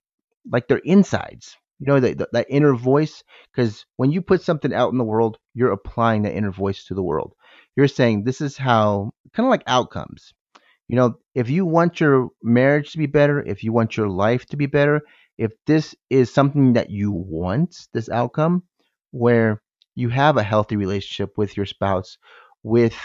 like 0.49 0.67
their 0.67 0.79
insides. 0.79 1.55
You 1.79 1.85
know, 1.85 1.99
that, 1.99 2.31
that 2.31 2.47
inner 2.49 2.73
voice. 2.73 3.23
Because 3.51 3.85
when 3.97 4.11
you 4.11 4.21
put 4.21 4.41
something 4.41 4.73
out 4.73 4.91
in 4.91 4.97
the 4.97 5.03
world, 5.03 5.37
you're 5.53 5.71
applying 5.71 6.23
that 6.23 6.33
inner 6.35 6.51
voice 6.51 6.85
to 6.85 6.95
the 6.95 7.03
world. 7.03 7.33
You're 7.75 7.87
saying 7.87 8.23
this 8.23 8.41
is 8.41 8.57
how, 8.57 9.11
kind 9.33 9.45
of 9.45 9.51
like 9.51 9.63
outcomes. 9.67 10.33
You 10.87 10.95
know, 10.95 11.19
if 11.35 11.49
you 11.49 11.65
want 11.65 11.99
your 11.99 12.29
marriage 12.41 12.93
to 12.93 12.97
be 12.97 13.05
better, 13.05 13.41
if 13.41 13.63
you 13.63 13.73
want 13.73 13.95
your 13.95 14.09
life 14.09 14.45
to 14.47 14.57
be 14.57 14.65
better, 14.65 15.01
if 15.37 15.51
this 15.67 15.93
is 16.09 16.33
something 16.33 16.73
that 16.73 16.89
you 16.89 17.11
want, 17.11 17.75
this 17.93 18.09
outcome, 18.09 18.63
where 19.11 19.61
you 19.95 20.09
have 20.09 20.37
a 20.37 20.43
healthy 20.43 20.77
relationship 20.77 21.37
with 21.37 21.55
your 21.55 21.65
spouse, 21.65 22.17
with 22.63 22.95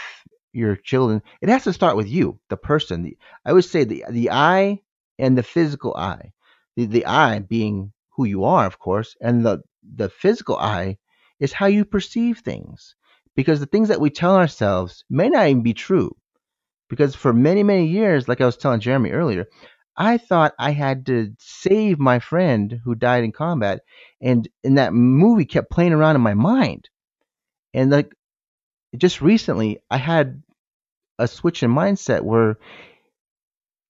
your 0.53 0.75
children, 0.75 1.21
it 1.41 1.49
has 1.49 1.63
to 1.65 1.73
start 1.73 1.97
with 1.97 2.07
you, 2.07 2.39
the 2.49 2.57
person. 2.57 3.11
I 3.45 3.53
would 3.53 3.65
say 3.65 3.83
the 3.83 4.05
the 4.09 4.29
I 4.31 4.81
and 5.19 5.37
the 5.37 5.43
physical 5.43 5.95
I. 5.95 6.31
The 6.75 6.85
the 6.85 7.05
I 7.05 7.39
being 7.39 7.91
who 8.11 8.25
you 8.25 8.43
are, 8.45 8.65
of 8.65 8.79
course, 8.79 9.15
and 9.19 9.45
the 9.45 9.63
the 9.95 10.09
physical 10.09 10.57
I 10.57 10.97
is 11.39 11.53
how 11.53 11.65
you 11.65 11.85
perceive 11.85 12.39
things. 12.39 12.95
Because 13.35 13.59
the 13.59 13.65
things 13.65 13.89
that 13.89 13.99
we 13.99 14.11
tell 14.11 14.35
ourselves 14.35 15.03
may 15.09 15.27
not 15.27 15.47
even 15.47 15.63
be 15.63 15.73
true. 15.73 16.15
Because 16.87 17.15
for 17.15 17.33
many, 17.33 17.63
many 17.63 17.87
years, 17.87 18.27
like 18.27 18.39
I 18.41 18.45
was 18.45 18.57
telling 18.57 18.79
Jeremy 18.79 19.09
earlier, 19.09 19.47
I 19.97 20.17
thought 20.17 20.53
I 20.59 20.71
had 20.71 21.05
to 21.07 21.33
save 21.39 21.99
my 21.99 22.19
friend 22.19 22.79
who 22.83 22.95
died 22.95 23.23
in 23.23 23.31
combat, 23.31 23.81
and 24.21 24.47
and 24.63 24.77
that 24.77 24.93
movie 24.93 25.45
kept 25.45 25.71
playing 25.71 25.93
around 25.93 26.15
in 26.15 26.21
my 26.21 26.35
mind. 26.35 26.89
And 27.73 27.89
like 27.89 28.13
just 28.97 29.21
recently 29.21 29.79
I 29.89 29.97
had 29.97 30.43
a 31.19 31.27
switch 31.27 31.63
in 31.63 31.71
mindset 31.71 32.21
where 32.21 32.57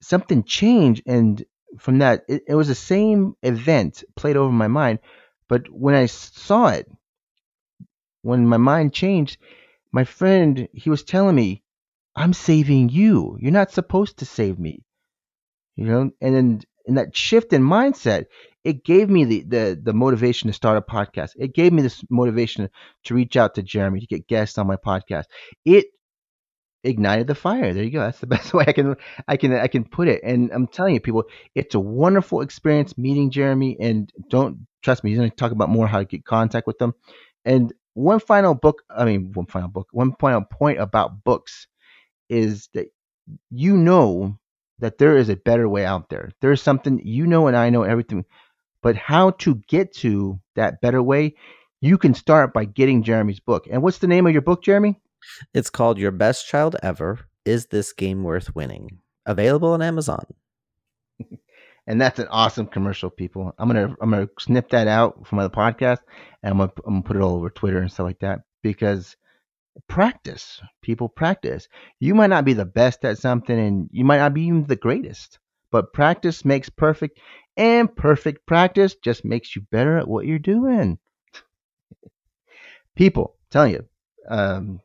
something 0.01 0.43
changed 0.43 1.03
and 1.05 1.43
from 1.79 1.99
that 1.99 2.25
it, 2.27 2.43
it 2.47 2.55
was 2.55 2.67
the 2.67 2.75
same 2.75 3.35
event 3.41 4.03
played 4.15 4.35
over 4.35 4.51
my 4.51 4.67
mind 4.67 4.99
but 5.47 5.69
when 5.71 5.95
i 5.95 6.05
saw 6.05 6.67
it 6.67 6.89
when 8.21 8.47
my 8.47 8.57
mind 8.57 8.93
changed 8.93 9.37
my 9.91 10.03
friend 10.03 10.67
he 10.73 10.89
was 10.89 11.03
telling 11.03 11.35
me 11.35 11.63
i'm 12.15 12.33
saving 12.33 12.89
you. 12.89 13.37
You're 13.41 13.51
not 13.51 13.71
supposed 13.71 14.17
to 14.17 14.25
save 14.25 14.59
me. 14.59 14.83
You 15.75 15.85
know 15.85 16.11
and 16.21 16.35
then 16.35 16.61
in 16.85 16.95
that 16.95 17.15
shift 17.15 17.53
in 17.53 17.63
mindset 17.63 18.25
it 18.63 18.83
gave 18.85 19.09
me 19.09 19.25
the, 19.25 19.41
the 19.43 19.79
the 19.81 19.93
motivation 19.93 20.47
to 20.47 20.53
start 20.53 20.77
a 20.77 20.81
podcast. 20.81 21.31
It 21.37 21.53
gave 21.53 21.73
me 21.73 21.81
this 21.81 22.03
motivation 22.09 22.69
to 23.05 23.13
reach 23.15 23.35
out 23.37 23.55
to 23.55 23.63
Jeremy 23.63 23.99
to 23.99 24.07
get 24.07 24.27
guests 24.27 24.57
on 24.57 24.67
my 24.67 24.77
podcast. 24.77 25.25
It 25.65 25.87
ignited 26.83 27.27
the 27.27 27.35
fire. 27.35 27.73
There 27.73 27.83
you 27.83 27.91
go. 27.91 27.99
That's 28.01 28.19
the 28.19 28.27
best 28.35 28.53
way 28.53 28.65
I 28.67 28.73
can 28.73 28.95
I 29.27 29.37
can 29.37 29.53
I 29.53 29.67
can 29.67 29.83
put 29.85 30.07
it. 30.07 30.21
And 30.23 30.51
I'm 30.51 30.67
telling 30.67 30.93
you, 30.93 30.99
people, 30.99 31.23
it's 31.55 31.75
a 31.75 31.79
wonderful 31.79 32.41
experience 32.41 32.97
meeting 32.97 33.31
Jeremy. 33.31 33.77
And 33.79 34.11
don't 34.29 34.67
trust 34.81 35.03
me, 35.03 35.11
he's 35.11 35.19
going 35.19 35.29
to 35.29 35.35
talk 35.35 35.51
about 35.51 35.69
more 35.69 35.87
how 35.87 35.99
to 35.99 36.05
get 36.05 36.25
contact 36.25 36.67
with 36.67 36.77
them. 36.77 36.93
And 37.45 37.73
one 37.93 38.19
final 38.19 38.55
book, 38.55 38.83
I 38.89 39.05
mean, 39.05 39.31
one 39.33 39.45
final 39.45 39.69
book, 39.69 39.87
one 39.91 40.13
final 40.19 40.43
point 40.43 40.79
about 40.79 41.23
books 41.23 41.67
is 42.29 42.69
that 42.73 42.87
you 43.51 43.77
know 43.77 44.37
that 44.79 44.97
there 44.97 45.17
is 45.17 45.29
a 45.29 45.35
better 45.35 45.69
way 45.69 45.85
out 45.85 46.09
there. 46.09 46.31
There 46.41 46.51
is 46.51 46.61
something 46.61 47.01
you 47.05 47.27
know, 47.27 47.47
and 47.47 47.55
I 47.55 47.69
know 47.69 47.83
everything. 47.83 48.25
But 48.83 48.95
how 48.95 49.31
to 49.31 49.55
get 49.67 49.93
to 49.97 50.39
that 50.55 50.81
better 50.81 51.01
way, 51.01 51.35
you 51.81 51.97
can 51.97 52.13
start 52.13 52.53
by 52.53 52.65
getting 52.65 53.01
Jeremy's 53.01 53.39
book. 53.39 53.65
And 53.71 53.81
what's 53.81 53.97
the 53.97 54.07
name 54.07 54.27
of 54.27 54.33
your 54.33 54.41
book, 54.43 54.63
Jeremy? 54.63 54.99
It's 55.53 55.69
called 55.69 55.97
Your 55.97 56.11
Best 56.11 56.47
Child 56.47 56.75
Ever 56.83 57.19
Is 57.45 57.67
This 57.67 57.93
Game 57.93 58.23
Worth 58.23 58.53
Winning? 58.55 58.99
Available 59.25 59.71
on 59.71 59.81
Amazon. 59.81 60.25
and 61.87 61.99
that's 61.99 62.19
an 62.19 62.27
awesome 62.29 62.67
commercial, 62.67 63.09
people. 63.09 63.53
I'm 63.57 63.67
gonna 63.69 63.95
I'm 64.01 64.11
gonna 64.11 64.29
snip 64.37 64.69
that 64.69 64.87
out 64.87 65.25
from 65.25 65.39
the 65.39 65.49
podcast 65.49 65.99
and 66.43 66.51
I'm 66.51 66.57
gonna, 66.57 66.73
I'm 66.85 66.93
gonna 66.95 67.03
put 67.03 67.15
it 67.15 67.21
all 67.21 67.35
over 67.35 67.49
Twitter 67.49 67.79
and 67.79 67.91
stuff 67.91 68.05
like 68.05 68.19
that 68.19 68.41
because 68.61 69.15
practice. 69.87 70.61
People 70.81 71.09
practice. 71.09 71.67
You 71.99 72.15
might 72.15 72.29
not 72.29 72.45
be 72.45 72.53
the 72.53 72.65
best 72.65 73.05
at 73.05 73.17
something 73.17 73.57
and 73.57 73.89
you 73.91 74.05
might 74.05 74.17
not 74.17 74.33
be 74.33 74.43
even 74.43 74.65
the 74.65 74.75
greatest, 74.75 75.39
but 75.73 75.91
practice 75.91 76.45
makes 76.45 76.69
perfect, 76.69 77.19
and 77.57 77.93
perfect 77.93 78.45
practice 78.45 78.95
just 79.03 79.25
makes 79.25 79.55
you 79.55 79.63
better 79.71 79.97
at 79.97 80.07
what 80.07 80.27
you're 80.27 80.37
doing. 80.37 80.99
People, 82.95 83.35
I'm 83.35 83.47
telling 83.49 83.71
you, 83.71 83.85
um, 84.29 84.79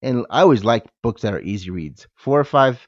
and 0.00 0.24
I 0.30 0.42
always 0.42 0.62
like 0.62 0.86
books 1.02 1.22
that 1.22 1.34
are 1.34 1.40
easy 1.40 1.70
reads. 1.70 2.06
Four 2.14 2.38
or 2.38 2.44
five 2.44 2.86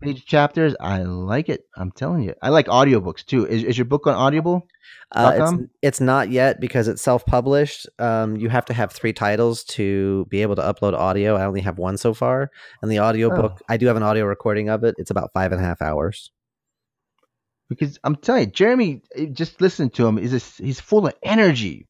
page 0.00 0.24
chapters, 0.24 0.74
I 0.80 1.02
like 1.02 1.50
it. 1.50 1.64
I'm 1.76 1.90
telling 1.90 2.22
you. 2.22 2.32
I 2.40 2.48
like 2.48 2.68
audiobooks 2.68 3.22
too. 3.22 3.46
Is, 3.46 3.64
is 3.64 3.76
your 3.76 3.84
book 3.84 4.06
on 4.06 4.14
Audible? 4.14 4.66
Uh, 5.12 5.32
it's 5.36 5.62
it's 5.82 6.00
not 6.00 6.30
yet 6.30 6.58
because 6.58 6.88
it's 6.88 7.02
self 7.02 7.26
published. 7.26 7.86
Um, 7.98 8.36
you 8.36 8.48
have 8.48 8.64
to 8.64 8.72
have 8.72 8.92
three 8.92 9.12
titles 9.12 9.62
to 9.64 10.24
be 10.30 10.40
able 10.40 10.56
to 10.56 10.62
upload 10.62 10.94
audio. 10.94 11.36
I 11.36 11.44
only 11.44 11.60
have 11.60 11.76
one 11.76 11.98
so 11.98 12.14
far, 12.14 12.50
and 12.80 12.90
the 12.90 12.98
audio 12.98 13.30
Oh. 13.30 13.54
I 13.68 13.76
do 13.76 13.86
have 13.88 13.96
an 13.98 14.02
audio 14.02 14.24
recording 14.24 14.70
of 14.70 14.84
it. 14.84 14.94
It's 14.96 15.10
about 15.10 15.32
five 15.34 15.52
and 15.52 15.60
a 15.60 15.64
half 15.64 15.82
hours. 15.82 16.30
Because 17.68 17.98
I'm 18.04 18.16
telling 18.16 18.46
you, 18.46 18.50
Jeremy, 18.50 19.02
eh, 19.14 19.26
just 19.26 19.60
listen 19.60 19.90
to 19.90 20.06
him. 20.06 20.18
Is 20.18 20.56
he's 20.56 20.80
full 20.80 21.06
of 21.06 21.14
energy. 21.22 21.86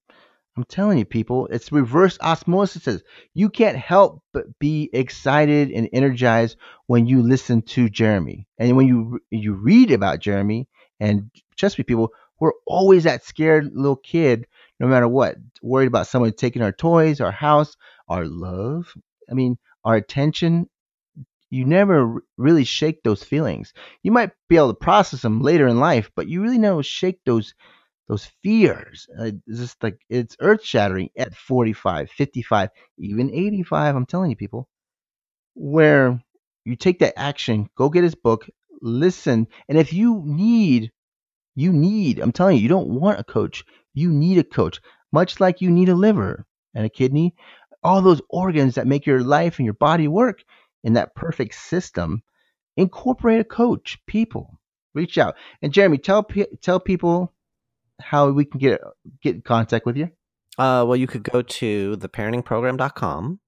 I'm 0.56 0.64
telling 0.64 0.98
you, 0.98 1.04
people, 1.04 1.46
it's 1.52 1.70
reverse 1.70 2.18
osmosis. 2.20 3.02
You 3.32 3.48
can't 3.48 3.76
help 3.76 4.22
but 4.32 4.58
be 4.58 4.90
excited 4.92 5.70
and 5.70 5.88
energized 5.92 6.56
when 6.88 7.06
you 7.06 7.22
listen 7.22 7.62
to 7.62 7.88
Jeremy, 7.88 8.48
and 8.58 8.76
when 8.76 8.88
you 8.88 9.20
you 9.30 9.54
read 9.54 9.92
about 9.92 10.18
Jeremy. 10.18 10.68
And 10.98 11.30
trust 11.56 11.78
me, 11.78 11.84
people, 11.84 12.10
we're 12.40 12.52
always 12.66 13.04
that 13.04 13.24
scared 13.24 13.70
little 13.72 13.96
kid, 13.96 14.46
no 14.80 14.88
matter 14.88 15.06
what, 15.06 15.36
worried 15.62 15.86
about 15.86 16.08
someone 16.08 16.32
taking 16.32 16.62
our 16.62 16.72
toys, 16.72 17.20
our 17.20 17.30
house, 17.30 17.76
our 18.08 18.24
love. 18.24 18.92
I 19.30 19.34
mean, 19.34 19.58
our 19.84 19.94
attention. 19.94 20.68
You 21.50 21.64
never 21.64 22.22
really 22.36 22.64
shake 22.64 23.02
those 23.02 23.22
feelings. 23.22 23.72
You 24.02 24.12
might 24.12 24.32
be 24.48 24.56
able 24.56 24.68
to 24.68 24.74
process 24.74 25.22
them 25.22 25.40
later 25.40 25.66
in 25.66 25.80
life, 25.80 26.10
but 26.14 26.28
you 26.28 26.42
really 26.42 26.58
never 26.58 26.82
shake 26.82 27.20
those 27.24 27.54
those 28.08 28.26
fears. 28.42 29.06
Uh, 29.18 29.32
it's 29.46 29.58
just 29.58 29.82
like 29.82 29.98
it's 30.08 30.36
earth 30.40 30.64
shattering 30.64 31.10
at 31.16 31.34
45, 31.34 32.10
55, 32.10 32.70
even 32.98 33.32
85. 33.32 33.96
I'm 33.96 34.06
telling 34.06 34.30
you, 34.30 34.36
people, 34.36 34.68
where 35.54 36.22
you 36.64 36.76
take 36.76 37.00
that 37.00 37.18
action, 37.18 37.68
go 37.76 37.90
get 37.90 38.04
his 38.04 38.14
book, 38.14 38.48
listen, 38.80 39.46
and 39.68 39.78
if 39.78 39.92
you 39.92 40.22
need, 40.24 40.92
you 41.54 41.72
need, 41.72 42.18
I'm 42.18 42.32
telling 42.32 42.56
you, 42.56 42.62
you 42.62 42.68
don't 42.68 42.88
want 42.88 43.20
a 43.20 43.24
coach, 43.24 43.64
you 43.94 44.10
need 44.10 44.38
a 44.38 44.44
coach, 44.44 44.80
much 45.12 45.40
like 45.40 45.60
you 45.60 45.70
need 45.70 45.88
a 45.88 45.94
liver 45.94 46.46
and 46.74 46.86
a 46.86 46.90
kidney, 46.90 47.34
all 47.82 48.02
those 48.02 48.22
organs 48.28 48.74
that 48.76 48.86
make 48.86 49.06
your 49.06 49.22
life 49.22 49.58
and 49.58 49.64
your 49.64 49.74
body 49.74 50.08
work 50.08 50.42
in 50.84 50.94
that 50.94 51.14
perfect 51.14 51.54
system. 51.54 52.22
Incorporate 52.76 53.40
a 53.40 53.44
coach, 53.44 53.98
people. 54.06 54.60
Reach 54.94 55.18
out. 55.18 55.36
And 55.62 55.72
Jeremy, 55.72 55.98
tell 55.98 56.26
tell 56.60 56.80
people 56.80 57.34
how 58.00 58.30
we 58.30 58.44
can 58.44 58.58
get 58.58 58.80
get 59.22 59.36
in 59.36 59.42
contact 59.42 59.86
with 59.86 59.96
you. 59.96 60.10
Uh, 60.58 60.84
well, 60.86 60.96
you 60.96 61.06
could 61.06 61.22
go 61.22 61.42
to 61.42 61.96
theparentingprogram.com. 61.96 63.40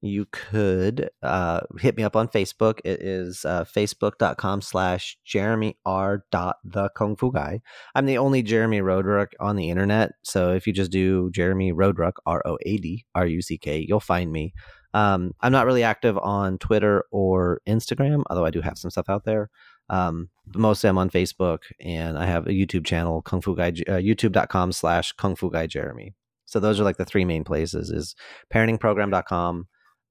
You 0.00 0.26
could 0.30 1.08
uh, 1.22 1.60
hit 1.78 1.96
me 1.96 2.02
up 2.02 2.16
on 2.16 2.28
Facebook. 2.28 2.80
It 2.84 3.00
is 3.00 3.44
uh, 3.44 3.64
facebook.com 3.64 4.60
slash 4.60 5.16
Jeremy 5.24 5.78
R. 5.86 6.24
dot 6.30 6.56
the 6.64 6.90
Kung 6.90 7.16
Fu 7.16 7.32
Guy. 7.32 7.60
I'm 7.94 8.06
the 8.06 8.18
only 8.18 8.42
Jeremy 8.42 8.80
Roadruck 8.80 9.28
on 9.40 9.56
the 9.56 9.70
internet. 9.70 10.12
So 10.22 10.52
if 10.52 10.66
you 10.66 10.72
just 10.72 10.90
do 10.90 11.30
Jeremy 11.30 11.72
Roadruck, 11.72 12.14
R 12.26 12.42
O 12.44 12.58
A 12.62 12.76
D 12.76 13.06
R 13.14 13.26
U 13.26 13.40
C 13.40 13.56
K, 13.56 13.84
you'll 13.86 14.00
find 14.00 14.30
me. 14.30 14.52
Um, 14.94 15.34
I'm 15.40 15.52
not 15.52 15.66
really 15.66 15.82
active 15.82 16.16
on 16.16 16.56
Twitter 16.58 17.04
or 17.10 17.60
Instagram, 17.68 18.22
although 18.30 18.46
I 18.46 18.50
do 18.50 18.60
have 18.60 18.78
some 18.78 18.90
stuff 18.90 19.10
out 19.10 19.24
there. 19.24 19.50
Um, 19.90 20.30
but 20.46 20.60
mostly 20.60 20.88
I'm 20.88 20.98
on 20.98 21.10
Facebook 21.10 21.64
and 21.80 22.16
I 22.16 22.26
have 22.26 22.46
a 22.46 22.50
YouTube 22.52 22.86
channel, 22.86 23.20
Kung 23.20 23.42
Fu 23.42 23.56
Guy, 23.56 23.68
uh, 23.68 24.00
youtube.com 24.00 24.72
slash 24.72 25.12
Kung 25.12 25.34
Fu 25.36 25.50
Guy 25.50 25.66
Jeremy. 25.66 26.14
So 26.46 26.60
those 26.60 26.80
are 26.80 26.84
like 26.84 26.96
the 26.96 27.04
three 27.04 27.24
main 27.24 27.42
places 27.42 27.90
is 27.90 28.14
parentingprogram.com, 28.52 29.66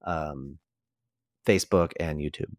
um, 0.06 0.58
Facebook 1.48 1.94
and 2.00 2.20
YouTube. 2.20 2.54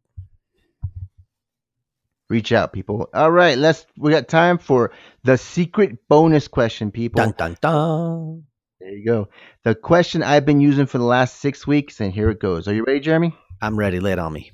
Reach 2.30 2.52
out, 2.52 2.72
people. 2.72 3.10
All 3.12 3.30
right, 3.30 3.58
let's. 3.58 3.84
We 3.98 4.10
got 4.10 4.28
time 4.28 4.56
for 4.56 4.92
the 5.24 5.36
secret 5.36 6.08
bonus 6.08 6.48
question, 6.48 6.90
people. 6.90 7.22
Dun 7.22 7.34
dun 7.36 7.56
dun. 7.60 8.44
There 8.84 8.92
you 8.92 9.02
go. 9.02 9.28
The 9.62 9.74
question 9.74 10.22
I've 10.22 10.44
been 10.44 10.60
using 10.60 10.84
for 10.84 10.98
the 10.98 11.04
last 11.04 11.40
six 11.40 11.66
weeks, 11.66 12.02
and 12.02 12.12
here 12.12 12.28
it 12.28 12.38
goes. 12.38 12.68
Are 12.68 12.74
you 12.74 12.84
ready, 12.86 13.00
Jeremy? 13.00 13.34
I'm 13.62 13.78
ready. 13.78 13.98
Lay 13.98 14.12
it 14.12 14.18
on 14.18 14.34
me. 14.34 14.52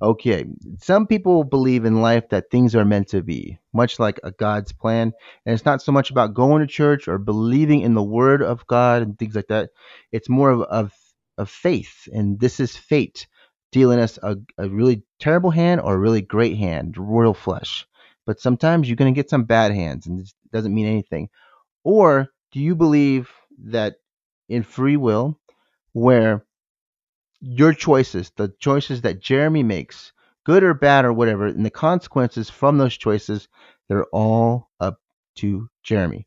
Okay. 0.00 0.46
Some 0.78 1.06
people 1.06 1.44
believe 1.44 1.84
in 1.84 2.00
life 2.00 2.30
that 2.30 2.50
things 2.50 2.74
are 2.74 2.86
meant 2.86 3.08
to 3.08 3.20
be, 3.20 3.58
much 3.74 3.98
like 3.98 4.18
a 4.24 4.30
God's 4.30 4.72
plan. 4.72 5.12
And 5.44 5.52
it's 5.52 5.66
not 5.66 5.82
so 5.82 5.92
much 5.92 6.10
about 6.10 6.32
going 6.32 6.62
to 6.62 6.66
church 6.66 7.06
or 7.06 7.18
believing 7.18 7.82
in 7.82 7.92
the 7.92 8.02
word 8.02 8.42
of 8.42 8.66
God 8.66 9.02
and 9.02 9.18
things 9.18 9.34
like 9.34 9.48
that. 9.48 9.68
It's 10.10 10.30
more 10.30 10.52
of, 10.52 10.62
of, 10.62 10.94
of 11.36 11.50
faith. 11.50 12.08
And 12.10 12.40
this 12.40 12.60
is 12.60 12.74
fate 12.74 13.26
dealing 13.72 13.98
us 13.98 14.18
a, 14.22 14.38
a 14.56 14.70
really 14.70 15.02
terrible 15.20 15.50
hand 15.50 15.82
or 15.82 15.92
a 15.92 15.98
really 15.98 16.22
great 16.22 16.56
hand, 16.56 16.96
royal 16.96 17.34
flesh. 17.34 17.86
But 18.24 18.40
sometimes 18.40 18.88
you're 18.88 18.96
going 18.96 19.12
to 19.12 19.20
get 19.20 19.28
some 19.28 19.44
bad 19.44 19.72
hands, 19.72 20.06
and 20.06 20.20
it 20.20 20.32
doesn't 20.50 20.74
mean 20.74 20.86
anything. 20.86 21.28
Or 21.84 22.30
do 22.52 22.60
you 22.60 22.74
believe 22.74 23.28
that 23.64 23.96
in 24.48 24.62
free 24.62 24.96
will, 24.96 25.38
where 25.92 26.44
your 27.40 27.72
choices, 27.72 28.30
the 28.36 28.52
choices 28.60 29.02
that 29.02 29.20
Jeremy 29.20 29.62
makes, 29.62 30.12
good 30.44 30.62
or 30.62 30.74
bad 30.74 31.04
or 31.04 31.12
whatever, 31.12 31.46
and 31.46 31.64
the 31.64 31.70
consequences 31.70 32.50
from 32.50 32.78
those 32.78 32.96
choices, 32.96 33.48
they're 33.88 34.06
all 34.06 34.70
up 34.80 35.00
to 35.36 35.68
Jeremy. 35.82 36.26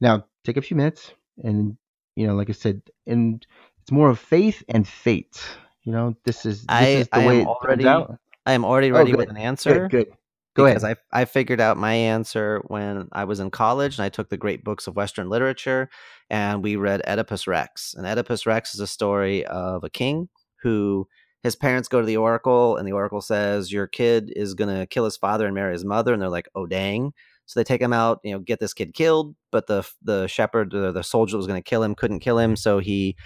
Now, 0.00 0.26
take 0.44 0.56
a 0.56 0.62
few 0.62 0.76
minutes, 0.76 1.12
and 1.42 1.76
you 2.16 2.26
know, 2.26 2.34
like 2.34 2.50
I 2.50 2.52
said, 2.52 2.82
and 3.06 3.44
it's 3.82 3.90
more 3.90 4.10
of 4.10 4.18
faith 4.18 4.62
and 4.68 4.86
fate. 4.86 5.42
You 5.82 5.92
know, 5.92 6.16
this 6.24 6.46
is 6.46 6.62
this 6.62 6.70
I- 6.70 6.86
is 6.88 7.08
the 7.08 7.20
I 7.20 7.22
way 7.24 7.40
am 7.40 7.42
it 7.42 7.46
already 7.48 7.86
out. 7.86 8.18
I 8.46 8.52
am 8.52 8.64
already 8.64 8.90
Oh, 8.90 8.96
ready 8.96 9.10
good. 9.10 9.18
with 9.18 9.30
an 9.30 9.36
answer. 9.36 9.88
Good, 9.88 9.90
good. 9.90 10.16
Go 10.58 10.66
because 10.66 10.82
ahead. 10.82 10.84
I 10.84 10.96
I 11.22 11.24
figured 11.26 11.60
out 11.60 11.76
my 11.78 11.94
answer 11.94 12.62
when 12.68 13.08
I 13.12 13.24
was 13.24 13.40
in 13.40 13.50
college 13.50 13.98
and 13.98 14.04
I 14.04 14.10
took 14.10 14.30
the 14.30 14.36
great 14.36 14.64
books 14.64 14.86
of 14.88 14.96
Western 14.96 15.30
literature 15.30 15.90
and 16.30 16.62
we 16.64 16.76
read 16.76 17.02
Oedipus 17.06 17.46
Rex. 17.46 17.94
And 17.96 18.06
Oedipus 18.06 18.46
Rex 18.46 18.74
is 18.74 18.80
a 18.80 18.86
story 18.88 19.46
of 19.46 19.84
a 19.84 19.90
king 19.90 20.28
who 20.62 21.08
his 21.44 21.56
parents 21.56 21.88
go 21.88 22.00
to 22.00 22.06
the 22.06 22.18
oracle 22.18 22.76
and 22.76 22.88
the 22.88 22.92
oracle 22.92 23.22
says 23.22 23.72
your 23.72 23.86
kid 23.86 24.32
is 24.36 24.54
going 24.54 24.74
to 24.76 24.86
kill 24.86 25.04
his 25.06 25.16
father 25.16 25.46
and 25.46 25.54
marry 25.54 25.72
his 25.72 25.84
mother 25.84 26.12
and 26.12 26.20
they're 26.22 26.28
like 26.30 26.48
oh 26.56 26.66
dang 26.66 27.12
so 27.46 27.60
they 27.60 27.64
take 27.64 27.80
him 27.80 27.92
out 27.94 28.20
you 28.24 28.32
know 28.32 28.40
get 28.40 28.60
this 28.60 28.74
kid 28.74 28.92
killed 28.94 29.36
but 29.52 29.68
the 29.68 29.88
the 30.02 30.26
shepherd 30.26 30.72
the, 30.72 30.92
the 30.92 31.04
soldier 31.04 31.32
that 31.32 31.38
was 31.38 31.46
going 31.46 31.62
to 31.62 31.70
kill 31.70 31.82
him 31.84 31.94
couldn't 31.94 32.20
kill 32.20 32.38
him 32.38 32.56
so 32.56 32.80
he 32.80 33.16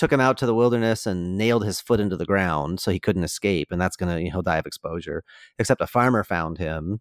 took 0.00 0.10
him 0.10 0.20
out 0.20 0.38
to 0.38 0.46
the 0.46 0.54
wilderness 0.54 1.06
and 1.06 1.36
nailed 1.36 1.62
his 1.62 1.78
foot 1.78 2.00
into 2.00 2.16
the 2.16 2.24
ground 2.24 2.80
so 2.80 2.90
he 2.90 2.98
couldn't 2.98 3.22
escape 3.22 3.68
and 3.70 3.78
that's 3.78 3.98
to 3.98 4.06
you 4.06 4.10
know, 4.10 4.30
he'll 4.30 4.42
die 4.42 4.56
of 4.56 4.64
exposure 4.64 5.22
except 5.58 5.82
a 5.82 5.86
farmer 5.86 6.24
found 6.24 6.56
him. 6.56 7.00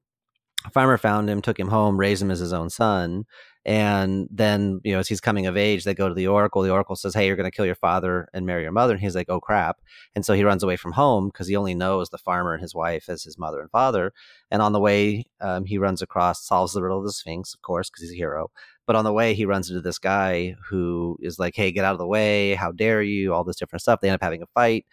A 0.66 0.70
farmer 0.72 0.98
found 0.98 1.30
him 1.30 1.42
took 1.42 1.58
him 1.58 1.70
home 1.70 1.98
raised 1.98 2.22
him 2.22 2.30
as 2.30 2.40
his 2.40 2.52
own 2.52 2.70
son 2.70 3.24
and 3.64 4.28
then 4.30 4.82
you 4.84 4.92
know 4.92 5.00
as 5.00 5.08
he's 5.08 5.22
coming 5.22 5.46
of 5.46 5.56
age 5.56 5.86
they 5.86 5.94
go 5.94 6.10
to 6.10 6.14
the 6.14 6.28
oracle. 6.28 6.62
The 6.62 6.72
oracle 6.72 6.98
says 6.98 7.14
hey 7.14 7.26
you're 7.26 7.38
to 7.38 7.52
kill 7.52 7.66
your 7.66 7.74
father 7.74 8.28
and 8.34 8.46
marry 8.46 8.64
your 8.64 8.74
mother 8.74 8.96
and 8.96 9.02
he's 9.02 9.16
like 9.16 9.30
oh 9.30 9.40
crap. 9.40 9.78
And 10.14 10.26
so 10.26 10.34
he 10.34 10.44
runs 10.44 10.62
away 10.62 10.76
from 10.76 10.92
home 10.92 11.30
because 11.30 11.48
he 11.48 11.56
only 11.56 11.76
knows 11.76 12.10
the 12.10 12.18
farmer 12.18 12.52
and 12.54 12.62
his 12.62 12.76
wife 12.76 13.08
as 13.08 13.24
his 13.24 13.38
mother 13.38 13.62
and 13.62 13.72
father 13.72 14.12
and 14.52 14.62
on 14.62 14.74
the 14.74 14.82
way 14.82 15.26
um, 15.40 15.64
he 15.64 15.78
runs 15.78 16.02
across 16.02 16.46
solves 16.46 16.74
the 16.74 16.82
riddle 16.82 17.00
of 17.00 17.06
the 17.06 17.14
sphinx 17.14 17.54
of 17.54 17.62
course 17.62 17.90
because 17.90 18.02
he's 18.02 18.12
a 18.12 18.18
hero 18.18 18.52
but 18.90 18.96
on 18.96 19.06
the 19.06 19.14
way 19.14 19.36
he 19.36 19.46
runs 19.46 19.70
into 19.70 19.82
this 19.82 20.00
guy 20.00 20.56
who 20.68 21.16
is 21.22 21.38
like 21.38 21.56
hey 21.56 21.72
get 21.72 21.86
out 21.86 21.92
of 21.92 22.00
the 22.00 22.08
way. 22.08 22.56
How 22.56 22.72
dare 22.72 23.04
you? 23.04 23.36
All 23.36 23.44
this 23.44 23.58
different 23.58 23.84
stuff. 23.84 24.00
They 24.02 24.10
end 24.10 24.16
up 24.16 24.24
having 24.24 24.42
a 24.42 24.48
fight. 24.56 24.88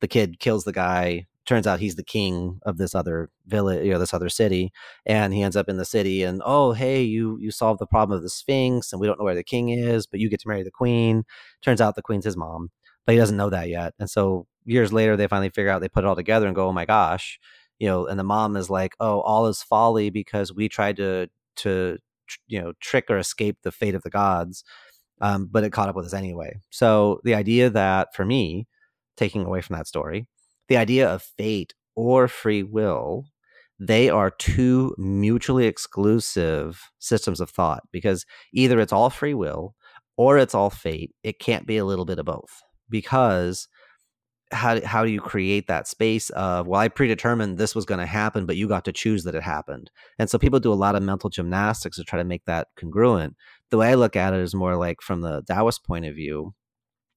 The 0.00 0.06
kid 0.06 0.38
kills 0.38 0.62
the 0.62 0.72
guy. 0.72 1.26
Turns 1.44 1.66
out 1.66 1.80
he's 1.80 1.96
the 1.96 2.04
king 2.04 2.60
of 2.64 2.76
this 2.76 2.94
other 2.94 3.30
village 3.48 3.84
you 3.84 3.90
know 3.90 3.98
this 3.98 4.14
other 4.14 4.28
city 4.28 4.70
and 5.04 5.34
he 5.34 5.42
ends 5.42 5.56
up 5.56 5.68
in 5.68 5.78
the 5.78 5.84
city 5.84 6.22
and 6.22 6.42
oh 6.44 6.74
hey 6.74 7.02
you 7.02 7.36
you 7.40 7.50
solved 7.50 7.80
the 7.80 7.88
problem 7.88 8.16
of 8.16 8.22
the 8.22 8.30
sphinx 8.30 8.92
and 8.92 9.00
we 9.00 9.08
don't 9.08 9.18
know 9.18 9.24
where 9.24 9.34
the 9.34 9.42
king 9.42 9.68
is 9.70 10.06
but 10.06 10.20
you 10.20 10.30
get 10.30 10.38
to 10.38 10.48
marry 10.48 10.62
the 10.62 10.70
queen. 10.70 11.24
Turns 11.60 11.80
out 11.80 11.96
the 11.96 12.02
queen's 12.02 12.24
his 12.24 12.36
mom 12.36 12.70
but 13.04 13.14
he 13.14 13.18
doesn't 13.18 13.36
know 13.36 13.50
that 13.50 13.68
yet. 13.68 13.94
And 13.98 14.08
so 14.08 14.46
years 14.64 14.92
later 14.92 15.16
they 15.16 15.26
finally 15.26 15.50
figure 15.50 15.70
out 15.70 15.80
they 15.80 15.88
put 15.88 16.04
it 16.04 16.06
all 16.06 16.14
together 16.14 16.46
and 16.46 16.54
go 16.54 16.68
oh 16.68 16.72
my 16.72 16.84
gosh. 16.84 17.40
You 17.80 17.88
know 17.88 18.06
and 18.06 18.16
the 18.16 18.22
mom 18.22 18.56
is 18.56 18.70
like 18.70 18.94
oh 19.00 19.22
all 19.22 19.48
is 19.48 19.60
folly 19.60 20.10
because 20.10 20.52
we 20.52 20.68
tried 20.68 20.98
to 20.98 21.28
to 21.56 21.98
you 22.46 22.60
know 22.60 22.72
trick 22.80 23.06
or 23.10 23.18
escape 23.18 23.58
the 23.62 23.72
fate 23.72 23.94
of 23.94 24.02
the 24.02 24.10
gods 24.10 24.64
um, 25.20 25.48
but 25.50 25.64
it 25.64 25.72
caught 25.72 25.88
up 25.88 25.96
with 25.96 26.06
us 26.06 26.14
anyway. 26.14 26.58
So 26.70 27.20
the 27.24 27.34
idea 27.34 27.70
that 27.70 28.14
for 28.14 28.24
me 28.24 28.66
taking 29.16 29.44
away 29.44 29.60
from 29.60 29.76
that 29.76 29.86
story 29.86 30.26
the 30.68 30.76
idea 30.76 31.08
of 31.08 31.22
fate 31.22 31.74
or 31.94 32.28
free 32.28 32.62
will 32.62 33.26
they 33.78 34.08
are 34.08 34.30
two 34.30 34.94
mutually 34.98 35.66
exclusive 35.66 36.80
systems 36.98 37.40
of 37.40 37.50
thought 37.50 37.82
because 37.92 38.24
either 38.52 38.78
it's 38.80 38.92
all 38.92 39.10
free 39.10 39.34
will 39.34 39.74
or 40.16 40.38
it's 40.38 40.54
all 40.54 40.70
fate 40.70 41.12
it 41.22 41.38
can't 41.38 41.66
be 41.66 41.76
a 41.76 41.84
little 41.84 42.04
bit 42.04 42.18
of 42.18 42.26
both. 42.26 42.62
Because 42.90 43.68
how 44.52 44.80
how 44.84 45.04
do 45.04 45.10
you 45.10 45.20
create 45.20 45.66
that 45.66 45.88
space 45.88 46.30
of 46.30 46.66
well 46.66 46.80
i 46.80 46.88
predetermined 46.88 47.58
this 47.58 47.74
was 47.74 47.84
going 47.84 48.00
to 48.00 48.06
happen 48.06 48.46
but 48.46 48.56
you 48.56 48.68
got 48.68 48.84
to 48.84 48.92
choose 48.92 49.24
that 49.24 49.34
it 49.34 49.42
happened. 49.42 49.90
And 50.18 50.28
so 50.28 50.38
people 50.38 50.60
do 50.60 50.72
a 50.72 50.74
lot 50.74 50.94
of 50.94 51.02
mental 51.02 51.30
gymnastics 51.30 51.96
to 51.96 52.04
try 52.04 52.18
to 52.18 52.24
make 52.24 52.44
that 52.44 52.68
congruent. 52.76 53.36
The 53.70 53.78
way 53.78 53.88
i 53.90 53.94
look 53.94 54.16
at 54.16 54.34
it 54.34 54.40
is 54.40 54.54
more 54.54 54.76
like 54.76 55.00
from 55.00 55.22
the 55.22 55.42
taoist 55.42 55.84
point 55.84 56.04
of 56.04 56.14
view 56.14 56.54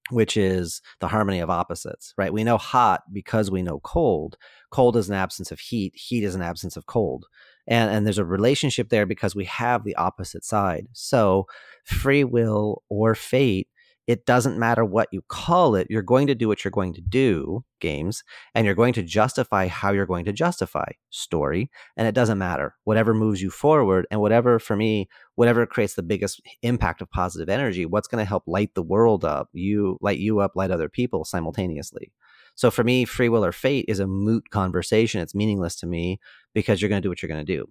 which 0.10 0.38
is 0.38 0.82
the 1.02 1.10
harmony 1.10 1.40
of 1.40 1.50
opposites 1.50 2.14
right? 2.18 2.32
We 2.34 2.44
know 2.44 2.58
hot 2.58 3.04
because 3.12 3.52
we 3.52 3.62
know 3.62 3.80
cold. 3.80 4.38
Cold 4.72 4.96
is 4.98 5.10
an 5.10 5.16
absence 5.16 5.52
of 5.52 5.60
heat. 5.60 5.94
Heat 5.96 6.24
is 6.24 6.36
an 6.36 6.42
absence 6.42 6.78
of 6.78 6.86
cold. 6.86 7.26
And 7.68 7.92
and 7.92 8.06
there's 8.06 8.18
a 8.18 8.26
relationship 8.26 8.90
there 8.90 9.06
because 9.06 9.36
we 9.36 9.46
have 9.46 9.84
the 9.84 9.96
opposite 9.96 10.46
side. 10.46 10.88
So 10.94 11.48
free 11.84 12.24
will 12.24 12.84
or 12.90 13.16
fate 13.16 13.68
it 14.08 14.26
doesn't 14.26 14.58
matter 14.58 14.86
what 14.86 15.10
you 15.12 15.22
call 15.28 15.76
it 15.76 15.88
you're 15.90 16.02
going 16.02 16.28
to 16.28 16.36
do 16.36 16.48
what 16.48 16.64
you're 16.64 16.72
going 16.72 16.94
to 16.94 17.02
do 17.02 17.64
games 17.80 18.24
and 18.56 18.66
you're 18.66 18.74
going 18.74 18.94
to 18.94 19.04
justify 19.04 19.68
how 19.68 19.92
you're 19.92 20.06
going 20.06 20.26
to 20.26 20.32
justify 20.32 20.90
story 21.10 21.70
and 21.96 22.08
it 22.08 22.16
doesn't 22.16 22.38
matter. 22.38 22.76
Whatever 22.86 23.14
moves 23.14 23.42
you 23.42 23.50
forward 23.50 24.08
and 24.10 24.22
whatever 24.22 24.60
for 24.60 24.76
me 24.76 25.10
whatever 25.36 25.66
creates 25.66 25.96
the 25.96 26.04
biggest 26.04 26.42
impact 26.64 27.02
of 27.02 27.12
positive 27.12 27.50
energy 27.50 27.86
what's 27.86 28.08
going 28.08 28.24
to 28.24 28.28
help 28.28 28.44
light 28.48 28.74
the 28.74 28.82
world 28.82 29.24
up 29.24 29.50
you 29.54 29.98
light 30.02 30.20
you 30.20 30.40
up 30.40 30.56
light 30.56 30.72
other 30.72 30.90
people 30.90 31.26
simultaneously. 31.26 32.12
So 32.56 32.72
for 32.72 32.84
me 32.84 33.06
free 33.06 33.30
will 33.30 33.46
or 33.46 33.52
fate 33.52 33.86
is 33.88 34.00
a 34.00 34.08
moot 34.08 34.50
conversation. 34.50 35.22
It's 35.22 35.36
meaningless 35.36 35.76
to 35.78 35.86
me 35.86 36.20
because 36.56 36.82
you're 36.82 36.90
going 36.90 37.02
to 37.02 37.06
do 37.06 37.10
what 37.10 37.22
you're 37.22 37.30
going 37.30 37.46
to 37.46 37.56
do. 37.56 37.68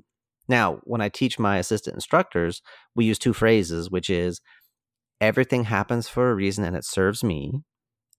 Now 0.48 0.80
when 0.84 1.00
i 1.00 1.08
teach 1.08 1.38
my 1.38 1.58
assistant 1.58 1.94
instructors 1.94 2.62
we 2.94 3.04
use 3.04 3.18
two 3.18 3.32
phrases 3.32 3.90
which 3.90 4.10
is 4.10 4.40
everything 5.20 5.64
happens 5.64 6.08
for 6.08 6.30
a 6.30 6.34
reason 6.34 6.64
and 6.64 6.76
it 6.76 6.84
serves 6.84 7.24
me. 7.24 7.62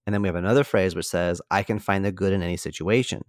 And 0.06 0.14
then 0.14 0.22
we 0.22 0.28
have 0.28 0.36
another 0.36 0.64
phrase 0.64 0.94
which 0.94 1.06
says, 1.06 1.40
I 1.50 1.62
can 1.62 1.78
find 1.78 2.04
the 2.04 2.12
good 2.12 2.32
in 2.32 2.42
any 2.42 2.56
situation. 2.56 3.22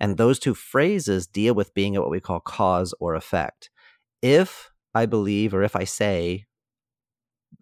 And 0.00 0.16
those 0.16 0.38
two 0.38 0.54
phrases 0.54 1.26
deal 1.26 1.54
with 1.54 1.74
being 1.74 1.94
at 1.94 2.02
what 2.02 2.10
we 2.10 2.20
call 2.20 2.40
cause 2.40 2.94
or 3.00 3.14
effect. 3.14 3.70
If 4.22 4.70
I 4.94 5.06
believe 5.06 5.54
or 5.54 5.62
if 5.62 5.76
I 5.76 5.84
say 5.84 6.46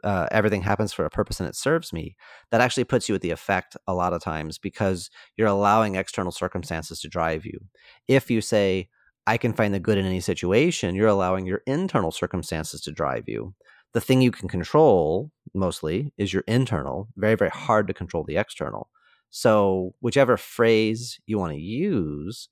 uh, 0.04 0.26
everything 0.30 0.62
happens 0.62 0.92
for 0.92 1.04
a 1.04 1.10
purpose 1.10 1.40
and 1.40 1.48
it 1.48 1.56
serves 1.56 1.92
me, 1.92 2.16
that 2.50 2.60
actually 2.60 2.84
puts 2.84 3.08
you 3.08 3.14
at 3.14 3.20
the 3.20 3.30
effect 3.30 3.76
a 3.86 3.94
lot 3.94 4.12
of 4.12 4.22
times 4.22 4.58
because 4.58 5.10
you're 5.36 5.48
allowing 5.48 5.94
external 5.94 6.32
circumstances 6.32 7.00
to 7.00 7.08
drive 7.08 7.44
you. 7.44 7.58
If 8.08 8.30
you 8.30 8.40
say, 8.40 8.88
I 9.26 9.36
can 9.36 9.52
find 9.52 9.72
the 9.72 9.80
good 9.80 9.98
in 9.98 10.06
any 10.06 10.20
situation, 10.20 10.94
you're 10.94 11.06
allowing 11.06 11.46
your 11.46 11.62
internal 11.66 12.10
circumstances 12.10 12.80
to 12.82 12.92
drive 12.92 13.24
you 13.28 13.54
the 13.94 14.00
thing 14.00 14.22
you 14.22 14.30
can 14.30 14.48
control 14.48 15.30
mostly 15.54 16.12
is 16.16 16.32
your 16.32 16.44
internal 16.46 17.08
very 17.16 17.34
very 17.34 17.50
hard 17.50 17.86
to 17.88 17.94
control 17.94 18.24
the 18.24 18.36
external. 18.36 18.88
So 19.30 19.94
whichever 20.00 20.36
phrase 20.36 21.20
you 21.26 21.38
want 21.38 21.52
to 21.52 21.58
use 21.60 22.48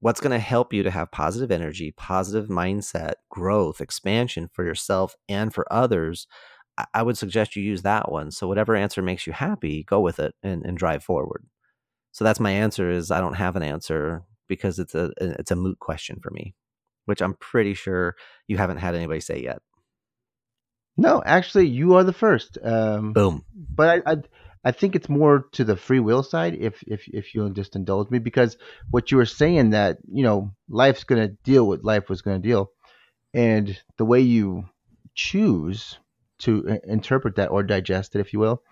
what's 0.00 0.20
going 0.20 0.32
to 0.32 0.38
help 0.38 0.72
you 0.72 0.82
to 0.82 0.90
have 0.90 1.10
positive 1.12 1.50
energy 1.50 1.92
positive 1.96 2.48
mindset 2.48 3.14
growth 3.30 3.80
expansion 3.80 4.48
for 4.52 4.64
yourself 4.64 5.14
and 5.28 5.54
for 5.54 5.72
others 5.72 6.26
i 6.94 7.02
would 7.02 7.18
suggest 7.18 7.56
you 7.56 7.62
use 7.62 7.82
that 7.82 8.10
one. 8.10 8.30
So 8.30 8.48
whatever 8.48 8.74
answer 8.74 9.02
makes 9.02 9.26
you 9.26 9.32
happy 9.32 9.84
go 9.84 10.00
with 10.00 10.18
it 10.18 10.34
and, 10.42 10.64
and 10.64 10.76
drive 10.78 11.04
forward. 11.04 11.44
So 12.12 12.24
that's 12.24 12.40
my 12.40 12.50
answer 12.50 12.90
is 12.90 13.10
i 13.10 13.20
don't 13.20 13.34
have 13.34 13.56
an 13.56 13.62
answer 13.62 14.22
because 14.48 14.78
it's 14.78 14.94
a 14.94 15.10
it's 15.20 15.50
a 15.50 15.56
moot 15.56 15.78
question 15.78 16.18
for 16.22 16.30
me 16.30 16.54
which 17.06 17.22
i'm 17.22 17.34
pretty 17.34 17.74
sure 17.74 18.14
you 18.48 18.56
haven't 18.58 18.78
had 18.78 18.94
anybody 18.94 19.20
say 19.20 19.42
yet 19.42 19.60
no, 20.96 21.22
actually, 21.24 21.68
you 21.68 21.94
are 21.94 22.04
the 22.04 22.12
first. 22.12 22.58
Um, 22.62 23.12
Boom. 23.12 23.44
But 23.54 24.02
I, 24.06 24.12
I, 24.12 24.16
I 24.64 24.72
think 24.72 24.94
it's 24.94 25.08
more 25.08 25.46
to 25.52 25.64
the 25.64 25.76
free 25.76 26.00
will 26.00 26.22
side. 26.22 26.56
If 26.58 26.82
if 26.86 27.08
if 27.08 27.34
you'll 27.34 27.50
just 27.50 27.74
indulge 27.74 28.10
me, 28.10 28.18
because 28.18 28.56
what 28.90 29.10
you 29.10 29.16
were 29.16 29.26
saying 29.26 29.70
that 29.70 29.98
you 30.10 30.22
know 30.22 30.52
life's 30.68 31.04
going 31.04 31.22
to 31.22 31.34
deal 31.44 31.66
with 31.66 31.82
life 31.82 32.08
was 32.08 32.22
going 32.22 32.40
to 32.40 32.48
deal, 32.48 32.70
and 33.34 33.78
the 33.96 34.04
way 34.04 34.20
you 34.20 34.68
choose 35.14 35.98
to 36.38 36.78
interpret 36.84 37.36
that 37.36 37.50
or 37.50 37.62
digest 37.62 38.14
it, 38.14 38.20
if 38.20 38.32
you 38.32 38.38
will, 38.38 38.62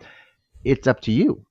it's 0.65 0.87
up 0.87 1.01
to 1.03 1.13
you. 1.13 1.45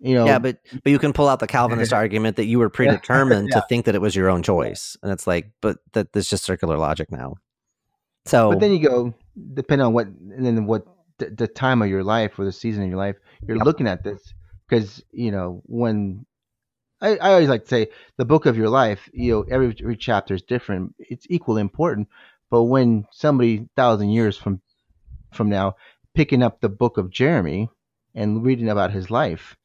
You 0.00 0.14
know, 0.14 0.26
yeah, 0.26 0.38
but 0.38 0.58
but 0.84 0.90
you 0.90 0.98
can 0.98 1.12
pull 1.12 1.28
out 1.28 1.40
the 1.40 1.46
Calvinist 1.46 1.92
argument 2.02 2.36
that 2.36 2.46
you 2.46 2.58
were 2.58 2.70
predetermined 2.70 3.48
yeah. 3.52 3.60
to 3.60 3.66
think 3.68 3.84
that 3.86 3.94
it 3.94 4.00
was 4.00 4.14
your 4.14 4.30
own 4.30 4.42
choice, 4.42 4.96
and 5.02 5.12
it's 5.12 5.26
like, 5.26 5.50
but 5.60 5.78
that 5.92 6.12
there's 6.12 6.30
just 6.30 6.44
circular 6.44 6.78
logic 6.78 7.10
now. 7.10 7.34
So, 8.24 8.50
but 8.50 8.60
then 8.60 8.72
you 8.72 8.80
go, 8.80 9.14
depending 9.54 9.86
on 9.86 9.92
what, 9.92 10.06
and 10.06 10.44
then 10.44 10.66
what 10.66 10.84
the, 11.18 11.30
the 11.30 11.48
time 11.48 11.82
of 11.82 11.88
your 11.88 12.04
life 12.04 12.38
or 12.38 12.44
the 12.44 12.52
season 12.52 12.82
of 12.82 12.88
your 12.88 12.98
life, 12.98 13.16
you're 13.46 13.56
yep. 13.56 13.66
looking 13.66 13.86
at 13.86 14.02
this 14.02 14.34
because 14.68 15.02
you 15.10 15.30
know 15.30 15.62
when 15.66 16.26
I, 17.00 17.16
I 17.16 17.32
always 17.32 17.48
like 17.48 17.62
to 17.62 17.68
say 17.68 17.88
the 18.16 18.24
book 18.24 18.46
of 18.46 18.56
your 18.56 18.68
life, 18.68 19.08
you 19.12 19.32
know, 19.32 19.42
every, 19.50 19.74
every 19.80 19.96
chapter 19.96 20.34
is 20.34 20.42
different. 20.42 20.94
It's 20.98 21.26
equally 21.30 21.60
important, 21.60 22.08
but 22.50 22.64
when 22.64 23.06
somebody 23.12 23.68
thousand 23.76 24.10
years 24.10 24.36
from 24.36 24.60
from 25.32 25.48
now 25.48 25.76
picking 26.14 26.42
up 26.42 26.60
the 26.60 26.68
book 26.68 26.98
of 26.98 27.10
Jeremy 27.10 27.68
and 28.14 28.42
reading 28.42 28.68
about 28.68 28.92
his 28.92 29.10
life, 29.10 29.56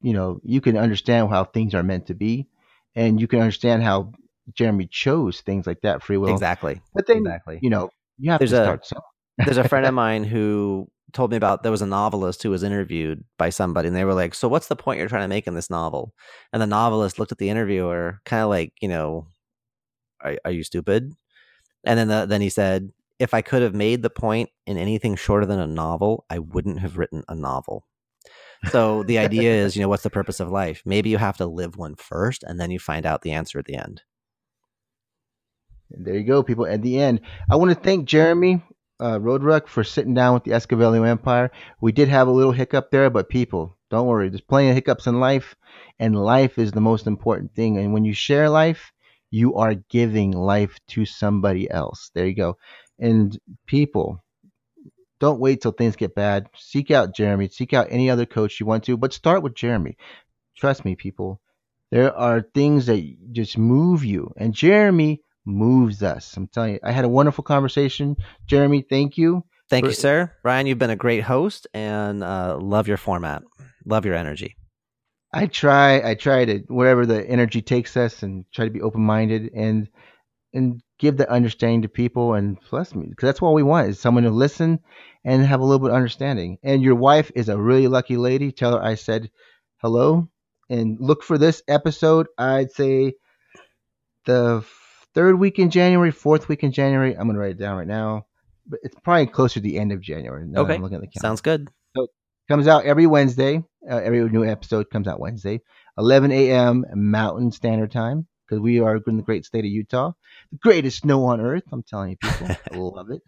you 0.00 0.12
know, 0.12 0.40
you 0.42 0.60
can 0.60 0.76
understand 0.76 1.28
how 1.30 1.44
things 1.44 1.74
are 1.74 1.82
meant 1.82 2.06
to 2.06 2.14
be, 2.14 2.48
and 2.94 3.20
you 3.20 3.28
can 3.28 3.40
understand 3.40 3.82
how 3.82 4.12
Jeremy 4.54 4.88
chose 4.90 5.40
things 5.40 5.66
like 5.66 5.82
that, 5.82 6.02
free 6.02 6.16
will. 6.16 6.32
Exactly. 6.32 6.80
But 6.94 7.06
then, 7.06 7.18
exactly. 7.18 7.60
you 7.62 7.70
know, 7.70 7.90
you 8.18 8.30
have 8.30 8.40
there's 8.40 8.50
to 8.50 8.64
start 8.64 8.90
a, 8.90 9.00
there's 9.38 9.56
a 9.56 9.68
friend 9.68 9.86
of 9.86 9.94
mine 10.04 10.24
who 10.24 10.88
told 11.12 11.30
me 11.30 11.36
about 11.36 11.62
there 11.62 11.72
was 11.72 11.82
a 11.82 11.86
novelist 11.86 12.42
who 12.42 12.50
was 12.50 12.62
interviewed 12.62 13.24
by 13.36 13.50
somebody 13.50 13.88
and 13.88 13.96
they 13.96 14.04
were 14.04 14.14
like, 14.14 14.34
So 14.34 14.48
what's 14.48 14.68
the 14.68 14.76
point 14.76 14.98
you're 14.98 15.08
trying 15.08 15.24
to 15.24 15.28
make 15.28 15.46
in 15.46 15.54
this 15.54 15.70
novel? 15.70 16.14
And 16.52 16.62
the 16.62 16.66
novelist 16.66 17.18
looked 17.18 17.32
at 17.32 17.38
the 17.38 17.50
interviewer 17.50 18.20
kind 18.24 18.42
of 18.42 18.48
like, 18.48 18.72
you 18.80 18.88
know, 18.88 19.26
are, 20.20 20.36
are 20.44 20.50
you 20.50 20.62
stupid? 20.62 21.12
And 21.84 21.98
then 21.98 22.08
the, 22.08 22.26
then 22.26 22.40
he 22.40 22.50
said, 22.50 22.90
if 23.18 23.34
I 23.34 23.42
could 23.42 23.62
have 23.62 23.74
made 23.74 24.02
the 24.02 24.10
point 24.10 24.50
in 24.66 24.76
anything 24.78 25.14
shorter 25.14 25.46
than 25.46 25.60
a 25.60 25.66
novel, 25.66 26.24
I 26.30 26.38
wouldn't 26.38 26.80
have 26.80 26.96
written 26.96 27.22
a 27.28 27.34
novel. 27.34 27.86
So 28.70 29.02
the 29.02 29.18
idea 29.18 29.52
is, 29.52 29.74
you 29.74 29.82
know, 29.82 29.88
what's 29.88 30.02
the 30.02 30.10
purpose 30.10 30.40
of 30.40 30.50
life? 30.50 30.82
Maybe 30.84 31.10
you 31.10 31.18
have 31.18 31.38
to 31.38 31.46
live 31.46 31.76
one 31.76 31.94
first 31.96 32.42
and 32.42 32.60
then 32.60 32.70
you 32.70 32.78
find 32.78 33.06
out 33.06 33.22
the 33.22 33.32
answer 33.32 33.58
at 33.58 33.64
the 33.64 33.76
end. 33.76 34.02
And 35.90 36.06
there 36.06 36.14
you 36.14 36.24
go, 36.24 36.42
people. 36.42 36.66
At 36.66 36.82
the 36.82 37.00
end, 37.00 37.20
I 37.50 37.56
want 37.56 37.70
to 37.70 37.74
thank 37.74 38.06
Jeremy 38.06 38.62
uh, 39.00 39.18
Roadruck 39.18 39.66
for 39.66 39.82
sitting 39.82 40.14
down 40.14 40.34
with 40.34 40.44
the 40.44 40.52
Escavelio 40.52 41.06
Empire. 41.06 41.50
We 41.80 41.92
did 41.92 42.08
have 42.08 42.28
a 42.28 42.32
little 42.32 42.52
hiccup 42.52 42.90
there, 42.90 43.10
but 43.10 43.28
people, 43.28 43.76
don't 43.90 44.06
worry. 44.06 44.28
There's 44.28 44.40
plenty 44.40 44.68
of 44.68 44.74
hiccups 44.74 45.06
in 45.06 45.18
life, 45.18 45.56
and 45.98 46.14
life 46.14 46.58
is 46.58 46.72
the 46.72 46.80
most 46.80 47.06
important 47.06 47.54
thing. 47.54 47.78
And 47.78 47.92
when 47.92 48.04
you 48.04 48.12
share 48.12 48.48
life, 48.50 48.92
you 49.30 49.54
are 49.54 49.74
giving 49.74 50.32
life 50.32 50.78
to 50.88 51.06
somebody 51.06 51.70
else. 51.70 52.10
There 52.14 52.26
you 52.26 52.34
go. 52.34 52.58
And 52.98 53.36
people, 53.66 54.22
don't 55.18 55.40
wait 55.40 55.62
till 55.62 55.72
things 55.72 55.96
get 55.96 56.14
bad. 56.14 56.48
Seek 56.56 56.90
out 56.90 57.14
Jeremy. 57.14 57.48
Seek 57.48 57.72
out 57.72 57.88
any 57.90 58.10
other 58.10 58.26
coach 58.26 58.60
you 58.60 58.66
want 58.66 58.84
to, 58.84 58.96
but 58.96 59.12
start 59.12 59.42
with 59.42 59.54
Jeremy. 59.54 59.96
Trust 60.56 60.84
me, 60.84 60.94
people. 60.94 61.40
There 61.90 62.14
are 62.14 62.42
things 62.54 62.86
that 62.86 63.32
just 63.32 63.56
move 63.56 64.04
you. 64.04 64.32
And 64.36 64.54
Jeremy 64.54 65.22
moves 65.44 66.02
us. 66.02 66.36
I'm 66.36 66.48
telling 66.48 66.74
you, 66.74 66.80
I 66.82 66.92
had 66.92 67.04
a 67.04 67.08
wonderful 67.08 67.44
conversation. 67.44 68.16
Jeremy, 68.46 68.84
thank 68.88 69.16
you. 69.16 69.44
Thank 69.68 69.84
for- 69.84 69.90
you, 69.90 69.94
sir. 69.94 70.32
Ryan, 70.44 70.66
you've 70.66 70.78
been 70.78 70.90
a 70.90 70.96
great 70.96 71.22
host 71.22 71.66
and 71.74 72.22
uh, 72.22 72.58
love 72.60 72.88
your 72.88 72.96
format. 72.96 73.42
Love 73.84 74.04
your 74.04 74.14
energy. 74.14 74.56
I 75.32 75.46
try, 75.46 76.02
I 76.02 76.14
try 76.14 76.44
to 76.44 76.58
wherever 76.66 77.06
the 77.06 77.24
energy 77.24 77.62
takes 77.62 77.96
us, 77.96 78.24
and 78.24 78.44
try 78.52 78.64
to 78.64 78.70
be 78.70 78.82
open 78.82 79.02
minded 79.02 79.50
and 79.54 79.88
and 80.52 80.82
give 80.98 81.16
the 81.16 81.30
understanding 81.30 81.82
to 81.82 81.88
people 81.88 82.34
and 82.34 82.58
bless 82.68 82.92
me 82.92 83.06
because 83.08 83.28
that's 83.28 83.40
what 83.40 83.54
we 83.54 83.62
want 83.62 83.88
is 83.88 84.00
someone 84.00 84.24
to 84.24 84.30
listen 84.30 84.80
and 85.24 85.46
have 85.46 85.60
a 85.60 85.64
little 85.64 85.78
bit 85.78 85.90
of 85.90 85.96
understanding. 85.96 86.58
And 86.64 86.82
your 86.82 86.96
wife 86.96 87.30
is 87.36 87.48
a 87.48 87.56
really 87.56 87.86
lucky 87.86 88.16
lady. 88.16 88.50
Tell 88.50 88.72
her 88.72 88.82
I 88.82 88.96
said 88.96 89.30
hello 89.76 90.28
and 90.68 90.98
look 90.98 91.22
for 91.22 91.38
this 91.38 91.62
episode. 91.68 92.26
I'd 92.36 92.72
say 92.72 93.14
the 94.26 94.64
third 95.14 95.38
week 95.38 95.58
in 95.58 95.70
January, 95.70 96.10
fourth 96.10 96.48
week 96.48 96.62
in 96.62 96.72
January. 96.72 97.14
I'm 97.16 97.26
gonna 97.26 97.38
write 97.38 97.52
it 97.52 97.58
down 97.58 97.76
right 97.76 97.86
now, 97.86 98.26
but 98.66 98.80
it's 98.82 98.96
probably 99.02 99.26
closer 99.26 99.54
to 99.54 99.60
the 99.60 99.78
end 99.78 99.92
of 99.92 100.00
January. 100.00 100.46
okay, 100.56 100.74
I'm 100.74 100.82
looking 100.82 100.96
at 100.96 101.00
the 101.00 101.06
calendar. 101.06 101.20
sounds 101.20 101.40
good. 101.40 101.70
So 101.96 102.06
comes 102.48 102.66
out 102.66 102.84
every 102.84 103.06
Wednesday. 103.06 103.64
Uh, 103.88 103.96
every 103.96 104.28
new 104.28 104.44
episode 104.44 104.90
comes 104.90 105.08
out 105.08 105.18
Wednesday, 105.20 105.60
11 105.96 106.32
a.m. 106.32 106.84
Mountain 106.94 107.50
Standard 107.50 107.90
Time, 107.90 108.26
because 108.46 108.60
we 108.60 108.78
are 108.78 109.00
in 109.06 109.16
the 109.16 109.22
great 109.22 109.46
state 109.46 109.64
of 109.64 109.70
Utah, 109.70 110.12
the 110.52 110.58
greatest 110.58 110.98
snow 110.98 111.24
on 111.24 111.40
earth. 111.40 111.62
I'm 111.72 111.82
telling 111.82 112.10
you, 112.10 112.16
people, 112.18 112.48
I 112.72 112.76
love 112.76 113.10
it. 113.10 113.22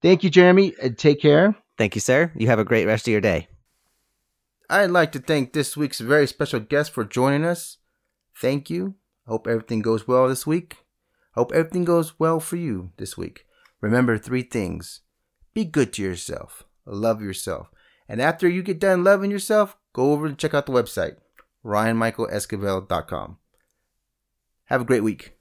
Thank 0.00 0.22
you, 0.22 0.30
Jeremy. 0.30 0.74
And 0.80 0.96
take 0.96 1.20
care. 1.20 1.56
Thank 1.76 1.96
you, 1.96 2.00
sir. 2.00 2.32
You 2.36 2.46
have 2.46 2.60
a 2.60 2.64
great 2.64 2.86
rest 2.86 3.08
of 3.08 3.12
your 3.12 3.20
day. 3.20 3.48
I'd 4.70 4.90
like 4.90 5.12
to 5.12 5.18
thank 5.18 5.52
this 5.52 5.76
week's 5.76 5.98
very 5.98 6.26
special 6.26 6.60
guest 6.60 6.92
for 6.92 7.04
joining 7.04 7.44
us. 7.44 7.78
Thank 8.40 8.70
you. 8.70 8.94
Hope 9.28 9.46
everything 9.46 9.82
goes 9.82 10.08
well 10.08 10.26
this 10.26 10.46
week. 10.46 10.78
Hope 11.34 11.52
everything 11.52 11.84
goes 11.84 12.18
well 12.18 12.40
for 12.40 12.56
you 12.56 12.92
this 12.96 13.16
week. 13.16 13.44
Remember 13.80 14.18
three 14.18 14.42
things 14.42 15.02
be 15.54 15.64
good 15.64 15.92
to 15.92 16.02
yourself, 16.02 16.64
love 16.86 17.20
yourself, 17.20 17.68
and 18.08 18.22
after 18.22 18.48
you 18.48 18.62
get 18.62 18.80
done 18.80 19.04
loving 19.04 19.30
yourself, 19.30 19.76
go 19.92 20.12
over 20.12 20.26
and 20.26 20.38
check 20.38 20.54
out 20.54 20.66
the 20.66 20.72
website 20.72 21.16
ryanmichaelesquivel.com. 21.64 23.38
Have 24.64 24.80
a 24.80 24.84
great 24.84 25.02
week. 25.02 25.37